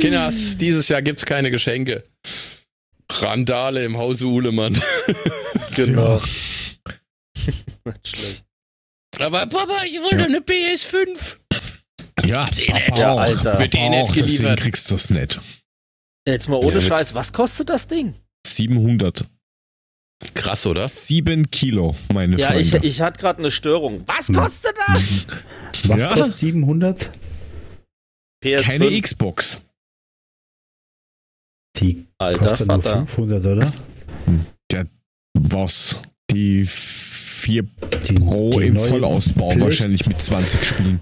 Kinders, 0.00 0.56
dieses 0.56 0.88
Jahr 0.88 1.02
gibt's 1.02 1.24
keine 1.26 1.50
Geschenke. 1.50 2.04
Randale 3.10 3.84
im 3.84 3.96
Hause 3.98 4.26
Uhlemann. 4.26 4.80
Genau. 5.76 6.20
Nicht 7.84 8.08
schlecht. 8.08 8.44
Aber 9.20 9.46
Papa, 9.46 9.84
ich 9.86 10.00
wollte 10.00 10.18
Ja. 10.18 10.24
eine 10.24 10.38
PS5. 10.40 11.36
Ja, 12.24 12.44
auch, 13.12 13.18
Alter. 13.20 13.58
Wird 13.60 13.74
eh 13.76 13.88
nicht 13.88 13.98
auch, 14.00 14.08
deswegen 14.12 14.26
geliefert. 14.26 14.60
kriegst 14.60 14.90
du 14.90 14.94
das 14.94 15.10
nicht. 15.10 15.40
Jetzt 16.26 16.48
mal 16.48 16.56
ohne 16.56 16.74
Ja, 16.74 16.80
Scheiß, 16.80 17.14
was 17.14 17.32
kostet 17.32 17.70
das 17.70 17.86
Ding? 17.86 18.14
700. 18.56 19.24
Krass, 20.34 20.66
oder? 20.66 20.86
7 20.86 21.50
Kilo, 21.50 21.96
meine 22.12 22.36
Ja, 22.38 22.54
ich, 22.54 22.70
Freunde. 22.70 22.86
ich 22.86 23.00
hatte 23.00 23.20
gerade 23.20 23.38
eine 23.38 23.50
Störung. 23.50 24.02
Was 24.06 24.28
Hm. 24.28 24.34
kostet 24.36 24.76
das? 24.86 25.26
Was 25.88 26.02
Ja. 26.04 26.14
kostet 26.14 26.36
700? 26.36 27.10
PS5. 28.44 28.62
Keine 28.62 29.00
Xbox. 29.00 29.62
Die 31.78 32.06
Alter 32.18 32.38
kostet 32.38 32.66
nur 32.68 32.82
Vater. 32.82 33.06
500, 33.06 33.46
oder? 33.46 33.72
Was? 35.38 35.96
Die 36.30 36.64
4 36.66 37.62
Die, 38.08 38.14
Pro 38.14 38.50
die 38.60 38.66
im 38.66 38.78
Vollausbau, 38.78 39.52
Play- 39.52 39.60
wahrscheinlich 39.62 40.06
mit 40.06 40.20
20 40.20 40.62
Spielen. 40.64 41.00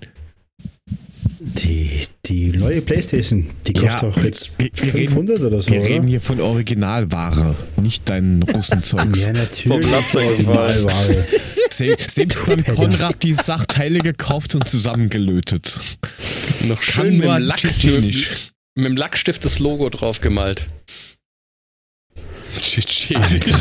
Die, 1.40 2.07
die 2.28 2.48
neue 2.56 2.80
Playstation, 2.82 3.48
die 3.66 3.72
Ja, 3.74 3.82
kostet 3.82 4.02
doch 4.02 4.22
jetzt 4.22 4.50
wir- 4.58 4.70
wir 4.74 4.94
reden- 4.94 5.08
500 5.08 5.40
oder 5.40 5.62
so, 5.62 5.70
Wir 5.70 5.80
reden 5.82 6.00
oder? 6.00 6.08
hier 6.08 6.20
von 6.20 6.40
Originalware, 6.40 7.54
nicht 7.76 8.08
dein 8.08 8.42
Russenzeugs. 8.42 9.20
Ja, 9.20 9.32
natürlich. 9.32 9.86
Originalware. 10.14 11.26
Se 11.70 11.96
selbst 12.08 12.44
beim 12.46 12.64
Konrad 12.74 13.22
die 13.22 13.34
Sachteile 13.34 14.00
gekauft 14.00 14.54
und 14.54 14.68
zusammengelötet. 14.68 15.78
Noch 16.64 16.80
Kann 16.80 17.06
schön 17.06 17.16
mit 17.18 17.26
nur 17.26 17.34
dem, 17.38 17.44
Lack, 17.44 17.64
mit, 17.64 17.84
mit 18.74 18.86
dem 18.86 18.96
Lackstift 18.96 19.44
das 19.44 19.58
Logo 19.58 19.88
drauf 19.88 20.20
gemalt. 20.20 20.62
Tschetschenisch. 22.60 23.44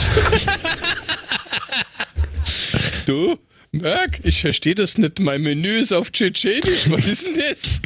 du, 3.06 3.38
Merk, 3.72 4.20
ich 4.24 4.42
verstehe 4.42 4.76
das 4.76 4.98
nicht. 4.98 5.20
Mein 5.20 5.42
Menü 5.42 5.80
ist 5.80 5.92
auf 5.94 6.12
Tschetschenisch. 6.12 6.90
Was 6.90 7.08
ist 7.08 7.26
denn 7.26 7.34
das? 7.36 7.82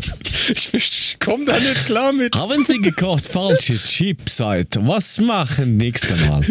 Ich 0.73 1.17
komme 1.19 1.45
da 1.45 1.59
nicht 1.59 1.85
klar 1.85 2.13
mit. 2.13 2.35
Haben 2.35 2.63
Sie 2.65 2.77
gekauft 2.79 3.25
falsche 3.27 3.77
Chipseite? 3.77 4.79
Was 4.87 5.17
machen 5.19 5.77
nächstes 5.77 6.19
Mal? 6.27 6.45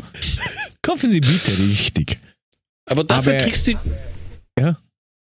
Kaufen 0.83 1.11
Sie 1.11 1.21
bitte 1.21 1.53
richtig. 1.71 2.19
Aber 2.87 3.05
dafür 3.05 3.35
Aber- 3.35 3.45
kriegst 3.45 3.67
du. 3.67 3.73
Ja? 4.59 4.79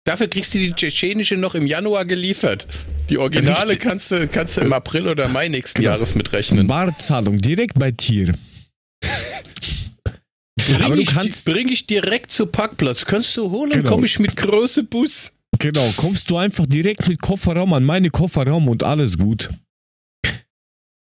Dafür 0.05 0.27
kriegst 0.27 0.53
du 0.53 0.57
die 0.57 0.73
tschetschenische 0.73 1.37
noch 1.37 1.53
im 1.53 1.67
Januar 1.67 2.05
geliefert. 2.05 2.67
Die 3.09 3.17
Originale 3.19 3.75
kannst 3.75 4.09
du, 4.11 4.27
kannst 4.27 4.57
du 4.57 4.61
im 4.61 4.73
April 4.73 5.07
oder 5.07 5.27
Mai 5.27 5.47
nächsten 5.47 5.81
Genau. 5.81 5.91
Jahres 5.93 6.15
mitrechnen. 6.15 6.65
Barzahlung 6.67 7.39
direkt 7.39 7.77
bei 7.77 7.91
Tier. 7.91 8.33
Bring, 10.77 10.85
Aber 10.85 10.95
du 10.95 11.01
ich, 11.01 11.09
kannst- 11.09 11.45
bring 11.45 11.69
ich 11.69 11.87
direkt 11.87 12.31
zu 12.31 12.45
Parkplatz. 12.45 13.05
Kannst 13.05 13.35
du 13.37 13.49
holen, 13.51 13.71
Genau. 13.71 13.89
komm 13.89 14.05
ich 14.05 14.19
mit 14.19 14.35
große 14.37 14.83
Bus. 14.83 15.31
Genau, 15.59 15.87
kommst 15.97 16.29
du 16.29 16.37
einfach 16.37 16.65
direkt 16.65 17.07
mit 17.07 17.21
Kofferraum 17.21 17.73
an 17.73 17.83
meine 17.83 18.09
Kofferraum 18.09 18.67
und 18.67 18.83
alles 18.83 19.17
gut. 19.17 19.49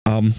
Ähm, 0.08 0.34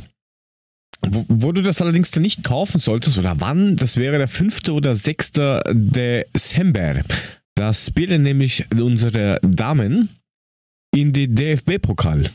wo, 1.07 1.25
wo 1.29 1.53
du 1.53 1.63
das 1.63 1.81
allerdings 1.81 2.11
dann 2.11 2.23
nicht 2.23 2.45
kaufen 2.45 2.79
solltest, 2.79 3.17
oder 3.19 3.41
wann, 3.41 3.77
das 3.77 3.97
wäre 3.97 4.19
der 4.19 4.29
5. 4.29 4.69
oder 4.71 4.95
6. 4.97 5.33
Dezember. 5.73 7.01
Da 7.55 7.73
spielen 7.73 8.23
nämlich 8.23 8.65
unsere 8.75 9.39
Damen 9.43 10.09
in 10.95 11.13
die 11.13 11.29
DFB-Pokal. 11.29 12.31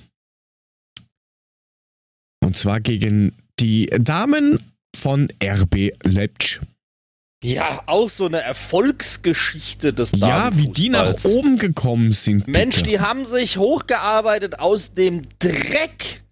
Und 2.43 2.57
zwar 2.57 2.79
gegen 2.79 3.33
die 3.59 3.87
Damen 3.99 4.59
von 4.95 5.27
RB 5.43 5.91
Leipzig. 6.03 6.59
Ja, 7.43 7.83
auch 7.85 8.09
so 8.09 8.25
eine 8.25 8.41
Erfolgsgeschichte 8.41 9.93
des 9.93 10.13
Ja, 10.15 10.49
wie 10.57 10.69
die 10.69 10.89
nach 10.89 11.13
oben 11.25 11.57
gekommen 11.57 12.13
sind. 12.13 12.47
Mensch, 12.47 12.77
bitte. 12.77 12.89
die 12.89 12.99
haben 12.99 13.25
sich 13.25 13.57
hochgearbeitet 13.57 14.59
aus 14.59 14.93
dem 14.93 15.27
Dreck 15.39 16.23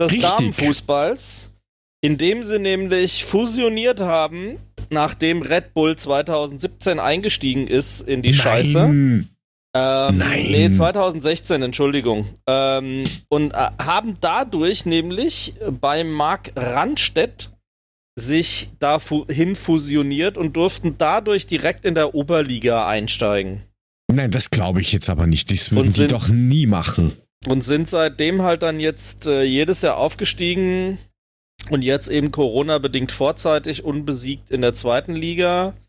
des 0.00 0.12
Richtig. 0.12 0.30
Damenfußballs, 0.30 1.52
indem 2.00 2.42
sie 2.42 2.58
nämlich 2.58 3.24
fusioniert 3.24 4.00
haben, 4.00 4.58
nachdem 4.90 5.42
Red 5.42 5.72
Bull 5.74 5.96
2017 5.96 6.98
eingestiegen 6.98 7.66
ist 7.66 8.00
in 8.00 8.22
die 8.22 8.34
Scheiße. 8.34 8.78
Nein. 8.78 9.28
Ähm, 9.74 10.18
Nein. 10.18 10.46
Nee, 10.48 10.70
2016, 10.72 11.60
Entschuldigung. 11.62 12.26
Ähm, 12.46 13.04
und 13.28 13.52
äh, 13.52 13.68
haben 13.78 14.16
dadurch 14.20 14.86
nämlich 14.86 15.54
bei 15.80 16.02
Marc 16.02 16.52
Randstedt 16.56 17.50
sich 18.18 18.70
dahin 18.78 19.54
fusioniert 19.56 20.38
und 20.38 20.56
durften 20.56 20.96
dadurch 20.98 21.46
direkt 21.46 21.84
in 21.84 21.94
der 21.94 22.14
Oberliga 22.14 22.86
einsteigen. 22.88 23.62
Nein, 24.12 24.30
das 24.30 24.50
glaube 24.50 24.80
ich 24.80 24.92
jetzt 24.92 25.10
aber 25.10 25.26
nicht. 25.26 25.50
Das 25.50 25.72
würden 25.72 25.92
sind- 25.92 26.12
doch 26.12 26.28
nie 26.28 26.66
machen. 26.66 27.12
Und 27.46 27.62
sind 27.62 27.88
seitdem 27.88 28.42
halt 28.42 28.62
dann 28.62 28.80
jetzt 28.80 29.26
äh, 29.26 29.42
jedes 29.42 29.82
Jahr 29.82 29.98
aufgestiegen 29.98 30.98
und 31.70 31.82
jetzt 31.82 32.08
eben 32.08 32.32
Corona-bedingt 32.32 33.12
vorzeitig 33.12 33.84
unbesiegt 33.84 34.50
in 34.50 34.62
der 34.62 34.74
zweiten 34.74 35.14
Liga. 35.14 35.74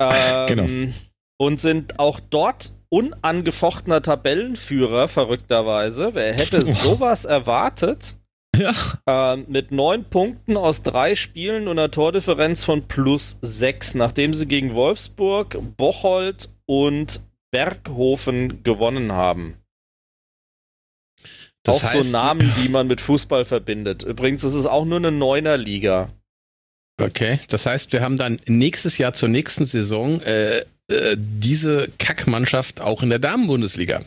Ähm, 0.00 0.46
Genau. 0.46 0.92
Und 1.40 1.58
sind 1.60 1.98
auch 1.98 2.20
dort 2.20 2.70
unangefochtener 2.88 4.00
Tabellenführer, 4.00 5.08
verrückterweise. 5.08 6.10
Wer 6.14 6.34
hätte 6.34 6.60
sowas 6.64 7.24
erwartet? 7.24 8.14
Ja. 8.58 8.74
Ähm, 9.06 9.46
mit 9.48 9.70
neun 9.70 10.04
Punkten 10.04 10.56
aus 10.56 10.82
drei 10.82 11.14
Spielen 11.14 11.68
und 11.68 11.78
einer 11.78 11.90
Tordifferenz 11.90 12.64
von 12.64 12.88
plus 12.88 13.38
sechs, 13.40 13.94
nachdem 13.94 14.34
sie 14.34 14.46
gegen 14.46 14.74
Wolfsburg, 14.74 15.56
Bocholt 15.76 16.48
und 16.66 17.20
Berghofen 17.52 18.62
gewonnen 18.64 19.12
haben. 19.12 19.54
Das 21.62 21.76
auch 21.76 21.82
heißt, 21.84 22.10
so 22.10 22.16
Namen, 22.16 22.52
die 22.62 22.68
man 22.68 22.86
mit 22.86 23.00
Fußball 23.00 23.44
verbindet. 23.44 24.02
Übrigens 24.02 24.42
ist 24.42 24.54
es 24.54 24.66
auch 24.66 24.84
nur 24.84 24.98
eine 24.98 25.12
Neuner-Liga. 25.12 26.10
Okay, 27.00 27.38
das 27.48 27.66
heißt, 27.66 27.92
wir 27.92 28.00
haben 28.00 28.16
dann 28.16 28.40
nächstes 28.46 28.98
Jahr 28.98 29.14
zur 29.14 29.28
nächsten 29.28 29.66
Saison 29.66 30.20
äh, 30.22 30.64
äh, 30.90 31.16
diese 31.16 31.88
Kackmannschaft 31.98 32.80
auch 32.80 33.02
in 33.02 33.10
der 33.10 33.20
Damenbundesliga. 33.20 34.02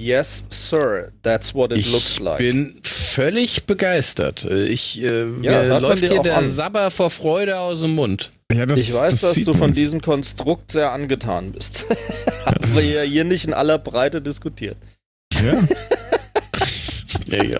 Yes, 0.00 0.44
sir. 0.48 1.12
That's 1.22 1.54
what 1.54 1.70
it 1.72 1.78
ich 1.78 1.92
looks 1.92 2.18
like. 2.18 2.38
bin 2.38 2.80
völlig 2.82 3.64
begeistert. 3.66 4.44
Ich, 4.44 5.00
äh, 5.02 5.24
man 5.26 5.82
läuft 5.82 6.02
dir 6.02 6.08
hier 6.10 6.22
der 6.22 6.38
an. 6.38 6.48
Sabber 6.48 6.90
vor 6.90 7.10
Freude 7.10 7.58
aus 7.58 7.80
dem 7.80 7.94
Mund. 7.94 8.32
Ja, 8.52 8.66
das, 8.66 8.80
ich 8.80 8.92
weiß, 8.92 9.20
das 9.20 9.34
dass 9.34 9.44
du 9.44 9.54
von 9.54 9.74
diesem 9.74 10.00
Konstrukt 10.00 10.72
sehr 10.72 10.92
angetan 10.92 11.52
bist. 11.52 11.84
Haben 12.46 12.74
wir 12.74 12.82
ja 12.84 13.02
hier 13.02 13.24
nicht 13.24 13.44
in 13.46 13.54
aller 13.54 13.78
Breite 13.78 14.20
diskutiert. 14.22 14.76
Ja. 15.34 15.62
Ja, 17.26 17.42
ja. 17.44 17.58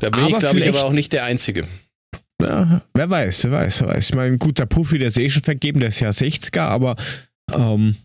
Da 0.00 0.10
bin 0.10 0.26
ich, 0.26 0.34
Aber 0.34 0.38
glaube 0.38 0.58
ich, 0.58 0.64
vielleicht- 0.64 0.68
aber 0.78 0.84
auch 0.84 0.92
nicht 0.92 1.12
der 1.12 1.24
Einzige. 1.24 1.62
Ja, 2.42 2.82
wer 2.94 3.08
weiß, 3.10 3.44
wer 3.44 3.50
weiß, 3.52 3.80
wer 3.82 3.88
weiß. 3.88 4.10
Ich 4.10 4.14
meine, 4.16 4.36
gut, 4.38 4.58
der 4.58 4.66
Puffy, 4.66 4.98
der 4.98 5.08
ist 5.08 5.18
eh 5.18 5.30
schon 5.30 5.42
vergeben, 5.42 5.78
der 5.80 5.88
ist 5.90 6.00
ja 6.00 6.10
60er, 6.10 6.60
aber 6.60 6.96
ähm, 7.52 7.96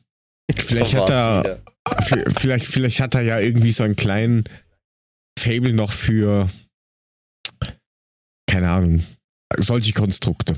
vielleicht, 0.56 0.96
hat 0.96 1.10
er, 1.10 1.40
wieder. 1.40 1.60
Vielleicht, 2.38 2.68
vielleicht 2.68 3.00
hat 3.00 3.16
er 3.16 3.22
ja 3.22 3.40
irgendwie 3.40 3.72
so 3.72 3.84
einen 3.84 3.96
kleinen 3.96 4.44
Fable 5.40 5.74
noch 5.74 5.92
für, 5.92 6.50
keine 8.48 8.70
Ahnung, 8.70 9.04
solche 9.58 9.94
Konstrukte. 9.94 10.56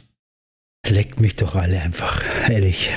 Leckt 0.88 1.22
mich 1.22 1.36
doch 1.38 1.56
alle 1.56 1.80
einfach, 1.82 2.22
ehrlich. 2.50 2.90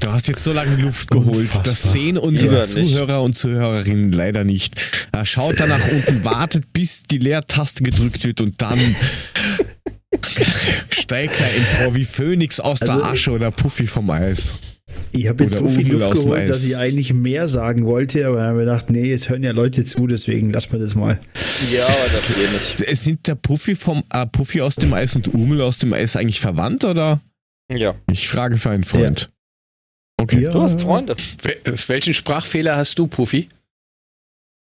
Du 0.00 0.10
hast 0.12 0.26
jetzt 0.28 0.44
so 0.44 0.52
lange 0.52 0.76
Luft 0.76 1.10
geholt. 1.10 1.36
Unfassbar. 1.36 1.62
Das 1.64 1.82
sehen 1.92 2.18
unsere 2.18 2.60
nicht. 2.60 2.90
Zuhörer 2.92 3.22
und 3.22 3.34
Zuhörerinnen 3.34 4.12
leider 4.12 4.44
nicht. 4.44 4.74
Er 5.12 5.24
schaut 5.26 5.58
da 5.60 5.66
nach 5.66 5.86
unten, 5.88 6.24
wartet, 6.24 6.72
bis 6.72 7.02
die 7.04 7.18
Leertaste 7.18 7.82
gedrückt 7.82 8.24
wird 8.24 8.40
und 8.40 8.60
dann 8.60 8.78
steigt 10.90 11.38
er 11.40 11.54
empor 11.54 11.94
wie 11.94 12.04
Phönix 12.04 12.60
aus 12.60 12.82
Also- 12.82 12.98
der 12.98 13.04
Asche 13.08 13.30
oder 13.32 13.50
Puffy 13.50 13.86
vom 13.86 14.10
Eis. 14.10 14.54
Ich 15.16 15.28
habe 15.28 15.44
jetzt 15.44 15.56
so 15.56 15.68
viel 15.68 15.92
Luft 15.92 16.10
geholt, 16.12 16.48
dass 16.48 16.64
ich 16.64 16.76
eigentlich 16.76 17.14
mehr 17.14 17.46
sagen 17.48 17.84
wollte, 17.86 18.26
aber 18.26 18.36
dann 18.38 18.46
habe 18.48 18.58
ich 18.60 18.66
gedacht, 18.66 18.90
nee, 18.90 19.12
es 19.12 19.28
hören 19.28 19.42
ja 19.44 19.52
Leute 19.52 19.84
zu, 19.84 20.06
deswegen 20.06 20.50
lassen 20.50 20.72
wir 20.72 20.78
das 20.80 20.94
mal. 20.94 21.20
Ja, 21.72 21.86
aber 21.86 21.94
das 22.12 22.36
eh 22.36 22.52
nicht. 22.52 22.80
Es 22.80 23.04
Sind 23.04 23.26
der 23.26 23.36
Puffy 23.36 23.74
vom 23.76 24.02
äh, 24.12 24.26
Puffy 24.26 24.60
aus 24.60 24.74
dem 24.76 24.92
Eis 24.92 25.14
und 25.14 25.32
Umel 25.32 25.60
aus 25.60 25.78
dem 25.78 25.92
Eis 25.92 26.16
eigentlich 26.16 26.40
verwandt 26.40 26.84
oder? 26.84 27.20
Ja. 27.72 27.94
Ich 28.10 28.28
frage 28.28 28.58
für 28.58 28.70
einen 28.70 28.84
Freund. 28.84 29.30
Okay. 30.20 30.40
Ja. 30.42 30.52
Du 30.52 30.62
hast 30.62 30.80
Freunde. 30.80 31.14
Wel- 31.42 31.88
Welchen 31.88 32.14
Sprachfehler 32.14 32.76
hast 32.76 32.98
du, 32.98 33.06
Puffy? 33.06 33.48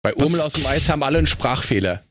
Bei 0.02 0.14
Urmel 0.14 0.40
aus 0.40 0.54
dem 0.54 0.66
Eis 0.66 0.88
haben 0.88 1.02
alle 1.02 1.18
einen 1.18 1.26
Sprachfehler. 1.26 2.02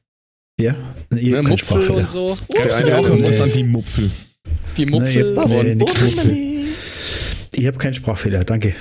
Ja, 0.60 0.76
Ne, 1.10 1.42
Mupfel 1.42 1.58
Sprachfehler. 1.58 1.98
und 2.00 2.10
so. 2.10 2.38
Der 2.54 2.76
eine 2.76 2.98
auch 2.98 3.10
öfters 3.10 3.42
an 3.42 3.52
die 3.52 3.64
Mupfel. 3.64 4.12
die 4.78 4.86
Mupfel. 4.86 5.34
Nein, 5.34 5.44
und 5.46 5.64
nee, 5.66 5.76
Mupfel. 5.76 6.59
Ich 7.60 7.68
habe 7.68 7.78
keinen 7.78 7.94
Sprachfehler, 7.94 8.46
danke. 8.46 8.74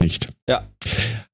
Nicht. 0.00 0.28
Ja. 0.48 0.68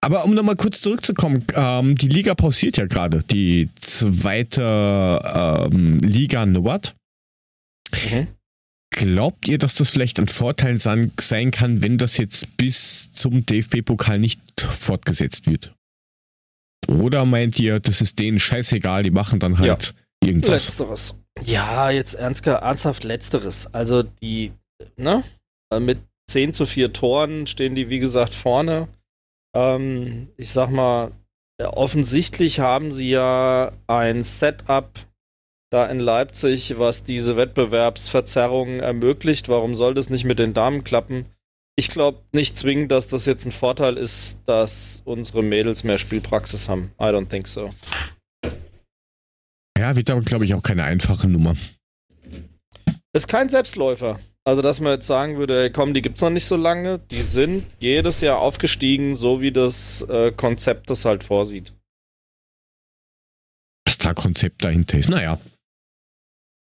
Aber 0.02 0.24
um 0.26 0.34
nochmal 0.34 0.56
kurz 0.56 0.82
zurückzukommen, 0.82 1.42
ähm, 1.54 1.96
die 1.96 2.08
Liga 2.08 2.34
pausiert 2.34 2.76
ja 2.76 2.84
gerade. 2.84 3.22
Die 3.30 3.70
zweite 3.80 4.60
ähm, 5.72 5.98
Liga 6.00 6.44
Nord. 6.44 6.94
Mhm. 7.90 8.26
Glaubt 8.90 9.48
ihr, 9.48 9.56
dass 9.56 9.74
das 9.74 9.88
vielleicht 9.88 10.18
ein 10.20 10.28
Vorteil 10.28 10.78
sein, 10.78 11.10
sein 11.18 11.50
kann, 11.50 11.82
wenn 11.82 11.96
das 11.96 12.18
jetzt 12.18 12.58
bis 12.58 13.10
zum 13.12 13.46
DFB-Pokal 13.46 14.18
nicht 14.18 14.40
fortgesetzt 14.60 15.46
wird? 15.48 15.74
Oder 16.86 17.24
meint 17.24 17.58
ihr, 17.58 17.80
das 17.80 18.02
ist 18.02 18.18
denen 18.18 18.38
scheißegal, 18.38 19.02
die 19.02 19.10
machen 19.10 19.40
dann 19.40 19.58
halt 19.58 19.94
irgendwas? 20.22 20.66
Letzteres. 20.66 21.18
Ja, 21.44 21.90
jetzt 21.90 22.14
ernst, 22.14 22.46
ernsthaft 22.46 23.04
Letzteres. 23.04 23.72
Also 23.72 24.02
die, 24.02 24.52
ne? 24.96 25.24
Äh, 25.72 25.80
Mit 25.80 25.98
10 26.28 26.54
zu 26.54 26.66
4 26.66 26.92
Toren 26.92 27.46
stehen 27.46 27.74
die, 27.74 27.88
wie 27.88 27.98
gesagt, 27.98 28.34
vorne. 28.34 28.88
Ähm, 29.54 30.28
ich 30.36 30.50
sag 30.50 30.70
mal, 30.70 31.12
offensichtlich 31.62 32.60
haben 32.60 32.92
sie 32.92 33.10
ja 33.10 33.72
ein 33.86 34.22
Setup 34.22 34.90
da 35.70 35.86
in 35.86 35.98
Leipzig, 35.98 36.78
was 36.78 37.04
diese 37.04 37.36
Wettbewerbsverzerrungen 37.36 38.80
ermöglicht. 38.80 39.48
Warum 39.48 39.74
soll 39.74 39.94
das 39.94 40.10
nicht 40.10 40.24
mit 40.24 40.38
den 40.38 40.54
Damen 40.54 40.84
klappen? 40.84 41.26
Ich 41.76 41.88
glaube 41.88 42.20
nicht 42.32 42.56
zwingend, 42.56 42.92
dass 42.92 43.08
das 43.08 43.26
jetzt 43.26 43.44
ein 43.44 43.52
Vorteil 43.52 43.96
ist, 43.96 44.40
dass 44.46 45.02
unsere 45.04 45.42
Mädels 45.42 45.82
mehr 45.82 45.98
Spielpraxis 45.98 46.68
haben. 46.68 46.92
I 47.00 47.04
don't 47.04 47.28
think 47.28 47.48
so. 47.48 47.70
Ja, 49.76 49.96
wird 49.96 50.10
aber, 50.10 50.20
glaube 50.20 50.44
ich, 50.44 50.54
auch 50.54 50.62
keine 50.62 50.84
einfache 50.84 51.26
Nummer. 51.28 51.56
Ist 53.12 53.26
kein 53.26 53.48
Selbstläufer. 53.48 54.20
Also, 54.46 54.60
dass 54.60 54.78
man 54.80 54.92
jetzt 54.92 55.06
sagen 55.06 55.38
würde, 55.38 55.62
ey, 55.62 55.70
komm, 55.72 55.94
die 55.94 56.02
gibt's 56.02 56.20
noch 56.20 56.28
nicht 56.30 56.44
so 56.44 56.56
lange. 56.56 56.98
Die 57.10 57.22
sind 57.22 57.64
jedes 57.80 58.20
Jahr 58.20 58.38
aufgestiegen, 58.38 59.14
so 59.14 59.40
wie 59.40 59.52
das 59.52 60.02
äh, 60.02 60.32
Konzept 60.32 60.90
das 60.90 61.06
halt 61.06 61.24
vorsieht. 61.24 61.72
Was 63.86 63.96
da 63.98 64.12
Konzept 64.12 64.62
dahinter 64.64 64.98
ist. 64.98 65.08
Naja, 65.08 65.38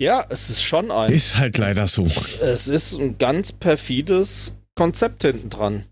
Ja, 0.00 0.24
es 0.30 0.48
ist 0.48 0.62
schon 0.62 0.90
ein. 0.90 1.12
ist 1.12 1.36
halt 1.36 1.58
leider 1.58 1.86
so. 1.86 2.06
Es 2.40 2.68
ist 2.68 2.94
ein 2.94 3.18
ganz 3.18 3.52
perfides 3.52 4.56
Konzept 4.74 5.22
hinten 5.22 5.50
dran. 5.50 5.84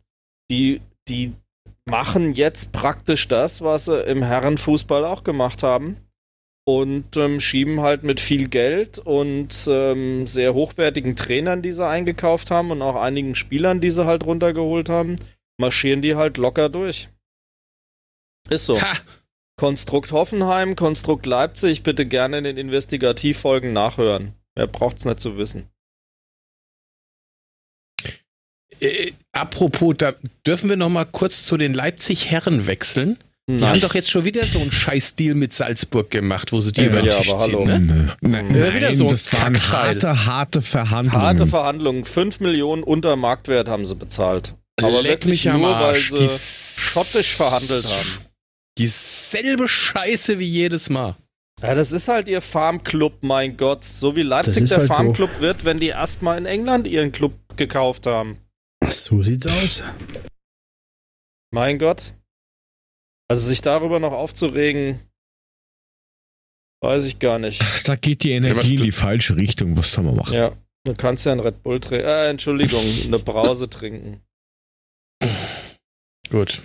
Die, 0.51 0.81
die 1.09 1.35
machen 1.85 2.33
jetzt 2.33 2.73
praktisch 2.73 3.29
das, 3.29 3.61
was 3.61 3.87
sie 3.87 4.01
im 4.03 4.23
Herrenfußball 4.23 5.05
auch 5.05 5.25
gemacht 5.25 5.63
haben. 5.63 5.97
Und 6.69 7.17
ähm, 7.17 7.39
schieben 7.39 7.81
halt 7.81 8.03
mit 8.03 8.21
viel 8.21 8.49
Geld 8.49 8.99
und 8.99 9.69
ähm, 9.71 10.27
sehr 10.27 10.53
hochwertigen 10.53 11.15
Trainern, 11.15 11.63
die 11.63 11.71
sie 11.71 11.87
eingekauft 11.87 12.51
haben 12.51 12.73
und 12.73 12.83
auch 12.83 12.97
einigen 12.97 13.37
Spielern, 13.37 13.81
die 13.81 13.91
sie 13.91 14.05
halt 14.05 14.25
runtergeholt 14.25 14.89
haben, 14.89 15.17
marschieren 15.59 16.03
die 16.03 16.17
halt 16.17 16.39
locker 16.39 16.69
durch. 16.69 17.09
Ist 18.51 18.67
so. 18.67 18.81
Ha! 18.81 18.95
Konstrukt 19.59 20.13
Hoffenheim, 20.13 20.77
Konstrukt 20.77 21.25
Leipzig, 21.25 21.83
bitte 21.83 22.05
gerne 22.05 22.39
in 22.39 22.45
den 22.45 22.59
Investigativfolgen 22.59 23.73
nachhören. 23.73 24.35
Mehr 24.55 24.67
braucht's 24.67 25.05
nicht 25.05 25.21
zu 25.21 25.39
wissen. 25.39 25.71
Äh, 28.81 29.13
apropos, 29.33 29.95
da 29.97 30.15
dürfen 30.47 30.69
wir 30.69 30.77
noch 30.77 30.91
mal 30.91 31.07
kurz 31.07 31.47
zu 31.47 31.57
den 31.57 31.73
Leipzig-Herren 31.73 32.67
wechseln. 32.67 33.19
Die 33.49 33.53
Nein. 33.55 33.71
haben 33.75 33.81
doch 33.81 33.95
jetzt 33.95 34.11
schon 34.11 34.25
wieder 34.25 34.45
so 34.45 34.59
einen 34.59 34.73
Scheiß-Deal 34.73 35.37
mit 35.37 35.53
Salzburg 35.53 36.11
gemacht, 36.11 36.51
wo 36.51 36.61
sie 36.61 36.73
die 36.73 36.81
Ja, 36.81 36.87
über 36.89 36.97
den 37.01 37.07
ja, 37.07 37.19
Tisch 37.19 37.31
aber 37.31 37.41
hallo. 37.43 37.65
ziehen. 37.65 37.87
Ne? 37.87 38.17
Nein, 38.21 38.55
Ja, 38.57 38.75
wieder 38.75 38.93
so 38.95 39.09
das 39.09 39.33
waren 39.33 39.57
harte, 39.71 40.27
harte 40.27 40.63
Verhandlungen. 40.63 41.25
Harte 41.25 41.47
Verhandlungen, 41.47 42.05
5 42.05 42.41
Millionen 42.41 42.83
unter 42.83 43.15
Marktwert 43.15 43.69
haben 43.69 43.87
sie 43.87 43.95
bezahlt. 43.95 44.55
Aber 44.83 45.01
Leck 45.01 45.25
wirklich 45.25 45.45
mich 45.45 45.55
nur, 45.55 45.77
Arsch. 45.77 46.11
weil 46.11 46.19
Die 46.19 46.27
sie 46.29 46.81
schottisch 46.81 47.37
verhandelt 47.37 47.85
haben. 47.85 48.09
Dieselbe 48.79 49.69
Scheiße 49.69 50.41
wie 50.41 50.45
jedes 50.47 50.91
Mal. 50.91 51.15
Ja, 51.63 51.75
das 51.77 51.93
ist 51.93 52.09
halt 52.09 52.27
ihr 52.27 52.43
Farmclub, 52.43 53.23
mein 53.23 53.57
Gott. 53.57 53.85
So 53.85 54.17
wie 54.17 54.23
Leipzig 54.23 54.69
der 54.69 54.79
halt 54.79 54.89
so. 54.89 54.95
Farmclub 54.95 55.41
wird, 55.41 55.65
wenn 55.65 55.79
die 55.79 55.87
erstmal 55.89 56.37
in 56.37 56.47
England 56.47 56.89
ihren 56.89 57.13
Club 57.13 57.33
gekauft 57.57 58.07
haben. 58.07 58.39
So 58.87 59.23
sieht's 59.23 59.47
aus. 59.47 59.83
Mein 61.53 61.79
Gott. 61.79 62.13
Also 63.29 63.47
sich 63.47 63.61
darüber 63.61 63.99
noch 63.99 64.13
aufzuregen, 64.13 65.01
weiß 66.83 67.05
ich 67.05 67.19
gar 67.19 67.39
nicht. 67.39 67.63
Da 67.89 67.97
geht 67.97 68.23
die 68.23 68.31
Energie 68.31 68.77
in 68.77 68.83
die 68.83 68.93
falsche 68.93 69.37
Richtung. 69.37 69.77
Was 69.77 69.93
soll 69.93 70.05
man 70.05 70.17
machen? 70.17 70.35
Ja, 70.35 70.53
du 70.85 70.95
kannst 70.95 71.27
ja 71.27 71.33
einen 71.33 71.41
Red 71.41 71.63
Bull 71.63 71.81
trinken. 71.81 72.07
Äh, 72.07 72.29
Entschuldigung, 72.29 72.85
eine 73.07 73.19
Brause 73.19 73.69
trinken. 73.69 74.21
Gut. 76.31 76.63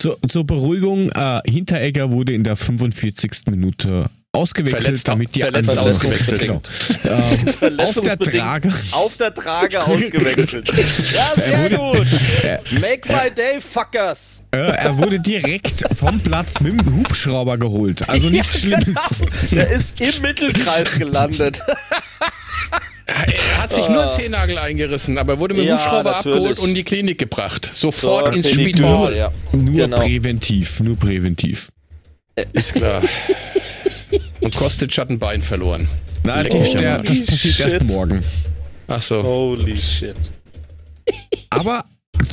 Zur, 0.00 0.20
zur 0.22 0.44
Beruhigung, 0.44 1.10
äh, 1.10 1.40
Hinteregger 1.48 2.10
wurde 2.10 2.32
in 2.32 2.42
der 2.42 2.56
45. 2.56 3.46
Minute 3.50 4.10
ausgewechselt, 4.42 4.82
Verletzt- 4.82 5.08
damit 5.08 5.34
die 5.34 5.40
verletzt 5.40 5.68
anderen- 5.70 5.88
ausgewechselt. 5.88 6.40
Genau. 6.40 6.62
Ähm, 7.04 7.78
auf 7.80 8.00
der 8.00 8.18
Trage. 8.18 8.72
auf 8.92 9.16
der 9.18 9.34
Trage 9.34 9.78
ausgewechselt. 9.86 10.72
Ja, 11.12 11.32
Er 11.36 11.68
sehr 11.68 11.78
wurde- 11.78 11.98
gut. 11.98 12.80
Make 12.80 13.08
my 13.12 13.30
day, 13.36 13.60
fuckers. 13.60 14.42
Äh, 14.54 14.58
er 14.58 14.96
wurde 14.96 15.20
direkt 15.20 15.84
vom 15.94 16.18
Platz 16.20 16.54
mit 16.60 16.80
dem 16.80 16.96
Hubschrauber 16.96 17.58
geholt. 17.58 18.08
Also 18.08 18.30
nichts 18.30 18.60
Schlimmes. 18.60 18.96
Der 19.50 19.70
ist 19.70 20.00
im 20.00 20.22
Mittelkreis 20.22 20.98
gelandet. 20.98 21.60
Er 23.06 23.62
hat 23.62 23.74
sich 23.74 23.86
nur 23.90 24.02
einen 24.10 24.18
Zehennagel 24.18 24.56
eingerissen, 24.56 25.18
aber 25.18 25.38
wurde 25.38 25.54
mit 25.54 25.64
dem 25.64 25.68
Ja, 25.68 25.74
Hubschrauber 25.76 26.10
natürlich. 26.12 26.36
abgeholt 26.38 26.58
und 26.60 26.68
in 26.70 26.74
die 26.76 26.84
Klinik 26.84 27.18
gebracht. 27.18 27.70
Sofort 27.74 28.28
Zur 28.28 28.34
ins 28.36 28.48
Spital. 28.48 29.14
Ja. 29.14 29.30
Nur 29.52 29.74
Genau. 29.74 29.98
präventiv, 30.00 30.80
nur 30.80 30.96
präventiv. 30.96 31.68
Ist 32.54 32.72
klar. 32.74 33.02
Und 34.42 34.56
Kostic 34.56 34.96
hat 34.98 35.10
ein 35.10 35.18
Bein 35.18 35.40
verloren. 35.40 35.88
Mich 36.24 36.74
am 36.76 36.78
der, 36.82 36.98
das 37.02 37.24
passiert 37.26 37.60
erst 37.60 37.76
Shit. 37.76 37.84
morgen. 37.84 38.22
Ach 38.88 39.02
so. 39.02 39.22
Holy 39.22 39.76
shit. 39.76 40.16
Aber 41.50 41.84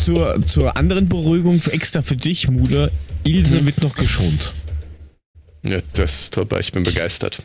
zur, 0.03 0.40
zur 0.45 0.76
anderen 0.77 1.07
Beruhigung 1.07 1.61
extra 1.72 2.02
für 2.02 2.15
dich, 2.15 2.49
Mude, 2.49 2.91
Ilse 3.23 3.65
wird 3.65 3.81
noch 3.81 3.95
geschont. 3.95 4.53
Ja, 5.64 5.80
das 5.94 6.22
ist 6.22 6.34
top, 6.34 6.57
ich 6.60 6.72
bin 6.72 6.84
begeistert. 6.84 7.44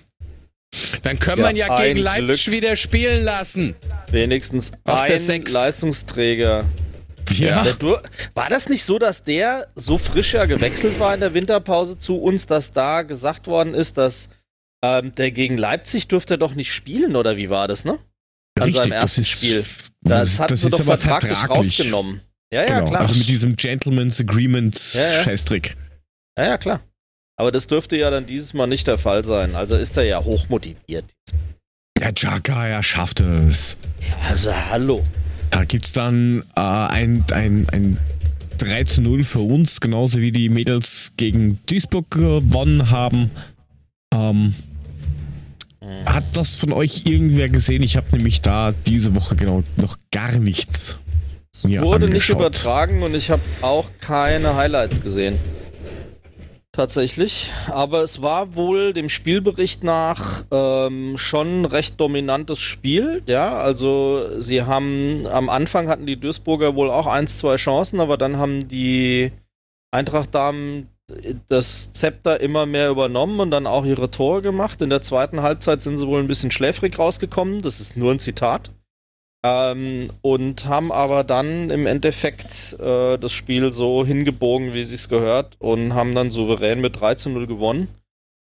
Dann 1.03 1.19
können 1.19 1.41
Ja, 1.43 1.49
wir 1.51 1.57
ja 1.57 1.77
gegen 1.77 1.99
Leipzig 2.01 2.45
Glück. 2.45 2.57
wieder 2.57 2.77
spielen 2.77 3.24
lassen. 3.24 3.74
Wenigstens 4.11 4.73
Auf 4.85 5.05
der 5.05 5.16
ein 5.16 5.20
Sechs. 5.20 5.53
Leistungsträger 5.53 6.65
Ja. 7.31 7.65
War 8.35 8.49
das 8.49 8.69
nicht 8.69 8.85
so, 8.85 8.99
dass 8.99 9.24
der 9.24 9.66
so 9.77 9.99
frisch 9.99 10.35
ja 10.35 10.47
gewechselt 10.47 10.99
war 11.01 11.15
in 11.15 11.20
der 11.20 11.32
Winterpause 11.35 11.99
zu 11.99 12.16
uns, 12.16 12.47
dass 12.47 12.73
da 12.73 13.03
gesagt 13.03 13.47
worden 13.47 13.74
ist, 13.74 13.97
dass 13.99 14.28
ähm, 14.85 15.15
der 15.15 15.31
gegen 15.31 15.56
Leipzig 15.56 16.09
dürfte 16.09 16.39
doch 16.39 16.55
nicht 16.55 16.73
spielen, 16.73 17.16
oder 17.16 17.36
wie 17.36 17.51
war 17.51 17.69
das, 17.69 17.85
ne? 17.85 17.98
An 18.61 18.70
seinem 18.70 18.93
ersten 18.93 19.24
Spiel. 19.24 19.65
Das 20.02 20.39
hatten 20.39 20.56
sie 20.56 20.70
doch 20.70 20.81
aber 20.81 20.97
vertraglich, 20.97 21.48
rausgenommen. 21.48 22.20
Ja, 22.52 22.62
ja, 22.62 22.78
genau. 22.78 22.90
klar. 22.90 23.01
Also 23.02 23.16
mit 23.16 23.28
diesem 23.28 23.56
Gentleman's 23.56 24.20
Agreement 24.20 24.94
Ja, 24.94 25.12
ja. 25.12 25.23
Scheißtrick. 25.23 25.77
Ja, 26.39 26.47
ja, 26.47 26.59
klar. 26.59 26.81
Aber 27.36 27.51
das 27.51 27.66
dürfte 27.66 27.97
ja 27.97 28.11
dann 28.11 28.27
dieses 28.27 28.55
Mal 28.55 28.69
nicht 28.69 28.86
der 28.86 28.98
Fall 28.98 29.24
sein. 29.24 29.55
Also 29.56 29.77
ist 29.77 29.97
er 29.97 30.05
ja 30.05 30.23
hochmotiviert. 30.23 31.05
Der 31.98 32.12
Jaka, 32.16 32.69
er 32.69 32.82
schafft 32.82 33.20
es. 33.20 33.77
Also 34.28 34.55
hallo. 34.55 35.02
Da 35.51 35.65
gibt's 35.65 35.93
dann 35.93 36.44
äh, 36.55 36.61
ein, 36.61 37.24
ein, 37.32 37.66
ein 37.73 37.98
3 38.59 38.85
zu 38.85 39.01
0 39.01 39.24
für 39.24 39.40
uns, 39.40 39.81
genauso 39.81 40.20
wie 40.20 40.31
die 40.31 40.48
Mädels 40.48 41.12
gegen 41.16 41.59
Duisburg 41.66 42.11
gewonnen 42.11 42.90
haben. 42.90 43.31
Ähm, 44.12 44.55
hat 46.06 46.24
das 46.35 46.56
von 46.56 46.73
euch 46.73 47.02
irgendwer 47.06 47.48
gesehen? 47.48 47.82
Ich 47.82 47.97
habe 47.97 48.06
nämlich 48.12 48.40
da 48.40 48.73
diese 48.86 49.15
Woche 49.15 49.36
genau 49.36 49.62
noch 49.77 49.97
gar 50.11 50.32
nichts. 50.32 50.98
Es 51.52 51.65
mir 51.65 51.82
wurde 51.82 52.06
nicht 52.06 52.31
angeschaut. 52.31 52.36
übertragen 52.36 53.02
und 53.02 53.15
ich 53.15 53.31
habe 53.31 53.43
auch 53.62 53.86
keine 54.01 54.56
Highlights 54.56 55.02
gesehen. 55.02 55.39
Tatsächlich. 56.73 57.52
Aber 57.69 58.02
es 58.02 58.20
war 58.20 58.56
wohl 58.56 58.93
dem 58.93 59.09
Spielbericht 59.09 59.85
nach 59.85 60.44
ähm, 60.51 61.16
schon 61.16 61.62
ein 61.62 61.65
recht 61.66 62.01
dominantes 62.01 62.59
Spiel. 62.59 63.23
Ja, 63.27 63.56
also 63.56 64.40
sie 64.40 64.62
haben 64.62 65.24
am 65.28 65.48
Anfang 65.48 65.86
hatten 65.86 66.05
die 66.05 66.19
Duisburger 66.19 66.74
wohl 66.74 66.90
auch 66.90 67.06
eins, 67.06 67.39
zwei 67.39 67.56
Chancen, 67.56 68.01
aber 68.01 68.16
dann 68.16 68.39
haben 68.39 68.66
die 68.66 69.31
Eintracht-Damen 69.93 70.89
das 71.49 71.93
Zepter 71.93 72.41
immer 72.41 72.67
mehr 72.67 72.89
übernommen 72.89 73.41
und 73.41 73.51
dann 73.51 73.67
auch 73.67 73.85
ihre 73.85 74.11
Tore 74.11 74.43
gemacht. 74.43 74.81
In 74.81 74.91
der 74.91 75.03
zweiten 75.03 75.43
Halbzeit 75.43 75.83
sind 75.83 75.99
sie 75.99 76.07
wohl 76.07 76.21
ein 76.21 76.29
bisschen 76.29 76.51
schläfrig 76.51 76.99
rausgekommen. 76.99 77.63
Das 77.63 77.81
ist 77.81 77.97
nur 77.97 78.13
ein 78.13 78.21
Zitat. 78.21 78.71
Ähm, 79.45 80.09
und 80.23 80.65
haben 80.65 80.91
aber 80.91 81.23
dann 81.23 81.69
im 81.69 81.87
Endeffekt 81.87 82.79
äh, 82.81 83.19
das 83.19 83.33
Spiel 83.33 83.73
so 83.73 84.07
hingebogen, 84.07 84.73
wie 84.73 84.85
sie 84.85 84.95
es 84.95 85.11
gehört, 85.11 85.57
und 85.59 85.95
haben 85.95 86.15
dann 86.15 86.31
souverän 86.31 86.81
mit 86.81 86.99
3 86.99 87.17
zu 87.17 87.29
0 87.29 87.47
gewonnen. 87.47 87.89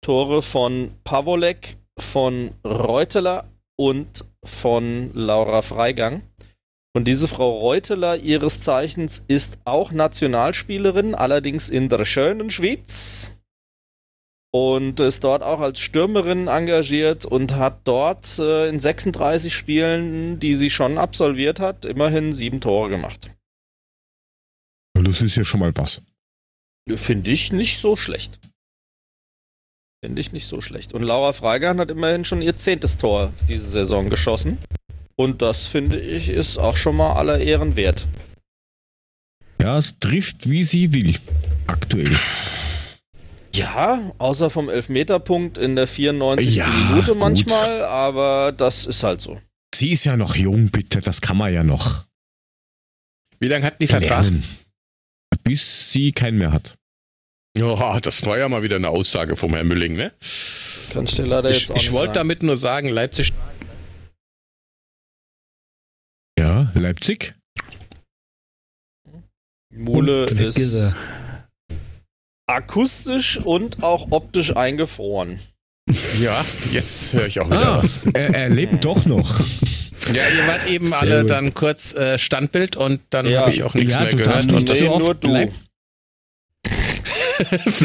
Tore 0.02 0.44
von 0.44 0.92
Pavolek, 1.04 1.78
von 1.98 2.52
Reuteler 2.64 3.46
und 3.76 4.26
von 4.44 5.10
Laura 5.14 5.64
Freigang. 5.64 6.22
Und 6.96 7.06
diese 7.06 7.28
Frau 7.28 7.58
Reuteler 7.58 8.18
ihres 8.18 8.60
Zeichens 8.60 9.24
ist 9.28 9.58
auch 9.66 9.92
Nationalspielerin, 9.92 11.16
allerdings 11.16 11.70
in 11.70 11.90
der 11.90 12.06
schönen 12.06 12.52
Schweiz. 12.52 13.32
Und 14.56 15.00
ist 15.00 15.24
dort 15.24 15.42
auch 15.42 15.60
als 15.60 15.80
Stürmerin 15.80 16.48
engagiert 16.48 17.26
und 17.26 17.56
hat 17.56 17.80
dort 17.86 18.38
äh, 18.38 18.70
in 18.70 18.80
36 18.80 19.52
Spielen, 19.52 20.40
die 20.40 20.54
sie 20.54 20.70
schon 20.70 21.00
absolviert 21.00 21.60
hat, 21.60 21.86
immerhin 21.86 22.34
sieben 22.34 22.62
Tore 22.62 22.90
gemacht. 22.90 23.32
Das 24.94 25.24
ist 25.24 25.36
ja 25.36 25.44
schon 25.44 25.62
mal 25.62 25.76
was. 25.76 26.04
Finde 26.88 27.32
ich 27.32 27.52
nicht 27.52 27.80
so 27.80 27.96
schlecht. 27.96 28.40
Finde 30.06 30.22
ich 30.22 30.34
nicht 30.34 30.46
so 30.46 30.62
schlecht. 30.62 30.94
Und 30.94 31.02
Laura 31.02 31.34
Freigang 31.34 31.80
hat 31.80 31.90
immerhin 31.90 32.24
schon 32.24 32.44
ihr 32.44 32.56
zehntes 32.56 33.00
Tor 33.00 33.34
diese 33.50 33.72
Saison 33.72 34.08
geschossen. 34.10 34.60
Und 35.16 35.42
das 35.42 35.68
finde 35.68 36.00
ich 36.00 36.30
ist 36.30 36.58
auch 36.58 36.76
schon 36.76 36.96
mal 36.98 37.14
aller 37.14 37.40
Ehren 37.40 37.76
wert. 37.76 38.08
Ja, 39.62 39.78
es 39.78 39.98
trifft, 40.00 40.50
wie 40.50 40.64
sie 40.64 40.94
will. 40.94 41.16
Aktuell. 41.68 42.18
Ja, 43.56 44.12
außer 44.18 44.50
vom 44.50 44.70
Elfmeterpunkt 44.70 45.58
in 45.58 45.76
der 45.76 45.88
94. 45.88 46.56
Ja, 46.56 46.68
Minute 46.68 47.12
gut. 47.12 47.20
manchmal, 47.20 47.84
aber 47.84 48.52
das 48.52 48.86
ist 48.86 49.04
halt 49.04 49.22
so. 49.22 49.40
Sie 49.74 49.92
ist 49.92 50.04
ja 50.06 50.18
noch 50.18 50.36
jung, 50.36 50.70
bitte. 50.70 51.02
Das 51.02 51.22
kann 51.22 51.38
man 51.38 51.54
ja 51.54 51.64
noch. 51.64 52.06
Wie 53.40 53.48
lange 53.48 53.66
hat 53.66 53.80
die 53.80 53.88
Vertrag? 53.88 54.26
Bis 55.44 55.92
sie 55.92 56.12
keinen 56.12 56.38
mehr 56.38 56.52
hat. 56.52 56.76
Ja, 57.56 58.00
das 58.00 58.26
war 58.26 58.38
ja 58.38 58.50
mal 58.50 58.64
wieder 58.64 58.78
eine 58.78 58.90
Aussage 58.90 59.36
vom 59.36 59.54
Herrn 59.54 59.68
Mülling, 59.68 59.96
ne? 59.96 60.12
Kann 60.92 61.06
ich 61.06 61.16
dir 61.16 61.26
leider 61.26 61.52
Ich, 61.52 61.62
jetzt 61.62 61.72
auch 61.72 61.76
ich 61.76 61.92
wollte 61.92 62.14
damit 62.14 62.42
nur 62.42 62.58
sagen, 62.58 62.88
Leipzig 62.88 63.32
Leipzig? 66.84 67.34
Weg 69.72 70.58
ist 70.58 70.58
ist 70.58 70.94
akustisch 72.46 73.38
und 73.38 73.82
auch 73.84 74.12
optisch 74.12 74.56
eingefroren. 74.56 75.40
Ja, 76.22 76.44
jetzt 76.72 77.14
höre 77.14 77.26
ich 77.28 77.40
auch 77.40 77.48
wieder 77.48 77.74
Ah, 77.74 77.78
was. 77.84 78.02
er, 78.14 78.36
er 78.36 78.50
lebt 78.50 78.84
doch 78.86 79.06
noch. 79.06 79.40
Ja, 80.14 80.28
ihr 80.30 80.48
wart 80.48 80.68
eben 80.68 80.86
Sehr 80.86 81.00
alle 81.00 81.22
gut. 81.22 81.30
dann 81.30 81.54
kurz 81.54 81.94
äh, 81.94 82.18
Standbild 82.20 82.76
und 82.76 83.02
dann 83.10 83.26
Ja. 83.26 83.42
habe 83.42 83.54
ich 83.54 83.64
auch 83.64 83.74
nichts 83.74 83.94
Ja, 83.94 84.02
mehr 84.02 84.12
du 84.12 84.18
gehört. 84.18 84.52
Und 84.54 84.70
das 84.70 84.80
nee, 84.82 84.88
nur 84.88 85.16
du. 85.16 85.52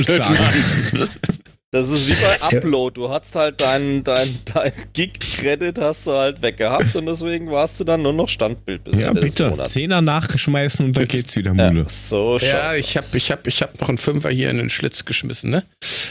Sagen. 0.04 0.36
Das 1.70 1.90
ist 1.90 2.08
wie 2.08 2.14
bei 2.14 2.40
Upload. 2.56 2.94
Du 2.98 3.10
hast 3.10 3.34
halt 3.34 3.60
dein, 3.60 4.02
dein, 4.02 4.26
dein 4.46 4.72
Gig-Credit 4.94 5.78
hast 5.78 6.06
du 6.06 6.12
halt 6.12 6.40
weggehabt 6.40 6.96
und 6.96 7.04
deswegen 7.04 7.50
warst 7.50 7.78
du 7.78 7.84
dann 7.84 8.00
nur 8.00 8.14
noch 8.14 8.28
Standbild 8.28 8.84
bis 8.84 8.96
Ja, 8.96 9.08
Ende 9.08 9.20
des 9.20 9.32
bitte. 9.32 9.50
Monats. 9.50 9.72
Zehner 9.74 10.00
nachschmeißen 10.00 10.86
und 10.86 10.96
dann 10.96 11.06
geht's 11.06 11.36
wieder, 11.36 11.52
Mule. 11.52 11.80
Ja, 11.82 11.88
so 11.90 12.38
ja, 12.38 12.74
ich 12.74 12.96
habe 12.96 13.06
ich 13.14 13.30
hab, 13.30 13.46
ich 13.46 13.60
hab 13.60 13.78
noch 13.82 13.88
einen 13.90 13.98
Fünfer 13.98 14.30
hier 14.30 14.48
in 14.50 14.56
den 14.56 14.70
Schlitz 14.70 15.04
geschmissen, 15.04 15.50
ne? 15.50 15.62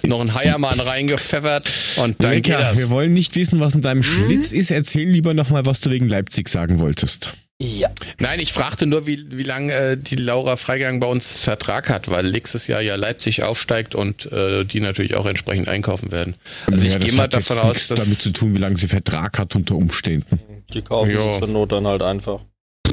Noch 0.04 0.20
einen 0.22 0.36
Heiermann 0.36 0.80
reingepfeffert 0.80 1.72
und 2.04 2.24
dann 2.24 2.34
geht 2.34 2.48
Lecker, 2.48 2.60
das. 2.62 2.78
wir 2.78 2.92
wollen 2.92 3.14
nicht 3.14 3.36
wissen, 3.36 3.60
was 3.60 3.74
in 3.74 3.82
deinem 3.82 3.98
Mhm. 4.00 4.04
Schlitz 4.04 4.52
ist. 4.52 4.70
Erzähl 4.70 5.10
lieber 5.10 5.34
nochmal, 5.34 5.66
was 5.66 5.80
du 5.80 5.90
wegen 5.90 6.08
Leipzig 6.08 6.50
sagen 6.50 6.78
wolltest. 6.80 7.34
Ja. 7.60 7.90
Nein, 8.20 8.40
ich 8.40 8.54
fragte 8.54 8.86
nur, 8.86 9.08
wie, 9.08 9.36
wie 9.36 9.44
lange 9.44 9.74
äh, 9.74 9.98
die 9.98 10.16
Laura 10.16 10.58
Freigang 10.58 11.00
bei 11.00 11.08
uns 11.08 11.32
Vertrag 11.32 11.90
hat, 11.90 12.08
weil 12.08 12.30
nächstes 12.30 12.68
Jahr 12.68 12.82
ja 12.82 12.96
Leipzig 12.96 13.42
aufsteigt 13.42 13.96
und 13.96 14.32
äh, 14.32 14.64
die 14.64 14.80
natürlich 14.80 15.16
auch 15.16 15.26
entsprechend 15.26 15.68
einkaufen 15.68 16.12
werden. 16.12 16.36
Also 16.68 16.86
Ja, 16.86 16.94
ich 16.94 16.94
das 17.00 17.04
gehe 17.06 17.14
mal 17.14 17.28
davon 17.28 17.58
aus, 17.58 17.74
nichts 17.74 17.88
dass 17.88 18.00
damit 18.04 18.20
zu 18.20 18.30
tun, 18.30 18.54
wie 18.54 18.60
lange 18.60 18.78
sie 18.78 18.88
Vertrag 18.88 19.40
hat 19.40 19.56
unter 19.56 19.74
Umständen. 19.76 20.40
Die 20.72 20.84
kaufen 20.84 21.10
Ja. 21.10 21.40
zur 21.40 21.48
Not 21.48 21.72
dann 21.72 21.88
halt 21.88 22.04
einfach. 22.04 22.42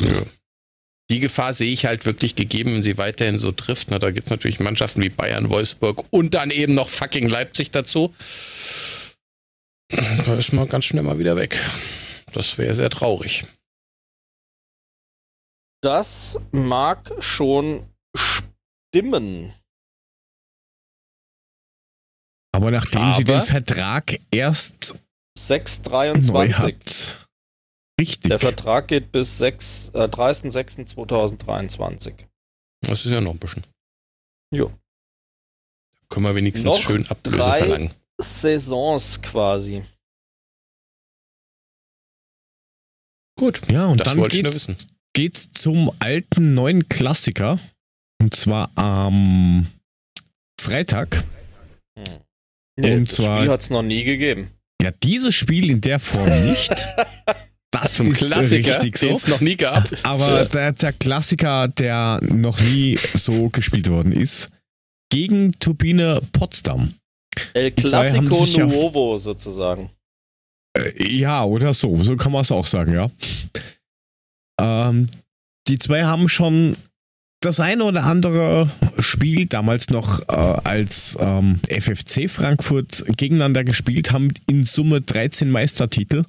Ja. 0.01 0.23
Die 1.11 1.21
Gefahr 1.21 1.53
sehe 1.53 1.71
ich 1.71 1.85
halt 1.85 2.07
wirklich 2.07 2.35
gegeben, 2.35 2.73
wenn 2.73 2.83
sie 2.83 2.97
weiterhin 2.97 3.39
so 3.39 3.53
trifft. 3.53 3.91
Na, 3.91 3.99
da 3.99 4.11
gibt 4.11 4.29
es 4.29 4.31
natürlich 4.31 4.61
Mannschaften 4.61 5.03
wie 5.03 5.11
Bayern, 5.11 5.51
Wolfsburg 5.51 6.05
und 6.09 6.33
dann 6.33 6.51
eben 6.51 6.73
noch 6.73 6.89
fucking 6.89 7.29
Leipzig 7.29 7.71
dazu. 7.71 8.15
Da 9.91 10.37
ist 10.39 10.55
man 10.55 10.67
ganz 10.69 10.87
schnell 10.87 11.03
mal 11.03 11.19
wieder 11.19 11.37
weg. 11.37 11.61
Das 12.33 12.57
wäre 12.57 12.75
sehr 12.75 12.89
traurig. 12.89 13.45
Das 15.85 16.41
mag 16.51 17.13
schon 17.23 17.87
stimmen. 18.17 19.53
Aber 22.55 22.71
nachdem 22.71 23.13
sie 23.15 23.25
Aber- 23.25 23.25
den 23.25 23.43
Vertrag 23.43 24.19
erst 24.31 24.95
neu 24.95 24.99
623. 25.39 26.59
hat. 26.59 27.29
Richtig. 28.01 28.29
Der 28.31 28.39
Vertrag 28.39 28.89
geht 28.89 29.13
bis 29.13 29.37
6, 29.39 29.91
äh, 29.91 30.09
30.06.2023. 30.09 32.27
Das 32.81 33.05
ist 33.05 33.11
ja 33.13 33.21
noch 33.21 33.33
ein 33.33 33.39
bisschen. 33.39 33.65
Jo. 34.55 34.73
Können 36.09 36.25
wir 36.27 36.35
wenigstens 36.35 36.65
Noch 36.65 36.79
schön 36.81 37.07
Ablöse 37.09 37.37
drei- 37.37 37.59
verlangen. 37.59 37.95
Saisons 38.21 39.21
quasi. 39.21 39.85
Gut, 43.39 43.61
ja, 43.71 43.87
und 43.87 43.99
das 44.01 44.09
dann 44.09 44.17
wollte 44.19 44.37
ich 44.37 44.43
nur 44.45 44.55
wissen. 44.55 44.77
Geht's 45.15 45.51
zum 45.53 45.91
alten 46.01 46.53
neuen 46.55 46.89
Klassiker. 46.89 47.59
Und 48.21 48.35
zwar 48.35 48.71
am 48.77 49.67
Freitag. 50.61 51.25
Hm. 51.99 52.05
Nee, 52.77 52.95
Und 52.97 53.09
das 53.11 53.17
zwar- 53.17 53.39
Spiel 53.41 53.51
hat 53.51 53.61
es 53.63 53.71
noch 53.71 53.83
nie 53.83 54.05
gegeben. 54.05 54.51
Ja, 54.83 54.91
dieses 55.03 55.35
Spiel 55.35 55.71
in 55.71 55.81
der 55.81 55.99
Form 55.99 56.29
nicht. 56.47 56.71
Das 57.71 57.95
Zum 57.95 58.13
ist 58.13 58.19
Klassiker, 58.19 58.69
richtig 58.81 59.01
den 59.01 59.09
so. 59.11 59.15
es 59.17 59.27
noch 59.27 59.41
nie 59.41 59.57
gab. 59.57 59.91
Aber 60.05 60.45
der, 60.45 60.71
der 60.75 60.93
Klassiker, 60.93 61.67
der 61.67 62.21
noch 62.23 62.61
nie 62.61 62.95
so 62.95 63.49
gespielt 63.49 63.91
worden 63.91 64.13
ist, 64.13 64.51
gegen 65.11 65.59
Turbine 65.59 66.21
Potsdam. 66.31 66.95
El 67.53 67.73
Clasico 67.73 68.45
sich 68.45 68.59
ja- 68.59 68.67
Nuovo 68.67 69.17
sozusagen. 69.19 69.91
Äh, 70.79 71.17
Ja, 71.17 71.43
oder 71.45 71.75
so. 71.75 72.01
So 72.05 72.15
kann 72.15 72.31
man 72.31 72.43
es 72.43 72.53
auch 72.53 72.65
sagen, 72.65 72.95
ja. 72.95 73.11
Ähm, 74.61 75.09
die 75.69 75.79
zwei 75.79 76.05
haben 76.05 76.29
schon 76.29 76.77
das 77.41 77.61
eine 77.61 77.85
oder 77.85 78.05
andere 78.05 78.71
Spiel 78.99 79.47
damals 79.47 79.91
noch 79.91 80.21
äh, 80.29 80.33
als 80.33 81.17
ähm, 81.21 81.61
FFC 81.69 82.31
Frankfurt 82.31 83.05
gegeneinander 83.17 83.65
gespielt, 83.65 84.13
haben 84.13 84.33
in 84.47 84.65
Summe 84.65 85.01
13 85.01 85.51
Meistertitel 85.51 86.25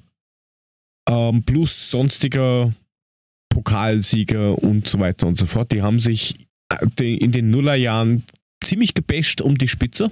ähm, 1.08 1.42
plus 1.44 1.90
sonstige 1.90 2.74
Pokalsiege 3.48 4.52
und 4.52 4.86
so 4.86 5.00
weiter 5.00 5.26
und 5.26 5.38
so 5.38 5.46
fort. 5.46 5.72
Die 5.72 5.82
haben 5.82 6.00
sich 6.00 6.34
äh, 6.70 7.16
in 7.16 7.32
den 7.32 7.50
Nullerjahren 7.50 8.24
ziemlich 8.62 8.94
gebasht 8.94 9.40
um 9.40 9.56
die 9.56 9.68
Spitze. 9.68 10.10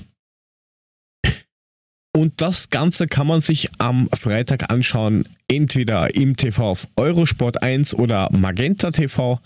Und 2.16 2.40
das 2.40 2.70
Ganze 2.70 3.08
kann 3.08 3.26
man 3.26 3.40
sich 3.40 3.70
am 3.78 4.08
Freitag 4.14 4.70
anschauen, 4.70 5.26
entweder 5.48 6.14
im 6.14 6.36
TV 6.36 6.70
auf 6.70 6.88
Eurosport 6.96 7.62
1 7.62 7.94
oder 7.94 8.30
Magenta 8.32 8.90
TV 8.90 9.40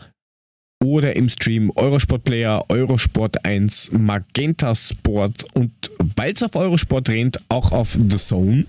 oder 0.84 1.16
im 1.16 1.28
Stream 1.28 1.70
Eurosport 1.74 2.24
Player, 2.24 2.64
Eurosport 2.68 3.44
1, 3.44 3.92
Magenta 3.92 4.74
Sport 4.74 5.44
und 5.54 5.72
weil 6.16 6.34
es 6.34 6.42
auf 6.42 6.54
Eurosport 6.56 7.08
rennt, 7.08 7.40
auch 7.48 7.72
auf 7.72 7.92
The 7.98 8.16
Zone. 8.18 8.66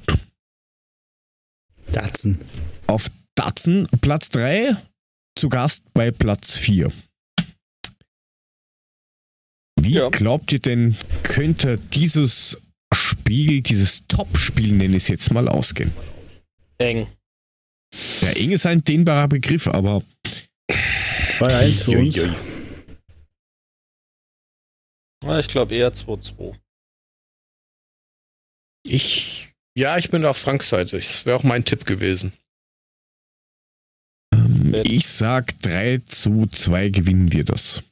Datsen. 1.92 2.40
Auf 2.88 3.12
Datsen 3.36 3.88
Platz 4.02 4.30
3, 4.30 4.76
zu 5.36 5.50
Gast 5.50 5.84
bei 5.94 6.12
Platz 6.12 6.56
4. 6.56 6.92
Wie 9.82 9.94
Ja. 9.94 10.10
glaubt 10.10 10.52
ihr 10.54 10.60
denn, 10.60 10.96
könnte 11.24 11.78
dieses 11.78 12.58
Spiel, 13.30 13.62
dieses 13.62 14.08
Top-Spiel, 14.08 14.72
nenne 14.72 14.98
ich 14.98 15.04
es 15.04 15.08
jetzt 15.08 15.32
mal, 15.32 15.48
ausgehen? 15.48 15.92
Eng. 16.80 17.06
Ja, 18.22 18.30
eng 18.32 18.52
ist 18.54 18.66
ein 18.66 18.84
dehnbarer 18.84 19.28
Begriff, 19.28 19.68
aber 19.68 20.04
2-1 21.38 21.84
für 21.84 22.00
uns. 22.00 22.16
Ja, 25.24 25.40
ich 25.40 25.48
glaube 25.48 25.76
eher 25.76 25.94
2-2. 25.94 26.56
Ich, 28.84 29.54
ja, 29.78 30.00
ich 30.00 30.10
bin 30.10 30.26
auf 30.26 30.38
Franks 30.38 30.70
Seite. 30.70 30.98
Das 30.98 31.28
wäre 31.28 31.38
auch 31.38 31.44
mein 31.44 31.64
Tipp 31.64 31.86
gewesen. 31.86 32.34
ähm, 34.34 34.74
ich 34.86 35.08
sag 35.08 35.62
3 35.62 36.00
zu 36.08 36.48
2 36.48 36.90
gewinnen 36.90 37.32
wir 37.32 37.44
das. 37.44 37.84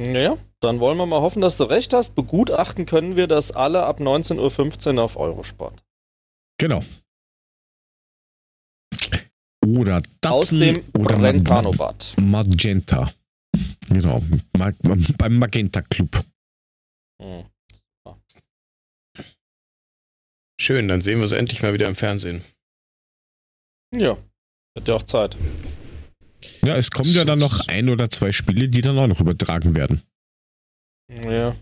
Naja, 0.00 0.38
dann 0.60 0.80
wollen 0.80 0.96
wir 0.96 1.04
mal 1.04 1.20
hoffen, 1.20 1.42
dass 1.42 1.58
du 1.58 1.64
recht 1.64 1.92
hast. 1.92 2.14
Begutachten 2.14 2.86
können 2.86 3.16
wir 3.16 3.26
das 3.26 3.52
alle 3.52 3.84
ab 3.84 4.00
19.15 4.00 4.96
Uhr 4.96 5.02
auf 5.02 5.18
Eurosport. 5.18 5.84
Genau. 6.58 6.82
Oder 9.66 9.98
Aus 9.98 10.02
Datsen 10.22 10.60
dem 10.60 10.84
oder 10.98 11.18
Brentano-Bad. 11.18 12.16
Magenta. 12.18 13.12
Genau, 13.90 14.22
Ma 14.56 14.72
beim 15.18 15.36
Magenta 15.36 15.82
Club. 15.82 16.24
Hm. 17.20 17.44
Schön, 20.58 20.88
dann 20.88 21.02
sehen 21.02 21.18
wir 21.18 21.24
es 21.26 21.32
endlich 21.32 21.60
mal 21.60 21.74
wieder 21.74 21.88
im 21.88 21.96
Fernsehen. 21.96 22.42
Ja, 23.94 24.16
hat 24.78 24.88
ja 24.88 24.94
auch 24.94 25.02
Zeit. 25.02 25.36
Ja, 26.62 26.76
es 26.76 26.90
kommen 26.90 27.12
ja 27.12 27.24
dann 27.24 27.38
noch 27.38 27.66
ein 27.68 27.88
oder 27.88 28.10
zwei 28.10 28.32
Spiele, 28.32 28.68
die 28.68 28.82
dann 28.82 28.98
auch 28.98 29.06
noch 29.06 29.20
übertragen 29.20 29.74
werden. 29.74 30.02
Ja. 31.08 31.56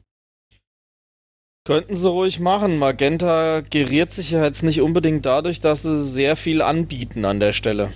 Könnten 1.64 1.94
sie 1.94 2.08
ruhig 2.08 2.40
machen. 2.40 2.78
Magenta 2.78 3.60
geriert 3.60 4.12
sich 4.12 4.30
ja 4.30 4.44
jetzt 4.44 4.62
nicht 4.62 4.80
unbedingt 4.80 5.26
dadurch, 5.26 5.60
dass 5.60 5.82
sie 5.82 6.02
sehr 6.02 6.36
viel 6.36 6.62
anbieten 6.62 7.24
an 7.24 7.40
der 7.40 7.52
Stelle. 7.52 7.92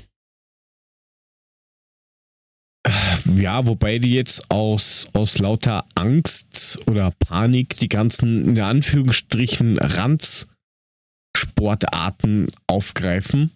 Ja, 3.36 3.64
wobei 3.66 3.98
die 3.98 4.14
jetzt 4.14 4.50
aus, 4.50 5.06
aus 5.12 5.38
lauter 5.38 5.84
Angst 5.94 6.80
oder 6.88 7.12
Panik 7.12 7.76
die 7.76 7.88
ganzen, 7.88 8.48
in 8.48 8.60
Anführungsstrichen, 8.60 9.78
Randsportarten 9.78 12.50
aufgreifen. 12.66 13.52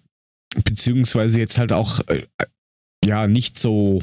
Beziehungsweise 0.65 1.41
jetzt 1.41 1.59
halt 1.59 1.73
auch, 1.73 2.01
äh, 2.09 2.23
ja, 3.05 3.27
nicht 3.27 3.59
so 3.59 4.01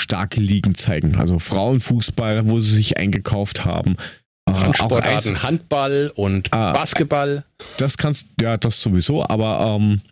starke 0.00 0.40
Ligen 0.40 0.74
zeigen. 0.74 1.16
Also 1.16 1.38
Frauenfußball, 1.38 2.48
wo 2.50 2.60
sie 2.60 2.74
sich 2.74 2.98
eingekauft 2.98 3.64
haben. 3.64 3.96
Äh, 4.46 4.52
auch 4.52 5.00
Eis, 5.00 5.42
Handball 5.42 6.12
und 6.14 6.52
Ah, 6.52 6.72
Basketball. 6.72 7.44
das 7.78 7.96
kannst, 7.96 8.26
ja, 8.40 8.56
das 8.58 8.80
sowieso, 8.82 9.24
aber 9.26 9.78
ähm, 9.80 10.02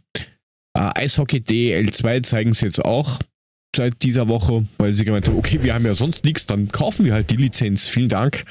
äh, 0.75 0.91
Eishockey 1.03 1.39
DL2 1.39 2.23
zeigen 2.23 2.55
sie 2.55 2.65
jetzt 2.67 2.83
auch 2.83 3.19
seit 3.77 4.03
dieser 4.03 4.29
Woche, 4.29 4.65
weil 4.79 4.95
sie 4.95 5.05
gemeint 5.05 5.27
haben, 5.29 5.37
okay, 5.37 5.63
wir 5.63 5.75
haben 5.75 5.85
ja 5.85 5.95
sonst 5.95 6.25
nichts, 6.25 6.47
dann 6.47 6.69
kaufen 6.69 7.05
wir 7.05 7.13
halt 7.13 7.31
die 7.31 7.37
Lizenz. 7.37 7.89
Vielen 7.89 8.09
Dank. 8.09 8.45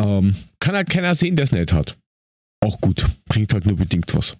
Ähm, 0.00 0.36
kann 0.60 0.74
halt 0.76 0.88
keiner 0.90 1.14
sehen, 1.14 1.36
der 1.36 1.44
es 1.44 1.52
nicht 1.52 1.72
hat. 1.72 1.96
Auch 2.64 2.80
gut, 2.80 3.06
bringt 3.26 3.52
halt 3.52 3.66
nur 3.66 3.76
bedingt 3.76 4.14
was. 4.14 4.36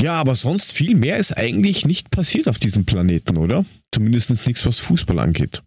Ja, 0.00 0.14
aber 0.14 0.34
sonst 0.36 0.72
viel 0.72 0.94
mehr 0.94 1.16
ist 1.18 1.36
eigentlich 1.36 1.84
nicht 1.84 2.10
passiert 2.10 2.48
auf 2.48 2.58
diesem 2.58 2.84
Planeten, 2.84 3.36
oder? 3.36 3.64
Zumindest 3.92 4.46
nichts, 4.46 4.64
was 4.64 4.78
Fußball 4.78 5.18
angeht. 5.18 5.62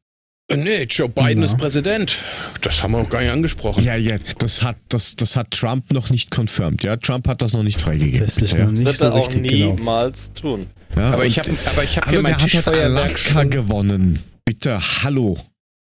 Äh, 0.49 0.55
Nee, 0.57 0.83
Joe 0.83 1.09
Biden 1.09 1.39
Ja. 1.39 1.45
ist 1.45 1.57
Präsident. 1.57 2.17
Das 2.61 2.81
haben 2.81 2.91
wir 2.93 2.99
noch 3.03 3.09
gar 3.09 3.21
nicht 3.21 3.31
angesprochen. 3.31 3.83
Ja, 3.83 3.95
ja, 3.95 4.17
das 4.39 4.63
hat, 4.63 4.77
das, 4.89 5.15
das 5.17 5.35
hat 5.35 5.51
Trump 5.51 5.91
noch 5.91 6.09
nicht 6.09 6.29
confirmed. 6.31 6.83
Ja, 6.83 6.95
Trump 6.97 7.27
hat 7.27 7.41
das 7.41 7.51
noch 7.53 7.63
nicht 7.63 7.81
freigegeben. 7.81 8.19
Das 8.21 8.37
ist 8.37 8.57
noch 8.57 8.71
nicht 8.71 8.85
Wird 8.85 8.95
so 8.95 9.05
er 9.05 9.13
auch 9.13 9.27
richtig 9.27 9.51
genau. 9.51 9.73
niemals 9.75 10.31
tun. 10.33 10.67
ja, 10.95 11.11
Aber 11.11 11.25
ich 11.25 11.37
habe 11.39 11.49
aber 11.65 11.83
ich 11.83 11.97
hab 11.97 12.05
Hallo, 12.05 12.19
hier 12.19 12.21
mein 12.21 12.37
der 12.37 12.59
hat 12.59 12.65
halt 12.67 12.77
Alaska 12.79 13.43
gewonnen. 13.43 14.19
Bitte, 14.45 14.79
hallo. 15.03 15.37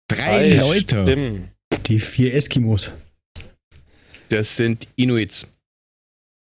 Drei 0.09 0.53
Ei, 0.53 0.55
Leute. 0.57 1.03
Stimmt. 1.03 1.49
Die 1.89 1.99
vier 1.99 2.33
Eskimos. 2.35 2.91
Das 4.29 4.57
sind 4.57 4.87
Inuits. 4.97 5.47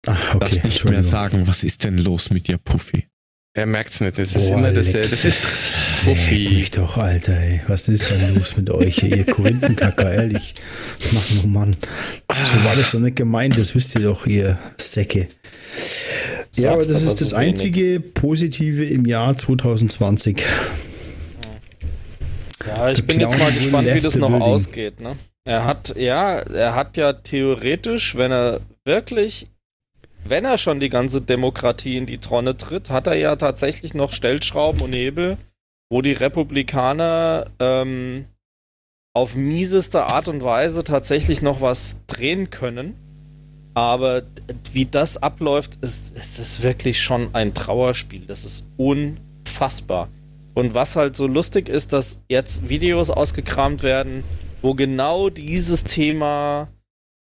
Ach, 0.07 0.35
okay. 0.35 0.49
Lass 0.57 0.65
nicht 0.65 0.85
mehr 0.85 1.03
sagen, 1.03 1.47
was 1.47 1.65
ist 1.65 1.85
denn 1.85 1.99
los 1.99 2.31
mit 2.31 2.49
dir, 2.49 2.59
Puffy? 2.59 3.07
Er 3.57 3.67
merkt's 3.67 4.01
nicht. 4.01 4.19
Das 4.19 4.29
ist 4.35 4.49
Boah, 4.49 4.59
immer 4.59 4.73
das. 4.73 4.89
Alex. 4.95 5.11
Das 5.11 5.25
ist 5.25 5.45
Leck 6.05 6.17
Puffy. 6.17 6.49
mich 6.57 6.71
doch, 6.73 6.97
Alter, 6.99 7.39
ey. 7.39 7.61
Was 7.69 7.89
ist 7.89 8.11
denn 8.11 8.35
los 8.35 8.57
mit 8.57 8.69
euch, 8.69 9.03
ihr 9.05 9.25
Korinthenkacker, 9.25 10.13
ehrlich? 10.13 10.55
Mann, 11.13 11.23
oh 11.43 11.47
Mann. 11.47 11.77
So 12.31 12.65
war 12.65 12.75
das 12.77 12.91
doch 12.91 12.99
nicht 12.99 13.17
gemeint, 13.17 13.57
das 13.57 13.75
wisst 13.75 13.95
ihr 13.95 14.03
doch, 14.03 14.27
ihr 14.27 14.59
Säcke. 14.77 15.29
Ja, 16.57 16.73
aber 16.73 16.83
das 16.83 16.97
aber 17.03 17.07
ist 17.13 17.19
so 17.19 17.25
das 17.25 17.33
wenig. 17.33 17.49
einzige 17.49 18.01
Positive 18.01 18.85
im 18.87 19.07
Jahr 19.07 19.37
2020. 19.37 20.43
Ja, 22.67 22.91
ich 22.91 22.97
The 22.97 23.03
bin 23.03 23.21
jetzt 23.21 23.39
mal 23.39 23.53
gespannt, 23.53 23.89
wie 23.93 24.01
das 24.01 24.17
noch 24.17 24.29
building. 24.31 24.47
ausgeht. 24.53 25.01
Ne? 25.01 25.15
Er 25.45 25.65
hat, 25.65 25.95
ja, 25.97 26.39
er 26.39 26.75
hat 26.75 26.97
ja 26.97 27.13
theoretisch, 27.13 28.17
wenn 28.17 28.33
er 28.33 28.61
wirklich, 28.85 29.49
wenn 30.25 30.45
er 30.45 30.59
schon 30.59 30.81
die 30.81 30.89
ganze 30.89 31.21
Demokratie 31.21 31.97
in 31.97 32.07
die 32.07 32.19
Tonne 32.19 32.57
tritt, 32.57 32.91
hat 32.91 33.07
er 33.07 33.15
ja 33.15 33.37
tatsächlich 33.37 33.95
noch 33.95 34.13
Stellschrauben 34.13 34.81
und 34.81 34.93
Hebel, 34.93 35.37
wo 35.91 36.03
die 36.03 36.13
Republikaner 36.13 37.47
ähm, 37.61 38.25
auf 39.15 39.35
mieseste 39.35 40.07
Art 40.07 40.29
und 40.29 40.43
Weise 40.43 40.83
tatsächlich 40.83 41.43
noch 41.43 41.61
was 41.61 42.01
drehen 42.07 42.51
können. 42.51 42.97
Aber 43.75 44.23
wie 44.73 44.85
das 44.85 45.23
abläuft, 45.23 45.79
ist, 45.83 46.17
ist 46.17 46.39
es 46.39 46.63
wirklich 46.63 47.03
schon 47.03 47.35
ein 47.35 47.55
Trauerspiel. 47.55 48.25
Das 48.27 48.45
ist 48.45 48.71
unfassbar. 48.77 50.09
Und 50.55 50.75
was 50.75 50.95
halt 50.95 51.17
so 51.17 51.27
lustig 51.27 51.69
ist, 51.69 51.93
dass 51.93 52.23
jetzt 52.29 52.69
Videos 52.69 53.11
ausgekramt 53.11 53.83
werden, 53.83 54.23
wo 54.63 54.75
genau 54.75 55.29
dieses 55.29 55.83
Thema 55.83 56.69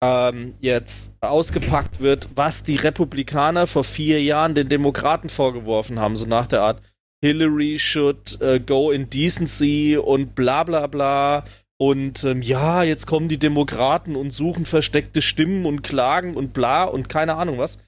ähm, 0.06 0.54
jetzt 0.60 1.14
ausgepackt 1.20 2.00
wird, 2.00 2.28
was 2.34 2.62
die 2.62 2.76
Republikaner 2.76 3.66
vor 3.66 3.84
vier 3.84 4.22
Jahren 4.22 4.54
den 4.54 4.68
Demokraten 4.68 5.28
vorgeworfen 5.28 5.98
haben, 5.98 6.16
so 6.16 6.26
nach 6.26 6.46
der 6.46 6.62
Art, 6.62 6.82
Hillary 7.24 7.78
should 7.78 8.40
äh, 8.40 8.60
go 8.60 8.90
in 8.90 9.10
decency 9.10 9.96
und 9.96 10.34
bla 10.34 10.64
bla 10.64 10.86
bla. 10.86 11.44
Und 11.78 12.24
ähm, 12.24 12.40
ja, 12.40 12.82
jetzt 12.82 13.06
kommen 13.06 13.28
die 13.28 13.38
Demokraten 13.38 14.16
und 14.16 14.30
suchen 14.30 14.64
versteckte 14.64 15.20
Stimmen 15.20 15.66
und 15.66 15.82
klagen 15.82 16.36
und 16.36 16.52
bla 16.52 16.84
und 16.84 17.08
keine 17.08 17.34
Ahnung 17.34 17.58
was. 17.58 17.78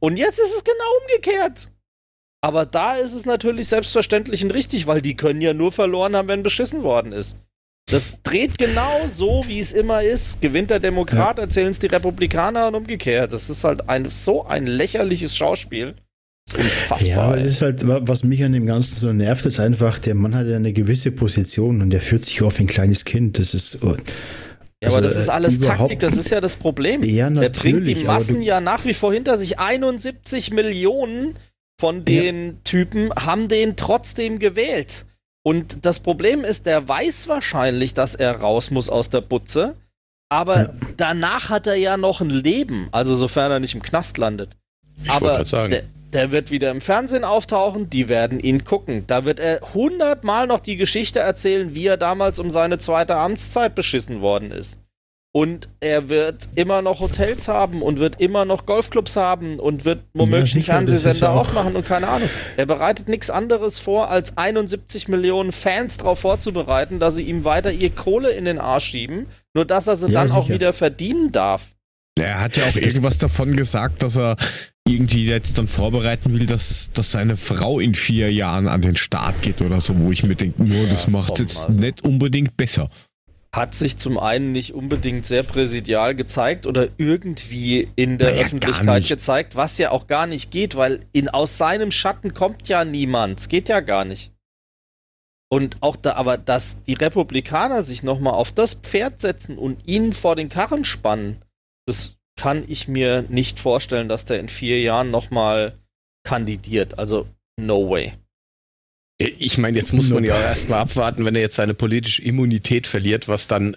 Und 0.00 0.16
jetzt 0.16 0.38
ist 0.38 0.54
es 0.54 0.64
genau 0.64 0.84
umgekehrt. 1.02 1.70
Aber 2.44 2.66
da 2.66 2.96
ist 2.96 3.14
es 3.14 3.24
natürlich 3.24 3.68
selbstverständlich 3.68 4.44
und 4.44 4.52
richtig, 4.52 4.86
weil 4.86 5.00
die 5.00 5.14
können 5.14 5.40
ja 5.40 5.54
nur 5.54 5.70
verloren 5.70 6.16
haben, 6.16 6.28
wenn 6.28 6.42
beschissen 6.42 6.82
worden 6.82 7.12
ist. 7.12 7.38
Das 7.90 8.12
dreht 8.22 8.58
genau 8.58 9.06
so, 9.12 9.44
wie 9.48 9.58
es 9.60 9.72
immer 9.72 10.02
ist. 10.02 10.40
Gewinnt 10.40 10.70
der 10.70 10.78
Demokrat, 10.80 11.38
erzählen 11.38 11.68
es 11.70 11.78
die 11.78 11.86
Republikaner 11.88 12.68
und 12.68 12.74
umgekehrt. 12.76 13.32
Das 13.32 13.50
ist 13.50 13.64
halt 13.64 13.88
ein, 13.88 14.08
so 14.08 14.44
ein 14.46 14.66
lächerliches 14.66 15.36
Schauspiel. 15.36 15.94
Unfassbar. 16.56 17.00
Ja, 17.08 17.20
aber 17.22 17.36
das 17.36 17.44
ist 17.46 17.62
halt, 17.62 17.86
wa- 17.86 18.00
was 18.02 18.24
mich 18.24 18.42
an 18.44 18.52
dem 18.52 18.66
Ganzen 18.66 18.94
so 18.94 19.12
nervt, 19.12 19.46
ist 19.46 19.60
einfach, 19.60 19.98
der 19.98 20.14
Mann 20.14 20.34
hat 20.34 20.46
ja 20.46 20.56
eine 20.56 20.72
gewisse 20.72 21.12
Position 21.12 21.82
und 21.82 21.90
der 21.90 22.00
führt 22.00 22.24
sich 22.24 22.42
auf 22.42 22.58
wie 22.58 22.64
ein 22.64 22.66
kleines 22.66 23.04
Kind. 23.04 23.38
Das 23.38 23.54
ist. 23.54 23.82
oh, 23.82 23.96
ja, 24.82 24.88
aber 24.88 24.96
also, 24.96 25.00
das 25.02 25.16
ist 25.16 25.28
äh, 25.28 25.32
alles 25.32 25.60
Taktik, 25.60 25.98
das 26.00 26.16
ist 26.16 26.30
ja 26.30 26.40
das 26.40 26.56
Problem. 26.56 27.02
Ja, 27.04 27.30
Der 27.30 27.48
bringt 27.50 27.86
die 27.86 27.94
aber 27.96 28.14
Massen 28.14 28.42
ja 28.42 28.60
nach 28.60 28.84
wie 28.84 28.94
vor 28.94 29.12
hinter 29.12 29.36
sich. 29.38 29.58
71 29.60 30.50
Millionen 30.52 31.34
von 31.80 32.04
den 32.04 32.58
Typen 32.64 33.10
haben 33.14 33.48
den 33.48 33.76
trotzdem 33.76 34.38
gewählt. 34.38 35.06
Und 35.44 35.84
das 35.84 36.00
Problem 36.00 36.44
ist, 36.44 36.66
der 36.66 36.86
weiß 36.88 37.26
wahrscheinlich, 37.28 37.94
dass 37.94 38.14
er 38.14 38.40
raus 38.40 38.70
muss 38.70 38.88
aus 38.88 39.10
der 39.10 39.20
Butze. 39.20 39.74
Aber 40.28 40.62
Ja. 40.62 40.70
danach 40.96 41.50
hat 41.50 41.66
er 41.66 41.74
ja 41.74 41.96
noch 41.96 42.20
ein 42.20 42.30
Leben, 42.30 42.88
also 42.92 43.16
sofern 43.16 43.50
er 43.50 43.60
nicht 43.60 43.74
im 43.74 43.82
Knast 43.82 44.18
landet. 44.18 44.50
Ich 45.02 45.10
Aber 45.10 45.42
der, 45.42 45.82
der 46.12 46.30
wird 46.30 46.50
wieder 46.50 46.70
im 46.70 46.80
Fernsehen 46.80 47.24
auftauchen, 47.24 47.90
die 47.90 48.08
werden 48.08 48.38
ihn 48.40 48.64
gucken. 48.64 49.04
Da 49.06 49.24
wird 49.24 49.40
er 49.40 49.60
hundertmal 49.74 50.46
noch 50.46 50.60
die 50.60 50.76
Geschichte 50.76 51.18
erzählen, 51.18 51.74
wie 51.74 51.86
er 51.86 51.96
damals 51.96 52.38
um 52.38 52.50
seine 52.50 52.78
zweite 52.78 53.16
Amtszeit 53.16 53.74
beschissen 53.74 54.20
worden 54.20 54.52
ist. 54.52 54.81
Und 55.34 55.70
er 55.80 56.10
wird 56.10 56.46
immer 56.56 56.82
noch 56.82 57.00
Hotels 57.00 57.48
haben 57.48 57.80
und 57.80 57.98
wird 57.98 58.20
immer 58.20 58.44
noch 58.44 58.66
Golfclubs 58.66 59.16
haben 59.16 59.58
und 59.58 59.86
wird 59.86 60.02
womöglich 60.12 60.52
sicher, 60.52 60.76
einen 60.76 60.86
das 60.86 60.96
ist 60.96 61.02
Fernsehsender 61.04 61.28
ja 61.28 61.32
auch- 61.40 61.48
aufmachen 61.48 61.74
und 61.74 61.86
keine 61.86 62.08
Ahnung. 62.08 62.28
Er 62.58 62.66
bereitet 62.66 63.08
nichts 63.08 63.30
anderes 63.30 63.78
vor, 63.78 64.10
als 64.10 64.36
71 64.36 65.08
Millionen 65.08 65.52
Fans 65.52 65.96
darauf 65.96 66.18
vorzubereiten, 66.18 66.98
dass 66.98 67.14
sie 67.14 67.22
ihm 67.22 67.44
weiter 67.44 67.72
ihr 67.72 67.88
Kohle 67.88 68.30
in 68.30 68.44
den 68.44 68.58
Arsch 68.58 68.84
schieben, 68.90 69.24
nur 69.54 69.64
dass 69.64 69.86
er 69.86 69.96
sie 69.96 70.08
Ja, 70.12 70.22
dann 70.24 70.32
auch 70.36 70.42
sicher. 70.44 70.54
wieder 70.56 70.72
verdienen 70.74 71.32
darf. 71.32 71.68
Er 72.20 72.40
hat 72.40 72.54
ja 72.58 72.64
auch 72.64 72.76
irgendwas 72.76 73.16
davon 73.16 73.56
gesagt, 73.56 74.02
dass 74.02 74.18
er 74.18 74.36
irgendwie 74.86 75.24
jetzt 75.24 75.56
dann 75.56 75.66
vorbereiten 75.66 76.34
will, 76.38 76.44
dass, 76.44 76.90
dass 76.92 77.10
seine 77.10 77.38
Frau 77.38 77.80
in 77.80 77.94
vier 77.94 78.30
Jahren 78.30 78.68
an 78.68 78.82
den 78.82 78.96
Start 78.96 79.40
geht 79.40 79.62
oder 79.62 79.80
so, 79.80 79.98
wo 79.98 80.12
ich 80.12 80.22
mir 80.24 80.34
denke, 80.34 80.62
nur 80.62 80.86
das 80.88 81.08
macht 81.08 81.38
jetzt 81.38 81.70
nicht 81.70 82.04
unbedingt 82.04 82.54
besser. 82.58 82.90
Hat 83.54 83.74
sich 83.74 83.98
zum 83.98 84.18
einen 84.18 84.52
nicht 84.52 84.72
unbedingt 84.72 85.26
sehr 85.26 85.42
präsidial 85.42 86.14
gezeigt 86.14 86.66
oder 86.66 86.88
irgendwie 86.96 87.88
in 87.96 88.16
der 88.16 88.32
Naja, 88.32 88.44
Öffentlichkeit 88.46 89.06
gezeigt, 89.06 89.56
was 89.56 89.76
ja 89.76 89.90
auch 89.90 90.06
gar 90.06 90.26
nicht 90.26 90.50
geht, 90.50 90.74
weil 90.74 91.00
in, 91.12 91.28
aus 91.28 91.58
seinem 91.58 91.90
Schatten 91.90 92.32
kommt 92.32 92.68
ja 92.68 92.84
niemand. 92.84 93.40
Es 93.40 93.48
geht 93.48 93.68
ja 93.68 93.80
gar 93.80 94.06
nicht. 94.06 94.32
Und 95.50 95.82
auch 95.82 95.96
da, 95.96 96.14
aber 96.14 96.38
dass 96.38 96.82
die 96.84 96.94
Republikaner 96.94 97.82
sich 97.82 98.02
nochmal 98.02 98.32
auf 98.32 98.52
das 98.52 98.72
Pferd 98.72 99.20
setzen 99.20 99.58
und 99.58 99.86
ihn 99.86 100.14
vor 100.14 100.34
den 100.34 100.48
Karren 100.48 100.86
spannen, 100.86 101.44
das 101.86 102.16
kann 102.40 102.64
ich 102.66 102.88
mir 102.88 103.26
nicht 103.28 103.60
vorstellen, 103.60 104.08
dass 104.08 104.24
der 104.24 104.40
in 104.40 104.48
vier 104.48 104.80
Jahren 104.80 105.10
nochmal 105.10 105.78
kandidiert. 106.24 106.98
Also, 106.98 107.26
no 107.60 107.90
way. 107.90 108.14
Ich 109.38 109.58
meine, 109.58 109.78
jetzt 109.78 109.92
muss 109.92 110.10
man 110.10 110.24
ja 110.24 110.40
erstmal 110.40 110.80
abwarten, 110.80 111.24
wenn 111.24 111.34
er 111.34 111.40
jetzt 111.40 111.56
seine 111.56 111.74
politische 111.74 112.22
Immunität 112.22 112.86
verliert, 112.86 113.28
was 113.28 113.46
dann 113.46 113.76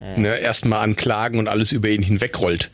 ne, 0.00 0.38
erstmal 0.38 0.82
an 0.82 0.96
Klagen 0.96 1.38
und 1.38 1.48
alles 1.48 1.72
über 1.72 1.88
ihn 1.88 2.02
hinwegrollt. 2.02 2.70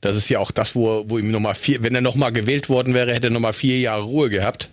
Das 0.00 0.16
ist 0.16 0.28
ja 0.28 0.38
auch 0.38 0.50
das, 0.50 0.74
wo, 0.74 1.04
wo 1.08 1.18
ihm 1.18 1.30
nochmal 1.30 1.54
vier, 1.54 1.82
wenn 1.82 1.94
er 1.94 2.00
nochmal 2.00 2.32
gewählt 2.32 2.68
worden 2.68 2.94
wäre, 2.94 3.12
hätte 3.12 3.28
er 3.28 3.32
nochmal 3.32 3.52
vier 3.52 3.78
Jahre 3.78 4.02
Ruhe 4.02 4.30
gehabt. 4.30 4.70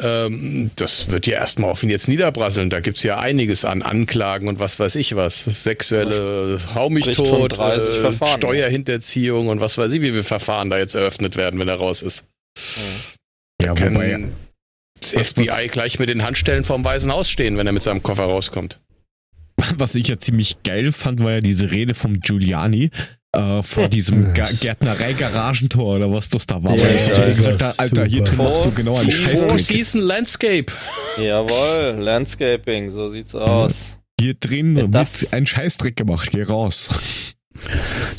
Ähm, 0.00 0.70
das 0.76 1.10
wird 1.10 1.26
ja 1.26 1.38
erstmal 1.38 1.70
auf 1.70 1.82
ihn 1.82 1.90
jetzt 1.90 2.08
niederbrasseln. 2.08 2.70
Da 2.70 2.80
gibt's 2.80 3.02
ja 3.02 3.18
einiges 3.18 3.64
an 3.64 3.82
Anklagen 3.82 4.48
und 4.48 4.58
was 4.58 4.78
weiß 4.78 4.94
ich 4.94 5.14
was. 5.14 5.44
Sexuelle 5.44 6.58
Hau 6.74 6.88
mich 6.88 7.04
Spricht 7.04 7.18
von 7.18 7.40
tot, 7.40 7.58
30 7.58 8.04
äh, 8.04 8.36
Steuerhinterziehung 8.38 9.48
und 9.48 9.60
was 9.60 9.76
weiß 9.76 9.92
ich, 9.92 10.00
wie 10.00 10.10
viele 10.10 10.24
Verfahren 10.24 10.70
da 10.70 10.78
jetzt 10.78 10.94
eröffnet 10.94 11.36
werden, 11.36 11.60
wenn 11.60 11.68
er 11.68 11.74
raus 11.74 12.02
ist. 12.02 12.26
Ja, 13.60 13.78
wobei, 13.78 14.30
das 15.00 15.14
Was- 15.14 15.28
FBI 15.30 15.68
gleich 15.68 15.98
mit 15.98 16.08
den 16.08 16.22
Handstellen 16.22 16.64
vorm 16.64 16.84
Weißen 16.84 17.10
Haus 17.12 17.28
stehen, 17.30 17.56
wenn 17.56 17.66
er 17.66 17.72
mit 17.72 17.82
seinem 17.82 18.02
Koffer 18.02 18.24
rauskommt. 18.24 18.80
was 19.76 19.94
ich 19.94 20.08
ja 20.08 20.18
ziemlich 20.18 20.62
geil 20.62 20.92
fand, 20.92 21.20
war 21.22 21.32
ja 21.32 21.40
diese 21.40 21.70
Rede 21.70 21.94
vom 21.94 22.20
Giuliani 22.20 22.90
äh, 23.32 23.62
vor 23.62 23.88
diesem 23.88 24.32
Ga 24.34 24.48
Gärtnerei-Garagentor 24.60 25.96
oder 25.96 26.10
was 26.12 26.28
das 26.28 26.46
da 26.46 26.62
war. 26.64 26.74
Ja, 26.74 26.82
weil 26.82 26.90
er 26.96 27.08
ja, 27.08 27.26
das 27.26 27.36
gesagt 27.36 27.62
hat, 27.62 27.78
Alter, 27.78 28.04
hier 28.06 28.24
drin 28.24 28.38
machst 28.38 28.64
du 28.64 28.70
genau 28.72 28.98
einen 28.98 29.10
Four 29.10 29.48
Four. 29.50 29.58
Season 29.58 30.00
Landscape. 30.00 30.66
Jawohl, 31.18 31.96
Landscaping, 32.02 32.90
so 32.90 33.08
sieht's 33.08 33.34
aus. 33.34 33.98
Hier 34.18 34.34
drin 34.34 34.76
Ja, 34.76 34.82
wird 34.82 34.94
das- 34.94 35.32
ein 35.32 35.46
Scheißdreck 35.46 35.96
gemacht, 35.96 36.30
geh 36.32 36.42
raus. 36.42 36.88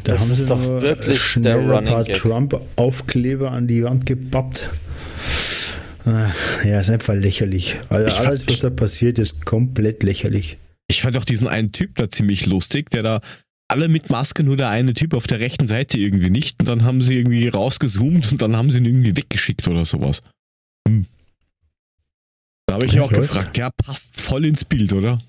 Da 0.04 0.14
Das 0.14 0.22
haben 0.24 0.32
ist 0.32 0.38
sie 0.38 0.46
doch 0.46 0.62
wirklich 0.82 1.20
schnell 1.22 1.66
der 1.66 1.78
ein 1.80 1.88
Running. 1.88 2.14
Trump-Aufkleber 2.14 3.52
an 3.52 3.68
die 3.68 3.84
Wand 3.84 4.06
gepappt. 4.06 4.70
Ja, 6.06 6.80
ist 6.80 6.90
einfach 6.90 7.14
lächerlich. 7.16 7.76
Fand- 7.90 8.12
Alles, 8.12 8.48
was 8.48 8.60
da 8.60 8.70
passiert, 8.70 9.20
ist 9.20 9.46
komplett 9.46 10.04
lächerlich. 10.04 10.58
Ich 10.88 11.02
fand 11.02 11.18
auch 11.18 11.26
diesen 11.26 11.48
einen 11.48 11.72
Typ 11.72 11.96
da 11.96 12.10
ziemlich 12.10 12.46
lustig, 12.46 12.90
der 12.90 13.04
da 13.04 13.22
alle 13.70 13.88
mit 13.88 14.10
Maske, 14.10 14.44
nur 14.44 14.58
der 14.58 14.70
eine 14.70 14.94
Typ 14.94 15.14
auf 15.14 15.28
der 15.28 15.40
rechten 15.40 15.68
Seite 15.68 15.98
irgendwie 15.98 16.30
nicht. 16.30 16.60
Und 16.60 16.68
dann 16.68 16.84
haben 16.84 17.02
sie 17.02 17.16
irgendwie 17.18 17.48
rausgezoomt 17.48 18.32
und 18.32 18.42
dann 18.42 18.58
haben 18.58 18.70
sie 18.72 18.80
ihn 18.80 18.86
irgendwie 18.86 19.16
weggeschickt 19.16 19.68
oder 19.68 19.86
sowas. 19.86 20.22
Hm. 20.88 21.06
Da 22.68 22.76
habe 22.76 22.86
ich 22.86 22.94
Ja, 22.94 23.04
auch 23.04 23.10
gefragt, 23.12 23.58
ja, 23.58 23.70
passt 23.70 24.20
voll 24.20 24.46
ins 24.46 24.66
Bild, 24.66 24.92
oder? 24.94 25.22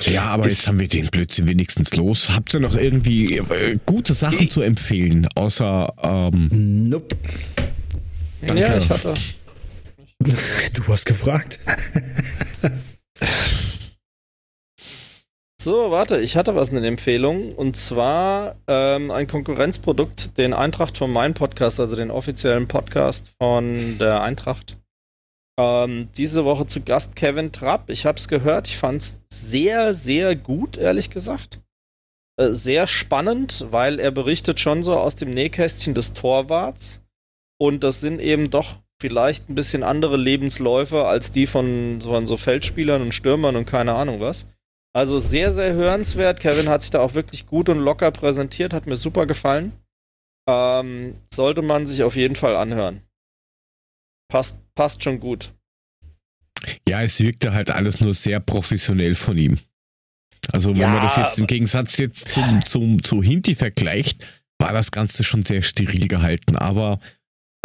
Ja, 0.00 0.24
aber 0.24 0.48
jetzt 0.48 0.66
haben 0.66 0.78
wir 0.78 0.88
den 0.88 1.06
Blödsinn 1.08 1.46
wenigstens 1.46 1.94
los. 1.94 2.30
Habt 2.30 2.54
ihr 2.54 2.60
noch 2.60 2.76
irgendwie 2.76 3.36
äh, 3.36 3.78
gute 3.86 4.14
Sachen 4.14 4.50
zu 4.50 4.62
empfehlen, 4.62 5.28
außer 5.34 5.92
ähm, 6.02 6.48
Nope. 6.88 7.16
Danke. 8.40 8.60
Ja, 8.60 8.76
ich 8.76 8.88
hatte. 8.88 9.14
Du 10.74 10.86
hast 10.86 11.04
gefragt. 11.04 11.58
So, 15.60 15.92
warte, 15.92 16.20
ich 16.20 16.36
hatte 16.36 16.56
was 16.56 16.70
in 16.70 16.82
Empfehlung 16.82 17.52
und 17.52 17.76
zwar 17.76 18.56
ähm, 18.66 19.12
ein 19.12 19.28
Konkurrenzprodukt, 19.28 20.36
den 20.36 20.54
Eintracht 20.54 20.98
von 20.98 21.12
meinem 21.12 21.34
Podcast, 21.34 21.78
also 21.78 21.94
den 21.94 22.10
offiziellen 22.10 22.66
Podcast 22.66 23.32
von 23.40 23.96
der 23.98 24.22
Eintracht. 24.22 24.76
Ähm, 25.58 26.08
diese 26.16 26.44
Woche 26.44 26.66
zu 26.66 26.80
Gast 26.80 27.16
Kevin 27.16 27.52
Trapp. 27.52 27.90
Ich 27.90 28.06
habe 28.06 28.18
es 28.18 28.28
gehört, 28.28 28.68
ich 28.68 28.78
fand 28.78 29.02
es 29.02 29.20
sehr, 29.32 29.94
sehr 29.94 30.34
gut, 30.34 30.78
ehrlich 30.78 31.10
gesagt. 31.10 31.60
Äh, 32.38 32.52
sehr 32.52 32.86
spannend, 32.86 33.66
weil 33.70 34.00
er 34.00 34.10
berichtet 34.10 34.60
schon 34.60 34.82
so 34.82 34.94
aus 34.94 35.16
dem 35.16 35.30
Nähkästchen 35.30 35.94
des 35.94 36.14
Torwarts. 36.14 37.02
Und 37.60 37.84
das 37.84 38.00
sind 38.00 38.20
eben 38.20 38.50
doch 38.50 38.76
vielleicht 39.00 39.50
ein 39.50 39.54
bisschen 39.54 39.82
andere 39.82 40.16
Lebensläufe 40.16 41.04
als 41.06 41.32
die 41.32 41.46
von, 41.46 42.00
von 42.00 42.26
so 42.26 42.36
Feldspielern 42.36 43.02
und 43.02 43.12
Stürmern 43.12 43.56
und 43.56 43.66
keine 43.66 43.94
Ahnung 43.94 44.20
was. 44.20 44.48
Also 44.94 45.20
sehr, 45.20 45.52
sehr 45.52 45.72
hörenswert. 45.72 46.40
Kevin 46.40 46.68
hat 46.68 46.82
sich 46.82 46.90
da 46.90 47.00
auch 47.00 47.14
wirklich 47.14 47.46
gut 47.46 47.68
und 47.68 47.78
locker 47.78 48.10
präsentiert, 48.10 48.72
hat 48.72 48.86
mir 48.86 48.96
super 48.96 49.26
gefallen. 49.26 49.72
Ähm, 50.48 51.14
sollte 51.32 51.62
man 51.62 51.86
sich 51.86 52.02
auf 52.02 52.16
jeden 52.16 52.36
Fall 52.36 52.56
anhören. 52.56 53.02
Passt, 54.32 54.56
passt 54.74 55.04
schon 55.04 55.20
gut. 55.20 55.52
Ja, 56.88 57.02
es 57.02 57.20
wirkte 57.20 57.52
halt 57.52 57.70
alles 57.70 58.00
nur 58.00 58.14
sehr 58.14 58.40
professionell 58.40 59.14
von 59.14 59.36
ihm. 59.36 59.58
Also 60.52 60.70
wenn 60.70 60.76
Ja, 60.80 60.88
man 60.88 61.02
das 61.02 61.16
jetzt 61.16 61.38
im 61.38 61.46
Gegensatz 61.46 61.98
jetzt 61.98 62.28
zum, 62.28 62.64
zum, 62.64 63.02
zu 63.04 63.22
Hinti 63.22 63.54
vergleicht, 63.54 64.24
war 64.58 64.72
das 64.72 64.90
Ganze 64.90 65.22
schon 65.22 65.42
sehr 65.42 65.62
steril 65.62 66.08
gehalten. 66.08 66.56
Aber 66.56 66.98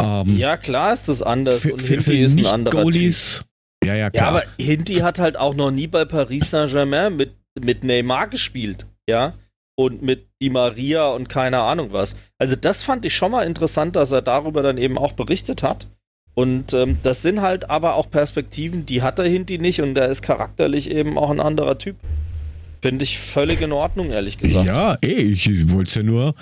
ähm, 0.02 0.36
Ja, 0.36 0.56
klar 0.58 0.92
ist 0.92 1.08
das 1.08 1.22
anders 1.22 1.60
für, 1.62 1.72
und 1.72 1.80
für, 1.80 2.00
für 2.02 2.12
Hinti 2.12 2.22
ist 2.22 2.38
ein 2.38 2.46
anderer 2.46 2.82
Typ. 2.84 2.92
Nicht-Goalies, 2.92 3.44
ja, 3.84 3.94
ja, 3.94 3.98
Ja, 4.00 4.10
klar. 4.10 4.28
aber 4.28 4.44
Hinti 4.60 4.96
hat 4.96 5.18
halt 5.18 5.38
auch 5.38 5.54
noch 5.54 5.70
nie 5.70 5.86
bei 5.86 6.04
Paris 6.04 6.50
Saint-Germain 6.50 7.16
mit, 7.16 7.32
mit 7.58 7.82
Neymar 7.82 8.28
gespielt, 8.28 8.86
ja. 9.08 9.34
Und 9.76 10.02
mit 10.02 10.28
Di 10.42 10.50
Maria 10.50 11.06
und 11.06 11.28
keine 11.28 11.60
Ahnung 11.60 11.92
was. 11.92 12.16
Also 12.36 12.56
das 12.56 12.82
fand 12.82 13.06
ich 13.06 13.14
schon 13.14 13.30
mal 13.30 13.46
interessant, 13.46 13.94
dass 13.96 14.10
er 14.12 14.22
darüber 14.22 14.62
dann 14.62 14.76
eben 14.76 14.98
auch 14.98 15.12
berichtet 15.12 15.62
hat. 15.62 15.86
Und 16.38 16.72
ähm, 16.72 16.98
das 17.02 17.20
sind 17.22 17.40
halt 17.40 17.68
aber 17.68 17.96
auch 17.96 18.12
Perspektiven, 18.12 18.86
die 18.86 19.02
hat 19.02 19.18
der 19.18 19.26
Hinti 19.26 19.58
nicht 19.58 19.80
und 19.80 19.96
der 19.96 20.06
ist 20.06 20.22
charakterlich 20.22 20.88
eben 20.88 21.18
auch 21.18 21.30
ein 21.30 21.40
anderer 21.40 21.78
Typ. 21.78 21.96
Finde 22.80 23.02
ich 23.02 23.18
völlig 23.18 23.60
in 23.60 23.72
Ordnung, 23.72 24.10
ehrlich 24.10 24.38
gesagt. 24.38 24.64
ja, 24.64 24.96
ey, 25.00 25.16
ich 25.16 25.48
wollte 25.72 25.88
es 25.88 25.94
ja 25.96 26.04
nur, 26.04 26.36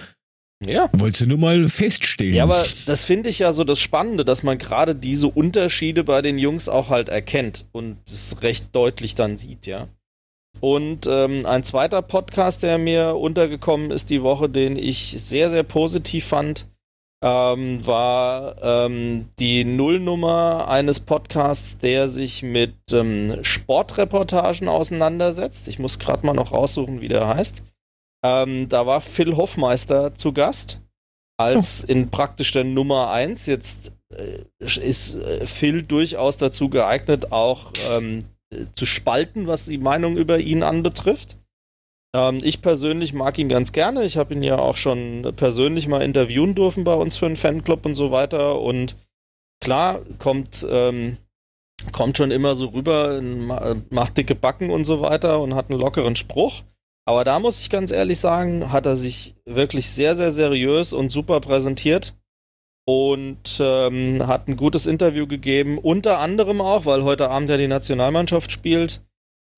ja. 0.63 0.91
wollte 0.93 1.25
ja 1.25 1.29
nur 1.31 1.39
mal 1.39 1.67
feststellen. 1.71 2.35
Ja, 2.35 2.43
aber 2.43 2.63
das 2.85 3.07
finde 3.07 3.31
ich 3.31 3.39
ja 3.39 3.53
so 3.53 3.65
das 3.65 3.81
Spannende, 3.81 4.27
dass 4.27 4.43
man 4.43 4.59
gerade 4.59 4.95
diese 4.95 5.29
Unterschiede 5.29 6.05
bei 6.05 6.21
den 6.21 6.37
Jungs 6.37 6.69
auch 6.69 6.91
halt 6.91 7.09
erkennt 7.09 7.65
und 7.73 7.97
es 8.07 8.43
recht 8.43 8.67
deutlich 8.73 9.15
dann 9.15 9.39
sieht, 9.39 9.65
ja. 9.65 9.89
Und 10.61 11.07
ähm, 11.09 11.47
ein 11.47 11.65
zweiter 11.65 12.03
Podcast, 12.03 12.63
der 12.63 12.77
mir 12.77 13.17
untergekommen 13.17 13.91
ist 13.91 14.11
die 14.11 14.23
Woche, 14.23 14.51
den 14.51 14.77
ich 14.77 15.15
sehr, 15.17 15.49
sehr 15.49 15.63
positiv 15.63 16.27
fand, 16.27 16.67
ähm, 17.23 17.87
war 17.87 18.57
ähm, 18.63 19.29
die 19.39 19.65
Nullnummer 19.65 20.69
eines 20.69 21.01
Podcasts, 21.01 21.79
der 21.79 22.09
sich 22.09 22.43
mit 22.43 22.75
ähm, 22.93 23.43
Sportreportagen 23.43 24.69
auseinandersetzt. 24.69 25.69
Ich 25.69 25.79
muss 25.79 25.99
gerade 25.99 26.27
mal 26.27 26.35
noch 26.35 26.53
raussuchen, 26.53 27.01
wie 27.01 27.09
der 27.09 27.27
heißt. 27.29 27.63
Ähm, 28.25 28.69
da 28.69 28.87
war 28.87 29.01
Phil 29.01 29.37
Hoffmeister 29.37 30.15
zu 30.15 30.33
Gast 30.33 30.81
als 31.39 31.85
in 31.85 32.11
praktisch 32.11 32.53
der 32.53 32.65
Nummer 32.65 33.11
1. 33.11 33.47
Jetzt 33.47 33.93
äh, 34.15 34.45
ist 34.59 35.15
äh, 35.15 35.47
Phil 35.47 35.83
durchaus 35.83 36.37
dazu 36.37 36.69
geeignet, 36.69 37.33
auch 37.33 37.73
ähm, 37.91 38.25
äh, 38.51 38.67
zu 38.75 38.87
spalten, 38.87 39.47
was 39.47 39.67
die 39.67 39.79
Meinung 39.79 40.17
über 40.17 40.39
ihn 40.39 40.63
anbetrifft. 40.63 41.37
Ähm, 42.17 42.41
ich 42.43 42.63
persönlich 42.63 43.13
mag 43.13 43.39
ihn 43.39 43.49
ganz 43.49 43.73
gerne. 43.73 44.05
Ich 44.05 44.17
habe 44.17 44.33
ihn 44.35 44.43
ja 44.43 44.59
auch 44.59 44.77
schon 44.77 45.35
persönlich 45.37 45.87
mal 45.87 46.03
interviewen 46.03 46.55
dürfen 46.55 46.85
bei 46.85 46.95
uns 46.95 47.17
für 47.17 47.27
einen 47.27 47.37
Fanclub 47.37 47.85
und 47.85 47.95
so 47.95 48.11
weiter. 48.11 48.61
Und 48.61 48.97
klar 49.61 50.01
kommt 50.19 50.67
ähm, 50.69 51.19
kommt 51.93 52.17
schon 52.17 52.31
immer 52.31 52.55
so 52.55 52.69
rüber, 52.69 53.21
macht 53.91 54.17
dicke 54.17 54.35
Backen 54.35 54.71
und 54.71 54.85
so 54.85 55.03
weiter 55.03 55.41
und 55.41 55.55
hat 55.55 55.71
einen 55.71 55.79
lockeren 55.79 56.17
Spruch. 56.17 56.63
Aber 57.07 57.23
da 57.23 57.39
muss 57.39 57.61
ich 57.61 57.71
ganz 57.71 57.93
ehrlich 57.93 58.19
sagen, 58.19 58.73
hat 58.73 58.87
er 58.87 58.97
sich 58.97 59.35
wirklich 59.45 59.91
sehr, 59.91 60.17
sehr 60.17 60.33
seriös 60.33 60.93
und 60.93 61.11
super 61.11 61.41
präsentiert 61.41 62.15
und 62.85 63.59
ähm, 63.61 64.27
hat 64.27 64.49
ein 64.49 64.57
gutes 64.57 64.87
Interview 64.87 65.27
gegeben, 65.27 65.79
unter 65.79 66.19
anderem 66.19 66.61
auch, 66.61 66.87
weil 66.87 67.05
heute 67.05 67.31
Abend 67.31 67.51
ja 67.51 67.57
die 67.57 67.69
Nationalmannschaft 67.69 68.51
spielt, 68.51 69.03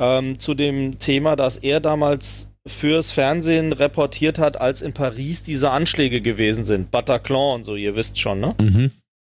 ähm, 0.01 0.39
zu 0.39 0.55
dem 0.55 0.99
Thema, 0.99 1.37
dass 1.37 1.57
er 1.57 1.81
damals 1.81 2.48
fürs 2.69 3.13
Fernsehen 3.13 3.73
reportiert 3.73 4.39
hat, 4.39 4.61
als 4.61 4.83
in 4.83 4.93
Paris 4.93 5.43
diese 5.43 5.71
Anschläge 5.71 6.21
gewesen 6.21 6.65
sind. 6.65 6.91
Bataclan 6.91 7.57
und 7.57 7.65
so, 7.65 7.77
ihr 7.77 7.97
wisst 7.97 8.19
schon, 8.19 8.41
ne? 8.41 8.55
Mhm. 8.61 8.91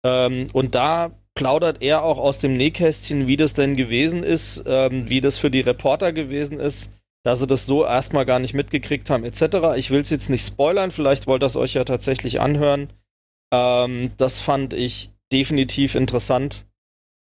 Ähm, 0.06 0.48
und 0.52 0.74
da 0.74 1.12
plaudert 1.34 1.82
er 1.82 2.02
auch 2.02 2.18
aus 2.18 2.38
dem 2.38 2.54
Nähkästchen, 2.54 3.26
wie 3.26 3.36
das 3.36 3.54
denn 3.54 3.76
gewesen 3.76 4.22
ist, 4.22 4.62
ähm, 4.66 5.08
wie 5.08 5.20
das 5.20 5.38
für 5.38 5.50
die 5.50 5.60
Reporter 5.60 6.12
gewesen 6.12 6.60
ist 6.60 6.92
dass 7.24 7.40
sie 7.40 7.46
das 7.46 7.66
so 7.66 7.84
erstmal 7.84 8.26
gar 8.26 8.38
nicht 8.38 8.54
mitgekriegt 8.54 9.10
haben, 9.10 9.24
etc. 9.24 9.76
Ich 9.76 9.90
will 9.90 10.00
es 10.00 10.10
jetzt 10.10 10.28
nicht 10.28 10.46
spoilern, 10.46 10.90
vielleicht 10.90 11.26
wollt 11.26 11.42
ihr 11.42 11.46
es 11.46 11.56
euch 11.56 11.74
ja 11.74 11.84
tatsächlich 11.84 12.40
anhören. 12.40 12.92
Ähm, 13.52 14.12
das 14.18 14.40
fand 14.40 14.74
ich 14.74 15.10
definitiv 15.32 15.94
interessant. 15.94 16.66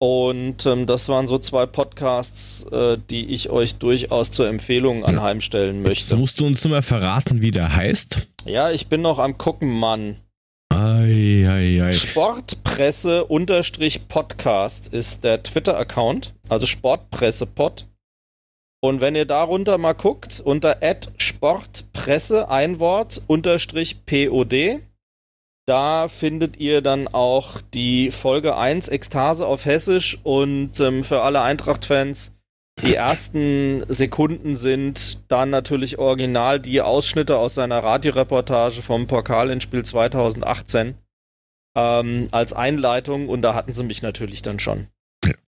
Und 0.00 0.66
ähm, 0.66 0.86
das 0.86 1.08
waren 1.08 1.26
so 1.26 1.38
zwei 1.38 1.66
Podcasts, 1.66 2.64
äh, 2.70 2.98
die 3.10 3.26
ich 3.26 3.50
euch 3.50 3.76
durchaus 3.76 4.32
zur 4.32 4.48
Empfehlung 4.48 5.04
anheimstellen 5.04 5.82
möchte. 5.82 6.10
Jetzt 6.10 6.18
musst 6.18 6.40
du 6.40 6.46
uns 6.46 6.64
mal 6.64 6.82
verraten, 6.82 7.42
wie 7.42 7.50
der 7.50 7.74
heißt? 7.74 8.28
Ja, 8.44 8.70
ich 8.70 8.88
bin 8.88 9.02
noch 9.02 9.18
am 9.18 9.38
gucken, 9.38 9.70
Mann. 9.70 10.16
Ei, 10.74 11.46
ei, 11.48 11.80
ei. 11.82 11.92
Sportpresse-Podcast 11.92 14.88
ist 14.88 15.22
der 15.22 15.42
Twitter-Account, 15.42 16.34
also 16.48 16.66
Sportpresse-Pod. 16.66 17.86
Und 18.82 19.00
wenn 19.00 19.14
ihr 19.14 19.24
darunter 19.24 19.78
mal 19.78 19.94
guckt, 19.94 20.42
unter 20.44 20.78
Sportpresse, 21.16 22.50
ein 22.50 22.80
Wort, 22.80 23.22
unterstrich 23.28 24.04
POD, 24.04 24.80
da 25.66 26.08
findet 26.08 26.58
ihr 26.58 26.82
dann 26.82 27.08
auch 27.08 27.60
die 27.72 28.10
Folge 28.10 28.56
1 28.56 28.88
Ekstase 28.88 29.46
auf 29.46 29.64
Hessisch 29.64 30.18
und 30.22 30.78
ähm, 30.80 31.04
für 31.04 31.22
alle 31.22 31.40
Eintracht-Fans, 31.42 32.34
die 32.82 32.94
ersten 32.94 33.84
Sekunden 33.88 34.56
sind 34.56 35.20
dann 35.28 35.50
natürlich 35.50 35.98
original 35.98 36.60
die 36.60 36.80
Ausschnitte 36.80 37.38
aus 37.38 37.54
seiner 37.54 37.82
Radioreportage 37.82 38.82
vom 38.82 39.06
Pokal 39.06 39.50
in 39.50 39.60
Spiel 39.60 39.84
2018 39.84 40.94
ähm, 41.76 42.28
als 42.30 42.52
Einleitung 42.52 43.28
und 43.28 43.42
da 43.42 43.54
hatten 43.54 43.72
sie 43.72 43.84
mich 43.84 44.02
natürlich 44.02 44.42
dann 44.42 44.58
schon. 44.58 44.88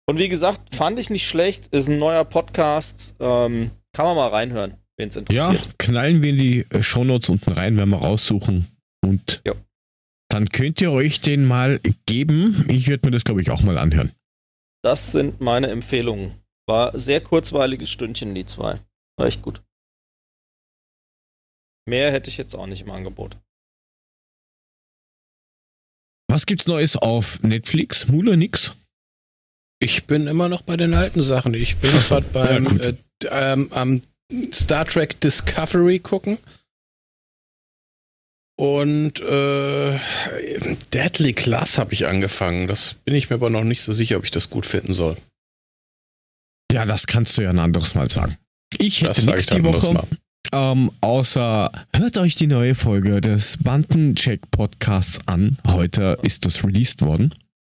Und 0.06 0.20
wie 0.20 0.30
gesagt, 0.30 0.76
fand 0.76 1.00
ich 1.00 1.10
nicht 1.10 1.26
schlecht. 1.26 1.68
Ist 1.68 1.88
ein 1.88 1.98
neuer 1.98 2.26
Podcast. 2.26 3.16
Ähm, 3.20 3.72
kann 3.94 4.06
man 4.06 4.18
mal 4.18 4.28
reinhören, 4.28 4.74
wenn 4.98 5.08
es 5.08 5.16
interessiert. 5.16 5.66
Ja, 5.66 5.72
knallen 5.78 6.22
wir 6.22 6.32
in 6.32 6.38
die 6.38 6.66
Shownotes 6.82 7.30
unten 7.30 7.54
rein, 7.54 7.78
werden 7.78 7.92
wir 7.92 8.00
raussuchen. 8.00 8.68
Und 9.02 9.42
ja. 9.46 9.54
Dann 10.34 10.50
könnt 10.50 10.82
ihr 10.82 10.92
euch 10.92 11.22
den 11.22 11.46
mal 11.46 11.80
geben. 12.08 12.66
Ich 12.68 12.88
werde 12.88 13.08
mir 13.08 13.12
das, 13.12 13.24
glaube 13.24 13.42
ich, 13.42 13.52
auch 13.52 13.62
mal 13.62 13.78
anhören. 13.78 14.12
Das 14.84 15.12
sind 15.12 15.42
meine 15.42 15.68
Empfehlungen. 15.68 16.42
War 16.68 16.98
sehr 16.98 17.22
kurzweiliges 17.22 17.92
Stündchen, 17.92 18.34
die 18.34 18.46
zwei. 18.46 18.80
War 19.16 19.28
echt 19.28 19.44
gut. 19.44 19.62
Mehr 21.88 22.12
hätte 22.12 22.32
ich 22.32 22.38
jetzt 22.38 22.56
auch 22.56 22.66
nicht 22.66 22.82
im 22.82 22.90
Angebot. 22.90 23.38
Was 26.28 26.48
gibt's 26.48 26.66
Neues 26.66 26.96
auf 26.96 27.44
Netflix? 27.44 28.08
Mule 28.08 28.36
nix? 28.36 28.74
Ich 29.80 30.06
bin 30.06 30.26
immer 30.26 30.50
noch 30.50 30.64
bei 30.64 30.78
den 30.78 30.96
alten 30.96 31.22
Sachen. 31.22 31.54
Ich 31.54 31.78
bin 31.78 31.92
gerade 31.92 32.26
beim 32.34 32.80
ja, 32.80 32.86
äh, 32.88 32.96
ähm, 33.54 33.72
am 33.72 34.02
Star 34.52 34.86
Trek 34.86 35.20
Discovery 35.22 36.00
gucken. 36.00 36.40
Und 38.56 39.20
äh, 39.20 40.00
Deadly 40.94 41.34
Class 41.34 41.78
habe 41.78 41.94
ich 41.94 42.08
angefangen. 42.08 42.68
Das 42.68 42.94
bin 42.94 43.16
ich 43.16 43.30
mir 43.30 43.36
aber 43.36 43.50
noch 43.50 43.64
nicht 43.64 43.82
so 43.82 43.92
sicher, 43.94 44.18
ob 44.18 44.26
ich 44.26 44.32
das 44.32 44.50
gut 44.50 44.66
finden 44.66 44.94
soll. 44.94 45.16
Ja, 46.72 46.86
das 46.86 47.08
kannst 47.08 47.38
du 47.38 47.42
ja 47.44 47.50
ein 47.50 47.60
anderes 47.60 47.96
Mal 47.96 48.10
sagen. 48.10 48.38
Ich 48.78 49.02
hätte 49.02 49.26
nichts 49.26 49.46
die 49.48 49.64
Woche. 49.64 50.08
Ähm, 50.52 50.92
außer 51.02 51.72
hört 51.96 52.18
euch 52.18 52.36
die 52.36 52.48
neue 52.48 52.76
Folge 52.76 53.22
des 53.22 53.58
Bandencheck 53.58 54.52
Podcasts 54.52 55.20
an. 55.28 55.58
Heute 55.68 56.20
ist 56.22 56.46
das 56.46 56.64
released 56.64 57.02
worden. 57.02 57.34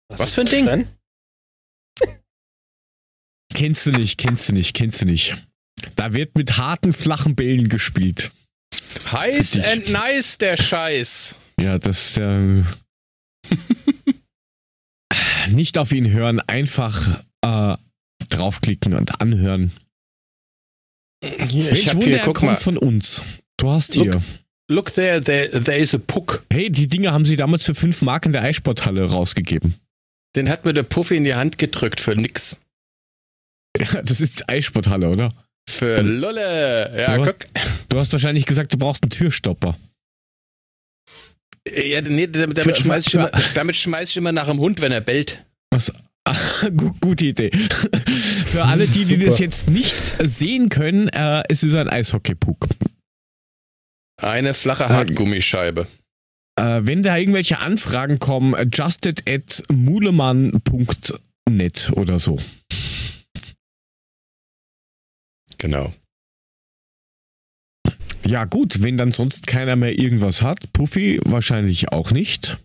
Was, 0.08 0.20
Was 0.20 0.34
für 0.34 0.42
ein 0.42 0.46
Ding? 0.46 0.66
Denn? 0.66 0.88
Kennst 3.54 3.86
du 3.86 3.92
nicht, 3.92 4.18
kennst 4.18 4.48
du 4.48 4.52
nicht, 4.52 4.74
kennst 4.74 5.00
du 5.00 5.06
nicht. 5.06 5.36
Da 5.94 6.12
wird 6.12 6.36
mit 6.36 6.58
harten, 6.58 6.92
flachen 6.92 7.34
Bällen 7.34 7.68
gespielt. 7.68 8.30
Heiß 9.12 9.58
and 9.58 9.90
nice, 9.90 10.38
der 10.38 10.56
Scheiß. 10.56 11.34
Ja, 11.60 11.78
das 11.78 12.08
ist 12.08 12.16
der. 12.16 12.64
nicht 15.48 15.78
auf 15.78 15.92
ihn 15.92 16.10
hören, 16.10 16.40
einfach 16.40 17.22
äh, 17.42 17.76
draufklicken 18.28 18.94
und 18.94 19.20
anhören. 19.20 19.72
Hier, 21.22 21.70
Welch 21.70 21.94
Wunder, 21.94 22.06
hier, 22.06 22.18
er 22.18 22.24
kommt 22.24 22.42
mal. 22.42 22.56
von 22.56 22.76
uns. 22.76 23.22
Du 23.56 23.70
hast 23.70 23.94
hier. 23.94 24.14
Look, 24.14 24.22
look 24.68 24.94
there, 24.94 25.22
there, 25.22 25.48
there 25.48 25.78
is 25.78 25.94
a 25.94 25.98
puck. 25.98 26.44
Hey, 26.52 26.70
die 26.70 26.88
Dinge 26.88 27.12
haben 27.12 27.24
sie 27.24 27.36
damals 27.36 27.64
für 27.64 27.74
fünf 27.74 28.02
Mark 28.02 28.26
in 28.26 28.32
der 28.32 28.42
Eissporthalle 28.42 29.04
rausgegeben. 29.04 29.74
Den 30.34 30.50
hat 30.50 30.64
mir 30.64 30.74
der 30.74 30.82
Puffy 30.82 31.16
in 31.16 31.24
die 31.24 31.34
Hand 31.34 31.56
gedrückt 31.58 32.00
für 32.00 32.14
nix. 32.14 32.56
Ja, 33.78 34.02
das 34.04 34.20
ist 34.20 34.48
Eissporthalle, 34.48 35.08
oder? 35.08 35.32
Für 35.68 36.00
Lolle. 36.02 36.92
Ja, 36.96 37.16
du, 37.16 37.24
guck. 37.24 37.36
Du 37.88 37.98
hast 37.98 38.12
wahrscheinlich 38.12 38.46
gesagt, 38.46 38.72
du 38.72 38.78
brauchst 38.78 39.02
einen 39.02 39.10
Türstopper. 39.10 39.76
Ja, 41.68 42.00
nee, 42.00 42.28
damit, 42.28 42.58
damit 42.58 42.76
schmeiß 42.76 43.06
ich 43.08 43.14
immer, 43.14 43.30
damit 43.54 43.74
schmeiß 43.76 44.10
ich 44.10 44.16
immer 44.16 44.32
nach 44.32 44.46
dem 44.46 44.58
Hund, 44.58 44.80
wenn 44.80 44.92
er 44.92 45.00
bellt. 45.00 45.44
Was? 45.70 45.92
Gute 47.00 47.26
Idee. 47.26 47.50
Für 48.46 48.64
alle, 48.64 48.86
die, 48.86 49.04
die 49.04 49.18
das 49.18 49.38
jetzt 49.38 49.68
nicht 49.68 49.96
sehen 50.18 50.68
können, 50.68 51.08
äh, 51.08 51.42
es 51.48 51.62
ist 51.62 51.74
ein 51.74 51.88
Eishockeypuck. 51.88 52.68
Eine 54.22 54.54
flache 54.54 54.88
Hartgummischeibe. 54.88 55.86
Äh, 56.58 56.80
wenn 56.84 57.02
da 57.02 57.16
irgendwelche 57.16 57.58
Anfragen 57.58 58.18
kommen, 58.18 58.54
adjusted 58.54 59.28
at 59.28 59.62
mulemann.net 59.70 60.62
oder 61.94 62.18
so. 62.18 62.40
Genau. 65.58 65.92
Ja, 68.26 68.44
gut, 68.44 68.82
wenn 68.82 68.96
dann 68.96 69.12
sonst 69.12 69.46
keiner 69.46 69.76
mehr 69.76 69.98
irgendwas 69.98 70.42
hat, 70.42 70.72
Puffy 70.72 71.20
wahrscheinlich 71.24 71.92
auch 71.92 72.10
nicht. 72.10 72.58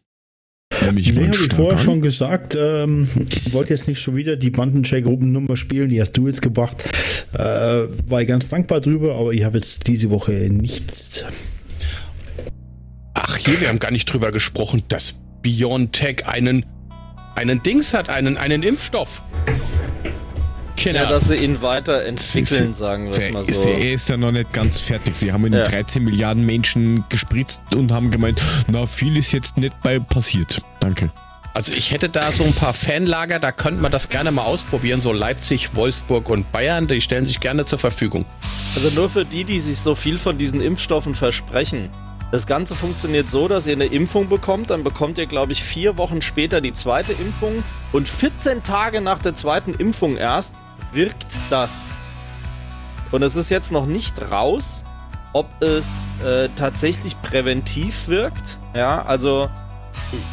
Nämlich 0.85 1.13
nee, 1.13 1.27
habe 1.27 1.35
ich 1.35 1.53
vorher 1.53 1.77
an. 1.77 1.83
schon 1.83 2.01
gesagt, 2.01 2.55
ähm, 2.59 3.07
wollte 3.51 3.71
jetzt 3.71 3.87
nicht 3.87 3.99
schon 3.99 4.15
wieder 4.15 4.37
die 4.37 4.49
Bandencheck-Gruppennummer 4.49 5.57
spielen, 5.57 5.89
die 5.89 6.01
hast 6.01 6.13
du 6.13 6.27
jetzt 6.27 6.41
gebracht. 6.41 6.83
Äh, 7.33 7.37
war 7.37 8.21
ich 8.21 8.27
ganz 8.27 8.49
dankbar 8.49 8.81
drüber, 8.81 9.15
aber 9.15 9.33
ich 9.33 9.43
habe 9.43 9.57
jetzt 9.57 9.87
diese 9.87 10.09
Woche 10.09 10.31
nichts. 10.31 11.23
Ach, 13.13 13.37
hier, 13.37 13.61
wir 13.61 13.69
haben 13.69 13.79
gar 13.79 13.91
nicht 13.91 14.05
drüber 14.05 14.31
gesprochen, 14.31 14.83
dass 14.87 15.15
BioNTech 15.41 16.25
einen, 16.25 16.65
einen 17.35 17.61
Dings 17.61 17.93
hat, 17.93 18.09
einen, 18.09 18.37
einen 18.37 18.63
Impfstoff. 18.63 19.21
Ja, 20.85 21.09
dass 21.09 21.27
sie 21.27 21.35
ihn 21.35 21.61
weiterentwickeln, 21.61 22.73
sagen 22.73 23.11
wir 23.11 23.17
es 23.17 23.29
mal 23.31 23.43
so. 23.43 23.69
Er 23.69 23.93
ist 23.93 24.09
ja 24.09 24.17
noch 24.17 24.31
nicht 24.31 24.51
ganz 24.53 24.81
fertig. 24.81 25.15
Sie 25.15 25.31
haben 25.31 25.45
ihn 25.45 25.53
ja. 25.53 25.63
13 25.63 26.03
Milliarden 26.03 26.45
Menschen 26.45 27.03
gespritzt 27.09 27.61
und 27.75 27.91
haben 27.91 28.11
gemeint, 28.11 28.41
na, 28.67 28.85
viel 28.85 29.17
ist 29.17 29.31
jetzt 29.31 29.57
nicht 29.57 29.73
bei 29.83 29.99
passiert. 29.99 30.61
Danke. 30.79 31.11
Also 31.53 31.73
ich 31.73 31.91
hätte 31.91 32.07
da 32.07 32.31
so 32.31 32.45
ein 32.45 32.53
paar 32.53 32.73
Fanlager, 32.73 33.39
da 33.39 33.51
könnte 33.51 33.81
man 33.81 33.91
das 33.91 34.07
gerne 34.07 34.31
mal 34.31 34.43
ausprobieren. 34.43 35.01
So 35.01 35.11
Leipzig, 35.11 35.75
Wolfsburg 35.75 36.29
und 36.29 36.51
Bayern, 36.51 36.87
die 36.87 37.01
stellen 37.01 37.25
sich 37.25 37.41
gerne 37.41 37.65
zur 37.65 37.77
Verfügung. 37.77 38.25
Also 38.75 38.89
nur 38.91 39.09
für 39.09 39.25
die, 39.25 39.43
die 39.43 39.59
sich 39.59 39.79
so 39.79 39.93
viel 39.93 40.17
von 40.17 40.37
diesen 40.37 40.61
Impfstoffen 40.61 41.13
versprechen. 41.13 41.89
Das 42.31 42.47
Ganze 42.47 42.75
funktioniert 42.75 43.29
so, 43.29 43.49
dass 43.49 43.67
ihr 43.67 43.73
eine 43.73 43.87
Impfung 43.87 44.29
bekommt, 44.29 44.69
dann 44.69 44.85
bekommt 44.85 45.17
ihr, 45.17 45.25
glaube 45.25 45.51
ich, 45.51 45.61
vier 45.61 45.97
Wochen 45.97 46.21
später 46.21 46.61
die 46.61 46.71
zweite 46.71 47.11
Impfung 47.11 47.61
und 47.91 48.07
14 48.07 48.63
Tage 48.63 49.01
nach 49.01 49.19
der 49.19 49.35
zweiten 49.35 49.73
Impfung 49.73 50.15
erst 50.15 50.53
wirkt 50.93 51.37
das. 51.49 51.91
Und 53.11 53.23
es 53.23 53.35
ist 53.35 53.49
jetzt 53.49 53.71
noch 53.71 53.85
nicht 53.85 54.21
raus, 54.31 54.83
ob 55.33 55.47
es 55.61 56.11
äh, 56.25 56.49
tatsächlich 56.55 57.21
präventiv 57.21 58.07
wirkt. 58.07 58.57
Ja, 58.73 59.03
also 59.03 59.49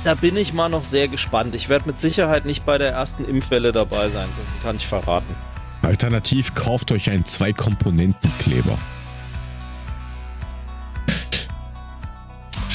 da 0.05 0.14
bin 0.14 0.36
ich 0.36 0.52
mal 0.52 0.68
noch 0.68 0.85
sehr 0.85 1.09
gespannt. 1.09 1.55
Ich 1.55 1.68
werde 1.68 1.86
mit 1.86 1.98
Sicherheit 1.98 2.44
nicht 2.44 2.64
bei 2.64 2.78
der 2.78 2.93
ersten 2.93 3.24
Impfwelle 3.24 3.72
dabei 3.72 4.09
sein, 4.09 4.28
so 4.36 4.43
kann 4.66 4.76
ich 4.76 4.86
verraten. 4.86 5.35
Alternativ 5.82 6.55
kauft 6.55 6.90
euch 6.93 7.10
einen 7.10 7.24
Zwei-Komponenten-Kleber. 7.24 8.76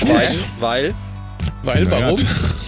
Weil? 0.06 0.40
Weil? 0.60 0.96
Weil, 1.64 1.92
warum? 1.92 2.20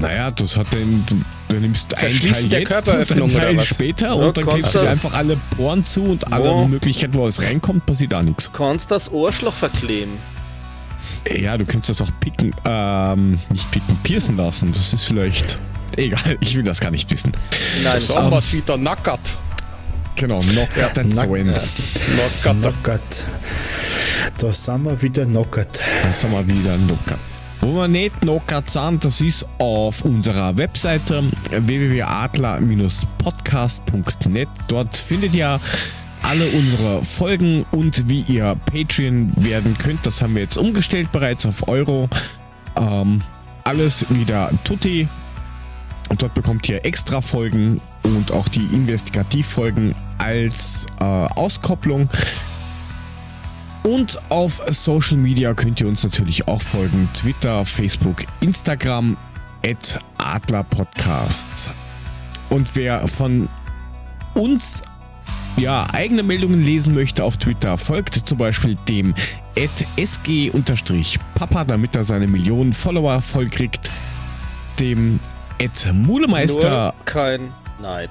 Naja, 0.00 0.30
das 0.30 0.56
hat 0.56 0.72
den, 0.72 1.04
Du 1.48 1.56
nimmst 1.56 1.94
ein 1.94 2.00
Verschließen 2.10 2.32
Teil 2.42 2.48
der 2.50 2.60
jetzt 2.60 2.68
Körperöffnung 2.68 3.22
und 3.22 3.34
ein 3.34 3.40
Teil 3.40 3.50
oder 3.54 3.60
was? 3.62 3.68
später 3.68 4.06
Ja, 4.08 4.12
und 4.12 4.36
dann 4.36 4.46
klebst 4.46 4.74
du 4.74 4.78
das- 4.80 4.90
einfach 4.90 5.14
alle 5.14 5.36
Poren 5.56 5.82
zu 5.84 6.02
und 6.04 6.30
alle. 6.30 6.68
Möglichkeiten, 6.68 7.14
wo 7.14 7.26
es 7.26 7.40
reinkommt, 7.42 7.86
passiert 7.86 8.12
auch 8.12 8.22
nichts. 8.22 8.52
Kannst 8.52 8.90
das 8.90 9.10
Ohrschloch 9.10 9.54
verkleben. 9.54 10.12
Ja, 11.34 11.56
du 11.56 11.64
könntest 11.64 11.88
das 12.00 12.06
auch 12.06 12.12
picken, 12.20 12.54
ähm, 12.66 13.38
nicht 13.50 13.70
picken, 13.70 13.96
piercen 14.02 14.36
lassen. 14.36 14.72
Das 14.72 14.92
ist 14.92 15.04
vielleicht. 15.04 15.58
Egal, 15.96 16.36
ich 16.40 16.54
will 16.54 16.62
das 16.64 16.80
gar 16.80 16.90
nicht 16.90 17.10
wissen. 17.10 17.32
Nein, 17.82 18.00
So 18.00 18.16
haben 18.16 18.30
wir's 18.30 18.52
wieder 18.52 18.76
nackert. 18.76 19.20
Genau, 20.16 20.40
noch 20.42 20.68
ja, 20.76 20.88
den 20.90 21.12
Zoen. 21.16 21.46
Nackert. 21.46 21.68
Knockert. 22.42 23.24
Da 24.36 24.52
sind 24.52 24.82
wir 24.84 25.00
wieder 25.00 25.24
knockert. 25.24 25.80
Das 26.02 26.22
haben 26.24 26.32
wir 26.32 26.46
wieder 26.46 26.76
knockert. 26.76 27.18
Wo 27.60 27.74
wir 27.74 27.88
nicht 27.88 28.20
knockert 28.20 28.70
sind, 28.70 29.04
das 29.04 29.20
ist 29.20 29.44
auf 29.58 30.04
unserer 30.04 30.56
Webseite 30.56 31.24
www.adler-podcast.net. 31.50 34.48
Dort 34.68 34.96
findet 34.96 35.34
ihr 35.34 35.58
alle 36.22 36.48
unsere 36.50 37.04
Folgen 37.04 37.66
und 37.72 38.08
wie 38.08 38.20
ihr 38.22 38.56
Patreon 38.66 39.32
werden 39.36 39.76
könnt. 39.78 40.06
Das 40.06 40.22
haben 40.22 40.34
wir 40.34 40.42
jetzt 40.42 40.58
umgestellt 40.58 41.12
bereits 41.12 41.46
auf 41.46 41.68
Euro. 41.68 42.08
Ähm, 42.76 43.22
alles 43.64 44.04
wieder 44.10 44.50
tutti. 44.64 45.08
Und 46.08 46.22
dort 46.22 46.34
bekommt 46.34 46.68
ihr 46.68 46.84
extra 46.86 47.20
Folgen 47.20 47.80
und 48.02 48.32
auch 48.32 48.48
die 48.48 48.66
Investigativfolgen 48.72 49.94
als 50.18 50.86
äh, 51.00 51.04
Auskopplung. 51.04 52.08
Und 53.82 54.18
auf 54.30 54.60
Social 54.68 55.16
Media 55.16 55.54
könnt 55.54 55.80
ihr 55.80 55.88
uns 55.88 56.02
natürlich 56.04 56.46
auch 56.48 56.62
folgen. 56.62 57.08
Twitter, 57.14 57.64
Facebook, 57.64 58.24
Instagram, 58.40 59.16
at 59.64 59.98
Adlerpodcast. 60.18 61.70
Und 62.50 62.74
wer 62.76 63.06
von 63.08 63.48
uns 64.34 64.82
ja, 65.56 65.86
eigene 65.92 66.22
Meldungen 66.22 66.62
lesen 66.62 66.94
möchte 66.94 67.24
auf 67.24 67.36
Twitter, 67.36 67.76
folgt 67.78 68.14
zum 68.14 68.38
Beispiel 68.38 68.76
dem 68.88 69.14
sg-papa, 69.96 71.64
damit 71.64 71.96
er 71.96 72.04
seine 72.04 72.28
Millionen 72.28 72.72
Follower 72.72 73.20
vollkriegt. 73.20 73.90
Dem 74.78 75.18
Mulemeister. 75.92 76.94
nur 76.96 77.04
kein 77.04 77.52
Neid. 77.80 78.10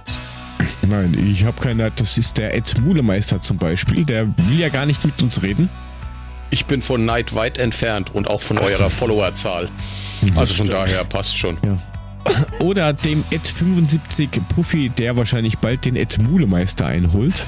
Nein, 0.89 1.17
ich 1.29 1.45
habe 1.45 1.59
keine. 1.61 1.91
Das 1.91 2.17
ist 2.17 2.37
der 2.37 2.53
Ed 2.55 2.79
Mulemeister 2.79 3.41
zum 3.41 3.57
Beispiel. 3.57 4.05
Der 4.05 4.27
will 4.27 4.59
ja 4.59 4.69
gar 4.69 4.85
nicht 4.85 5.03
mit 5.05 5.21
uns 5.21 5.41
reden. 5.41 5.69
Ich 6.49 6.65
bin 6.65 6.81
von 6.81 7.03
Neid 7.03 7.35
weit 7.35 7.57
entfernt 7.57 8.13
und 8.15 8.29
auch 8.29 8.41
von 8.41 8.57
Ach 8.57 8.67
so. 8.67 8.73
eurer 8.73 8.89
Followerzahl. 8.89 9.67
Also 10.35 10.53
von 10.53 10.67
daher 10.67 11.03
passt 11.03 11.37
schon. 11.37 11.57
Oder 12.61 12.93
dem 12.93 13.23
Ed 13.31 13.45
75 13.47 14.29
Puffy, 14.55 14.89
der 14.89 15.15
wahrscheinlich 15.17 15.57
bald 15.57 15.85
den 15.85 15.95
Ed 15.95 16.21
Mulemeister 16.21 16.85
einholt. 16.85 17.43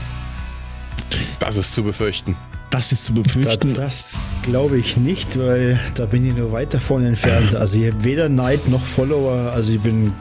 Das 1.40 1.56
ist 1.56 1.74
zu 1.74 1.84
befürchten. 1.84 2.36
Das 2.70 2.92
ist 2.92 3.06
zu 3.08 3.14
Da, 3.14 3.22
befürchten. 3.22 3.74
das 3.74 4.18
glaube 4.44 4.78
ich 4.78 4.96
nicht, 4.98 5.40
weil 5.40 5.80
da 5.96 6.06
bin 6.06 6.26
ich 6.28 6.36
nur 6.36 6.52
weit 6.52 6.74
davon 6.74 7.04
entfernt. 7.04 7.56
Also 7.56 7.80
ich 7.80 7.92
habe 7.92 8.04
weder 8.04 8.30
Neid 8.30 8.68
noch 8.68 8.82
Follower, 8.84 9.52
also 9.54 9.74
ich 9.74 9.80
bin 9.82 10.14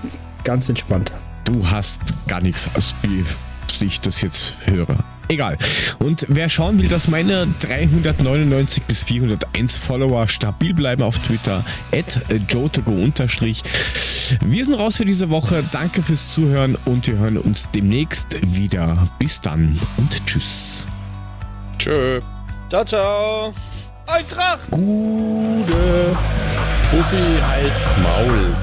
ganz 0.44 0.68
entspannt. 0.68 1.12
Du 1.50 1.70
hast 1.70 2.00
gar 2.26 2.42
nichts, 2.42 2.68
als 2.74 2.94
wie 3.02 3.24
ich 3.86 4.00
das 4.00 4.20
jetzt 4.20 4.66
höre. 4.66 4.98
Egal. 5.28 5.56
Und 5.98 6.26
wer 6.28 6.50
schauen 6.50 6.78
will, 6.78 6.88
dass 6.88 7.08
meine 7.08 7.46
399 7.60 8.82
bis 8.84 9.02
401 9.04 9.76
Follower 9.78 10.28
stabil 10.28 10.74
bleiben 10.74 11.02
auf 11.02 11.18
Twitter, 11.18 11.64
at 11.90 12.20
jotogo 12.50 12.92
unterstrich. 12.92 13.62
Wir 14.44 14.64
sind 14.64 14.74
raus 14.74 14.96
für 14.96 15.06
diese 15.06 15.30
Woche. 15.30 15.64
Danke 15.72 16.02
fürs 16.02 16.32
Zuhören 16.32 16.76
und 16.84 17.06
wir 17.06 17.16
hören 17.16 17.38
uns 17.38 17.70
demnächst 17.74 18.26
wieder. 18.54 19.08
Bis 19.18 19.40
dann 19.40 19.78
und 19.96 20.26
tschüss. 20.26 20.86
Tschö. 21.78 22.20
Ciao, 22.68 22.84
ciao. 22.84 23.54
Eintracht! 24.06 24.70
Gute. 24.70 26.16
Puffy 26.90 27.40
als 27.42 27.96
Maul. 27.96 28.54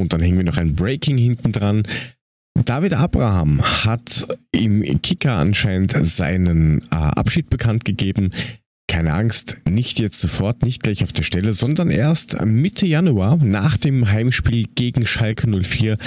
Und 0.00 0.12
dann 0.12 0.20
hängen 0.20 0.38
wir 0.38 0.44
noch 0.44 0.56
ein 0.56 0.74
Breaking 0.74 1.18
hinten 1.18 1.52
dran. 1.52 1.82
David 2.64 2.94
Abraham 2.94 3.62
hat 3.62 4.26
im 4.50 4.82
Kicker 5.02 5.32
anscheinend 5.32 5.94
seinen 6.06 6.82
äh, 6.90 6.96
Abschied 6.96 7.50
bekannt 7.50 7.84
gegeben. 7.84 8.30
Keine 8.88 9.12
Angst, 9.14 9.56
nicht 9.68 10.00
jetzt 10.00 10.20
sofort, 10.20 10.62
nicht 10.62 10.82
gleich 10.82 11.04
auf 11.04 11.12
der 11.12 11.22
Stelle, 11.22 11.52
sondern 11.52 11.90
erst 11.90 12.40
Mitte 12.44 12.86
Januar 12.86 13.36
nach 13.36 13.76
dem 13.76 14.08
Heimspiel 14.08 14.64
gegen 14.74 15.06
Schalke 15.06 15.46
04. 15.48 15.98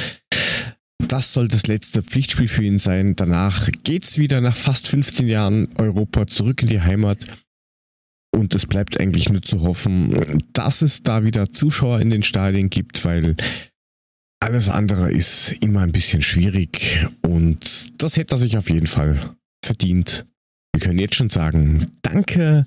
Das 1.08 1.34
soll 1.34 1.48
das 1.48 1.68
letzte 1.68 2.04
Pflichtspiel 2.04 2.48
für 2.48 2.64
ihn 2.64 2.80
sein. 2.80 3.16
Danach 3.16 3.70
geht's 3.84 4.18
wieder 4.18 4.42
nach 4.42 4.56
fast 4.56 4.88
15 4.88 5.28
Jahren 5.28 5.70
Europa 5.78 6.28
zurück 6.28 6.62
in 6.64 6.70
die 6.70 6.82
Heimat. 6.82 7.26
Und 8.34 8.56
es 8.56 8.66
bleibt 8.66 9.00
eigentlich 9.00 9.30
nur 9.30 9.42
zu 9.42 9.62
hoffen, 9.62 10.40
dass 10.54 10.82
es 10.82 11.04
da 11.04 11.24
wieder 11.24 11.52
Zuschauer 11.52 12.00
in 12.00 12.10
den 12.10 12.24
Stadien 12.24 12.70
gibt, 12.70 13.04
weil 13.04 13.36
alles 14.42 14.70
andere 14.70 15.12
ist 15.12 15.52
immer 15.62 15.82
ein 15.82 15.92
bisschen 15.92 16.22
schwierig 16.22 17.06
und 17.22 18.02
das 18.02 18.18
hätte 18.18 18.36
er 18.36 18.38
sich 18.40 18.58
auf 18.58 18.70
jeden 18.70 18.88
Fall 18.88 19.36
verdient. 19.64 20.26
Wir 20.74 20.82
können 20.82 21.00
jetzt 21.00 21.16
schon 21.16 21.30
sagen, 21.30 21.86
danke, 22.02 22.66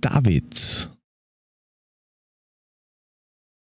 David. 0.00 0.90